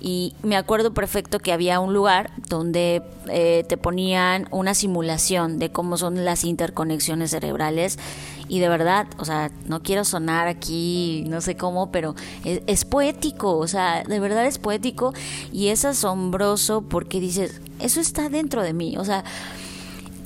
Y 0.00 0.34
me 0.44 0.56
acuerdo 0.56 0.94
perfecto 0.94 1.40
que 1.40 1.52
había 1.52 1.80
un 1.80 1.92
lugar 1.92 2.30
donde 2.48 3.02
eh, 3.28 3.64
te 3.68 3.76
ponían 3.76 4.46
una 4.52 4.74
simulación 4.74 5.58
de 5.58 5.70
cómo 5.70 5.96
son 5.96 6.24
las 6.24 6.44
interconexiones 6.44 7.32
cerebrales 7.32 7.98
y 8.48 8.60
de 8.60 8.68
verdad, 8.68 9.06
o 9.18 9.24
sea, 9.24 9.50
no 9.66 9.82
quiero 9.82 10.04
sonar 10.04 10.48
aquí, 10.48 11.24
no 11.28 11.40
sé 11.40 11.56
cómo, 11.56 11.90
pero 11.90 12.14
es, 12.44 12.84
poético, 12.84 13.56
o 13.56 13.66
sea, 13.66 14.04
de 14.04 14.20
verdad 14.20 14.46
es 14.46 14.58
poético 14.58 15.14
y 15.52 15.68
es 15.68 15.84
asombroso 15.84 16.82
porque 16.82 17.20
dices, 17.20 17.60
eso 17.80 18.00
está 18.00 18.28
dentro 18.28 18.62
de 18.62 18.72
mí, 18.72 18.96
o 18.98 19.04
sea, 19.04 19.24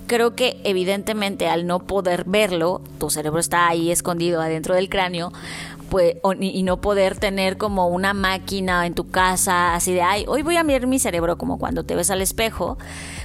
creo 0.07 0.35
que 0.35 0.61
evidentemente 0.65 1.49
al 1.49 1.67
no 1.67 1.81
poder 1.81 2.25
verlo, 2.27 2.81
tu 2.99 3.11
cerebro 3.11 3.41
está 3.41 3.69
ahí 3.69 3.91
escondido 3.91 4.41
adentro 4.41 4.75
del 4.75 4.89
cráneo, 4.89 5.33
pues, 5.91 6.17
y 6.41 6.63
no 6.65 6.81
poder 6.81 7.19
tener 7.19 7.57
como 7.57 7.89
una 7.89 8.13
máquina 8.13 8.87
en 8.87 8.95
tu 8.95 9.09
casa, 9.09 9.75
así 9.75 9.93
de, 9.93 10.03
ay, 10.03 10.25
hoy 10.29 10.43
voy 10.43 10.57
a 10.57 10.65
mirar 10.65 10.87
mi 10.87 10.99
cerebro, 10.99 11.39
como 11.39 11.59
cuando 11.59 11.85
te 11.85 11.95
ves 11.95 12.11
al 12.11 12.21
espejo, 12.21 12.79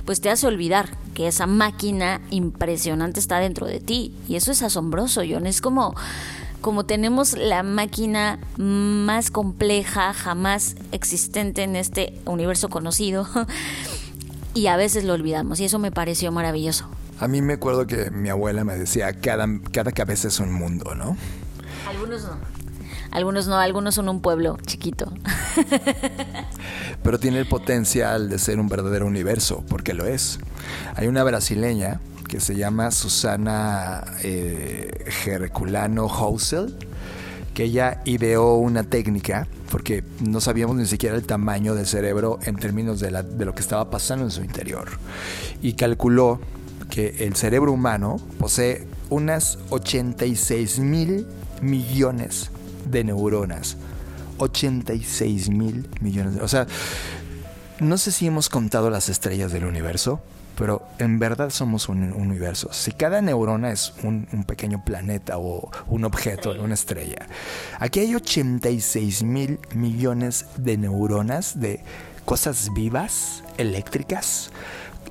pues 0.05 0.21
te 0.21 0.29
hace 0.29 0.47
olvidar 0.47 0.97
que 1.13 1.27
esa 1.27 1.47
máquina 1.47 2.21
impresionante 2.29 3.19
está 3.19 3.39
dentro 3.39 3.67
de 3.67 3.79
ti. 3.79 4.13
Y 4.27 4.35
eso 4.35 4.51
es 4.51 4.61
asombroso, 4.61 5.21
John. 5.27 5.47
Es 5.47 5.61
como, 5.61 5.95
como 6.61 6.85
tenemos 6.85 7.37
la 7.37 7.63
máquina 7.63 8.39
más 8.57 9.31
compleja 9.31 10.13
jamás 10.13 10.75
existente 10.91 11.63
en 11.63 11.75
este 11.75 12.19
universo 12.25 12.69
conocido. 12.69 13.27
y 14.53 14.67
a 14.67 14.75
veces 14.75 15.03
lo 15.03 15.13
olvidamos 15.13 15.59
y 15.59 15.65
eso 15.65 15.79
me 15.79 15.91
pareció 15.91 16.31
maravilloso. 16.31 16.87
A 17.19 17.27
mí 17.27 17.41
me 17.41 17.53
acuerdo 17.53 17.87
que 17.87 18.11
mi 18.11 18.29
abuela 18.29 18.63
me 18.63 18.75
decía, 18.75 19.13
cada, 19.13 19.47
cada 19.71 19.91
cabeza 19.91 20.27
es 20.27 20.39
un 20.39 20.51
mundo, 20.51 20.93
¿no? 20.95 21.15
Algunos 21.87 22.23
no. 22.23 22.52
Algunos 23.13 23.45
no, 23.47 23.57
algunos 23.57 23.93
son 23.93 24.09
un 24.09 24.21
pueblo 24.21 24.57
chiquito. 24.65 25.13
Pero 27.03 27.19
tiene 27.19 27.37
el 27.37 27.45
potencial 27.45 28.27
de 28.27 28.39
ser 28.39 28.59
un 28.59 28.67
verdadero 28.67 29.05
universo, 29.05 29.63
porque 29.69 29.93
lo 29.93 30.07
es. 30.07 30.39
Hay 30.95 31.05
una 31.05 31.23
brasileña 31.23 32.01
que 32.27 32.39
se 32.39 32.55
llama 32.55 32.89
Susana 32.89 34.03
eh, 34.23 35.05
Herculano 35.27 36.09
Housel, 36.09 36.75
que 37.53 37.65
ella 37.65 38.01
ideó 38.05 38.55
una 38.55 38.83
técnica, 38.83 39.47
porque 39.69 40.03
no 40.19 40.41
sabíamos 40.41 40.75
ni 40.75 40.87
siquiera 40.87 41.15
el 41.15 41.27
tamaño 41.27 41.75
del 41.75 41.85
cerebro 41.85 42.39
en 42.41 42.55
términos 42.55 42.99
de, 42.99 43.11
de 43.11 43.45
lo 43.45 43.53
que 43.53 43.61
estaba 43.61 43.91
pasando 43.91 44.25
en 44.25 44.31
su 44.31 44.41
interior, 44.41 44.89
y 45.61 45.73
calculó 45.73 46.41
que 46.89 47.27
el 47.27 47.35
cerebro 47.35 47.71
humano 47.73 48.19
posee 48.39 48.87
unas 49.11 49.59
86 49.69 50.79
mil 50.79 51.27
millones 51.61 52.49
de 52.85 53.03
neuronas. 53.03 53.77
86 54.37 55.49
mil 55.49 55.89
millones. 56.01 56.35
De, 56.35 56.41
o 56.41 56.47
sea, 56.47 56.67
no 57.79 57.97
sé 57.97 58.11
si 58.11 58.27
hemos 58.27 58.49
contado 58.49 58.89
las 58.89 59.09
estrellas 59.09 59.51
del 59.51 59.65
universo, 59.65 60.21
pero 60.55 60.83
en 60.99 61.19
verdad 61.19 61.49
somos 61.49 61.89
un, 61.89 62.13
universo. 62.13 62.71
Si 62.71 62.91
cada 62.91 63.21
neurona 63.21 63.71
es 63.71 63.93
un, 64.03 64.25
pequeño 64.47 64.83
planeta 64.83 65.37
o 65.37 65.71
un 65.87 66.05
objeto, 66.05 66.51
una 66.61 66.73
estrella, 66.73 67.27
aquí 67.79 67.99
hay 67.99 68.15
86 68.15 69.23
mil 69.23 69.59
millones 69.73 70.45
de 70.57 70.77
neuronas 70.77 71.59
de 71.59 71.81
cosas 72.25 72.69
vivas, 72.73 73.43
eléctricas, 73.57 74.51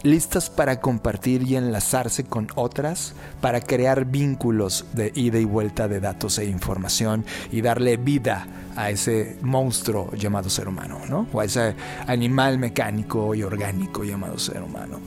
listas 0.03 0.51
para 0.51 0.81
compartir 0.81 1.43
y 1.43 1.57
enlazarse 1.57 2.25
con 2.25 2.49
otras, 2.55 3.15
para 3.41 3.61
crear 3.61 4.05
vínculos 4.05 4.85
de 4.93 5.13
ida 5.15 5.39
y 5.39 5.45
vuelta 5.45 5.89
de 5.89 6.01
datos 6.01 6.39
e 6.39 6.45
información 6.45 7.25
y 7.51 7.61
darle 7.61 7.97
vida 7.97 8.47
a 8.77 8.91
ese 8.91 9.37
monstruo 9.43 10.13
llamado 10.15 10.49
ser 10.49 10.69
humano, 10.69 11.01
¿no? 11.09 11.27
O 11.33 11.41
a 11.41 11.45
ese 11.45 11.75
animal 12.07 12.59
mecánico 12.59 13.35
y 13.35 13.43
orgánico 13.43 14.05
llamado 14.05 14.39
ser 14.39 14.63
humano 14.63 14.99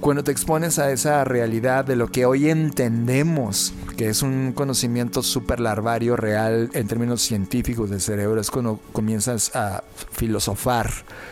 cuando 0.00 0.22
te 0.22 0.32
expones 0.32 0.78
a 0.78 0.90
esa 0.90 1.24
realidad 1.24 1.84
de 1.84 1.96
lo 1.96 2.08
que 2.08 2.24
hoy 2.24 2.48
entendemos, 2.48 3.72
que 3.96 4.08
es 4.08 4.22
un 4.22 4.52
conocimiento 4.52 5.22
súper 5.22 5.60
larvario, 5.60 6.16
real 6.16 6.70
en 6.72 6.86
términos 6.86 7.22
científicos 7.22 7.90
del 7.90 8.00
cerebro, 8.00 8.40
es 8.40 8.50
cuando 8.50 8.80
comienzas 8.92 9.54
a 9.56 9.82
filosofar 10.12 10.90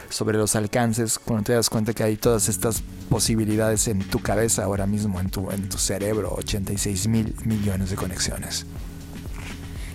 sobre 0.08 0.38
los 0.38 0.56
alcances, 0.56 1.18
cuando 1.18 1.44
te 1.44 1.52
das 1.52 1.70
cuenta 1.70 1.92
que 1.92 2.02
hay 2.02 2.16
todas 2.16 2.48
estas 2.48 2.82
posibilidades 3.08 3.88
en 3.88 4.00
tu 4.00 4.20
cabeza 4.20 4.64
ahora 4.64 4.86
mismo, 4.86 5.20
en 5.20 5.30
tu, 5.30 5.50
en 5.50 5.68
tu 5.68 5.78
cerebro, 5.78 6.34
86 6.36 7.08
mil 7.08 7.34
millones 7.44 7.90
de 7.90 7.96
conexiones. 7.96 8.66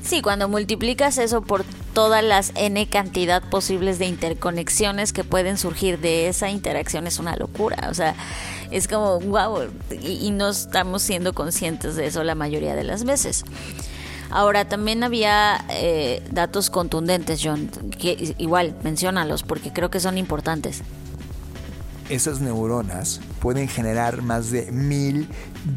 Sí, 0.03 0.21
cuando 0.21 0.49
multiplicas 0.49 1.17
eso 1.17 1.41
por 1.41 1.63
todas 1.93 2.23
las 2.23 2.51
n 2.55 2.85
cantidad 2.87 3.43
posibles 3.43 3.99
de 3.99 4.07
interconexiones 4.07 5.13
que 5.13 5.23
pueden 5.23 5.57
surgir 5.57 5.99
de 5.99 6.27
esa 6.27 6.49
interacción 6.49 7.05
es 7.05 7.19
una 7.19 7.35
locura. 7.35 7.87
O 7.89 7.93
sea, 7.93 8.15
es 8.71 8.87
como, 8.87 9.19
wow, 9.19 9.69
y, 10.01 10.31
no 10.31 10.49
estamos 10.49 11.01
siendo 11.01 11.33
conscientes 11.33 11.95
de 11.95 12.07
eso 12.07 12.23
la 12.23 12.35
mayoría 12.35 12.75
de 12.75 12.83
las 12.83 13.03
veces. 13.03 13.43
Ahora, 14.29 14.67
también 14.67 15.03
había 15.03 15.65
eh, 15.69 16.23
datos 16.31 16.69
contundentes, 16.69 17.41
John, 17.43 17.69
que 17.99 18.33
igual, 18.37 18.75
menciónalos 18.83 19.43
porque 19.43 19.73
creo 19.73 19.89
que 19.89 19.99
son 19.99 20.17
importantes. 20.17 20.81
Esas 22.09 22.39
neuronas 22.39 23.19
pueden 23.39 23.67
generar 23.67 24.21
más 24.21 24.51
de 24.51 24.71
mil 24.71 25.27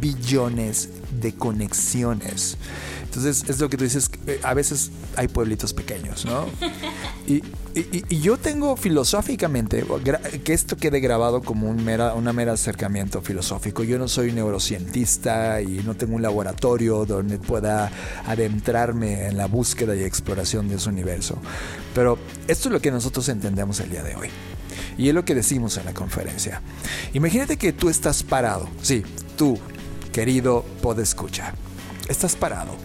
billones 0.00 0.88
de 1.24 1.34
conexiones. 1.34 2.58
Entonces, 3.02 3.48
es 3.48 3.58
lo 3.58 3.70
que 3.70 3.76
tú 3.76 3.84
dices, 3.84 4.10
eh, 4.26 4.40
a 4.42 4.54
veces 4.54 4.90
hay 5.16 5.28
pueblitos 5.28 5.72
pequeños, 5.72 6.24
¿no? 6.24 6.46
Y, 7.26 7.42
yo 8.20 8.36
tengo 8.36 8.76
filosóficamente, 8.76 9.84
que 10.44 10.52
esto 10.52 10.76
quede 10.76 11.00
grabado 11.00 11.42
como 11.42 11.68
un 11.68 11.82
mera, 11.84 12.14
una 12.14 12.32
mera 12.32 12.52
acercamiento 12.52 13.20
filosófico. 13.20 13.82
Yo 13.82 13.98
no 13.98 14.06
soy 14.06 14.30
neurocientista 14.30 15.60
y 15.60 15.80
no 15.84 15.96
tengo 15.96 16.14
un 16.14 16.22
laboratorio 16.22 17.04
donde 17.04 17.38
pueda 17.38 17.90
adentrarme 18.26 19.26
en 19.26 19.36
la 19.38 19.46
búsqueda 19.46 19.96
y 19.96 20.04
exploración 20.04 20.68
de 20.68 20.76
ese 20.76 20.88
universo. 20.88 21.36
Pero 21.94 22.16
esto 22.46 22.68
es 22.68 22.72
lo 22.72 22.80
que 22.80 22.92
nosotros 22.92 23.28
entendemos 23.28 23.80
el 23.80 23.90
día 23.90 24.04
de 24.04 24.14
hoy. 24.14 24.28
Y 24.96 25.08
es 25.08 25.14
lo 25.14 25.24
que 25.24 25.34
decimos 25.34 25.76
en 25.76 25.86
la 25.86 25.94
conferencia. 25.94 26.62
Imagínate 27.12 27.56
que 27.56 27.72
tú 27.72 27.88
estás 27.88 28.22
parado, 28.22 28.68
sí, 28.82 29.02
tú, 29.36 29.58
querido 30.14 30.64
podescucha, 30.80 31.52
estás 32.08 32.36
parado 32.36 32.76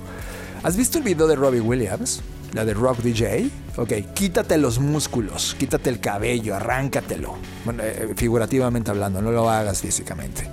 ¿Has 0.64 0.76
visto 0.76 0.98
el 0.98 1.04
video 1.06 1.28
de 1.28 1.36
Robbie 1.36 1.62
Williams? 1.62 2.22
La 2.52 2.66
de 2.66 2.74
Rock 2.74 2.98
DJ. 2.98 3.50
Ok, 3.78 3.94
quítate 4.14 4.58
los 4.58 4.80
músculos, 4.80 5.56
quítate 5.58 5.90
el 5.90 6.02
cabello, 6.02 6.54
arráncatelo. 6.54 7.38
Bueno, 7.64 7.82
eh, 7.84 8.14
figurativamente 8.18 8.92
hablando, 8.92 9.22
no 9.22 9.32
lo 9.32 9.50
hagas 9.50 9.80
físicamente. 9.80 10.50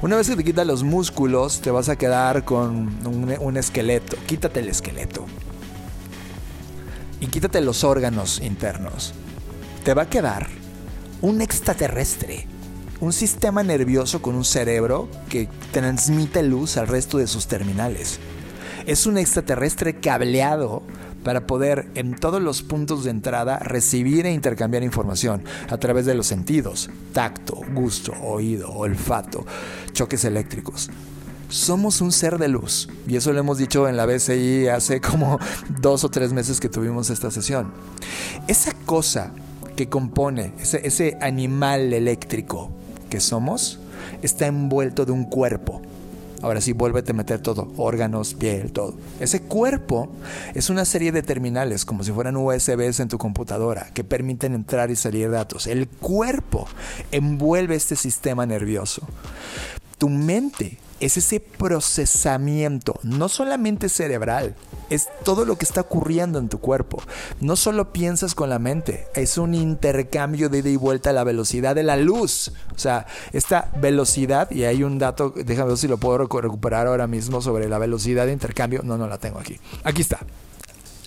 Una 0.00 0.16
vez 0.16 0.30
que 0.30 0.36
te 0.36 0.44
quitas 0.44 0.66
los 0.66 0.82
músculos, 0.82 1.60
te 1.60 1.70
vas 1.70 1.90
a 1.90 1.96
quedar 1.96 2.46
con 2.46 3.06
un, 3.06 3.36
un 3.38 3.56
esqueleto. 3.58 4.16
Quítate 4.24 4.60
el 4.60 4.70
esqueleto. 4.70 5.26
Y 7.20 7.26
quítate 7.26 7.60
los 7.60 7.84
órganos 7.84 8.40
internos. 8.40 9.12
Te 9.84 9.92
va 9.92 10.02
a 10.02 10.08
quedar 10.08 10.46
un 11.20 11.42
extraterrestre. 11.42 12.46
Un 13.00 13.12
sistema 13.12 13.62
nervioso 13.62 14.20
con 14.20 14.34
un 14.34 14.44
cerebro 14.44 15.08
que 15.28 15.48
transmite 15.70 16.42
luz 16.42 16.76
al 16.76 16.88
resto 16.88 17.18
de 17.18 17.28
sus 17.28 17.46
terminales 17.46 18.18
es 18.86 19.06
un 19.06 19.18
extraterrestre 19.18 20.00
cableado 20.00 20.82
para 21.22 21.46
poder 21.46 21.88
en 21.94 22.16
todos 22.16 22.42
los 22.42 22.62
puntos 22.62 23.04
de 23.04 23.10
entrada 23.10 23.60
recibir 23.60 24.26
e 24.26 24.32
intercambiar 24.32 24.82
información 24.82 25.44
a 25.70 25.76
través 25.76 26.06
de 26.06 26.14
los 26.14 26.26
sentidos, 26.26 26.90
tacto, 27.12 27.60
gusto, 27.72 28.14
oído, 28.20 28.68
olfato, 28.72 29.46
choques 29.92 30.24
eléctricos. 30.24 30.90
Somos 31.48 32.00
un 32.00 32.10
ser 32.10 32.36
de 32.36 32.48
luz 32.48 32.88
y 33.06 33.14
eso 33.14 33.32
lo 33.32 33.38
hemos 33.38 33.58
dicho 33.58 33.88
en 33.88 33.96
la 33.96 34.06
BCI 34.06 34.68
hace 34.68 35.00
como 35.00 35.38
dos 35.80 36.02
o 36.02 36.08
tres 36.08 36.32
meses 36.32 36.58
que 36.58 36.68
tuvimos 36.68 37.10
esta 37.10 37.30
sesión. 37.30 37.72
Esa 38.48 38.72
cosa 38.86 39.32
que 39.76 39.88
compone, 39.88 40.52
ese, 40.58 40.84
ese 40.84 41.16
animal 41.20 41.92
eléctrico 41.92 42.72
que 43.08 43.20
somos, 43.20 43.78
está 44.22 44.46
envuelto 44.46 45.04
de 45.04 45.12
un 45.12 45.24
cuerpo 45.24 45.82
Ahora 46.40 46.60
sí, 46.60 46.72
vuélvete 46.72 47.10
a 47.10 47.14
meter 47.14 47.40
todo, 47.40 47.72
órganos, 47.76 48.34
piel, 48.34 48.70
todo. 48.70 48.94
Ese 49.18 49.42
cuerpo 49.42 50.08
es 50.54 50.70
una 50.70 50.84
serie 50.84 51.10
de 51.10 51.22
terminales, 51.22 51.84
como 51.84 52.04
si 52.04 52.12
fueran 52.12 52.36
USBs 52.36 53.00
en 53.00 53.08
tu 53.08 53.18
computadora, 53.18 53.90
que 53.92 54.04
permiten 54.04 54.54
entrar 54.54 54.90
y 54.90 54.96
salir 54.96 55.30
datos. 55.30 55.66
El 55.66 55.88
cuerpo 55.88 56.68
envuelve 57.10 57.74
este 57.74 57.96
sistema 57.96 58.46
nervioso. 58.46 59.02
Tu 59.98 60.08
mente 60.08 60.78
es 61.00 61.16
ese 61.16 61.40
procesamiento, 61.40 62.98
no 63.02 63.28
solamente 63.28 63.88
cerebral, 63.88 64.54
es 64.90 65.08
todo 65.24 65.44
lo 65.44 65.56
que 65.56 65.64
está 65.64 65.82
ocurriendo 65.82 66.38
en 66.38 66.48
tu 66.48 66.58
cuerpo. 66.60 67.02
No 67.40 67.56
solo 67.56 67.92
piensas 67.92 68.34
con 68.34 68.48
la 68.48 68.58
mente, 68.58 69.06
es 69.14 69.38
un 69.38 69.54
intercambio 69.54 70.48
de 70.48 70.58
ida 70.58 70.70
y 70.70 70.76
vuelta 70.76 71.10
a 71.10 71.12
la 71.12 71.24
velocidad 71.24 71.74
de 71.74 71.82
la 71.82 71.96
luz. 71.96 72.52
O 72.74 72.78
sea, 72.78 73.06
esta 73.32 73.70
velocidad, 73.80 74.50
y 74.50 74.64
hay 74.64 74.82
un 74.82 74.98
dato, 74.98 75.32
déjame 75.36 75.70
ver 75.70 75.78
si 75.78 75.88
lo 75.88 75.98
puedo 75.98 76.18
recuperar 76.18 76.86
ahora 76.86 77.06
mismo 77.06 77.40
sobre 77.40 77.68
la 77.68 77.78
velocidad 77.78 78.26
de 78.26 78.32
intercambio. 78.32 78.82
No, 78.82 78.96
no 78.96 79.06
la 79.06 79.18
tengo 79.18 79.38
aquí. 79.38 79.58
Aquí 79.84 80.02
está. 80.02 80.20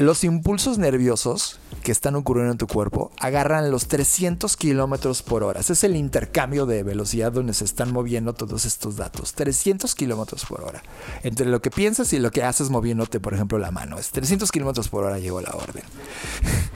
Los 0.02 0.24
impulsos 0.24 0.80
nerviosos 0.80 1.60
que 1.84 1.91
están 1.91 2.16
ocurriendo 2.16 2.54
en 2.54 2.58
tu 2.58 2.66
cuerpo 2.66 3.12
agarran 3.20 3.70
los 3.70 3.88
300 3.88 4.58
kilómetros 4.58 5.22
por 5.22 5.43
hora. 5.43 5.60
Ese 5.60 5.74
es 5.74 5.84
el 5.84 5.95
intercambio 5.95 6.66
de 6.66 6.82
velocidad 6.82 7.32
donde 7.32 7.54
se 7.54 7.66
están 7.66 7.93
moviendo 7.93 8.34
todos 8.34 8.66
estos 8.66 8.95
datos. 8.95 9.34
300 9.34 9.93
kilómetros 9.93 10.43
por 10.45 10.64
hora. 10.64 10.82
Entre 11.22 11.45
lo 11.45 11.62
que 11.62 11.70
piensas 11.70 12.14
y 12.14 12.18
lo 12.18 12.32
que 12.32 12.43
haces 12.43 12.72
moviéndote, 12.72 13.20
por 13.20 13.36
ejemplo, 13.36 13.60
la 13.60 13.70
mano. 13.70 13.99
Es 13.99 14.10
300 14.10 14.52
kilómetros 14.52 14.89
por 14.89 15.04
hora 15.04 15.20
llegó 15.20 15.39
la 15.39 15.52
orden. 15.52 15.84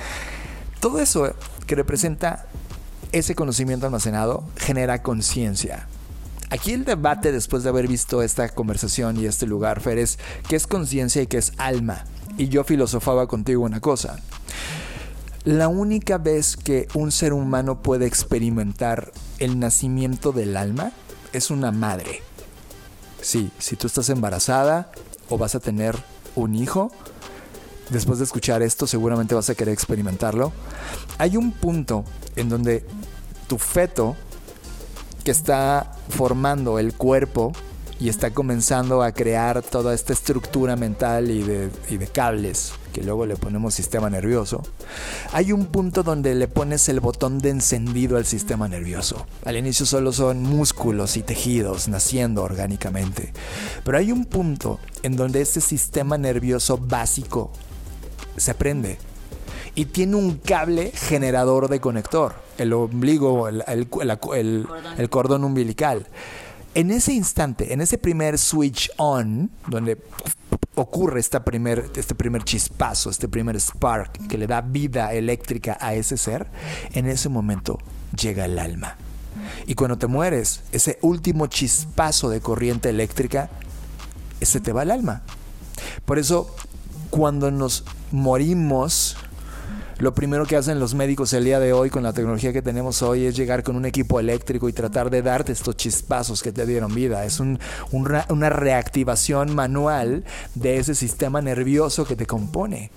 Todo 0.79 0.99
eso 0.99 1.33
que 1.65 1.73
representa 1.73 2.45
ese 3.11 3.33
conocimiento 3.33 3.87
almacenado 3.87 4.43
genera 4.55 5.01
conciencia. 5.01 5.87
Aquí 6.51 6.73
el 6.73 6.85
debate 6.85 7.31
después 7.31 7.63
de 7.63 7.69
haber 7.69 7.87
visto 7.87 8.21
esta 8.21 8.49
conversación 8.49 9.17
y 9.19 9.25
este 9.25 9.47
lugar, 9.47 9.81
Fer, 9.81 9.97
es 9.97 10.19
qué 10.47 10.55
es 10.55 10.67
conciencia 10.67 11.23
y 11.23 11.27
qué 11.27 11.39
es 11.39 11.53
alma 11.57 12.05
y 12.37 12.49
yo 12.49 12.63
filosofaba 12.63 13.27
contigo 13.27 13.63
una 13.63 13.79
cosa. 13.79 14.19
La 15.43 15.67
única 15.67 16.17
vez 16.17 16.57
que 16.57 16.87
un 16.95 17.11
ser 17.11 17.33
humano 17.33 17.81
puede 17.81 18.07
experimentar 18.07 19.11
el 19.37 19.59
nacimiento 19.59 20.31
del 20.31 20.57
alma 20.57 20.91
es 21.33 21.51
una 21.51 21.71
madre. 21.71 22.23
Sí, 23.21 23.51
si 23.59 23.75
tú 23.75 23.87
estás 23.87 24.09
embarazada 24.09 24.91
o 25.29 25.37
vas 25.37 25.55
a 25.55 25.59
tener 25.59 25.95
un 26.35 26.55
hijo, 26.55 26.91
después 27.89 28.19
de 28.19 28.25
escuchar 28.25 28.63
esto 28.63 28.87
seguramente 28.87 29.35
vas 29.35 29.49
a 29.49 29.55
querer 29.55 29.73
experimentarlo. 29.73 30.51
Hay 31.17 31.37
un 31.37 31.51
punto 31.51 32.05
en 32.35 32.49
donde 32.49 32.85
tu 33.47 33.57
feto 33.57 34.15
que 35.23 35.31
está 35.31 35.91
formando 36.09 36.79
el 36.79 36.95
cuerpo 36.95 37.51
y 37.99 38.09
está 38.09 38.31
comenzando 38.31 39.03
a 39.03 39.13
crear 39.13 39.61
toda 39.61 39.93
esta 39.93 40.11
estructura 40.11 40.75
mental 40.75 41.31
y 41.31 41.43
de, 41.43 41.69
cables 42.11 42.73
que 42.93 43.03
luego 43.03 43.25
le 43.25 43.35
ponemos 43.35 43.73
sistema 43.73 44.09
nervioso, 44.09 44.63
hay 45.33 45.51
un 45.51 45.65
punto 45.65 46.03
donde 46.03 46.33
le 46.35 46.47
pones 46.47 46.87
el 46.87 47.01
botón 47.01 47.39
de 47.39 47.49
encendido 47.49 48.15
al 48.15 48.25
sistema 48.25 48.69
nervioso. 48.69 49.25
Al 49.43 49.57
inicio 49.57 49.85
solo 49.85 50.13
son 50.13 50.43
músculos 50.43 51.17
y 51.17 51.23
tejidos 51.23 51.89
naciendo 51.89 52.43
orgánicamente, 52.43 53.33
pero 53.83 53.97
hay 53.97 54.11
un 54.11 54.25
punto 54.25 54.79
en 55.03 55.17
donde 55.17 55.41
este 55.41 55.59
sistema 55.59 56.17
nervioso 56.17 56.77
básico 56.77 57.51
se 58.37 58.53
prende 58.53 58.97
y 59.73 59.85
tiene 59.85 60.15
un 60.15 60.37
cable 60.37 60.91
generador 60.91 61.67
de 61.67 61.81
conector, 61.81 62.35
el 62.57 62.71
ombligo, 62.71 63.49
el, 63.49 63.63
el 63.67 65.09
cordón 65.09 65.43
umbilical. 65.43 66.07
En 66.75 66.91
ese 66.91 67.13
instante, 67.13 67.71
en 67.71 67.79
ese 67.79 67.97
primer 67.97 68.37
switch 68.37 68.91
on, 68.97 69.49
donde 69.67 69.97
ocurre 70.75 71.21
esta 71.21 71.45
primer, 71.45 71.89
este 71.95 72.15
primer 72.15 72.43
chispazo, 72.43 73.09
este 73.09 73.29
primer 73.29 73.57
spark 73.61 74.27
que 74.27 74.37
le 74.37 74.45
da 74.45 74.59
vida 74.59 75.13
eléctrica 75.13 75.77
a 75.79 75.93
ese 75.93 76.17
ser, 76.17 76.47
en 76.91 77.07
ese 77.07 77.29
momento 77.29 77.79
llega 78.19 78.43
el 78.43 78.59
alma. 78.59 78.97
Y 79.67 79.75
cuando 79.75 79.97
te 79.97 80.07
mueres, 80.07 80.63
ese 80.73 80.99
último 81.01 81.47
chispazo 81.47 82.29
de 82.29 82.41
corriente 82.41 82.89
eléctrica, 82.89 83.49
ese 84.41 84.59
te 84.59 84.73
va 84.73 84.83
el 84.83 84.91
alma. 84.91 85.21
Por 86.03 86.19
eso, 86.19 86.53
cuando 87.09 87.51
nos 87.51 87.85
morimos, 88.11 89.15
lo 89.99 90.13
primero 90.13 90.45
que 90.45 90.57
hacen 90.57 90.79
los 90.79 90.93
médicos 90.93 91.31
el 91.33 91.45
día 91.45 91.59
de 91.59 91.71
hoy 91.71 91.89
con 91.89 92.03
la 92.03 92.11
tecnología 92.11 92.51
que 92.51 92.61
tenemos 92.61 93.01
hoy 93.01 93.25
es 93.25 93.35
llegar 93.35 93.63
con 93.63 93.77
un 93.77 93.85
equipo 93.85 94.19
eléctrico 94.19 94.67
y 94.67 94.73
tratar 94.73 95.09
de 95.09 95.21
darte 95.21 95.53
estos 95.53 95.77
chispazos 95.77 96.43
que 96.43 96.51
te 96.51 96.65
dieron 96.65 96.93
vida. 96.93 97.23
Es 97.23 97.39
una 97.39 98.49
reactivación 98.49 99.55
manual 99.55 100.25
de 100.53 100.77
ese 100.77 100.95
sistema 100.95 101.41
nervioso 101.41 102.05
que 102.05 102.15
te 102.15 102.25
compone. 102.25 102.91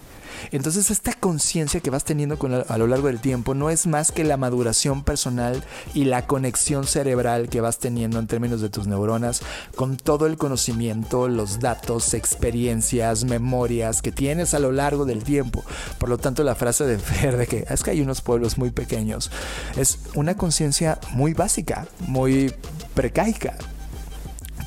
Entonces 0.50 0.90
esta 0.90 1.12
conciencia 1.12 1.80
que 1.80 1.90
vas 1.90 2.04
teniendo 2.04 2.38
a 2.68 2.78
lo 2.78 2.86
largo 2.86 3.08
del 3.08 3.20
tiempo 3.20 3.54
no 3.54 3.70
es 3.70 3.86
más 3.86 4.12
que 4.12 4.24
la 4.24 4.36
maduración 4.36 5.04
personal 5.04 5.62
y 5.94 6.04
la 6.04 6.26
conexión 6.26 6.86
cerebral 6.86 7.48
que 7.48 7.60
vas 7.60 7.78
teniendo 7.78 8.18
en 8.18 8.26
términos 8.26 8.60
de 8.60 8.70
tus 8.70 8.86
neuronas 8.86 9.42
con 9.76 9.96
todo 9.96 10.26
el 10.26 10.36
conocimiento, 10.36 11.28
los 11.28 11.60
datos, 11.60 12.14
experiencias, 12.14 13.24
memorias 13.24 14.02
que 14.02 14.12
tienes 14.12 14.54
a 14.54 14.58
lo 14.58 14.72
largo 14.72 15.04
del 15.04 15.24
tiempo. 15.24 15.64
Por 15.98 16.08
lo 16.08 16.18
tanto 16.18 16.42
la 16.44 16.54
frase 16.54 16.84
de 16.84 16.98
Fer 16.98 17.36
de 17.36 17.46
que 17.46 17.64
es 17.68 17.82
que 17.82 17.90
hay 17.90 18.00
unos 18.00 18.20
pueblos 18.20 18.58
muy 18.58 18.70
pequeños 18.70 19.30
es 19.76 19.98
una 20.14 20.36
conciencia 20.36 20.98
muy 21.12 21.34
básica, 21.34 21.86
muy 22.06 22.52
precaica 22.94 23.56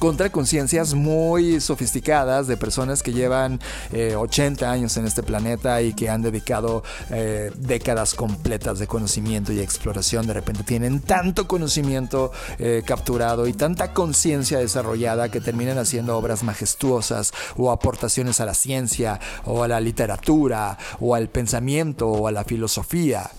contra 0.02 0.32
conciencias 0.32 0.96
muy 0.96 1.62
sofisticadas 1.62 2.48
de 2.48 2.58
personas 2.58 3.04
que 3.04 3.14
llevan 3.14 3.60
80 3.94 4.66
eh, 4.66 4.68
años 4.68 4.98
en 4.98 5.06
este 5.06 5.22
planeta 5.22 5.80
y 5.84 5.94
que 5.94 6.10
han 6.10 6.24
dedicado 6.24 6.84
eh, 7.12 7.52
décadas 7.56 8.16
completas 8.16 8.80
de 8.80 8.88
conocimiento 8.88 9.54
y 9.54 9.60
exploración. 9.60 10.26
De 10.26 10.34
repente 10.34 10.64
tienen 10.64 11.02
tanto 11.02 11.48
conocimiento 11.48 12.32
eh, 12.58 12.82
capturado 12.84 13.46
y 13.46 13.54
tanta 13.54 13.94
conciencia 13.94 14.58
desarrollada 14.58 15.30
que 15.30 15.40
terminan 15.40 15.78
haciendo 15.78 16.18
obras 16.18 16.42
majestuosas 16.42 17.32
o 17.56 17.72
aportaciones 17.72 18.40
a 18.40 18.48
la 18.48 18.56
ciencia 18.56 19.20
o 19.46 19.62
a 19.62 19.68
la 19.68 19.80
literatura 19.80 20.80
o 21.00 21.14
al 21.14 21.30
pensamiento 21.30 22.08
o 22.08 22.28
a 22.28 22.32
la 22.32 22.44
filosofía. 22.44 23.30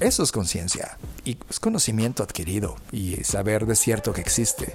Eso 0.00 0.22
es 0.22 0.32
conciencia 0.32 0.96
y 1.26 1.36
es 1.50 1.60
conocimiento 1.60 2.22
adquirido 2.22 2.76
y 2.90 3.16
saber 3.16 3.66
de 3.66 3.76
cierto 3.76 4.14
que 4.14 4.22
existe. 4.22 4.74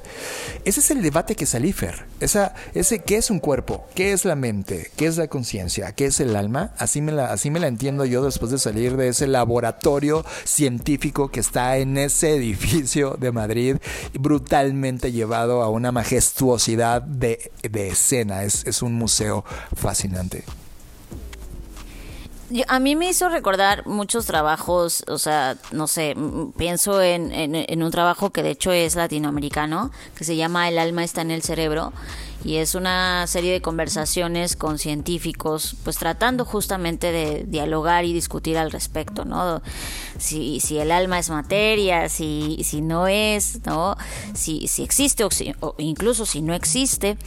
Ese 0.65 0.79
es 0.79 0.91
el 0.91 1.01
debate 1.01 1.35
que 1.35 1.47
salí, 1.47 1.73
Fer. 1.73 2.05
Esa, 2.19 2.53
ese, 2.75 2.99
¿Qué 2.99 3.17
es 3.17 3.31
un 3.31 3.39
cuerpo? 3.39 3.87
¿Qué 3.95 4.13
es 4.13 4.23
la 4.23 4.35
mente? 4.35 4.91
¿Qué 4.95 5.07
es 5.07 5.17
la 5.17 5.27
conciencia? 5.27 5.93
¿Qué 5.93 6.05
es 6.05 6.19
el 6.19 6.35
alma? 6.35 6.73
Así 6.77 7.01
me, 7.01 7.11
la, 7.11 7.33
así 7.33 7.49
me 7.49 7.59
la 7.59 7.67
entiendo 7.67 8.05
yo 8.05 8.23
después 8.23 8.51
de 8.51 8.59
salir 8.59 8.97
de 8.97 9.07
ese 9.07 9.25
laboratorio 9.25 10.23
científico 10.43 11.29
que 11.29 11.39
está 11.39 11.77
en 11.77 11.97
ese 11.97 12.35
edificio 12.35 13.17
de 13.19 13.31
Madrid, 13.31 13.77
brutalmente 14.13 15.11
llevado 15.11 15.63
a 15.63 15.69
una 15.69 15.91
majestuosidad 15.91 17.01
de, 17.01 17.51
escena. 17.73 18.43
Es, 18.43 18.63
es 18.67 18.83
un 18.83 18.93
museo 18.93 19.43
fascinante 19.75 20.43
a 22.67 22.79
mí 22.79 22.95
me 22.95 23.09
hizo 23.09 23.29
recordar 23.29 23.87
muchos 23.87 24.25
trabajos, 24.25 25.03
o 25.07 25.17
sea, 25.17 25.57
no 25.71 25.87
sé, 25.87 26.15
pienso 26.57 27.01
en, 27.01 27.31
en, 27.33 27.83
un 27.83 27.91
trabajo 27.91 28.29
que 28.29 28.43
de 28.43 28.51
hecho 28.51 28.71
es 28.71 28.95
latinoamericano, 28.95 29.91
que 30.15 30.23
se 30.23 30.35
llama 30.35 30.69
El 30.69 30.77
alma 30.77 31.03
está 31.03 31.21
en 31.21 31.31
el 31.31 31.41
cerebro, 31.41 31.91
y 32.43 32.57
es 32.57 32.75
una 32.75 33.25
serie 33.25 33.51
de 33.51 33.61
conversaciones 33.61 34.55
con 34.55 34.77
científicos, 34.77 35.75
pues 35.83 35.97
tratando 35.97 36.45
justamente 36.45 37.11
de 37.11 37.45
dialogar 37.47 38.05
y 38.05 38.13
discutir 38.13 38.59
al 38.59 38.71
respecto, 38.71 39.25
¿no? 39.25 39.63
Si, 40.19 40.59
si 40.59 40.77
el 40.77 40.91
alma 40.91 41.17
es 41.17 41.31
materia, 41.31 42.07
si, 42.09 42.59
si 42.63 42.81
no 42.81 43.07
es, 43.07 43.65
¿no? 43.65 43.97
Si, 44.35 44.67
si 44.67 44.83
existe 44.83 45.23
o, 45.23 45.29
o 45.61 45.75
incluso 45.79 46.27
si 46.27 46.43
no 46.43 46.53
existe 46.53 47.17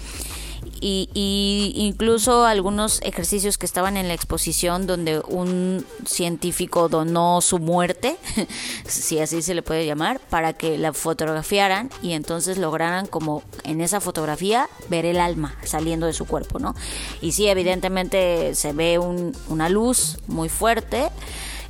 y, 0.80 1.72
incluso 1.74 2.44
algunos 2.44 3.00
ejercicios 3.02 3.58
que 3.58 3.66
estaban 3.66 3.96
en 3.96 4.08
la 4.08 4.14
exposición 4.14 4.86
donde 4.86 5.20
un 5.20 5.84
científico 6.06 6.88
donó 6.88 7.40
su 7.40 7.58
muerte, 7.58 8.16
si 8.86 9.18
así 9.18 9.42
se 9.42 9.54
le 9.54 9.62
puede 9.62 9.86
llamar, 9.86 10.20
para 10.30 10.52
que 10.52 10.78
la 10.78 10.92
fotografiaran 10.92 11.90
y 12.02 12.12
entonces 12.12 12.58
lograran 12.58 13.06
como 13.06 13.42
en 13.64 13.80
esa 13.80 14.00
fotografía 14.00 14.68
ver 14.88 15.04
el 15.04 15.20
alma 15.20 15.54
saliendo 15.62 16.06
de 16.06 16.12
su 16.12 16.26
cuerpo, 16.26 16.58
¿no? 16.58 16.74
Y 17.20 17.32
sí, 17.32 17.48
evidentemente 17.48 18.54
se 18.54 18.72
ve 18.72 18.98
una 18.98 19.68
luz 19.68 20.18
muy 20.26 20.48
fuerte. 20.48 21.10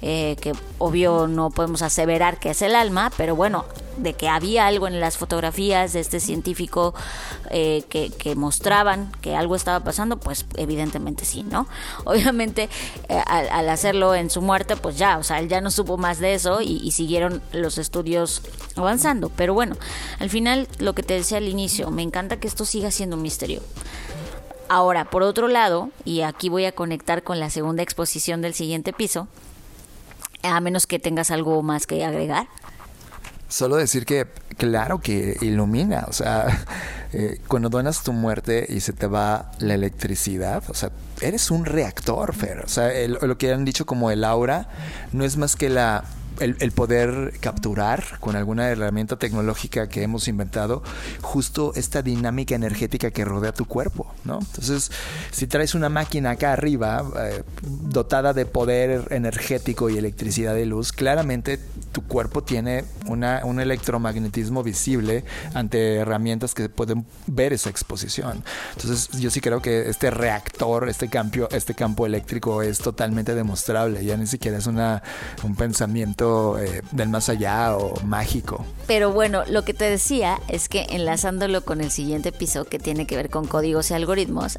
Eh, 0.00 0.36
que 0.40 0.52
obvio 0.78 1.26
no 1.26 1.50
podemos 1.50 1.82
aseverar 1.82 2.38
que 2.38 2.50
es 2.50 2.62
el 2.62 2.76
alma, 2.76 3.10
pero 3.16 3.34
bueno, 3.34 3.64
de 3.96 4.14
que 4.14 4.28
había 4.28 4.66
algo 4.66 4.86
en 4.86 5.00
las 5.00 5.16
fotografías 5.16 5.92
de 5.92 6.00
este 6.00 6.20
científico 6.20 6.94
eh, 7.50 7.82
que, 7.88 8.34
mostraban 8.36 9.10
que 9.20 9.34
algo 9.34 9.56
estaba 9.56 9.82
pasando, 9.82 10.18
pues 10.18 10.46
evidentemente 10.56 11.24
sí, 11.24 11.42
¿no? 11.42 11.66
Obviamente 12.04 12.68
eh, 13.08 13.20
al, 13.26 13.68
hacerlo 13.68 14.14
en 14.14 14.30
su 14.30 14.40
muerte, 14.40 14.76
pues 14.76 14.96
ya, 14.96 15.18
o 15.18 15.24
sea, 15.24 15.40
él 15.40 15.48
ya 15.48 15.60
no 15.60 15.70
supo 15.72 15.96
más 15.96 16.20
de 16.20 16.34
eso 16.34 16.60
y, 16.60 16.80
y 16.82 16.92
siguieron 16.92 17.42
los 17.52 17.78
estudios 17.78 18.42
avanzando. 18.76 19.30
Pero 19.30 19.54
bueno, 19.54 19.76
al 20.20 20.30
final 20.30 20.68
lo 20.78 20.94
que 20.94 21.02
te 21.02 21.14
decía 21.14 21.38
al 21.38 21.48
inicio, 21.48 21.90
me 21.90 22.02
encanta 22.02 22.38
que 22.38 22.46
esto 22.46 22.64
siga 22.64 22.92
siendo 22.92 23.16
un 23.16 23.22
misterio. 23.22 23.62
Ahora, 24.68 25.06
por 25.06 25.22
otro 25.22 25.48
lado, 25.48 25.90
y 26.04 26.20
aquí 26.20 26.50
voy 26.50 26.66
a 26.66 26.72
conectar 26.72 27.22
con 27.22 27.40
la 27.40 27.48
segunda 27.48 27.82
exposición 27.82 28.42
del 28.42 28.52
siguiente 28.52 28.92
piso, 28.92 29.26
a 30.42 30.60
menos 30.60 30.86
que 30.86 30.98
tengas 30.98 31.30
algo 31.30 31.62
más 31.62 31.86
que 31.86 32.04
agregar. 32.04 32.48
Solo 33.48 33.76
decir 33.76 34.04
que, 34.04 34.26
claro 34.58 35.00
que 35.00 35.38
ilumina, 35.40 36.04
o 36.08 36.12
sea, 36.12 36.64
eh, 37.12 37.40
cuando 37.48 37.70
donas 37.70 38.02
tu 38.02 38.12
muerte 38.12 38.66
y 38.68 38.80
se 38.80 38.92
te 38.92 39.06
va 39.06 39.52
la 39.58 39.74
electricidad, 39.74 40.62
o 40.68 40.74
sea, 40.74 40.90
eres 41.22 41.50
un 41.50 41.64
reactor, 41.64 42.34
Fer. 42.34 42.60
O 42.60 42.68
sea, 42.68 42.90
lo 43.08 43.38
que 43.38 43.52
han 43.52 43.64
dicho 43.64 43.86
como 43.86 44.10
el 44.10 44.22
aura 44.24 44.68
no 45.12 45.24
es 45.24 45.38
más 45.38 45.56
que 45.56 45.70
la 45.70 46.04
el, 46.40 46.72
poder 46.72 47.34
capturar 47.40 48.18
con 48.20 48.36
alguna 48.36 48.68
herramienta 48.68 49.16
tecnológica 49.16 49.88
que 49.88 50.02
hemos 50.02 50.28
inventado 50.28 50.82
justo 51.20 51.72
esta 51.74 52.02
dinámica 52.02 52.54
energética 52.54 53.10
que 53.10 53.24
rodea 53.24 53.52
tu 53.52 53.64
cuerpo, 53.64 54.12
¿no? 54.24 54.38
Entonces, 54.40 54.90
si 55.30 55.46
traes 55.46 55.74
una 55.74 55.88
máquina 55.88 56.30
acá 56.30 56.52
arriba 56.52 57.04
eh, 57.18 57.42
dotada 57.62 58.32
de 58.32 58.46
poder 58.46 59.08
energético 59.10 59.90
y 59.90 59.98
electricidad 59.98 60.54
de 60.54 60.66
luz, 60.66 60.92
claramente 60.92 61.58
tu 61.92 62.02
cuerpo 62.02 62.42
tiene 62.42 62.84
una, 63.06 63.42
un 63.44 63.60
electromagnetismo 63.60 64.62
visible 64.62 65.24
ante 65.54 65.96
herramientas 65.96 66.54
que 66.54 66.68
pueden 66.68 67.06
ver 67.26 67.52
esa 67.52 67.70
exposición. 67.70 68.44
Entonces, 68.76 69.08
yo 69.18 69.30
sí 69.30 69.40
creo 69.40 69.60
que 69.62 69.88
este 69.88 70.10
reactor, 70.10 70.88
este 70.88 71.08
campo, 71.08 71.48
este 71.50 71.74
campo 71.74 72.06
eléctrico 72.06 72.62
es 72.62 72.78
totalmente 72.78 73.34
demostrable, 73.34 74.04
ya 74.04 74.16
ni 74.16 74.26
siquiera 74.26 74.58
es 74.58 74.66
una, 74.66 75.02
un 75.42 75.56
pensamiento 75.56 76.27
eh, 76.58 76.82
del 76.92 77.08
más 77.08 77.28
allá 77.28 77.76
o 77.76 78.00
mágico. 78.04 78.64
Pero 78.86 79.12
bueno, 79.12 79.44
lo 79.46 79.64
que 79.64 79.74
te 79.74 79.88
decía 79.88 80.40
es 80.48 80.68
que 80.68 80.86
enlazándolo 80.90 81.64
con 81.64 81.80
el 81.80 81.90
siguiente 81.90 82.32
piso 82.32 82.64
que 82.64 82.78
tiene 82.78 83.06
que 83.06 83.16
ver 83.16 83.30
con 83.30 83.46
códigos 83.46 83.90
y 83.90 83.94
algoritmos, 83.94 84.58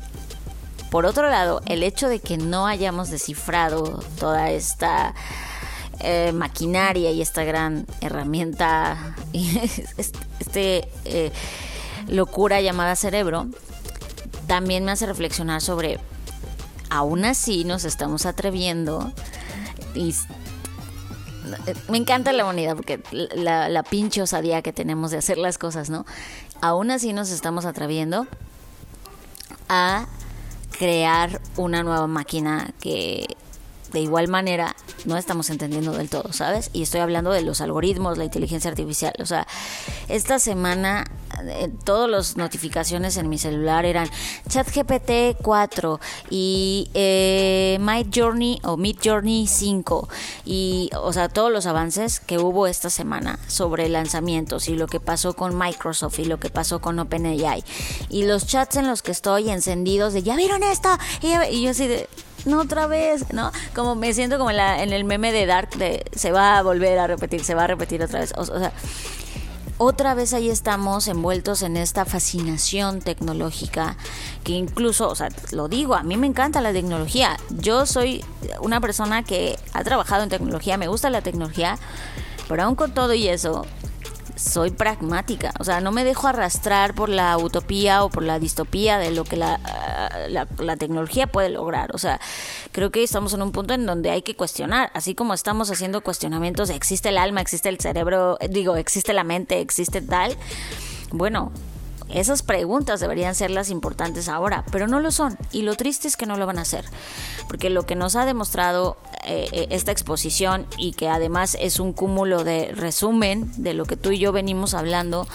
por 0.89 1.05
otro 1.05 1.29
lado, 1.29 1.61
el 1.67 1.83
hecho 1.83 2.09
de 2.09 2.19
que 2.19 2.37
no 2.37 2.65
hayamos 2.65 3.11
descifrado 3.11 4.03
toda 4.19 4.49
esta 4.49 5.13
eh, 5.99 6.31
maquinaria 6.33 7.11
y 7.11 7.21
esta 7.21 7.43
gran 7.43 7.85
herramienta, 8.01 9.15
este 10.39 10.87
eh, 11.05 11.31
locura 12.07 12.59
llamada 12.61 12.95
cerebro, 12.95 13.47
también 14.47 14.83
me 14.83 14.91
hace 14.91 15.05
reflexionar 15.05 15.61
sobre, 15.61 15.99
aún 16.89 17.23
así 17.23 17.65
nos 17.65 17.85
estamos 17.85 18.25
atreviendo 18.25 19.13
y 19.93 20.15
me 21.87 21.97
encanta 21.97 22.31
la 22.33 22.43
humanidad 22.43 22.75
porque 22.75 23.01
la, 23.11 23.69
la 23.69 23.83
pinche 23.83 24.21
osadía 24.21 24.61
que 24.61 24.73
tenemos 24.73 25.11
de 25.11 25.17
hacer 25.17 25.37
las 25.37 25.57
cosas, 25.57 25.89
¿no? 25.89 26.05
Aún 26.61 26.91
así 26.91 27.13
nos 27.13 27.31
estamos 27.31 27.65
atreviendo 27.65 28.27
a 29.67 30.07
crear 30.77 31.41
una 31.57 31.83
nueva 31.83 32.07
máquina 32.07 32.71
que 32.79 33.35
de 33.91 33.99
igual 33.99 34.27
manera 34.27 34.75
no 35.05 35.17
estamos 35.17 35.49
entendiendo 35.49 35.91
del 35.93 36.09
todo, 36.09 36.33
¿sabes? 36.33 36.69
Y 36.73 36.83
estoy 36.83 37.01
hablando 37.01 37.31
de 37.31 37.41
los 37.41 37.61
algoritmos, 37.61 38.17
la 38.17 38.25
inteligencia 38.25 38.69
artificial. 38.69 39.13
O 39.19 39.25
sea, 39.25 39.47
esta 40.07 40.39
semana 40.39 41.05
eh, 41.45 41.69
todas 41.83 42.09
las 42.09 42.37
notificaciones 42.37 43.17
en 43.17 43.29
mi 43.29 43.37
celular 43.37 43.85
eran 43.85 44.09
ChatGPT 44.49 45.41
4 45.41 45.99
y 46.29 46.89
eh, 46.93 47.79
Journey 48.13 48.59
o 48.63 48.77
Mid 48.77 48.97
Journey 49.03 49.47
5 49.47 50.09
y 50.45 50.89
o 50.95 51.13
sea 51.13 51.29
todos 51.29 51.51
los 51.51 51.65
avances 51.65 52.19
que 52.19 52.39
hubo 52.39 52.67
esta 52.67 52.89
semana 52.89 53.39
sobre 53.47 53.87
lanzamientos 53.89 54.67
y 54.67 54.75
lo 54.75 54.87
que 54.87 54.99
pasó 54.99 55.33
con 55.33 55.57
Microsoft 55.57 56.19
y 56.19 56.25
lo 56.25 56.39
que 56.39 56.49
pasó 56.49 56.79
con 56.81 56.99
OpenAI 56.99 57.63
y 58.09 58.23
los 58.23 58.47
chats 58.47 58.77
en 58.77 58.87
los 58.87 59.01
que 59.01 59.11
estoy 59.11 59.49
encendidos 59.49 60.13
de 60.13 60.23
ya 60.23 60.35
vieron 60.35 60.63
esto 60.63 60.89
y, 61.21 61.61
yo 61.61 61.71
así 61.71 61.87
de 61.87 62.09
no 62.45 62.61
otra 62.61 62.87
vez, 62.87 63.33
¿no? 63.33 63.51
Como 63.75 63.95
me 63.95 64.13
siento 64.13 64.37
como 64.37 64.51
en, 64.51 64.57
la, 64.57 64.83
en 64.83 64.93
el 64.93 65.03
meme 65.03 65.31
de 65.31 65.45
Dark 65.45 65.69
de 65.77 66.05
se 66.15 66.31
va 66.31 66.57
a 66.57 66.63
volver 66.63 66.99
a 66.99 67.07
repetir, 67.07 67.43
se 67.43 67.55
va 67.55 67.65
a 67.65 67.67
repetir 67.67 68.01
otra 68.03 68.19
vez. 68.19 68.33
o 68.35 68.45
sea, 68.45 68.71
otra 69.81 70.13
vez 70.13 70.33
ahí 70.33 70.49
estamos 70.49 71.07
envueltos 71.07 71.61
en 71.61 71.77
esta 71.77 72.03
fascinación 72.03 72.99
tecnológica 72.99 73.95
que 74.43 74.51
incluso, 74.51 75.07
o 75.07 75.15
sea, 75.15 75.29
lo 75.53 75.69
digo, 75.69 75.95
a 75.95 76.03
mí 76.03 76.17
me 76.17 76.27
encanta 76.27 76.59
la 76.59 76.73
tecnología. 76.73 77.37
Yo 77.49 77.85
soy 77.85 78.25
una 78.59 78.81
persona 78.81 79.23
que 79.23 79.57
ha 79.71 79.81
trabajado 79.85 80.23
en 80.23 80.29
tecnología, 80.29 80.77
me 80.77 80.89
gusta 80.89 81.09
la 81.09 81.21
tecnología, 81.21 81.79
pero 82.49 82.63
aún 82.63 82.75
con 82.75 82.93
todo 82.93 83.13
y 83.13 83.29
eso, 83.29 83.65
soy 84.39 84.71
pragmática, 84.71 85.53
o 85.59 85.63
sea, 85.63 85.81
no 85.81 85.91
me 85.91 86.05
dejo 86.05 86.27
arrastrar 86.27 86.93
por 86.93 87.09
la 87.09 87.37
utopía 87.37 88.03
o 88.03 88.09
por 88.09 88.23
la 88.23 88.39
distopía 88.39 88.97
de 88.97 89.11
lo 89.11 89.25
que 89.25 89.35
la, 89.35 89.59
la, 90.29 90.77
tecnología 90.77 91.27
puede 91.27 91.49
lograr. 91.49 91.93
O 91.93 91.97
sea, 91.97 92.21
creo 92.71 92.89
que 92.89 93.03
estamos 93.03 93.33
en 93.33 93.41
un 93.41 93.51
punto 93.51 93.73
en 93.73 93.85
donde 93.85 94.11
hay 94.11 94.21
que 94.21 94.35
cuestionar, 94.35 94.91
así 94.93 95.13
como 95.13 95.33
estamos 95.33 95.69
haciendo 95.71 96.01
cuestionamientos, 96.01 96.69
existe 96.69 97.09
el 97.09 97.17
alma, 97.17 97.41
existe 97.41 97.67
el 97.67 97.79
cerebro, 97.79 98.37
digo, 98.49 98.77
existe 98.77 99.13
la 99.13 99.25
mente, 99.25 99.59
existe 99.59 100.01
tal. 100.01 100.37
Bueno, 101.11 101.51
esas 102.09 102.43
preguntas 102.43 102.99
deberían 102.99 103.35
ser 103.35 103.51
las 103.51 103.69
importantes 103.69 104.29
ahora, 104.29 104.63
pero 104.71 104.87
no 104.87 104.99
lo 104.99 105.11
son. 105.11 105.37
Y 105.51 105.61
lo 105.61 105.75
triste 105.75 106.07
es 106.07 106.17
que 106.17 106.25
no 106.25 106.37
lo 106.37 106.45
van 106.45 106.57
a 106.57 106.63
hacer. 106.63 106.85
Porque 107.47 107.69
lo 107.69 107.85
que 107.85 107.95
nos 107.95 108.15
ha 108.15 108.25
demostrado 108.25 108.97
eh, 109.25 109.47
eh, 109.51 109.67
esta 109.71 109.91
exposición 109.91 110.65
y 110.77 110.93
que 110.93 111.09
además 111.09 111.57
es 111.59 111.79
un 111.79 111.93
cúmulo 111.93 112.43
de 112.43 112.71
resumen 112.73 113.51
de 113.57 113.73
lo 113.73 113.85
que 113.85 113.97
tú 113.97 114.11
y 114.11 114.19
yo 114.19 114.31
venimos 114.31 114.73
hablando 114.73 115.27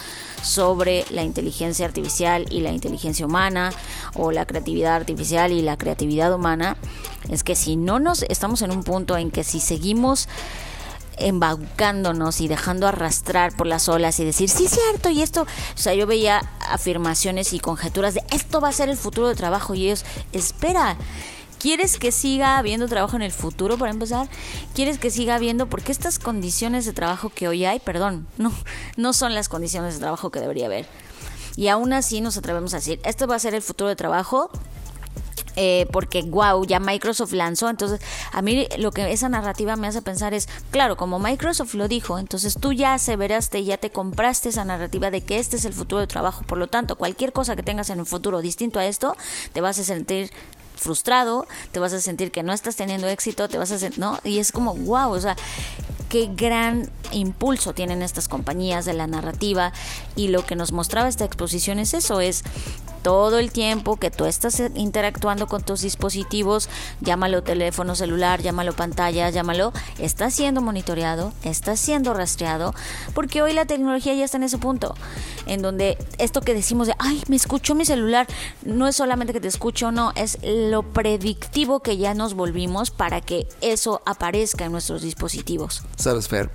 sobre 0.43 1.05
la 1.09 1.23
inteligencia 1.23 1.85
artificial 1.85 2.45
y 2.49 2.61
la 2.61 2.71
inteligencia 2.71 3.25
humana 3.25 3.71
o 4.13 4.31
la 4.31 4.45
creatividad 4.45 4.95
artificial 4.95 5.51
y 5.51 5.61
la 5.61 5.77
creatividad 5.77 6.33
humana, 6.33 6.77
es 7.29 7.43
que 7.43 7.55
si 7.55 7.75
no 7.75 7.99
nos 7.99 8.23
estamos 8.23 8.61
en 8.61 8.71
un 8.71 8.83
punto 8.83 9.17
en 9.17 9.31
que 9.31 9.43
si 9.43 9.59
seguimos 9.59 10.27
embaucándonos 11.17 12.41
y 12.41 12.47
dejando 12.47 12.87
arrastrar 12.87 13.55
por 13.55 13.67
las 13.67 13.89
olas 13.89 14.19
y 14.19 14.25
decir, 14.25 14.49
sí, 14.49 14.67
cierto, 14.67 15.09
y 15.09 15.21
esto, 15.21 15.43
o 15.43 15.77
sea, 15.77 15.93
yo 15.93 16.07
veía 16.07 16.41
afirmaciones 16.69 17.53
y 17.53 17.59
conjeturas 17.59 18.13
de 18.13 18.23
esto 18.31 18.61
va 18.61 18.69
a 18.69 18.73
ser 18.73 18.89
el 18.89 18.97
futuro 18.97 19.27
de 19.27 19.35
trabajo 19.35 19.75
y 19.75 19.85
ellos, 19.85 20.05
espera, 20.31 20.97
¿Quieres 21.65 21.97
que 21.97 22.11
siga 22.11 22.59
habiendo 22.59 22.87
trabajo 22.87 23.15
en 23.15 23.23
el 23.23 23.31
futuro, 23.31 23.75
para 23.79 23.89
empezar? 23.89 24.29
¿Quieres 24.75 24.99
que 24.99 25.09
siga 25.09 25.33
habiendo? 25.33 25.65
Porque 25.67 25.91
estas 25.91 26.19
condiciones 26.19 26.85
de 26.85 26.93
trabajo 26.93 27.29
que 27.29 27.47
hoy 27.47 27.65
hay, 27.65 27.79
perdón, 27.79 28.27
no, 28.37 28.53
no 28.97 29.13
son 29.13 29.33
las 29.33 29.49
condiciones 29.49 29.95
de 29.95 30.01
trabajo 30.01 30.29
que 30.29 30.39
debería 30.39 30.67
haber. 30.67 30.85
Y 31.55 31.69
aún 31.69 31.91
así 31.93 32.21
nos 32.21 32.37
atrevemos 32.37 32.73
a 32.75 32.77
decir, 32.77 32.99
esto 33.03 33.25
va 33.25 33.35
a 33.35 33.39
ser 33.39 33.55
el 33.55 33.63
futuro 33.63 33.87
de 33.87 33.95
trabajo, 33.95 34.51
eh, 35.55 35.87
porque 35.91 36.21
wow, 36.23 36.65
ya 36.65 36.79
Microsoft 36.79 37.33
lanzó, 37.33 37.69
entonces 37.69 38.01
a 38.31 38.41
mí 38.41 38.67
lo 38.77 38.91
que 38.91 39.11
esa 39.11 39.29
narrativa 39.29 39.75
me 39.75 39.87
hace 39.87 40.01
pensar 40.01 40.33
es, 40.33 40.47
claro, 40.71 40.97
como 40.97 41.19
Microsoft 41.19 41.73
lo 41.73 41.87
dijo, 41.87 42.19
entonces 42.19 42.57
tú 42.59 42.73
ya 42.73 42.93
aseveraste, 42.93 43.63
ya 43.63 43.77
te 43.77 43.89
compraste 43.89 44.49
esa 44.49 44.65
narrativa 44.65 45.11
de 45.11 45.21
que 45.21 45.39
este 45.39 45.57
es 45.57 45.65
el 45.65 45.73
futuro 45.73 46.01
de 46.01 46.07
trabajo, 46.07 46.43
por 46.43 46.57
lo 46.57 46.67
tanto, 46.67 46.95
cualquier 46.95 47.33
cosa 47.33 47.55
que 47.55 47.63
tengas 47.63 47.89
en 47.89 47.99
el 47.99 48.05
futuro 48.05 48.41
distinto 48.41 48.79
a 48.79 48.85
esto, 48.85 49.15
te 49.53 49.61
vas 49.61 49.79
a 49.79 49.83
sentir 49.83 50.31
frustrado, 50.75 51.47
te 51.71 51.79
vas 51.79 51.93
a 51.93 52.01
sentir 52.01 52.31
que 52.31 52.43
no 52.43 52.53
estás 52.53 52.75
teniendo 52.75 53.07
éxito, 53.07 53.47
te 53.47 53.57
vas 53.57 53.71
a 53.71 53.79
sentir, 53.79 53.99
¿no? 53.99 54.19
Y 54.23 54.39
es 54.39 54.51
como, 54.51 54.75
wow, 54.75 55.11
o 55.11 55.19
sea, 55.19 55.35
qué 56.09 56.29
gran 56.33 56.89
impulso 57.11 57.73
tienen 57.73 58.01
estas 58.01 58.27
compañías 58.27 58.85
de 58.85 58.93
la 58.93 59.07
narrativa. 59.07 59.73
Y 60.15 60.29
lo 60.29 60.45
que 60.45 60.55
nos 60.55 60.71
mostraba 60.71 61.07
esta 61.07 61.25
exposición 61.25 61.79
es 61.79 61.93
eso, 61.93 62.21
es 62.21 62.43
todo 63.05 63.37
el 63.37 63.51
tiempo 63.51 63.97
que 63.97 64.09
tú 64.09 64.25
estás 64.25 64.59
interactuando 64.73 65.45
con 65.45 65.61
tus 65.61 65.81
dispositivos, 65.81 66.69
llámalo 67.01 67.43
teléfono 67.43 67.93
celular, 67.93 68.41
llámalo 68.41 68.73
pantalla, 68.73 69.29
llámalo, 69.29 69.73
está 69.99 70.31
siendo 70.31 70.59
monitoreado, 70.63 71.31
está 71.43 71.77
siendo 71.77 72.15
rastreado, 72.15 72.73
porque 73.13 73.43
hoy 73.43 73.53
la 73.53 73.65
tecnología 73.65 74.15
ya 74.15 74.25
está 74.25 74.37
en 74.37 74.43
ese 74.43 74.57
punto, 74.57 74.95
en 75.45 75.61
donde 75.61 75.99
esto 76.17 76.41
que 76.41 76.55
decimos 76.55 76.87
de, 76.87 76.95
ay, 76.97 77.21
me 77.27 77.35
escuchó 77.35 77.75
mi 77.75 77.85
celular, 77.85 78.25
no 78.63 78.87
es 78.87 78.95
solamente 78.95 79.33
que 79.33 79.39
te 79.39 79.49
escucho, 79.49 79.91
no, 79.91 80.11
es 80.15 80.39
lo 80.41 80.81
predictivo 80.81 81.81
que 81.81 81.97
ya 81.97 82.15
nos 82.15 82.33
volvimos 82.33 82.89
para 82.89 83.21
que 83.21 83.47
eso 83.61 84.01
aparezca 84.07 84.65
en 84.65 84.71
nuestros 84.71 85.03
dispositivos. 85.03 85.83
Sabes, 85.95 86.27
Fer, 86.27 86.49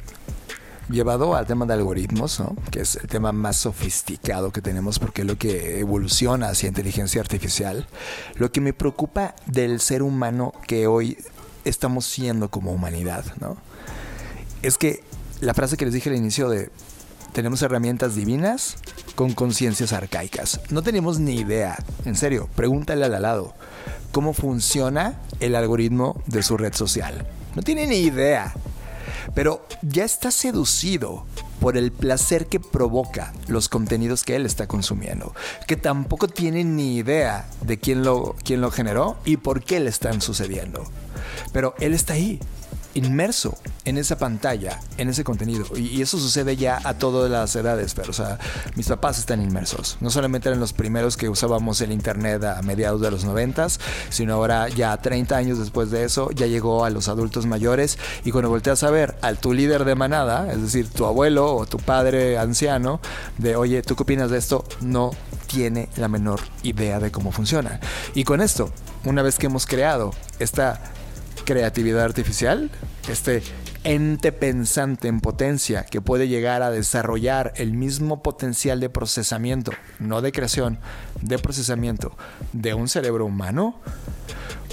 llevado 0.90 1.34
al 1.36 1.46
tema 1.46 1.66
de 1.66 1.74
algoritmos, 1.74 2.42
que 2.70 2.80
es 2.80 2.96
el 2.96 3.08
tema 3.08 3.32
más 3.32 3.56
sofisticado 3.56 4.50
que 4.50 4.60
tenemos 4.60 4.98
porque 4.98 5.22
es 5.22 5.26
lo 5.26 5.36
que 5.36 5.80
evoluciona 5.80 6.48
hacia 6.48 6.68
inteligencia 6.68 7.20
artificial, 7.20 7.86
lo 8.34 8.52
que 8.52 8.60
me 8.60 8.72
preocupa 8.72 9.34
del 9.46 9.80
ser 9.80 10.02
humano 10.02 10.52
que 10.66 10.86
hoy 10.86 11.18
estamos 11.64 12.06
siendo 12.06 12.50
como 12.50 12.72
humanidad, 12.72 13.24
¿no? 13.40 13.56
es 14.62 14.76
que 14.76 15.02
la 15.40 15.54
frase 15.54 15.76
que 15.76 15.84
les 15.84 15.94
dije 15.94 16.10
al 16.10 16.16
inicio 16.16 16.48
de 16.48 16.70
tenemos 17.32 17.62
herramientas 17.62 18.16
divinas 18.16 18.76
con 19.14 19.34
conciencias 19.34 19.92
arcaicas. 19.92 20.60
No 20.70 20.82
tenemos 20.82 21.20
ni 21.20 21.36
idea, 21.36 21.78
en 22.04 22.16
serio, 22.16 22.48
pregúntale 22.56 23.04
al 23.04 23.22
lado 23.22 23.54
cómo 24.10 24.32
funciona 24.32 25.20
el 25.38 25.54
algoritmo 25.54 26.20
de 26.26 26.42
su 26.42 26.56
red 26.56 26.74
social. 26.74 27.26
No 27.54 27.62
tiene 27.62 27.86
ni 27.86 27.98
idea 27.98 28.52
pero 29.34 29.66
ya 29.82 30.04
está 30.04 30.30
seducido 30.30 31.24
por 31.60 31.76
el 31.76 31.92
placer 31.92 32.46
que 32.46 32.60
provoca 32.60 33.32
los 33.46 33.68
contenidos 33.68 34.24
que 34.24 34.36
él 34.36 34.46
está 34.46 34.66
consumiendo, 34.66 35.34
que 35.66 35.76
tampoco 35.76 36.28
tiene 36.28 36.64
ni 36.64 36.96
idea 36.96 37.48
de 37.62 37.78
quién 37.78 38.02
lo, 38.02 38.34
quién 38.44 38.60
lo 38.60 38.70
generó 38.70 39.18
y 39.24 39.36
por 39.36 39.62
qué 39.62 39.80
le 39.80 39.90
están 39.90 40.20
sucediendo. 40.20 40.84
Pero 41.52 41.74
él 41.80 41.94
está 41.94 42.14
ahí, 42.14 42.40
inmerso 42.94 43.56
en 43.84 43.98
esa 43.98 44.18
pantalla, 44.18 44.80
en 44.98 45.08
ese 45.08 45.24
contenido. 45.24 45.66
Y, 45.76 46.00
eso 46.00 46.18
sucede 46.18 46.56
ya 46.56 46.80
a 46.84 46.94
todas 46.94 47.30
las 47.30 47.54
edades, 47.56 47.94
pero 47.94 48.10
o 48.10 48.14
sea, 48.14 48.38
mis 48.74 48.88
papás 48.88 49.18
están 49.18 49.42
inmersos. 49.42 49.98
No 50.00 50.10
solamente 50.10 50.48
eran 50.48 50.60
los 50.60 50.72
primeros 50.72 51.16
que 51.16 51.28
usábamos 51.28 51.80
el 51.80 51.92
internet 51.92 52.42
a 52.44 52.62
mediados 52.62 53.00
de 53.00 53.10
los 53.10 53.24
noventas, 53.24 53.80
sino 54.08 54.34
ahora 54.34 54.68
ya 54.68 54.96
30 54.96 55.36
años 55.36 55.58
después 55.58 55.90
de 55.90 56.04
eso, 56.04 56.30
ya 56.30 56.46
llegó 56.46 56.84
a 56.84 56.90
los 56.90 57.08
adultos 57.08 57.46
mayores. 57.46 57.98
Y 58.24 58.30
cuando 58.30 58.50
volteas 58.50 58.82
a 58.82 58.90
ver 58.90 59.16
al 59.22 59.38
tu 59.38 59.52
líder 59.52 59.84
de 59.84 59.94
manada, 59.94 60.50
es 60.52 60.62
decir, 60.62 60.88
tu 60.88 61.06
abuelo 61.06 61.54
o 61.54 61.66
tu 61.66 61.78
padre 61.78 62.38
anciano, 62.38 63.00
de 63.38 63.56
oye, 63.56 63.82
¿tú 63.82 63.96
qué 63.96 64.02
opinas 64.02 64.30
de 64.30 64.38
esto? 64.38 64.64
No 64.80 65.10
tiene 65.46 65.88
la 65.96 66.08
menor 66.08 66.40
idea 66.62 67.00
de 67.00 67.10
cómo 67.10 67.32
funciona. 67.32 67.80
Y 68.14 68.24
con 68.24 68.40
esto, 68.40 68.70
una 69.04 69.22
vez 69.22 69.38
que 69.38 69.46
hemos 69.46 69.66
creado 69.66 70.12
esta 70.38 70.80
creatividad 71.50 72.04
artificial, 72.04 72.70
este 73.08 73.42
ente 73.82 74.30
pensante 74.30 75.08
en 75.08 75.20
potencia 75.20 75.84
que 75.84 76.00
puede 76.00 76.28
llegar 76.28 76.62
a 76.62 76.70
desarrollar 76.70 77.52
el 77.56 77.72
mismo 77.72 78.22
potencial 78.22 78.78
de 78.78 78.88
procesamiento, 78.88 79.72
no 79.98 80.22
de 80.22 80.30
creación, 80.30 80.78
de 81.22 81.40
procesamiento 81.40 82.12
de 82.52 82.74
un 82.74 82.86
cerebro 82.86 83.26
humano, 83.26 83.74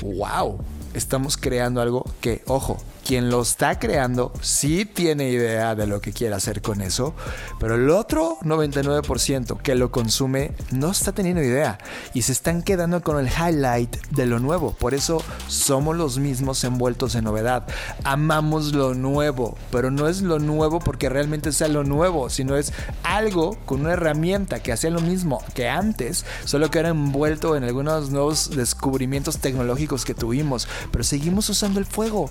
wow, 0.04 0.60
estamos 0.94 1.36
creando 1.36 1.82
algo 1.82 2.06
que, 2.22 2.44
ojo, 2.46 2.78
quien 3.08 3.30
lo 3.30 3.42
está 3.42 3.80
creando 3.80 4.34
sí 4.42 4.84
tiene 4.84 5.30
idea 5.30 5.76
de 5.76 5.88
lo 5.88 6.02
que 6.02 6.12
quiere 6.12 6.36
hacer 6.36 6.62
con 6.62 6.82
eso, 6.82 7.16
pero 7.58 7.76
el 7.76 7.90
otro 7.90 8.38
99% 8.42 9.62
que 9.62 9.76
lo 9.76 9.92
consume 9.92 10.52
no 10.72 10.92
está 10.92 11.14
teniendo 11.14 11.42
idea 11.42 11.78
y 12.14 12.24
se 12.24 12.34
están 12.34 12.64
quedando 12.64 13.02
con 13.02 13.18
el 13.18 13.30
highlight 13.30 13.96
de 14.08 14.26
lo 14.26 14.40
nuevo. 14.40 14.74
Por 14.74 14.94
eso 14.94 15.24
somos 15.48 15.96
los 15.96 16.18
mismos 16.18 16.62
envueltos 16.66 17.16
en 17.16 17.24
novedad. 17.24 17.66
Amamos 18.04 18.74
lo 18.74 18.94
nuevo, 18.94 19.58
pero 19.72 19.90
no 19.90 20.10
es 20.10 20.22
lo 20.22 20.40
nuevo 20.40 20.80
porque 20.80 21.08
realmente 21.08 21.54
sea 21.54 21.70
lo 21.70 21.86
nuevo, 21.86 22.30
sino 22.30 22.58
es 22.58 22.74
algo 23.04 23.58
con 23.66 23.80
una 23.80 23.94
herramienta 23.94 24.62
que 24.62 24.74
hacía 24.74 24.90
lo 24.90 25.00
mismo 25.00 25.42
que 25.54 25.70
antes, 25.70 26.26
solo 26.44 26.70
que 26.70 26.80
era 26.80 26.90
envuelto 26.90 27.56
en 27.56 27.64
algunos 27.64 28.10
nuevos 28.10 28.50
descubrimientos 28.50 29.38
tecnológicos 29.38 30.04
que 30.04 30.14
tuvimos, 30.14 30.68
pero 30.92 31.06
seguimos 31.06 31.48
usando 31.48 31.80
el 31.80 31.86
fuego 31.86 32.30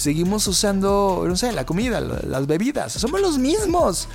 seguimos 0.00 0.46
usando, 0.46 1.24
no 1.26 1.36
sé, 1.36 1.52
la 1.52 1.66
comida, 1.66 2.00
las 2.00 2.46
bebidas, 2.46 2.92
somos 2.92 3.20
los 3.20 3.38
mismos. 3.38 4.08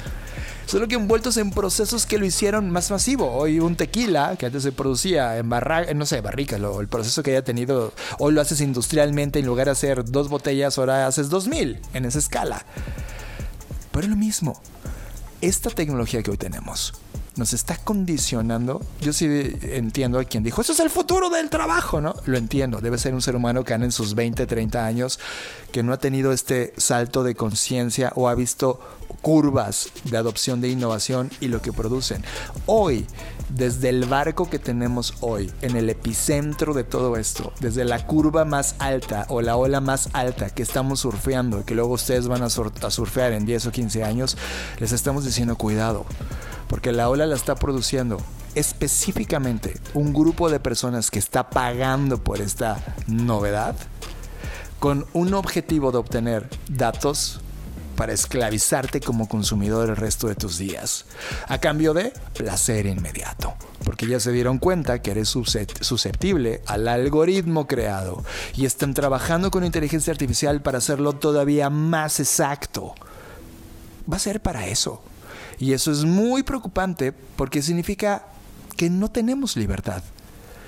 Solo 0.65 0.87
que 0.87 0.95
envueltos 0.95 1.37
en 1.37 1.51
procesos 1.51 2.07
que 2.07 2.17
lo 2.17 2.25
hicieron 2.25 2.71
más 2.71 2.89
masivo. 2.89 3.31
Hoy 3.31 3.59
un 3.59 3.75
tequila 3.75 4.35
que 4.35 4.47
antes 4.47 4.63
se 4.63 4.71
producía 4.71 5.37
en 5.37 5.47
barra, 5.47 5.93
no 5.93 6.07
sé, 6.07 6.21
barrica, 6.21 6.55
el 6.55 6.87
proceso 6.87 7.21
que 7.21 7.31
haya 7.31 7.43
tenido, 7.43 7.93
hoy 8.17 8.33
lo 8.33 8.41
haces 8.41 8.61
industrialmente, 8.61 9.37
en 9.39 9.45
lugar 9.45 9.65
de 9.65 9.73
hacer 9.73 10.03
dos 10.05 10.27
botellas, 10.27 10.79
ahora 10.79 11.05
haces 11.05 11.29
dos 11.29 11.47
mil 11.47 11.79
en 11.93 12.05
esa 12.05 12.17
escala. 12.17 12.65
Pero 13.91 14.05
es 14.05 14.09
lo 14.09 14.15
mismo. 14.15 14.59
Esta 15.41 15.69
tecnología 15.69 16.23
que 16.23 16.31
hoy 16.31 16.37
tenemos 16.37 16.93
nos 17.35 17.53
está 17.53 17.77
condicionando. 17.77 18.81
Yo 19.01 19.13
sí 19.13 19.27
entiendo 19.61 20.19
a 20.19 20.23
quien 20.23 20.43
dijo, 20.43 20.61
eso 20.61 20.73
es 20.73 20.79
el 20.79 20.89
futuro 20.89 21.29
del 21.29 21.49
trabajo, 21.49 22.01
¿no? 22.01 22.15
Lo 22.25 22.37
entiendo, 22.37 22.79
debe 22.79 22.97
ser 22.97 23.13
un 23.13 23.21
ser 23.21 23.35
humano 23.35 23.63
que 23.63 23.73
anda 23.73 23.85
en 23.85 23.91
sus 23.91 24.15
20, 24.15 24.45
30 24.45 24.85
años, 24.85 25.19
que 25.71 25.83
no 25.83 25.93
ha 25.93 25.97
tenido 25.97 26.31
este 26.31 26.73
salto 26.77 27.23
de 27.23 27.35
conciencia 27.35 28.11
o 28.15 28.29
ha 28.29 28.35
visto 28.35 28.79
curvas 29.21 29.89
de 30.03 30.17
adopción 30.17 30.61
de 30.61 30.69
innovación 30.69 31.29
y 31.41 31.47
lo 31.47 31.61
que 31.61 31.73
producen. 31.73 32.23
Hoy, 32.65 33.05
desde 33.49 33.89
el 33.89 34.05
barco 34.05 34.49
que 34.49 34.59
tenemos 34.59 35.15
hoy, 35.19 35.51
en 35.61 35.75
el 35.75 35.89
epicentro 35.89 36.73
de 36.73 36.83
todo 36.83 37.17
esto, 37.17 37.53
desde 37.59 37.85
la 37.85 38.05
curva 38.05 38.45
más 38.45 38.75
alta 38.79 39.25
o 39.29 39.41
la 39.41 39.55
ola 39.55 39.81
más 39.81 40.09
alta 40.13 40.49
que 40.49 40.63
estamos 40.63 41.01
surfeando 41.01 41.65
que 41.65 41.75
luego 41.75 41.93
ustedes 41.93 42.27
van 42.27 42.43
a, 42.43 42.45
a 42.47 42.91
surfear 42.91 43.33
en 43.33 43.45
10 43.45 43.67
o 43.67 43.71
15 43.71 44.03
años, 44.03 44.37
les 44.79 44.91
estamos 44.91 45.25
diciendo 45.25 45.55
cuidado 45.55 46.05
porque 46.67 46.91
la 46.91 47.09
ola 47.09 47.25
la 47.25 47.35
está 47.35 47.55
produciendo 47.55 48.17
específicamente 48.55 49.79
un 49.93 50.13
grupo 50.13 50.49
de 50.49 50.59
personas 50.59 51.11
que 51.11 51.19
está 51.19 51.49
pagando 51.49 52.23
por 52.23 52.41
esta 52.41 52.95
novedad 53.07 53.75
con 54.79 55.05
un 55.13 55.33
objetivo 55.33 55.91
de 55.91 55.97
obtener 55.97 56.49
datos 56.69 57.41
para 57.95 58.13
esclavizarte 58.13 58.99
como 58.99 59.27
consumidor 59.27 59.89
el 59.89 59.95
resto 59.95 60.27
de 60.27 60.35
tus 60.35 60.57
días, 60.57 61.05
a 61.47 61.57
cambio 61.59 61.93
de 61.93 62.11
placer 62.33 62.85
inmediato, 62.85 63.53
porque 63.83 64.05
ya 64.05 64.19
se 64.19 64.31
dieron 64.31 64.59
cuenta 64.59 65.01
que 65.01 65.11
eres 65.11 65.29
susceptible 65.29 66.61
al 66.67 66.87
algoritmo 66.87 67.67
creado 67.67 68.23
y 68.55 68.65
están 68.65 68.93
trabajando 68.93 69.49
con 69.49 69.63
inteligencia 69.63 70.11
artificial 70.11 70.61
para 70.61 70.79
hacerlo 70.79 71.13
todavía 71.13 71.69
más 71.69 72.19
exacto. 72.19 72.93
Va 74.11 74.17
a 74.17 74.19
ser 74.19 74.41
para 74.41 74.67
eso. 74.67 75.01
Y 75.59 75.73
eso 75.73 75.91
es 75.91 76.03
muy 76.03 76.43
preocupante 76.43 77.13
porque 77.35 77.61
significa 77.61 78.27
que 78.75 78.89
no 78.89 79.09
tenemos 79.09 79.55
libertad. 79.55 80.03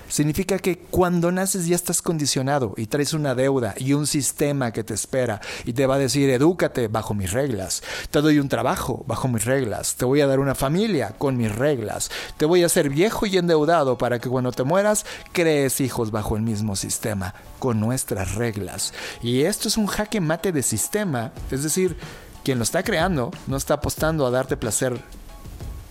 Significa 0.10 0.58
que 0.58 0.78
cuando 0.78 1.34
naces 1.34 1.68
ya 1.68 1.76
estás 1.76 2.02
condicionado 2.02 2.74
y 2.78 2.88
traes 2.88 3.14
una 3.14 3.36
deuda 3.36 3.76
y 3.78 3.92
un 3.92 4.08
sistema 4.08 4.72
que 4.72 4.86
te 4.86 4.94
espera 4.94 5.42
y 5.66 5.74
te 5.74 5.86
va 5.86 5.96
a 5.96 6.00
decir, 6.00 6.30
edúcate 6.30 6.88
bajo 6.88 7.14
mis 7.14 7.34
reglas, 7.34 7.84
te 8.10 8.22
doy 8.22 8.40
un 8.40 8.48
trabajo 8.48 9.04
bajo 9.06 9.28
mis 9.28 9.44
reglas, 9.44 9.96
te 9.96 10.06
voy 10.06 10.22
a 10.22 10.28
dar 10.28 10.40
una 10.40 10.56
familia 10.56 11.14
con 11.18 11.36
mis 11.36 11.54
reglas, 11.54 12.10
te 12.38 12.46
voy 12.46 12.64
a 12.64 12.68
hacer 12.68 12.90
viejo 12.90 13.26
y 13.26 13.38
endeudado 13.38 13.98
para 13.98 14.20
que 14.20 14.30
cuando 14.30 14.54
te 14.54 14.64
mueras 14.64 15.06
crees 15.34 15.82
hijos 15.82 16.12
bajo 16.12 16.38
el 16.38 16.42
mismo 16.42 16.78
sistema, 16.78 17.34
con 17.60 17.82
nuestras 17.82 18.36
reglas. 18.36 18.94
Y 19.22 19.42
esto 19.42 19.68
es 19.68 19.76
un 19.76 19.88
jaque 19.88 20.22
mate 20.22 20.54
de 20.54 20.64
sistema, 20.64 21.34
es 21.52 21.64
decir, 21.64 21.98
quien 22.48 22.60
lo 22.60 22.64
está 22.64 22.82
creando 22.82 23.30
no 23.48 23.58
está 23.58 23.74
apostando 23.74 24.26
a 24.26 24.32
darte 24.32 24.56
placer 24.56 24.98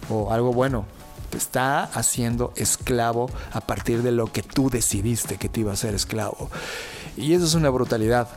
o 0.08 0.32
algo 0.32 0.54
bueno. 0.54 0.86
Te 1.28 1.36
está 1.36 1.84
haciendo 1.84 2.54
esclavo 2.56 3.28
a 3.52 3.60
partir 3.60 4.02
de 4.02 4.10
lo 4.10 4.32
que 4.32 4.42
tú 4.42 4.70
decidiste 4.70 5.36
que 5.36 5.50
te 5.50 5.60
iba 5.60 5.74
a 5.74 5.76
ser 5.76 5.94
esclavo. 5.94 6.48
Y 7.14 7.34
eso 7.34 7.44
es 7.44 7.52
una 7.52 7.68
brutalidad. 7.68 8.28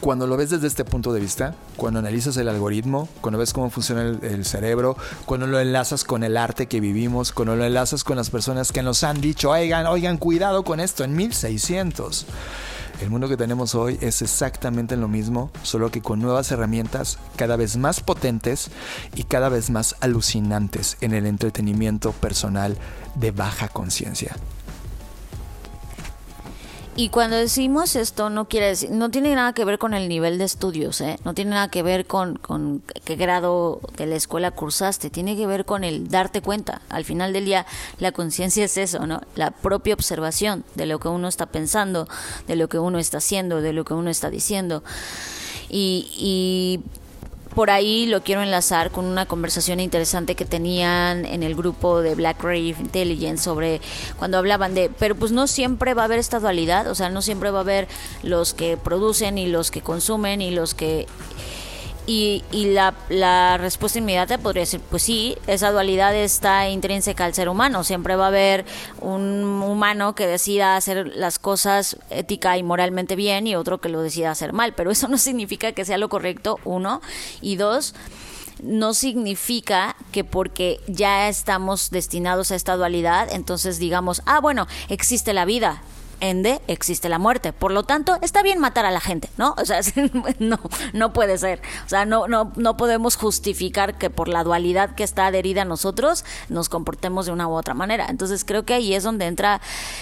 Cuando 0.00 0.26
lo 0.26 0.36
ves 0.36 0.50
desde 0.50 0.66
este 0.66 0.84
punto 0.84 1.12
de 1.12 1.20
vista, 1.20 1.54
cuando 1.76 2.00
analizas 2.00 2.36
el 2.36 2.48
algoritmo, 2.48 3.08
cuando 3.20 3.38
ves 3.38 3.52
cómo 3.52 3.70
funciona 3.70 4.02
el, 4.02 4.18
el, 4.24 4.44
cerebro, 4.44 4.96
cuando 5.24 5.46
lo 5.46 5.60
enlazas 5.60 6.02
con 6.02 6.24
el 6.24 6.36
arte 6.36 6.66
que 6.66 6.80
vivimos, 6.80 7.30
cuando 7.30 7.54
lo 7.54 7.64
enlazas 7.64 8.02
con 8.02 8.16
las 8.16 8.30
personas 8.30 8.72
que 8.72 8.82
nos 8.82 9.04
han 9.04 9.20
dicho, 9.20 9.50
oigan, 9.50 9.86
oigan, 9.86 10.16
cuidado 10.16 10.64
con 10.64 10.80
esto 10.80 11.04
en 11.04 11.14
1600. 11.14 12.26
El 13.00 13.08
mundo 13.08 13.28
que 13.28 13.38
tenemos 13.38 13.74
hoy 13.74 13.96
es 14.02 14.20
exactamente 14.20 14.94
lo 14.94 15.08
mismo, 15.08 15.50
solo 15.62 15.90
que 15.90 16.02
con 16.02 16.20
nuevas 16.20 16.52
herramientas 16.52 17.18
cada 17.36 17.56
vez 17.56 17.78
más 17.78 18.00
potentes 18.00 18.70
y 19.14 19.22
cada 19.22 19.48
vez 19.48 19.70
más 19.70 19.96
alucinantes 20.00 20.98
en 21.00 21.14
el 21.14 21.24
entretenimiento 21.24 22.12
personal 22.12 22.76
de 23.14 23.30
baja 23.30 23.68
conciencia. 23.68 24.36
Y 26.96 27.08
cuando 27.08 27.36
decimos 27.36 27.94
esto, 27.94 28.30
no 28.30 28.48
quiere 28.48 28.66
decir, 28.66 28.90
no 28.90 29.10
tiene 29.10 29.34
nada 29.34 29.52
que 29.52 29.64
ver 29.64 29.78
con 29.78 29.94
el 29.94 30.08
nivel 30.08 30.38
de 30.38 30.44
estudios, 30.44 31.00
¿eh? 31.00 31.18
no 31.24 31.34
tiene 31.34 31.52
nada 31.52 31.70
que 31.70 31.82
ver 31.82 32.04
con, 32.04 32.36
con 32.36 32.82
qué 33.04 33.14
grado 33.14 33.80
de 33.96 34.06
la 34.06 34.16
escuela 34.16 34.50
cursaste, 34.50 35.08
tiene 35.08 35.36
que 35.36 35.46
ver 35.46 35.64
con 35.64 35.84
el 35.84 36.08
darte 36.08 36.42
cuenta. 36.42 36.82
Al 36.88 37.04
final 37.04 37.32
del 37.32 37.44
día, 37.44 37.64
la 38.00 38.10
conciencia 38.10 38.64
es 38.64 38.76
eso, 38.76 39.06
¿no? 39.06 39.20
La 39.36 39.52
propia 39.52 39.94
observación 39.94 40.64
de 40.74 40.86
lo 40.86 40.98
que 40.98 41.08
uno 41.08 41.28
está 41.28 41.46
pensando, 41.46 42.08
de 42.48 42.56
lo 42.56 42.68
que 42.68 42.78
uno 42.80 42.98
está 42.98 43.18
haciendo, 43.18 43.62
de 43.62 43.72
lo 43.72 43.84
que 43.84 43.94
uno 43.94 44.10
está 44.10 44.28
diciendo. 44.28 44.82
Y, 45.68 46.10
y 46.18 46.80
por 47.54 47.70
ahí 47.70 48.06
lo 48.06 48.22
quiero 48.22 48.42
enlazar 48.42 48.90
con 48.90 49.04
una 49.04 49.26
conversación 49.26 49.80
interesante 49.80 50.34
que 50.34 50.44
tenían 50.44 51.26
en 51.26 51.42
el 51.42 51.54
grupo 51.54 52.00
de 52.00 52.14
Black 52.14 52.42
Rave 52.42 52.76
Intelligence 52.78 53.42
sobre 53.42 53.80
cuando 54.18 54.38
hablaban 54.38 54.74
de, 54.74 54.90
pero 54.98 55.14
pues 55.14 55.32
no 55.32 55.46
siempre 55.46 55.94
va 55.94 56.02
a 56.02 56.04
haber 56.04 56.18
esta 56.18 56.38
dualidad, 56.40 56.86
o 56.86 56.94
sea, 56.94 57.08
no 57.08 57.22
siempre 57.22 57.50
va 57.50 57.58
a 57.58 57.62
haber 57.62 57.88
los 58.22 58.54
que 58.54 58.76
producen 58.76 59.38
y 59.38 59.46
los 59.46 59.70
que 59.70 59.82
consumen 59.82 60.40
y 60.42 60.50
los 60.50 60.74
que 60.74 61.06
y, 62.12 62.42
la, 62.72 62.92
la, 63.08 63.56
respuesta 63.56 64.00
inmediata 64.00 64.36
podría 64.38 64.66
ser, 64.66 64.80
pues 64.80 65.04
sí, 65.04 65.36
esa 65.46 65.70
dualidad 65.70 66.12
está 66.16 66.68
intrínseca 66.68 67.24
al 67.24 67.34
ser 67.34 67.48
humano. 67.48 67.84
Siempre 67.84 68.16
va 68.16 68.24
a 68.24 68.28
haber 68.28 68.64
un 69.00 69.62
humano 69.62 70.16
que 70.16 70.26
decida 70.26 70.74
hacer 70.74 71.06
las 71.14 71.38
cosas 71.38 71.98
ética 72.10 72.58
y 72.58 72.64
moralmente 72.64 73.14
bien 73.14 73.46
y 73.46 73.54
otro 73.54 73.80
que 73.80 73.88
lo 73.88 74.02
decida 74.02 74.32
hacer 74.32 74.52
mal. 74.52 74.74
Pero 74.74 74.90
eso 74.90 75.06
no 75.06 75.18
significa 75.18 75.70
que 75.70 75.84
sea 75.84 75.98
lo 75.98 76.08
correcto, 76.08 76.58
uno. 76.64 77.00
Y 77.40 77.54
dos, 77.54 77.94
no 78.60 78.92
significa 78.92 79.94
que 80.10 80.24
porque 80.24 80.80
ya 80.88 81.28
estamos 81.28 81.90
destinados 81.90 82.50
a 82.50 82.56
esta 82.56 82.74
dualidad, 82.74 83.28
entonces 83.30 83.78
digamos, 83.78 84.20
ah, 84.26 84.40
bueno, 84.40 84.66
existe 84.88 85.32
la 85.32 85.44
vida, 85.44 85.80
ende 86.20 86.60
existe 86.66 87.08
la 87.08 87.18
muerte. 87.18 87.52
Por 87.52 87.72
lo 87.72 87.82
tanto, 87.82 88.18
está 88.22 88.42
bien 88.42 88.58
matar 88.58 88.86
a 88.86 88.90
la 88.90 89.00
gente, 89.00 89.28
¿no? 89.36 89.54
O 89.58 89.64
sea, 89.64 89.80
no, 90.38 90.58
no 90.92 91.12
puede 91.12 91.38
ser. 91.38 91.60
O 91.86 91.88
sea, 91.88 92.04
no, 92.04 92.28
no, 92.28 92.52
no 92.56 92.76
podemos 92.76 93.16
justificar 93.16 93.98
que 93.98 94.10
por 94.10 94.28
la 94.28 94.44
dualidad 94.44 94.94
que 94.94 95.04
está 95.04 95.26
adherida 95.26 95.62
a 95.62 95.64
nosotros 95.64 96.24
nos 96.48 96.68
comportemos 96.68 97.26
de 97.26 97.32
una 97.32 97.48
u 97.48 97.52
otra 97.52 97.74
manera. 97.74 98.06
Entonces, 98.08 98.44
creo 98.44 98.64
que 98.64 98.74
ahí 98.74 98.94
es 98.94 99.02
donde 99.02 99.26
entra 99.26 99.60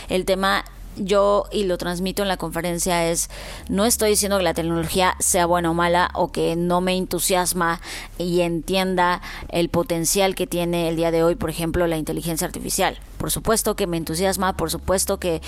el 0.09 0.25
tema 0.25 0.65
yo 1.01 1.47
y 1.51 1.65
lo 1.65 1.79
transmito 1.79 2.23
en 2.23 2.29
la 2.29 2.37
conferencia 2.37 3.09
es 3.09 3.31
no 3.69 3.85
estoy 3.85 4.11
diciendo 4.11 4.39
que 4.39 4.45
la 4.45 4.55
tecnología 4.55 5.15
sea 5.21 5.47
buena 5.47 5.71
o 5.71 5.75
mala 5.75 6.11
o 6.15 6.33
que 6.33 6.57
no 6.57 6.81
me 6.81 6.97
entusiasma 6.97 7.81
y 8.19 8.41
entienda 8.41 9.21
el 9.51 9.69
potencial 9.69 10.35
que 10.35 10.47
tiene 10.47 10.89
el 10.89 10.97
día 10.97 11.11
de 11.11 11.23
hoy, 11.23 11.35
por 11.35 11.51
ejemplo, 11.51 11.87
la 11.87 11.97
inteligencia 11.97 12.47
artificial. 12.47 12.99
Por 13.19 13.31
supuesto 13.31 13.77
que 13.77 13.87
me 13.87 13.97
entusiasma, 13.97 14.57
por 14.57 14.71
supuesto 14.71 15.19
que, 15.19 15.43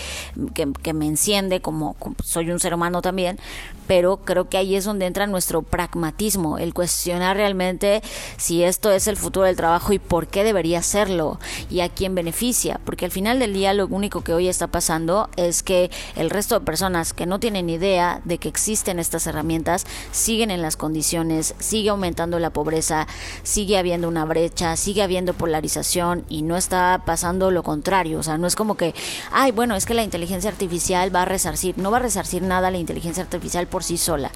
que, 0.54 0.92
me 0.92 1.06
enciende 1.06 1.60
como, 1.60 1.96
soy 2.22 2.50
un 2.50 2.60
ser 2.60 2.74
humano 2.74 3.00
también, 3.00 3.38
pero 3.86 4.18
creo 4.18 4.48
que 4.48 4.58
ahí 4.58 4.74
es 4.74 4.84
donde 4.84 5.06
entra 5.06 5.26
nuestro 5.26 5.62
pragmatismo, 5.62 6.58
el 6.58 6.74
cuestionar 6.74 7.36
realmente 7.36 8.02
si 8.36 8.62
esto 8.62 8.90
es 8.90 9.06
el 9.06 9.16
futuro 9.16 9.46
del 9.46 9.56
trabajo 9.56 9.92
y 9.92 9.98
por 9.98 10.26
qué 10.26 10.44
debería 10.44 10.82
serlo 10.82 11.38
y 11.70 11.80
a 11.80 11.88
quién 11.88 12.14
beneficia, 12.14 12.80
porque 12.84 13.04
al 13.04 13.10
final 13.10 13.38
del 13.38 13.54
día 13.54 13.74
lo 13.74 13.86
único 13.86 14.22
que 14.22 14.34
hoy 14.34 14.48
está 14.48 14.66
pasando 14.66 15.28
es 15.36 15.62
que 15.62 15.90
el 16.16 16.30
resto 16.30 16.58
de 16.58 16.64
personas 16.64 17.12
que 17.12 17.26
no 17.26 17.40
tienen 17.40 17.70
idea 17.70 18.20
de 18.24 18.38
que 18.38 18.48
existen 18.48 18.98
estas 18.98 19.26
herramientas 19.26 19.86
siguen 20.12 20.50
en 20.50 20.62
las 20.62 20.76
condiciones, 20.76 21.54
sigue 21.58 21.90
aumentando 21.90 22.38
la 22.38 22.50
pobreza, 22.50 23.06
sigue 23.42 23.78
habiendo 23.78 24.08
una 24.08 24.24
brecha, 24.24 24.76
sigue 24.76 25.02
habiendo 25.02 25.34
polarización 25.34 26.24
y 26.28 26.42
no 26.42 26.56
está 26.56 27.02
pasando 27.04 27.50
lo 27.50 27.59
contrario, 27.62 28.18
o 28.18 28.22
sea, 28.22 28.38
no 28.38 28.46
es 28.46 28.56
como 28.56 28.76
que, 28.76 28.94
ay, 29.32 29.52
bueno, 29.52 29.74
es 29.76 29.86
que 29.86 29.94
la 29.94 30.02
inteligencia 30.02 30.50
artificial 30.50 31.14
va 31.14 31.22
a 31.22 31.24
resarcir, 31.24 31.78
no 31.78 31.90
va 31.90 31.98
a 31.98 32.00
resarcir 32.00 32.42
nada 32.42 32.70
la 32.70 32.78
inteligencia 32.78 33.22
artificial 33.22 33.66
por 33.66 33.84
sí 33.84 33.96
sola. 33.96 34.30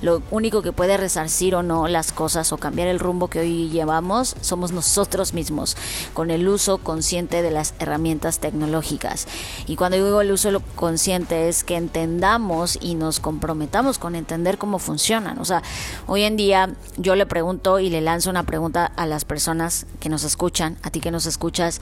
Lo 0.00 0.22
único 0.30 0.62
que 0.62 0.72
puede 0.72 0.96
resarcir 0.96 1.54
o 1.54 1.62
no 1.62 1.88
las 1.88 2.12
cosas 2.12 2.52
o 2.52 2.58
cambiar 2.58 2.88
el 2.88 3.00
rumbo 3.00 3.28
que 3.28 3.40
hoy 3.40 3.68
llevamos 3.68 4.36
somos 4.40 4.72
nosotros 4.72 5.34
mismos, 5.34 5.76
con 6.14 6.30
el 6.30 6.48
uso 6.48 6.78
consciente 6.78 7.42
de 7.42 7.50
las 7.50 7.74
herramientas 7.78 8.38
tecnológicas. 8.38 9.26
Y 9.66 9.76
cuando 9.76 9.96
digo 9.96 10.20
el 10.20 10.30
uso 10.30 10.62
consciente 10.76 11.48
es 11.48 11.64
que 11.64 11.76
entendamos 11.76 12.78
y 12.80 12.94
nos 12.94 13.20
comprometamos 13.20 13.98
con 13.98 14.14
entender 14.14 14.58
cómo 14.58 14.78
funcionan. 14.78 15.38
O 15.38 15.44
sea, 15.44 15.62
hoy 16.06 16.22
en 16.22 16.36
día 16.36 16.70
yo 16.96 17.16
le 17.16 17.26
pregunto 17.26 17.78
y 17.78 17.90
le 17.90 18.00
lanzo 18.00 18.30
una 18.30 18.44
pregunta 18.44 18.86
a 18.96 19.06
las 19.06 19.24
personas 19.24 19.86
que 20.00 20.08
nos 20.08 20.24
escuchan, 20.24 20.78
a 20.82 20.90
ti 20.90 21.00
que 21.00 21.10
nos 21.10 21.26
escuchas, 21.26 21.80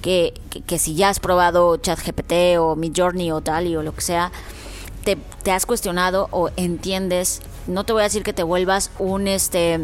que, 0.00 0.21
que, 0.66 0.78
si 0.78 0.94
ya 0.94 1.08
has 1.08 1.20
probado 1.20 1.76
ChatGPT 1.76 2.58
o 2.58 2.76
Midjourney 2.76 3.30
o 3.32 3.40
tal 3.40 3.66
y 3.66 3.76
o 3.76 3.82
lo 3.82 3.94
que 3.94 4.00
sea, 4.00 4.32
te, 5.04 5.16
te 5.42 5.50
has 5.50 5.66
cuestionado 5.66 6.28
o 6.30 6.50
entiendes, 6.56 7.42
no 7.66 7.84
te 7.84 7.92
voy 7.92 8.00
a 8.00 8.04
decir 8.04 8.22
que 8.22 8.32
te 8.32 8.42
vuelvas 8.42 8.90
un 8.98 9.28
este 9.28 9.80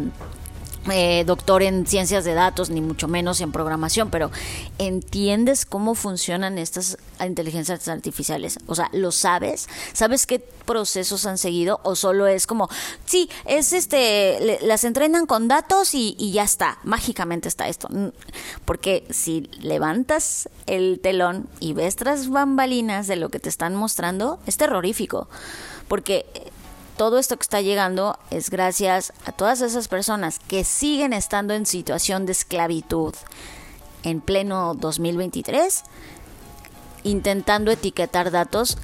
eh, 0.91 1.23
doctor 1.25 1.63
en 1.63 1.85
ciencias 1.85 2.23
de 2.23 2.33
datos, 2.33 2.69
ni 2.69 2.81
mucho 2.81 3.07
menos 3.07 3.41
en 3.41 3.51
programación, 3.51 4.09
pero 4.09 4.31
entiendes 4.77 5.65
cómo 5.65 5.95
funcionan 5.95 6.57
estas 6.57 6.97
inteligencias 7.19 7.87
artificiales. 7.87 8.59
O 8.67 8.75
sea, 8.75 8.89
¿lo 8.93 9.11
sabes? 9.11 9.67
¿Sabes 9.93 10.25
qué 10.25 10.39
procesos 10.39 11.25
han 11.25 11.37
seguido? 11.37 11.79
¿O 11.83 11.95
solo 11.95 12.27
es 12.27 12.47
como, 12.47 12.69
sí, 13.05 13.29
es 13.45 13.73
este, 13.73 14.59
las 14.61 14.83
entrenan 14.83 15.25
con 15.25 15.47
datos 15.47 15.93
y, 15.93 16.15
y 16.19 16.31
ya 16.31 16.43
está, 16.43 16.79
mágicamente 16.83 17.47
está 17.47 17.67
esto? 17.67 17.89
Porque 18.65 19.05
si 19.09 19.49
levantas 19.59 20.49
el 20.67 20.99
telón 21.01 21.47
y 21.59 21.73
ves 21.73 21.95
tras 21.95 22.29
bambalinas 22.29 23.07
de 23.07 23.15
lo 23.15 23.29
que 23.29 23.39
te 23.39 23.49
están 23.49 23.75
mostrando, 23.75 24.39
es 24.45 24.57
terrorífico. 24.57 25.27
Porque 25.87 26.25
todo 26.99 27.17
esto 27.17 27.37
que 27.37 27.43
está 27.43 27.61
llegando 27.61 28.19
es 28.29 28.49
gracias 28.49 29.13
a 29.23 29.31
todas 29.31 29.61
esas 29.61 29.87
personas 29.87 30.37
que 30.37 30.65
siguen 30.65 31.13
estando 31.13 31.53
en 31.53 31.65
situación 31.65 32.25
de 32.25 32.33
esclavitud 32.33 33.15
en 34.03 34.19
pleno 34.19 34.73
2023, 34.73 35.83
intentando 37.03 37.71
etiquetar 37.71 38.31
datos, 38.31 38.77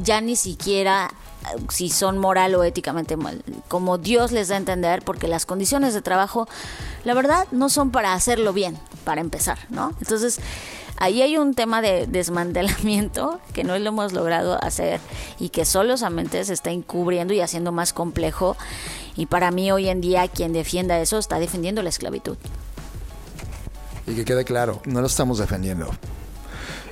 ya 0.00 0.20
ni 0.20 0.36
siquiera 0.36 1.10
eh, 1.52 1.60
si 1.68 1.88
son 1.88 2.16
moral 2.16 2.54
o 2.54 2.62
éticamente 2.62 3.16
mal, 3.16 3.42
como 3.66 3.98
Dios 3.98 4.30
les 4.30 4.46
da 4.46 4.54
a 4.54 4.58
entender, 4.58 5.02
porque 5.02 5.26
las 5.26 5.46
condiciones 5.46 5.94
de 5.94 6.02
trabajo, 6.02 6.46
la 7.02 7.14
verdad, 7.14 7.48
no 7.50 7.70
son 7.70 7.90
para 7.90 8.12
hacerlo 8.12 8.52
bien, 8.52 8.78
para 9.02 9.20
empezar, 9.20 9.58
¿no? 9.68 9.92
Entonces, 10.00 10.38
Ahí 10.98 11.20
hay 11.20 11.36
un 11.36 11.54
tema 11.54 11.82
de 11.82 12.06
desmantelamiento 12.06 13.38
que 13.52 13.64
no 13.64 13.78
lo 13.78 13.88
hemos 13.88 14.12
logrado 14.12 14.62
hacer 14.62 15.00
y 15.38 15.50
que 15.50 15.64
solamente 15.64 16.42
se 16.44 16.54
está 16.54 16.70
encubriendo 16.70 17.34
y 17.34 17.40
haciendo 17.40 17.70
más 17.70 17.92
complejo. 17.92 18.56
Y 19.14 19.26
para 19.26 19.50
mí 19.50 19.70
hoy 19.70 19.88
en 19.88 20.00
día 20.00 20.26
quien 20.28 20.52
defienda 20.52 20.98
eso 21.00 21.18
está 21.18 21.38
defendiendo 21.38 21.82
la 21.82 21.90
esclavitud. 21.90 22.36
Y 24.06 24.14
que 24.14 24.24
quede 24.24 24.44
claro, 24.44 24.80
no 24.86 25.00
lo 25.00 25.06
estamos 25.06 25.38
defendiendo. 25.38 25.90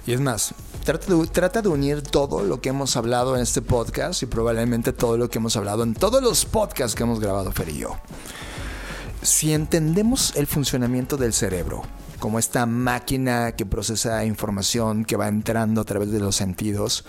Y 0.06 0.12
es 0.12 0.20
más, 0.20 0.54
trata 0.84 1.14
de, 1.14 1.26
trata 1.28 1.62
de, 1.62 1.68
unir 1.68 2.02
todo 2.02 2.42
lo 2.42 2.60
que 2.60 2.68
hemos 2.68 2.96
hablado 2.96 3.36
en 3.36 3.42
este 3.42 3.62
podcast 3.62 4.22
y 4.22 4.26
probablemente 4.26 4.92
todo 4.92 5.16
lo 5.16 5.30
que 5.30 5.38
hemos 5.38 5.56
hablado 5.56 5.82
en 5.82 5.94
todos 5.94 6.22
los 6.22 6.44
podcasts 6.44 6.94
que 6.94 7.04
hemos 7.04 7.20
grabado 7.20 7.52
Fer 7.52 7.70
y 7.70 7.78
yo. 7.78 7.96
Si 9.22 9.54
entendemos 9.54 10.36
el 10.36 10.46
funcionamiento 10.46 11.16
del 11.16 11.32
cerebro, 11.32 11.84
como 12.24 12.38
esta 12.38 12.64
máquina 12.64 13.52
que 13.52 13.66
procesa 13.66 14.24
información 14.24 15.04
que 15.04 15.14
va 15.14 15.28
entrando 15.28 15.82
a 15.82 15.84
través 15.84 16.10
de 16.10 16.20
los 16.20 16.34
sentidos, 16.34 17.04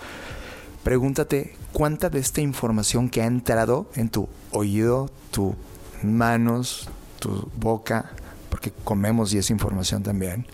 pregúntate 0.84 1.56
cuánta 1.72 2.10
de 2.10 2.18
esta 2.18 2.42
información 2.42 3.08
que 3.08 3.22
ha 3.22 3.24
entrado 3.24 3.86
en 3.94 4.10
tu 4.10 4.28
oído, 4.50 5.10
tus 5.30 5.54
manos, 6.02 6.90
tu 7.18 7.48
boca, 7.56 8.10
porque 8.50 8.74
comemos 8.84 9.32
y 9.32 9.38
es 9.38 9.48
información 9.48 10.02
también, 10.02 10.44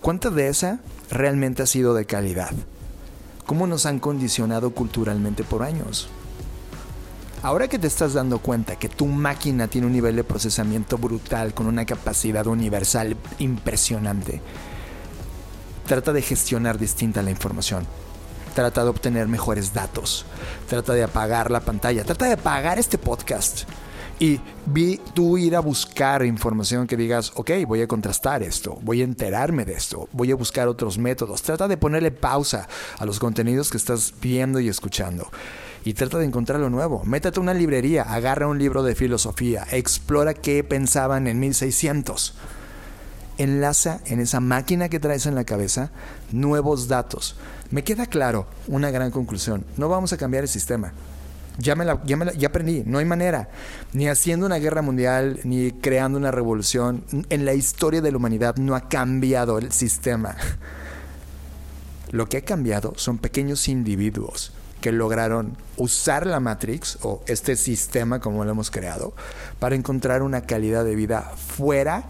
cuánta 0.00 0.30
de 0.30 0.46
esa 0.46 0.78
realmente 1.10 1.64
ha 1.64 1.66
sido 1.66 1.92
de 1.92 2.04
calidad. 2.04 2.52
¿Cómo 3.46 3.66
nos 3.66 3.84
han 3.84 3.98
condicionado 3.98 4.70
culturalmente 4.70 5.42
por 5.42 5.64
años? 5.64 6.08
Ahora 7.42 7.68
que 7.68 7.78
te 7.78 7.86
estás 7.86 8.14
dando 8.14 8.40
cuenta 8.40 8.76
que 8.76 8.88
tu 8.88 9.06
máquina 9.06 9.68
tiene 9.68 9.86
un 9.86 9.92
nivel 9.92 10.16
de 10.16 10.24
procesamiento 10.24 10.98
brutal 10.98 11.54
con 11.54 11.68
una 11.68 11.86
capacidad 11.86 12.44
universal 12.48 13.16
impresionante, 13.38 14.42
trata 15.86 16.12
de 16.12 16.22
gestionar 16.22 16.78
distinta 16.78 17.22
la 17.22 17.30
información. 17.30 17.86
Trata 18.54 18.82
de 18.82 18.90
obtener 18.90 19.28
mejores 19.28 19.72
datos. 19.72 20.26
Trata 20.68 20.94
de 20.94 21.04
apagar 21.04 21.52
la 21.52 21.60
pantalla. 21.60 22.02
Trata 22.02 22.26
de 22.26 22.32
apagar 22.32 22.80
este 22.80 22.98
podcast. 22.98 23.68
Y 24.18 24.40
vi 24.66 25.00
tú 25.14 25.38
ir 25.38 25.54
a 25.54 25.60
buscar 25.60 26.24
información 26.24 26.88
que 26.88 26.96
digas, 26.96 27.30
ok, 27.36 27.52
voy 27.68 27.82
a 27.82 27.86
contrastar 27.86 28.42
esto, 28.42 28.76
voy 28.82 29.02
a 29.02 29.04
enterarme 29.04 29.64
de 29.64 29.74
esto, 29.74 30.08
voy 30.10 30.32
a 30.32 30.34
buscar 30.34 30.66
otros 30.66 30.98
métodos. 30.98 31.42
Trata 31.42 31.68
de 31.68 31.76
ponerle 31.76 32.10
pausa 32.10 32.66
a 32.98 33.06
los 33.06 33.20
contenidos 33.20 33.70
que 33.70 33.76
estás 33.76 34.12
viendo 34.20 34.58
y 34.58 34.68
escuchando 34.68 35.30
y 35.88 35.94
trata 35.94 36.18
de 36.18 36.26
encontrar 36.26 36.60
lo 36.60 36.68
nuevo. 36.68 37.02
Métate 37.06 37.38
a 37.38 37.42
una 37.42 37.54
librería, 37.54 38.02
agarra 38.02 38.46
un 38.46 38.58
libro 38.58 38.82
de 38.82 38.94
filosofía, 38.94 39.66
explora 39.70 40.34
qué 40.34 40.62
pensaban 40.62 41.26
en 41.26 41.40
1600. 41.40 42.34
Enlaza 43.38 44.00
en 44.04 44.20
esa 44.20 44.38
máquina 44.40 44.90
que 44.90 45.00
traes 45.00 45.24
en 45.24 45.34
la 45.34 45.44
cabeza 45.44 45.90
nuevos 46.30 46.88
datos. 46.88 47.36
Me 47.70 47.84
queda 47.84 48.04
claro 48.04 48.46
una 48.66 48.90
gran 48.90 49.10
conclusión. 49.10 49.64
No 49.78 49.88
vamos 49.88 50.12
a 50.12 50.18
cambiar 50.18 50.42
el 50.42 50.50
sistema. 50.50 50.92
Ya, 51.56 51.74
me 51.74 51.86
la, 51.86 52.04
ya, 52.04 52.18
me 52.18 52.36
ya 52.36 52.48
aprendí, 52.48 52.82
no 52.84 52.98
hay 52.98 53.06
manera. 53.06 53.48
Ni 53.94 54.08
haciendo 54.08 54.44
una 54.44 54.58
guerra 54.58 54.82
mundial, 54.82 55.40
ni 55.44 55.70
creando 55.70 56.18
una 56.18 56.30
revolución. 56.30 57.02
En 57.30 57.46
la 57.46 57.54
historia 57.54 58.02
de 58.02 58.10
la 58.10 58.18
humanidad 58.18 58.56
no 58.56 58.74
ha 58.74 58.90
cambiado 58.90 59.56
el 59.56 59.72
sistema. 59.72 60.36
Lo 62.10 62.28
que 62.28 62.36
ha 62.36 62.44
cambiado 62.44 62.92
son 62.96 63.16
pequeños 63.16 63.68
individuos 63.68 64.52
que 64.80 64.92
lograron 64.92 65.56
usar 65.76 66.26
la 66.26 66.40
Matrix 66.40 66.98
o 67.02 67.22
este 67.26 67.56
sistema 67.56 68.20
como 68.20 68.44
lo 68.44 68.50
hemos 68.50 68.70
creado 68.70 69.12
para 69.58 69.74
encontrar 69.74 70.22
una 70.22 70.42
calidad 70.42 70.84
de 70.84 70.94
vida 70.94 71.22
fuera 71.36 72.04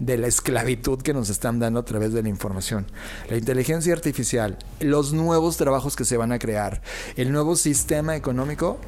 de 0.00 0.16
la 0.16 0.26
esclavitud 0.26 1.02
que 1.02 1.14
nos 1.14 1.28
están 1.28 1.58
dando 1.58 1.80
a 1.80 1.84
través 1.84 2.12
de 2.12 2.22
la 2.22 2.28
información. 2.28 2.86
La 3.28 3.36
inteligencia 3.36 3.92
artificial, 3.92 4.58
los 4.80 5.12
nuevos 5.12 5.56
trabajos 5.56 5.94
que 5.94 6.04
se 6.04 6.16
van 6.16 6.32
a 6.32 6.38
crear, 6.38 6.80
el 7.16 7.32
nuevo 7.32 7.54
sistema 7.54 8.16
económico 8.16 8.78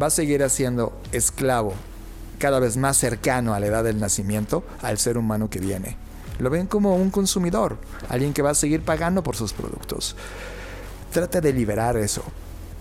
va 0.00 0.06
a 0.06 0.10
seguir 0.10 0.42
haciendo 0.42 0.98
esclavo 1.12 1.74
cada 2.38 2.60
vez 2.60 2.76
más 2.76 2.96
cercano 2.96 3.52
a 3.52 3.60
la 3.60 3.66
edad 3.66 3.84
del 3.84 4.00
nacimiento 4.00 4.64
al 4.80 4.98
ser 4.98 5.18
humano 5.18 5.50
que 5.50 5.58
viene. 5.58 5.96
Lo 6.38 6.48
ven 6.48 6.66
como 6.66 6.96
un 6.96 7.10
consumidor, 7.10 7.76
alguien 8.08 8.32
que 8.32 8.40
va 8.40 8.50
a 8.50 8.54
seguir 8.54 8.82
pagando 8.82 9.22
por 9.22 9.36
sus 9.36 9.52
productos. 9.52 10.16
Trata 11.12 11.40
de 11.40 11.52
liberar 11.52 11.96
eso. 11.96 12.22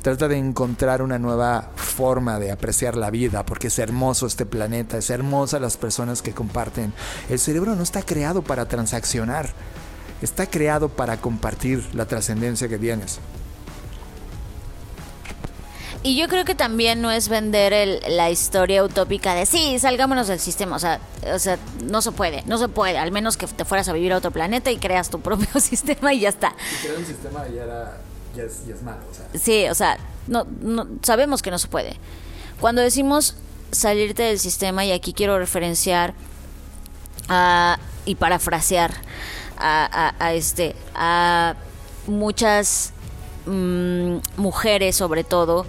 Trata 0.01 0.29
de 0.29 0.37
encontrar 0.37 1.01
una 1.01 1.19
nueva 1.19 1.71
forma 1.75 2.39
de 2.39 2.51
apreciar 2.51 2.95
la 2.95 3.09
vida, 3.09 3.45
porque 3.45 3.67
es 3.67 3.79
hermoso 3.79 4.27
este 4.27 4.45
planeta, 4.45 4.97
es 4.97 5.09
hermosa 5.09 5.59
las 5.59 5.75
personas 5.75 6.21
que 6.21 6.33
comparten. 6.33 6.93
El 7.29 7.37
cerebro 7.37 7.75
no 7.75 7.83
está 7.83 8.01
creado 8.01 8.41
para 8.41 8.67
transaccionar, 8.67 9.49
está 10.21 10.45
creado 10.49 10.87
para 10.87 11.17
compartir 11.17 11.83
la 11.93 12.05
trascendencia 12.05 12.69
que 12.69 12.77
tienes. 12.77 13.19
Y 16.01 16.15
yo 16.15 16.29
creo 16.29 16.45
que 16.45 16.55
también 16.55 17.01
no 17.01 17.11
es 17.11 17.27
vender 17.27 18.01
la 18.07 18.29
historia 18.29 18.85
utópica 18.85 19.35
de 19.35 19.45
sí, 19.45 19.77
salgámonos 19.79 20.29
del 20.29 20.39
sistema. 20.39 20.77
O 20.77 20.79
sea, 20.79 21.01
o 21.33 21.39
sea, 21.39 21.57
no 21.83 22.01
se 22.01 22.13
puede, 22.13 22.43
no 22.45 22.57
se 22.57 22.69
puede. 22.69 22.97
Al 22.97 23.11
menos 23.11 23.35
que 23.35 23.47
te 23.47 23.65
fueras 23.65 23.89
a 23.89 23.93
vivir 23.93 24.13
a 24.13 24.17
otro 24.17 24.31
planeta 24.31 24.71
y 24.71 24.77
creas 24.77 25.09
tu 25.09 25.19
propio 25.19 25.47
sistema 25.59 26.13
y 26.13 26.21
ya 26.21 26.29
está. 26.29 26.55
Y 26.71 26.83
crear 26.85 26.99
un 26.99 27.05
sistema 27.05 27.45
ya 27.49 27.63
era 27.63 27.97
ya 28.35 28.43
es, 28.43 28.81
malo. 28.83 28.99
Sí, 29.33 29.67
o 29.69 29.75
sea, 29.75 29.97
no, 30.27 30.45
sabemos 31.01 31.41
que 31.41 31.51
no 31.51 31.59
se 31.59 31.67
puede. 31.67 31.95
Cuando 32.59 32.81
decimos 32.81 33.35
salirte 33.71 34.23
del 34.23 34.39
sistema, 34.39 34.85
y 34.85 34.91
aquí 34.91 35.13
quiero 35.13 35.37
referenciar 35.37 36.13
y 38.05 38.15
parafrasear 38.15 38.93
a, 39.57 40.33
este, 40.33 40.75
a 40.95 41.55
muchas 42.07 42.93
mm, 43.45 44.17
mujeres 44.37 44.95
sobre 44.95 45.23
todo, 45.23 45.65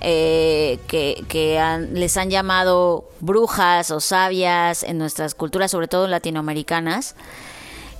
eh, 0.00 0.80
que, 0.88 1.86
les 1.92 2.16
han 2.16 2.30
llamado 2.30 3.04
brujas 3.20 3.90
o 3.90 4.00
sabias 4.00 4.82
en 4.82 4.98
nuestras 4.98 5.34
culturas, 5.34 5.70
sobre 5.70 5.88
todo 5.88 6.08
latinoamericanas, 6.08 7.14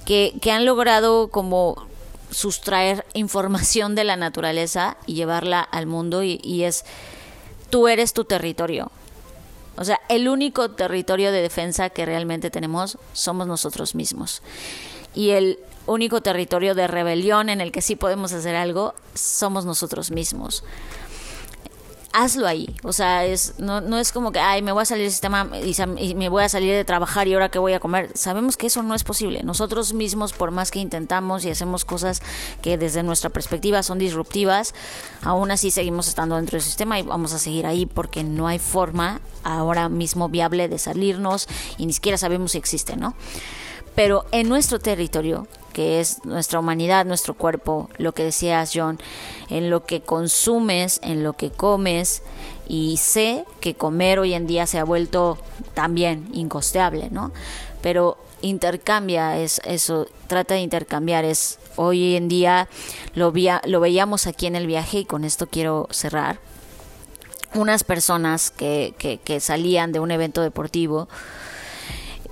que 0.04 0.52
han 0.52 0.66
logrado 0.66 1.28
como 1.28 1.91
sustraer 2.32 3.06
información 3.14 3.94
de 3.94 4.04
la 4.04 4.16
naturaleza 4.16 4.96
y 5.06 5.14
llevarla 5.14 5.60
al 5.60 5.86
mundo 5.86 6.22
y, 6.22 6.64
es, 6.64 6.84
tú 7.70 7.88
eres 7.88 8.12
tu 8.12 8.24
territorio. 8.24 8.90
O 9.76 9.84
sea, 9.84 10.00
el 10.08 10.28
único 10.28 10.70
territorio 10.70 11.32
de 11.32 11.40
defensa 11.40 11.90
que 11.90 12.04
realmente 12.04 12.50
tenemos 12.50 12.98
somos 13.12 13.46
nosotros 13.46 13.94
mismos. 13.94 14.42
Y 15.14 15.30
el 15.30 15.58
único 15.86 16.20
territorio 16.20 16.74
de 16.74 16.86
rebelión 16.86 17.48
en 17.48 17.60
el 17.60 17.72
que 17.72 17.82
sí 17.82 17.96
podemos 17.96 18.32
hacer 18.32 18.54
algo 18.54 18.94
somos 19.14 19.64
nosotros 19.64 20.10
mismos 20.10 20.64
hazlo 22.12 22.46
ahí. 22.46 22.74
O 22.82 22.92
sea, 22.92 23.24
es, 23.24 23.54
no, 23.58 23.80
no 23.80 23.98
es 23.98 24.12
como 24.12 24.32
que, 24.32 24.38
ay, 24.38 24.62
me 24.62 24.72
voy 24.72 24.82
a 24.82 24.84
salir 24.84 25.04
del 25.04 25.12
sistema 25.12 25.48
y, 25.98 26.14
me 26.14 26.28
voy 26.28 26.44
a 26.44 26.48
salir 26.48 26.72
de 26.72 26.84
trabajar 26.84 27.28
y 27.28 27.34
ahora 27.34 27.50
que 27.50 27.58
voy 27.58 27.72
a 27.72 27.80
comer. 27.80 28.10
Sabemos 28.14 28.56
que 28.56 28.66
eso 28.66 28.82
no 28.82 28.94
es 28.94 29.04
posible. 29.04 29.42
Nosotros 29.42 29.92
mismos, 29.94 30.32
por 30.32 30.50
más 30.50 30.70
que 30.70 30.78
intentamos 30.78 31.44
y 31.44 31.50
hacemos 31.50 31.84
cosas 31.84 32.22
que 32.60 32.78
desde 32.78 33.02
nuestra 33.02 33.30
perspectiva 33.30 33.82
son 33.82 33.98
disruptivas, 33.98 34.74
aún 35.22 35.50
así 35.50 35.70
seguimos 35.70 36.08
estando 36.08 36.36
dentro 36.36 36.56
del 36.56 36.62
sistema 36.62 36.98
y 36.98 37.02
vamos 37.02 37.32
a 37.32 37.38
seguir 37.38 37.66
ahí 37.66 37.86
porque 37.86 38.24
no 38.24 38.46
hay 38.46 38.58
forma 38.58 39.20
ahora 39.44 39.88
mismo 39.88 40.28
viable 40.28 40.68
de 40.68 40.78
salirnos 40.78 41.48
y 41.78 41.86
ni 41.86 41.92
siquiera 41.92 42.18
sabemos 42.18 42.52
si 42.52 42.58
existe, 42.58 42.96
¿no? 42.96 43.14
Pero 43.94 44.24
en 44.32 44.48
nuestro 44.48 44.78
territorio 44.78 45.46
que 45.72 46.00
es 46.00 46.24
nuestra 46.24 46.60
humanidad, 46.60 47.04
nuestro 47.04 47.34
cuerpo, 47.34 47.88
lo 47.98 48.12
que 48.12 48.24
decías 48.24 48.72
John, 48.74 48.98
en 49.48 49.70
lo 49.70 49.84
que 49.84 50.00
consumes, 50.00 51.00
en 51.02 51.22
lo 51.24 51.32
que 51.32 51.50
comes, 51.50 52.22
y 52.68 52.96
sé 52.98 53.44
que 53.60 53.74
comer 53.74 54.18
hoy 54.18 54.34
en 54.34 54.46
día 54.46 54.66
se 54.66 54.78
ha 54.78 54.84
vuelto 54.84 55.38
también 55.74 56.28
incosteable, 56.32 57.10
¿no? 57.10 57.32
Pero 57.82 58.16
intercambia 58.40 59.38
es 59.38 59.60
eso, 59.64 60.06
trata 60.26 60.54
de 60.54 60.60
intercambiar, 60.60 61.24
es 61.24 61.58
hoy 61.76 62.16
en 62.16 62.28
día 62.28 62.68
lo, 63.14 63.32
lo 63.64 63.80
veíamos 63.80 64.26
aquí 64.26 64.46
en 64.46 64.56
el 64.56 64.66
viaje 64.66 65.00
y 65.00 65.04
con 65.04 65.24
esto 65.24 65.46
quiero 65.48 65.88
cerrar. 65.90 66.38
Unas 67.54 67.84
personas 67.84 68.50
que, 68.50 68.94
que 69.22 69.40
salían 69.40 69.92
de 69.92 70.00
un 70.00 70.10
evento 70.10 70.40
deportivo, 70.40 71.08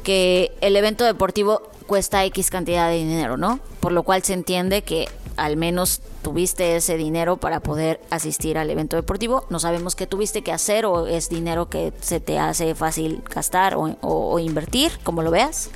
que 0.03 0.53
el 0.63 0.77
evento 0.77 1.05
deportivo 1.05 1.71
cuesta 1.91 2.25
X 2.27 2.51
cantidad 2.51 2.89
de 2.89 2.99
dinero, 2.99 3.37
¿no? 3.37 3.59
Por 3.81 3.91
lo 3.91 4.05
cual 4.05 4.23
se 4.23 4.33
entiende 4.33 4.83
que 4.83 5.09
al 5.37 5.57
menos 5.57 6.01
tuviste 6.23 6.77
ese 6.77 6.97
dinero 6.97 7.39
para 7.39 7.59
poder 7.59 8.01
asistir 8.11 8.59
al 8.59 8.71
evento 8.71 8.95
deportivo. 8.95 9.45
No 9.51 9.59
sabemos 9.59 9.97
qué 9.97 10.07
tuviste 10.07 10.43
que 10.43 10.53
hacer 10.53 10.87
o 10.87 11.09
es 11.09 11.29
dinero 11.31 11.69
que 11.69 11.93
se 12.01 12.21
te 12.21 12.39
hace 12.39 12.77
fácil 12.77 13.25
gastar 13.35 13.75
o, 13.77 14.39
invertir, 14.39 14.93
como 15.03 15.23
lo 15.23 15.33
veas. 15.33 15.71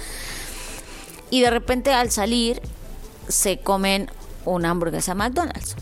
Y 1.30 1.40
de 1.40 1.50
repente 1.50 1.92
al 1.92 2.12
salir 2.12 2.62
se 3.26 3.58
comen 3.58 4.08
una 4.44 4.70
hamburguesa 4.70 5.16
McDonald's. 5.16 5.74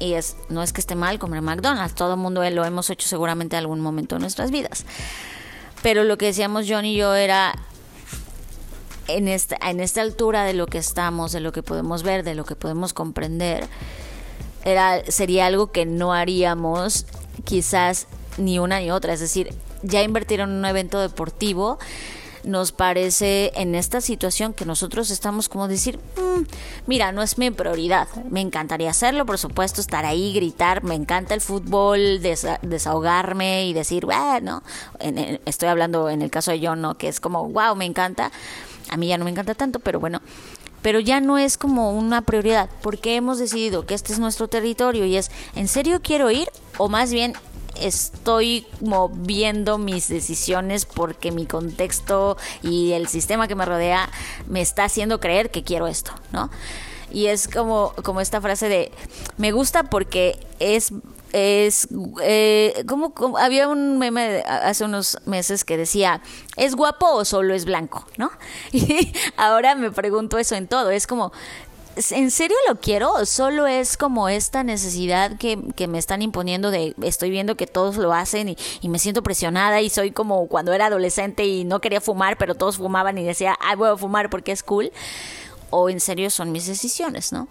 Y 0.00 0.12
es, 0.12 0.36
no 0.50 0.62
es 0.62 0.74
que 0.74 0.82
esté 0.82 0.96
mal 0.96 1.18
comer 1.18 1.40
McDonald's, 1.40 1.94
todo 1.94 2.12
el 2.12 2.20
mundo 2.20 2.42
lo 2.50 2.64
hemos 2.66 2.90
hecho 2.90 3.08
seguramente 3.08 3.56
en 3.56 3.60
algún 3.60 3.80
momento 3.80 4.16
de 4.16 4.20
nuestras 4.20 4.50
vidas. 4.50 4.84
Pero 5.82 6.04
lo 6.04 6.18
que 6.18 6.26
decíamos 6.26 6.66
John 6.68 6.84
y 6.84 6.94
yo 6.94 7.14
era, 7.14 7.54
en 9.08 9.28
esta, 9.28 9.56
en 9.60 9.80
esta 9.80 10.02
altura 10.02 10.44
de 10.44 10.54
lo 10.54 10.66
que 10.66 10.78
estamos, 10.78 11.32
de 11.32 11.40
lo 11.40 11.52
que 11.52 11.62
podemos 11.62 12.02
ver, 12.02 12.22
de 12.22 12.34
lo 12.34 12.44
que 12.44 12.54
podemos 12.54 12.92
comprender, 12.92 13.66
era, 14.64 15.02
sería 15.08 15.46
algo 15.46 15.72
que 15.72 15.86
no 15.86 16.12
haríamos 16.12 17.06
quizás 17.44 18.06
ni 18.36 18.58
una 18.58 18.80
ni 18.80 18.90
otra. 18.90 19.12
Es 19.12 19.20
decir, 19.20 19.54
ya 19.82 20.02
invertir 20.02 20.40
en 20.40 20.50
un 20.50 20.64
evento 20.64 21.00
deportivo 21.00 21.78
nos 22.44 22.72
parece 22.72 23.52
en 23.56 23.74
esta 23.74 24.00
situación 24.00 24.54
que 24.54 24.64
nosotros 24.64 25.10
estamos 25.10 25.48
como 25.48 25.68
decir, 25.68 25.98
mm, 26.16 26.42
mira, 26.86 27.12
no 27.12 27.22
es 27.22 27.36
mi 27.36 27.50
prioridad, 27.50 28.08
me 28.30 28.40
encantaría 28.40 28.90
hacerlo, 28.90 29.26
por 29.26 29.38
supuesto, 29.38 29.80
estar 29.80 30.04
ahí, 30.04 30.32
gritar, 30.32 30.84
me 30.84 30.94
encanta 30.94 31.34
el 31.34 31.40
fútbol, 31.40 32.20
desahogarme 32.62 33.66
y 33.66 33.72
decir, 33.72 34.06
bueno, 34.06 34.62
estoy 35.44 35.68
hablando 35.68 36.08
en 36.08 36.22
el 36.22 36.30
caso 36.30 36.50
de 36.50 36.66
John, 36.66 36.80
¿no? 36.80 36.96
que 36.96 37.08
es 37.08 37.20
como, 37.20 37.48
wow, 37.48 37.74
me 37.76 37.84
encanta, 37.84 38.30
a 38.90 38.96
mí 38.96 39.08
ya 39.08 39.18
no 39.18 39.24
me 39.24 39.30
encanta 39.30 39.54
tanto, 39.54 39.80
pero 39.80 40.00
bueno, 40.00 40.20
pero 40.82 41.00
ya 41.00 41.20
no 41.20 41.38
es 41.38 41.58
como 41.58 41.92
una 41.92 42.22
prioridad, 42.22 42.70
porque 42.82 43.16
hemos 43.16 43.38
decidido 43.38 43.86
que 43.86 43.94
este 43.94 44.12
es 44.12 44.18
nuestro 44.18 44.48
territorio 44.48 45.04
y 45.04 45.16
es, 45.16 45.30
¿en 45.54 45.68
serio 45.68 46.00
quiero 46.02 46.30
ir? 46.30 46.48
O 46.76 46.88
más 46.88 47.12
bien, 47.12 47.34
estoy 47.80 48.66
moviendo 48.80 49.78
mis 49.78 50.08
decisiones 50.08 50.84
porque 50.84 51.32
mi 51.32 51.46
contexto 51.46 52.36
y 52.62 52.92
el 52.92 53.08
sistema 53.08 53.48
que 53.48 53.54
me 53.54 53.64
rodea 53.64 54.08
me 54.46 54.60
está 54.60 54.84
haciendo 54.84 55.20
creer 55.20 55.50
que 55.50 55.64
quiero 55.64 55.86
esto, 55.86 56.12
¿no? 56.32 56.50
Y 57.10 57.26
es 57.26 57.48
como, 57.48 57.94
como 58.02 58.20
esta 58.20 58.40
frase 58.40 58.68
de, 58.68 58.92
me 59.38 59.52
gusta 59.52 59.84
porque 59.84 60.38
es 60.58 60.92
es 61.32 61.88
eh, 62.22 62.84
como, 62.86 63.12
había 63.38 63.68
un 63.68 63.98
meme 63.98 64.42
hace 64.46 64.84
unos 64.84 65.18
meses 65.26 65.64
que 65.64 65.76
decía 65.76 66.22
es 66.56 66.74
guapo 66.74 67.06
o 67.06 67.24
solo 67.24 67.54
es 67.54 67.64
blanco 67.64 68.06
no 68.16 68.30
y 68.72 69.12
ahora 69.36 69.74
me 69.74 69.90
pregunto 69.90 70.38
eso 70.38 70.54
en 70.54 70.68
todo 70.68 70.90
es 70.90 71.06
como 71.06 71.32
¿En 72.10 72.30
serio 72.30 72.56
lo 72.68 72.76
quiero? 72.76 73.12
¿O 73.12 73.26
solo 73.26 73.66
es 73.66 73.96
como 73.96 74.28
esta 74.28 74.62
necesidad 74.62 75.36
que, 75.36 75.58
que, 75.74 75.88
me 75.88 75.98
están 75.98 76.22
imponiendo 76.22 76.70
de 76.70 76.94
estoy 77.02 77.28
viendo 77.28 77.56
que 77.56 77.66
todos 77.66 77.96
lo 77.96 78.12
hacen 78.12 78.50
y, 78.50 78.56
y, 78.80 78.88
me 78.88 79.00
siento 79.00 79.24
presionada 79.24 79.80
y 79.80 79.90
soy 79.90 80.12
como 80.12 80.46
cuando 80.46 80.72
era 80.72 80.86
adolescente 80.86 81.44
y 81.44 81.64
no 81.64 81.80
quería 81.80 82.00
fumar, 82.00 82.38
pero 82.38 82.54
todos 82.54 82.76
fumaban 82.76 83.18
y 83.18 83.24
decía, 83.24 83.58
ah, 83.60 83.74
voy 83.74 83.88
a 83.88 83.96
fumar 83.96 84.30
porque 84.30 84.52
es 84.52 84.62
cool? 84.62 84.92
¿O 85.70 85.90
en 85.90 85.98
serio 85.98 86.30
son 86.30 86.52
mis 86.52 86.66
decisiones, 86.66 87.32
no? 87.32 87.48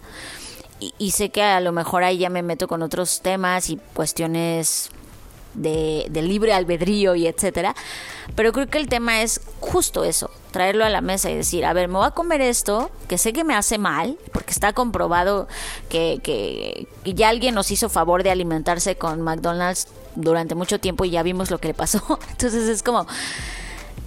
Y, 0.80 1.12
sé 1.12 1.30
que 1.30 1.42
a 1.42 1.60
lo 1.60 1.72
mejor 1.72 2.04
ahí 2.04 2.20
ya 2.20 2.30
me 2.30 2.44
meto 2.44 2.68
con 2.68 2.84
otros 2.84 3.22
temas 3.22 3.70
y 3.70 3.78
cuestiones 3.94 4.92
de, 5.56 6.10
libre 6.14 6.54
albedrío 6.54 7.16
y 7.16 7.28
etcétera. 7.28 7.76
Pero 8.36 8.54
creo 8.54 8.68
que 8.68 8.78
el 8.78 8.88
tema 8.88 9.22
es 9.22 9.42
justo 9.60 10.04
eso, 10.04 10.30
traerlo 10.52 10.86
a 10.86 10.90
la 10.90 11.02
mesa 11.02 11.32
y 11.32 11.36
decir, 11.36 11.66
a 11.66 11.74
ver, 11.74 11.88
me 11.88 11.98
voy 11.98 12.06
a 12.06 12.12
comer 12.12 12.42
esto, 12.42 12.92
que 13.08 13.18
sé 13.18 13.34
que 13.34 13.44
me 13.44 13.56
hace 13.56 13.78
mal, 13.78 14.18
porque 14.32 14.52
está 14.52 14.74
comprobado 14.74 15.48
que, 15.90 16.20
que, 16.22 16.88
ya 17.06 17.30
alguien 17.30 17.56
nos 17.56 17.72
hizo 17.72 17.90
favor 17.90 18.24
de 18.24 18.30
alimentarse 18.30 18.96
con 18.98 19.22
McDonald's 19.22 19.88
durante 20.16 20.56
mucho 20.56 20.80
tiempo 20.80 21.06
y 21.06 21.12
ya 21.12 21.24
vimos 21.24 21.50
lo 21.50 21.60
que 21.60 21.70
le 21.70 21.74
pasó. 21.74 22.20
Entonces 22.30 22.70
es 22.70 22.84
como, 22.84 23.08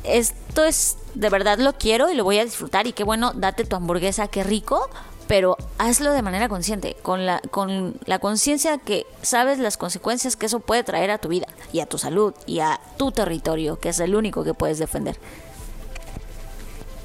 esto 0.05 0.65
es, 0.65 0.97
de 1.15 1.29
verdad 1.29 1.59
lo 1.59 1.73
quiero 1.73 2.11
y 2.11 2.15
lo 2.15 2.25
voy 2.25 2.39
a 2.39 2.45
disfrutar 2.45 2.87
y 2.87 2.93
qué 2.93 3.03
bueno, 3.03 3.33
date 3.35 3.65
tu 3.65 3.75
hamburguesa, 3.75 4.29
qué 4.29 4.45
rico, 4.45 4.89
pero 5.31 5.57
hazlo 5.79 6.13
de 6.13 6.23
manera 6.23 6.49
consciente, 6.49 6.97
con 7.03 7.25
la, 7.25 7.41
con 7.53 7.95
la 8.05 8.19
conciencia 8.19 8.79
que 8.79 9.07
sabes 9.23 9.61
las 9.61 9.77
consecuencias 9.77 10.35
que 10.35 10.47
eso 10.47 10.59
puede 10.59 10.83
traer 10.83 11.13
a 11.13 11.19
tu 11.19 11.29
vida 11.29 11.47
y 11.73 11.79
a 11.79 11.87
tu 11.87 11.99
salud 11.99 12.35
y 12.47 12.59
a 12.59 12.81
tu 12.97 13.13
territorio, 13.13 13.79
que 13.79 13.91
es 13.91 14.01
el 14.01 14.17
único 14.17 14.43
que 14.43 14.55
puedes 14.55 14.81
defender. 14.81 15.21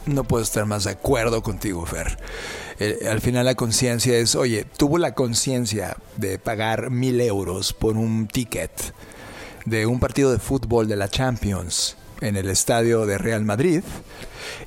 No 0.07 0.23
puedo 0.23 0.41
estar 0.41 0.65
más 0.65 0.85
de 0.85 0.89
acuerdo 0.89 1.43
contigo, 1.43 1.85
Fer. 1.85 2.17
Eh, 2.79 3.07
al 3.07 3.21
final 3.21 3.45
la 3.45 3.53
conciencia 3.53 4.17
es, 4.17 4.33
oye, 4.33 4.65
tuvo 4.75 4.97
la 4.97 5.13
conciencia 5.13 5.95
de 6.17 6.39
pagar 6.39 6.89
mil 6.89 7.21
euros 7.21 7.73
por 7.73 7.95
un 7.95 8.25
ticket 8.25 8.71
de 9.65 9.85
un 9.85 9.99
partido 9.99 10.31
de 10.31 10.39
fútbol 10.39 10.87
de 10.87 10.95
la 10.95 11.09
Champions 11.09 11.95
en 12.21 12.35
el 12.35 12.49
estadio 12.49 13.05
de 13.05 13.17
Real 13.17 13.43
Madrid 13.43 13.81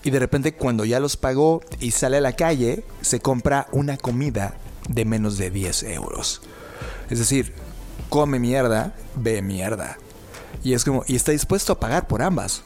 y 0.02 0.10
de 0.10 0.18
repente 0.18 0.54
cuando 0.54 0.84
ya 0.84 1.00
los 1.00 1.16
pagó 1.16 1.62
y 1.80 1.92
sale 1.92 2.18
a 2.18 2.20
la 2.20 2.34
calle, 2.34 2.84
se 3.00 3.20
compra 3.20 3.68
una 3.72 3.96
comida 3.96 4.54
de 4.88 5.04
menos 5.04 5.38
de 5.38 5.50
10 5.50 5.82
euros. 5.84 6.42
Es 7.10 7.18
decir, 7.18 7.52
come 8.08 8.38
mierda, 8.38 8.94
ve 9.16 9.42
mierda. 9.42 9.98
Y 10.62 10.74
es 10.74 10.84
como, 10.84 11.04
y 11.06 11.16
está 11.16 11.32
dispuesto 11.32 11.72
a 11.72 11.80
pagar 11.80 12.06
por 12.06 12.22
ambas. 12.22 12.62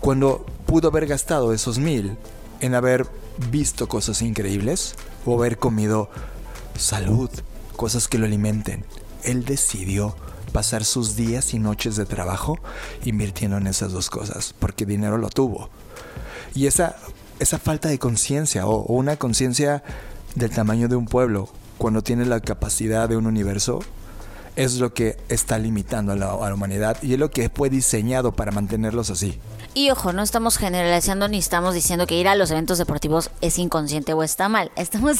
Cuando 0.00 0.44
pudo 0.66 0.88
haber 0.88 1.06
gastado 1.06 1.52
esos 1.52 1.78
mil 1.78 2.16
en 2.60 2.74
haber 2.74 3.06
visto 3.50 3.88
cosas 3.88 4.22
increíbles 4.22 4.94
o 5.24 5.38
haber 5.38 5.58
comido 5.58 6.10
salud, 6.76 7.30
cosas 7.76 8.08
que 8.08 8.18
lo 8.18 8.26
alimenten. 8.26 8.84
Él 9.24 9.44
decidió 9.44 10.16
pasar 10.48 10.84
sus 10.84 11.16
días 11.16 11.54
y 11.54 11.58
noches 11.58 11.96
de 11.96 12.06
trabajo 12.06 12.58
invirtiendo 13.04 13.56
en 13.56 13.66
esas 13.66 13.92
dos 13.92 14.10
cosas, 14.10 14.54
porque 14.58 14.86
dinero 14.86 15.18
lo 15.18 15.28
tuvo. 15.28 15.70
Y 16.54 16.66
esa, 16.66 16.96
esa 17.38 17.58
falta 17.58 17.88
de 17.88 17.98
conciencia 17.98 18.66
o, 18.66 18.84
una 18.92 19.16
conciencia 19.16 19.82
del 20.34 20.50
tamaño 20.50 20.88
de 20.88 20.96
un 20.96 21.06
pueblo, 21.06 21.48
cuando 21.78 22.02
tiene 22.02 22.24
la 22.24 22.40
capacidad 22.40 23.08
de 23.08 23.16
un 23.16 23.26
universo, 23.26 23.80
es 24.58 24.80
lo 24.80 24.92
que 24.92 25.16
está 25.28 25.56
limitando 25.56 26.12
a 26.12 26.16
la, 26.16 26.34
humanidad 26.52 27.00
y 27.00 27.12
es 27.12 27.18
lo 27.20 27.30
que 27.30 27.48
fue 27.48 27.70
diseñado 27.70 28.32
para 28.32 28.50
mantenerlos 28.50 29.08
así. 29.08 29.38
Y 29.72 29.90
ojo, 29.90 30.12
no 30.12 30.20
estamos 30.20 30.58
generalizando 30.58 31.28
ni 31.28 31.38
estamos 31.38 31.74
diciendo 31.74 32.08
que 32.08 32.18
ir 32.18 32.26
a 32.26 32.34
los 32.34 32.50
eventos 32.50 32.76
deportivos 32.76 33.30
es 33.40 33.56
inconsciente 33.60 34.14
o 34.14 34.24
está 34.24 34.48
mal. 34.48 34.72
Estamos 34.76 35.16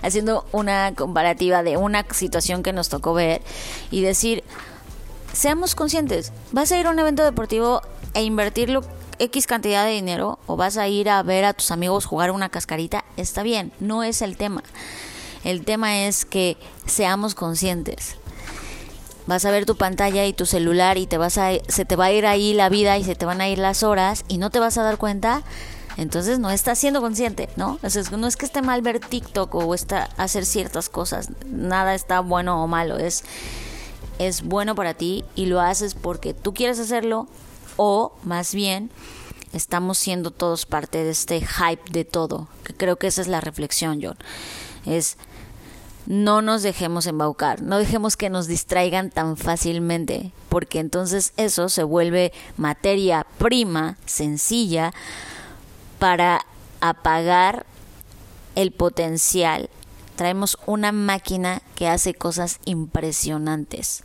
haciendo 0.00 0.46
una 0.52 0.94
comparativa 0.94 1.62
de 1.62 1.76
una 1.76 2.06
situación 2.10 2.62
que 2.62 2.72
nos 2.72 2.88
tocó 2.88 3.12
ver 3.12 3.42
y 3.90 4.00
decir, 4.00 4.44
seamos 5.34 5.74
conscientes, 5.74 6.32
vas 6.50 6.72
a 6.72 6.80
ir 6.80 6.86
a 6.86 6.90
un 6.90 6.98
evento 6.98 7.22
deportivo 7.22 7.82
e 8.14 8.22
invertirlo 8.22 8.82
X 9.18 9.46
cantidad 9.46 9.84
de 9.84 9.90
dinero 9.90 10.38
o 10.46 10.56
vas 10.56 10.78
a 10.78 10.88
ir 10.88 11.10
a 11.10 11.22
ver 11.22 11.44
a 11.44 11.52
tus 11.52 11.70
amigos 11.70 12.06
jugar 12.06 12.30
una 12.30 12.48
cascarita, 12.48 13.04
está 13.18 13.42
bien, 13.42 13.72
no 13.78 14.04
es 14.04 14.22
el 14.22 14.38
tema. 14.38 14.62
El 15.44 15.64
tema 15.64 16.06
es 16.06 16.24
que 16.24 16.56
seamos 16.86 17.34
conscientes. 17.34 18.16
Vas 19.26 19.44
a 19.44 19.50
ver 19.50 19.66
tu 19.66 19.76
pantalla 19.76 20.26
y 20.26 20.32
tu 20.32 20.46
celular 20.46 20.98
y 20.98 21.06
te 21.06 21.18
vas 21.18 21.38
a, 21.38 21.50
se 21.68 21.84
te 21.84 21.96
va 21.96 22.06
a 22.06 22.12
ir 22.12 22.26
ahí 22.26 22.54
la 22.54 22.68
vida 22.68 22.98
y 22.98 23.04
se 23.04 23.14
te 23.14 23.26
van 23.26 23.40
a 23.40 23.48
ir 23.48 23.58
las 23.58 23.82
horas 23.82 24.24
y 24.28 24.38
no 24.38 24.50
te 24.50 24.58
vas 24.58 24.78
a 24.78 24.82
dar 24.82 24.98
cuenta. 24.98 25.42
Entonces 25.96 26.38
no 26.38 26.50
estás 26.50 26.78
siendo 26.78 27.00
consciente, 27.00 27.48
¿no? 27.56 27.78
no 28.16 28.26
es 28.26 28.36
que 28.36 28.46
esté 28.46 28.62
mal 28.62 28.80
ver 28.80 29.00
TikTok 29.00 29.54
o 29.54 29.74
está 29.74 30.08
hacer 30.16 30.46
ciertas 30.46 30.88
cosas. 30.88 31.28
Nada 31.46 31.94
está 31.94 32.20
bueno 32.20 32.62
o 32.62 32.66
malo. 32.66 32.96
Es, 32.96 33.24
es 34.18 34.42
bueno 34.42 34.74
para 34.74 34.94
ti 34.94 35.24
y 35.34 35.46
lo 35.46 35.60
haces 35.60 35.94
porque 35.94 36.32
tú 36.32 36.54
quieres 36.54 36.78
hacerlo 36.78 37.28
o 37.76 38.12
más 38.24 38.54
bien 38.54 38.90
estamos 39.52 39.98
siendo 39.98 40.30
todos 40.30 40.66
parte 40.66 41.02
de 41.04 41.10
este 41.10 41.40
hype 41.40 41.90
de 41.90 42.04
todo, 42.04 42.48
que 42.64 42.74
creo 42.74 42.96
que 42.96 43.08
esa 43.08 43.20
es 43.20 43.28
la 43.28 43.40
reflexión, 43.40 44.00
John. 44.02 44.16
Es 44.86 45.16
no 46.10 46.42
nos 46.42 46.64
dejemos 46.64 47.06
embaucar, 47.06 47.62
no 47.62 47.78
dejemos 47.78 48.16
que 48.16 48.30
nos 48.30 48.48
distraigan 48.48 49.10
tan 49.10 49.36
fácilmente, 49.36 50.32
porque 50.48 50.80
entonces 50.80 51.32
eso 51.36 51.68
se 51.68 51.84
vuelve 51.84 52.32
materia 52.56 53.24
prima, 53.38 53.96
sencilla, 54.06 54.92
para 56.00 56.44
apagar 56.80 57.64
el 58.56 58.72
potencial. 58.72 59.70
Traemos 60.16 60.58
una 60.66 60.90
máquina 60.90 61.62
que 61.76 61.86
hace 61.86 62.12
cosas 62.12 62.58
impresionantes. 62.64 64.02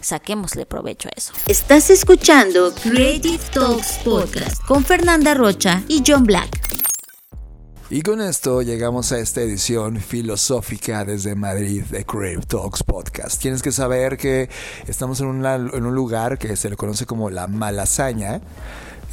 Saquémosle 0.00 0.64
provecho 0.64 1.10
a 1.10 1.12
eso. 1.14 1.34
Estás 1.46 1.90
escuchando 1.90 2.72
Creative 2.74 3.44
Talks 3.52 3.98
Podcast 4.02 4.64
con 4.64 4.82
Fernanda 4.82 5.34
Rocha 5.34 5.82
y 5.88 6.02
John 6.06 6.24
Black. 6.24 6.58
Y 7.90 8.02
con 8.02 8.20
esto 8.20 8.60
llegamos 8.60 9.12
a 9.12 9.18
esta 9.18 9.40
edición 9.40 9.96
filosófica 9.96 11.06
desde 11.06 11.34
Madrid 11.34 11.84
de 11.84 12.04
Crave 12.04 12.40
Talks 12.46 12.82
Podcast. 12.82 13.40
Tienes 13.40 13.62
que 13.62 13.72
saber 13.72 14.18
que 14.18 14.50
estamos 14.86 15.22
en, 15.22 15.42
en 15.46 15.86
un 15.86 15.94
lugar 15.94 16.36
que 16.36 16.54
se 16.56 16.68
le 16.68 16.76
conoce 16.76 17.06
como 17.06 17.30
la 17.30 17.46
Malasaña 17.46 18.42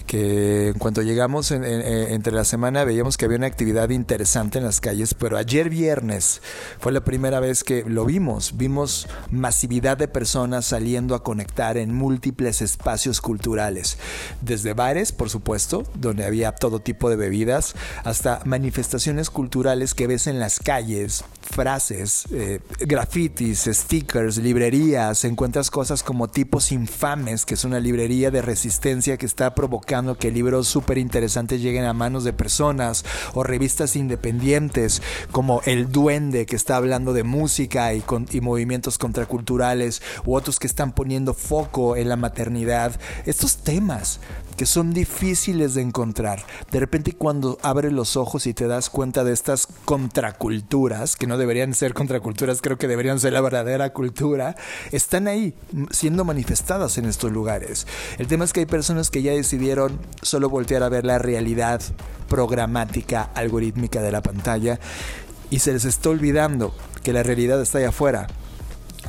que 0.05 0.69
en 0.69 0.75
cuanto 0.75 1.01
llegamos 1.01 1.51
entre 1.51 2.33
la 2.33 2.43
semana 2.43 2.83
veíamos 2.83 3.17
que 3.17 3.25
había 3.25 3.37
una 3.37 3.47
actividad 3.47 3.89
interesante 3.89 4.59
en 4.59 4.65
las 4.65 4.79
calles, 4.79 5.13
pero 5.13 5.37
ayer 5.37 5.69
viernes 5.69 6.41
fue 6.79 6.91
la 6.91 7.03
primera 7.03 7.39
vez 7.39 7.63
que 7.63 7.83
lo 7.83 8.05
vimos, 8.05 8.57
vimos 8.57 9.07
masividad 9.31 9.97
de 9.97 10.07
personas 10.07 10.65
saliendo 10.65 11.15
a 11.15 11.23
conectar 11.23 11.77
en 11.77 11.93
múltiples 11.93 12.61
espacios 12.61 13.21
culturales, 13.21 13.97
desde 14.41 14.73
bares, 14.73 15.11
por 15.11 15.29
supuesto, 15.29 15.83
donde 15.95 16.25
había 16.25 16.51
todo 16.51 16.79
tipo 16.79 17.09
de 17.09 17.15
bebidas, 17.15 17.75
hasta 18.03 18.41
manifestaciones 18.45 19.29
culturales 19.29 19.93
que 19.93 20.07
ves 20.07 20.27
en 20.27 20.39
las 20.39 20.59
calles, 20.59 21.23
frases, 21.41 22.25
eh, 22.31 22.59
grafitis, 22.79 23.69
stickers, 23.71 24.37
librerías, 24.37 25.23
encuentras 25.25 25.71
cosas 25.71 26.03
como 26.03 26.27
tipos 26.27 26.71
infames, 26.71 27.45
que 27.45 27.55
es 27.55 27.63
una 27.63 27.79
librería 27.79 28.31
de 28.31 28.41
resistencia 28.41 29.17
que 29.17 29.25
está 29.25 29.55
provocando 29.55 29.94
que 30.17 30.29
libros 30.29 30.67
súper 30.67 30.97
interesantes 30.97 31.61
lleguen 31.61 31.85
a 31.85 31.93
manos 31.93 32.25
de 32.25 32.33
personas, 32.33 33.05
o 33.33 33.43
revistas 33.43 33.95
independientes 33.95 35.01
como 35.31 35.61
El 35.65 35.91
Duende, 35.91 36.45
que 36.45 36.57
está 36.57 36.75
hablando 36.75 37.13
de 37.13 37.23
música 37.23 37.93
y, 37.93 38.03
movimientos 38.41 38.97
contraculturales, 38.97 40.01
u 40.25 40.35
otros 40.35 40.59
que 40.59 40.67
están 40.67 40.91
poniendo 40.91 41.33
foco 41.33 41.95
en 41.95 42.09
la 42.09 42.17
maternidad. 42.17 42.99
Estos 43.25 43.57
temas 43.57 44.19
que 44.57 44.65
son 44.65 44.93
difíciles 44.93 45.73
de 45.73 45.81
encontrar. 45.81 46.45
De 46.71 46.79
repente 46.79 47.13
cuando 47.13 47.57
abres 47.61 47.91
los 47.91 48.17
ojos 48.17 48.47
y 48.47 48.53
te 48.53 48.67
das 48.67 48.89
cuenta 48.89 49.23
de 49.23 49.33
estas 49.33 49.67
contraculturas, 49.85 51.15
que 51.15 51.27
no 51.27 51.37
deberían 51.37 51.73
ser 51.73 51.93
contraculturas, 51.93 52.61
creo 52.61 52.77
que 52.77 52.87
deberían 52.87 53.19
ser 53.19 53.33
la 53.33 53.41
verdadera 53.41 53.91
cultura, 53.91 54.55
están 54.91 55.27
ahí 55.27 55.53
siendo 55.91 56.25
manifestadas 56.25 56.97
en 56.97 57.05
estos 57.05 57.31
lugares. 57.31 57.87
El 58.17 58.27
tema 58.27 58.45
es 58.45 58.53
que 58.53 58.61
hay 58.61 58.65
personas 58.65 59.09
que 59.09 59.21
ya 59.21 59.31
decidieron 59.31 59.99
solo 60.21 60.49
voltear 60.49 60.83
a 60.83 60.89
ver 60.89 61.05
la 61.05 61.19
realidad 61.19 61.81
programática, 62.29 63.29
algorítmica 63.35 64.01
de 64.01 64.11
la 64.11 64.21
pantalla 64.21 64.79
y 65.49 65.59
se 65.59 65.73
les 65.73 65.85
está 65.85 66.09
olvidando 66.09 66.73
que 67.03 67.13
la 67.13 67.23
realidad 67.23 67.61
está 67.61 67.77
allá 67.77 67.89
afuera. 67.89 68.27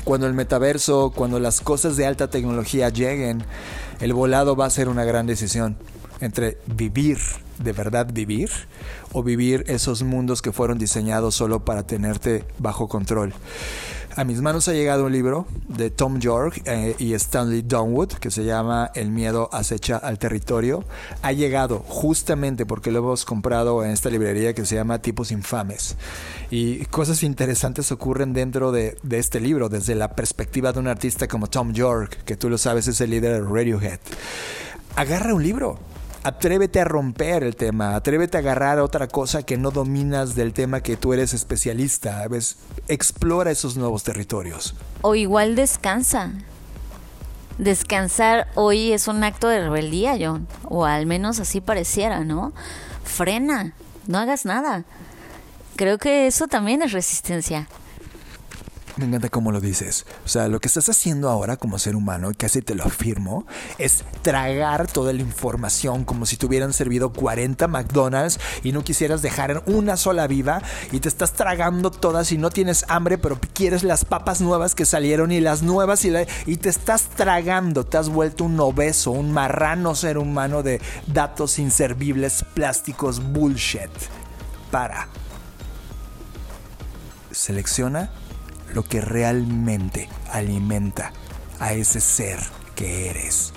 Cuando 0.06 0.28
el 0.28 0.34
metaverso, 0.34 1.10
cuando 1.10 1.40
las 1.40 1.60
cosas 1.60 1.96
de 1.96 2.06
alta 2.06 2.30
tecnología 2.30 2.90
lleguen, 2.90 3.42
el 3.98 4.12
volado 4.12 4.54
va 4.54 4.66
a 4.66 4.70
ser 4.70 4.88
una 4.88 5.02
gran 5.02 5.26
decisión 5.26 5.76
entre 6.20 6.58
vivir, 6.66 7.18
de 7.58 7.72
verdad 7.72 8.06
vivir, 8.12 8.48
o 9.12 9.24
vivir 9.24 9.64
esos 9.66 10.04
mundos 10.04 10.42
que 10.42 10.52
fueron 10.52 10.78
diseñados 10.78 11.34
solo 11.34 11.64
para 11.64 11.88
tenerte 11.88 12.44
bajo 12.60 12.86
control. 12.86 13.34
A 14.18 14.24
mis 14.24 14.40
manos 14.40 14.66
ha 14.66 14.72
llegado 14.72 15.04
un 15.04 15.12
libro 15.12 15.46
de 15.68 15.90
Tom 15.90 16.18
York 16.20 16.62
eh, 16.64 16.96
y 16.98 17.12
Stanley 17.12 17.60
Donwood 17.60 18.14
que 18.14 18.30
se 18.30 18.46
llama 18.46 18.90
El 18.94 19.10
miedo 19.10 19.50
acecha 19.52 19.98
al 19.98 20.18
territorio. 20.18 20.84
Ha 21.20 21.32
llegado 21.32 21.80
justamente 21.86 22.64
porque 22.64 22.90
lo 22.90 23.00
hemos 23.00 23.26
comprado 23.26 23.84
en 23.84 23.90
esta 23.90 24.08
librería 24.08 24.54
que 24.54 24.64
se 24.64 24.74
llama 24.74 25.02
Tipos 25.02 25.32
Infames. 25.32 25.98
Y 26.50 26.86
cosas 26.86 27.22
interesantes 27.22 27.92
ocurren 27.92 28.32
dentro 28.32 28.72
de, 28.72 28.96
de 29.02 29.18
este 29.18 29.38
libro 29.38 29.68
desde 29.68 29.94
la 29.94 30.16
perspectiva 30.16 30.72
de 30.72 30.78
un 30.78 30.88
artista 30.88 31.28
como 31.28 31.48
Tom 31.48 31.74
York, 31.74 32.24
que 32.24 32.38
tú 32.38 32.48
lo 32.48 32.56
sabes 32.56 32.88
es 32.88 32.98
el 33.02 33.10
líder 33.10 33.42
de 33.42 33.46
Radiohead. 33.46 34.00
Agarra 34.96 35.34
un 35.34 35.42
libro 35.42 35.78
atrévete 36.26 36.80
a 36.80 36.84
romper 36.84 37.44
el 37.44 37.54
tema, 37.54 37.94
atrévete 37.94 38.36
a 38.36 38.40
agarrar 38.40 38.80
otra 38.80 39.06
cosa 39.06 39.44
que 39.44 39.56
no 39.56 39.70
dominas 39.70 40.34
del 40.34 40.52
tema 40.52 40.80
que 40.80 40.96
tú 40.96 41.12
eres 41.12 41.32
especialista, 41.34 42.26
¿ves? 42.26 42.56
explora 42.88 43.52
esos 43.52 43.76
nuevos 43.76 44.02
territorios. 44.02 44.74
O 45.02 45.14
igual 45.14 45.54
descansa. 45.54 46.32
Descansar 47.58 48.48
hoy 48.56 48.92
es 48.92 49.06
un 49.06 49.22
acto 49.22 49.48
de 49.48 49.60
rebeldía, 49.60 50.16
John, 50.20 50.48
o 50.64 50.84
al 50.84 51.06
menos 51.06 51.38
así 51.38 51.60
pareciera, 51.60 52.24
¿no? 52.24 52.52
Frena, 53.04 53.74
no 54.08 54.18
hagas 54.18 54.44
nada. 54.44 54.84
Creo 55.76 55.98
que 55.98 56.26
eso 56.26 56.48
también 56.48 56.82
es 56.82 56.90
resistencia. 56.90 57.68
Me 58.96 59.04
encanta 59.04 59.28
cómo 59.28 59.52
lo 59.52 59.60
dices. 59.60 60.06
O 60.24 60.28
sea, 60.28 60.48
lo 60.48 60.58
que 60.58 60.68
estás 60.68 60.88
haciendo 60.88 61.28
ahora 61.28 61.58
como 61.58 61.78
ser 61.78 61.96
humano, 61.96 62.30
casi 62.36 62.62
te 62.62 62.74
lo 62.74 62.84
afirmo, 62.84 63.46
es 63.76 64.04
tragar 64.22 64.86
toda 64.86 65.12
la 65.12 65.20
información 65.20 66.04
como 66.06 66.24
si 66.24 66.38
te 66.38 66.46
hubieran 66.46 66.72
servido 66.72 67.12
40 67.12 67.68
McDonald's 67.68 68.40
y 68.62 68.72
no 68.72 68.84
quisieras 68.84 69.20
dejar 69.20 69.62
una 69.66 69.98
sola 69.98 70.26
viva 70.26 70.62
y 70.92 71.00
te 71.00 71.10
estás 71.10 71.34
tragando 71.34 71.90
todas 71.90 72.32
y 72.32 72.38
no 72.38 72.48
tienes 72.48 72.86
hambre, 72.88 73.18
pero 73.18 73.38
quieres 73.52 73.82
las 73.82 74.06
papas 74.06 74.40
nuevas 74.40 74.74
que 74.74 74.86
salieron 74.86 75.30
y 75.30 75.40
las 75.40 75.62
nuevas 75.62 76.02
y, 76.06 76.12
y 76.46 76.56
te 76.56 76.70
estás 76.70 77.10
tragando. 77.10 77.84
Te 77.84 77.98
has 77.98 78.08
vuelto 78.08 78.44
un 78.44 78.58
obeso, 78.58 79.10
un 79.10 79.30
marrano 79.30 79.94
ser 79.94 80.16
humano 80.16 80.62
de 80.62 80.80
datos 81.06 81.58
inservibles, 81.58 82.46
plásticos, 82.54 83.22
bullshit. 83.22 83.90
Para. 84.70 85.08
Selecciona 87.30 88.10
lo 88.74 88.82
que 88.84 89.00
realmente 89.00 90.08
alimenta 90.30 91.12
a 91.60 91.72
ese 91.72 92.00
ser 92.00 92.38
que 92.74 93.10
eres, 93.10 93.52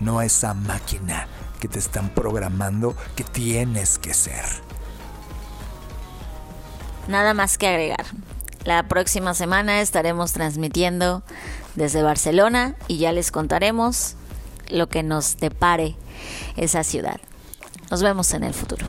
no 0.00 0.18
a 0.18 0.26
esa 0.26 0.54
máquina 0.54 1.28
que 1.60 1.68
te 1.68 1.78
están 1.78 2.10
programando 2.10 2.96
que 3.14 3.24
tienes 3.24 3.98
que 3.98 4.14
ser. 4.14 4.44
Nada 7.08 7.34
más 7.34 7.56
que 7.56 7.68
agregar. 7.68 8.04
La 8.64 8.82
próxima 8.88 9.32
semana 9.34 9.80
estaremos 9.80 10.32
transmitiendo 10.32 11.22
desde 11.76 12.02
Barcelona 12.02 12.74
y 12.88 12.98
ya 12.98 13.12
les 13.12 13.30
contaremos 13.30 14.16
lo 14.68 14.88
que 14.88 15.04
nos 15.04 15.36
depare 15.36 15.94
esa 16.56 16.82
ciudad. 16.82 17.20
Nos 17.90 18.02
vemos 18.02 18.32
en 18.34 18.42
el 18.42 18.54
futuro. 18.54 18.88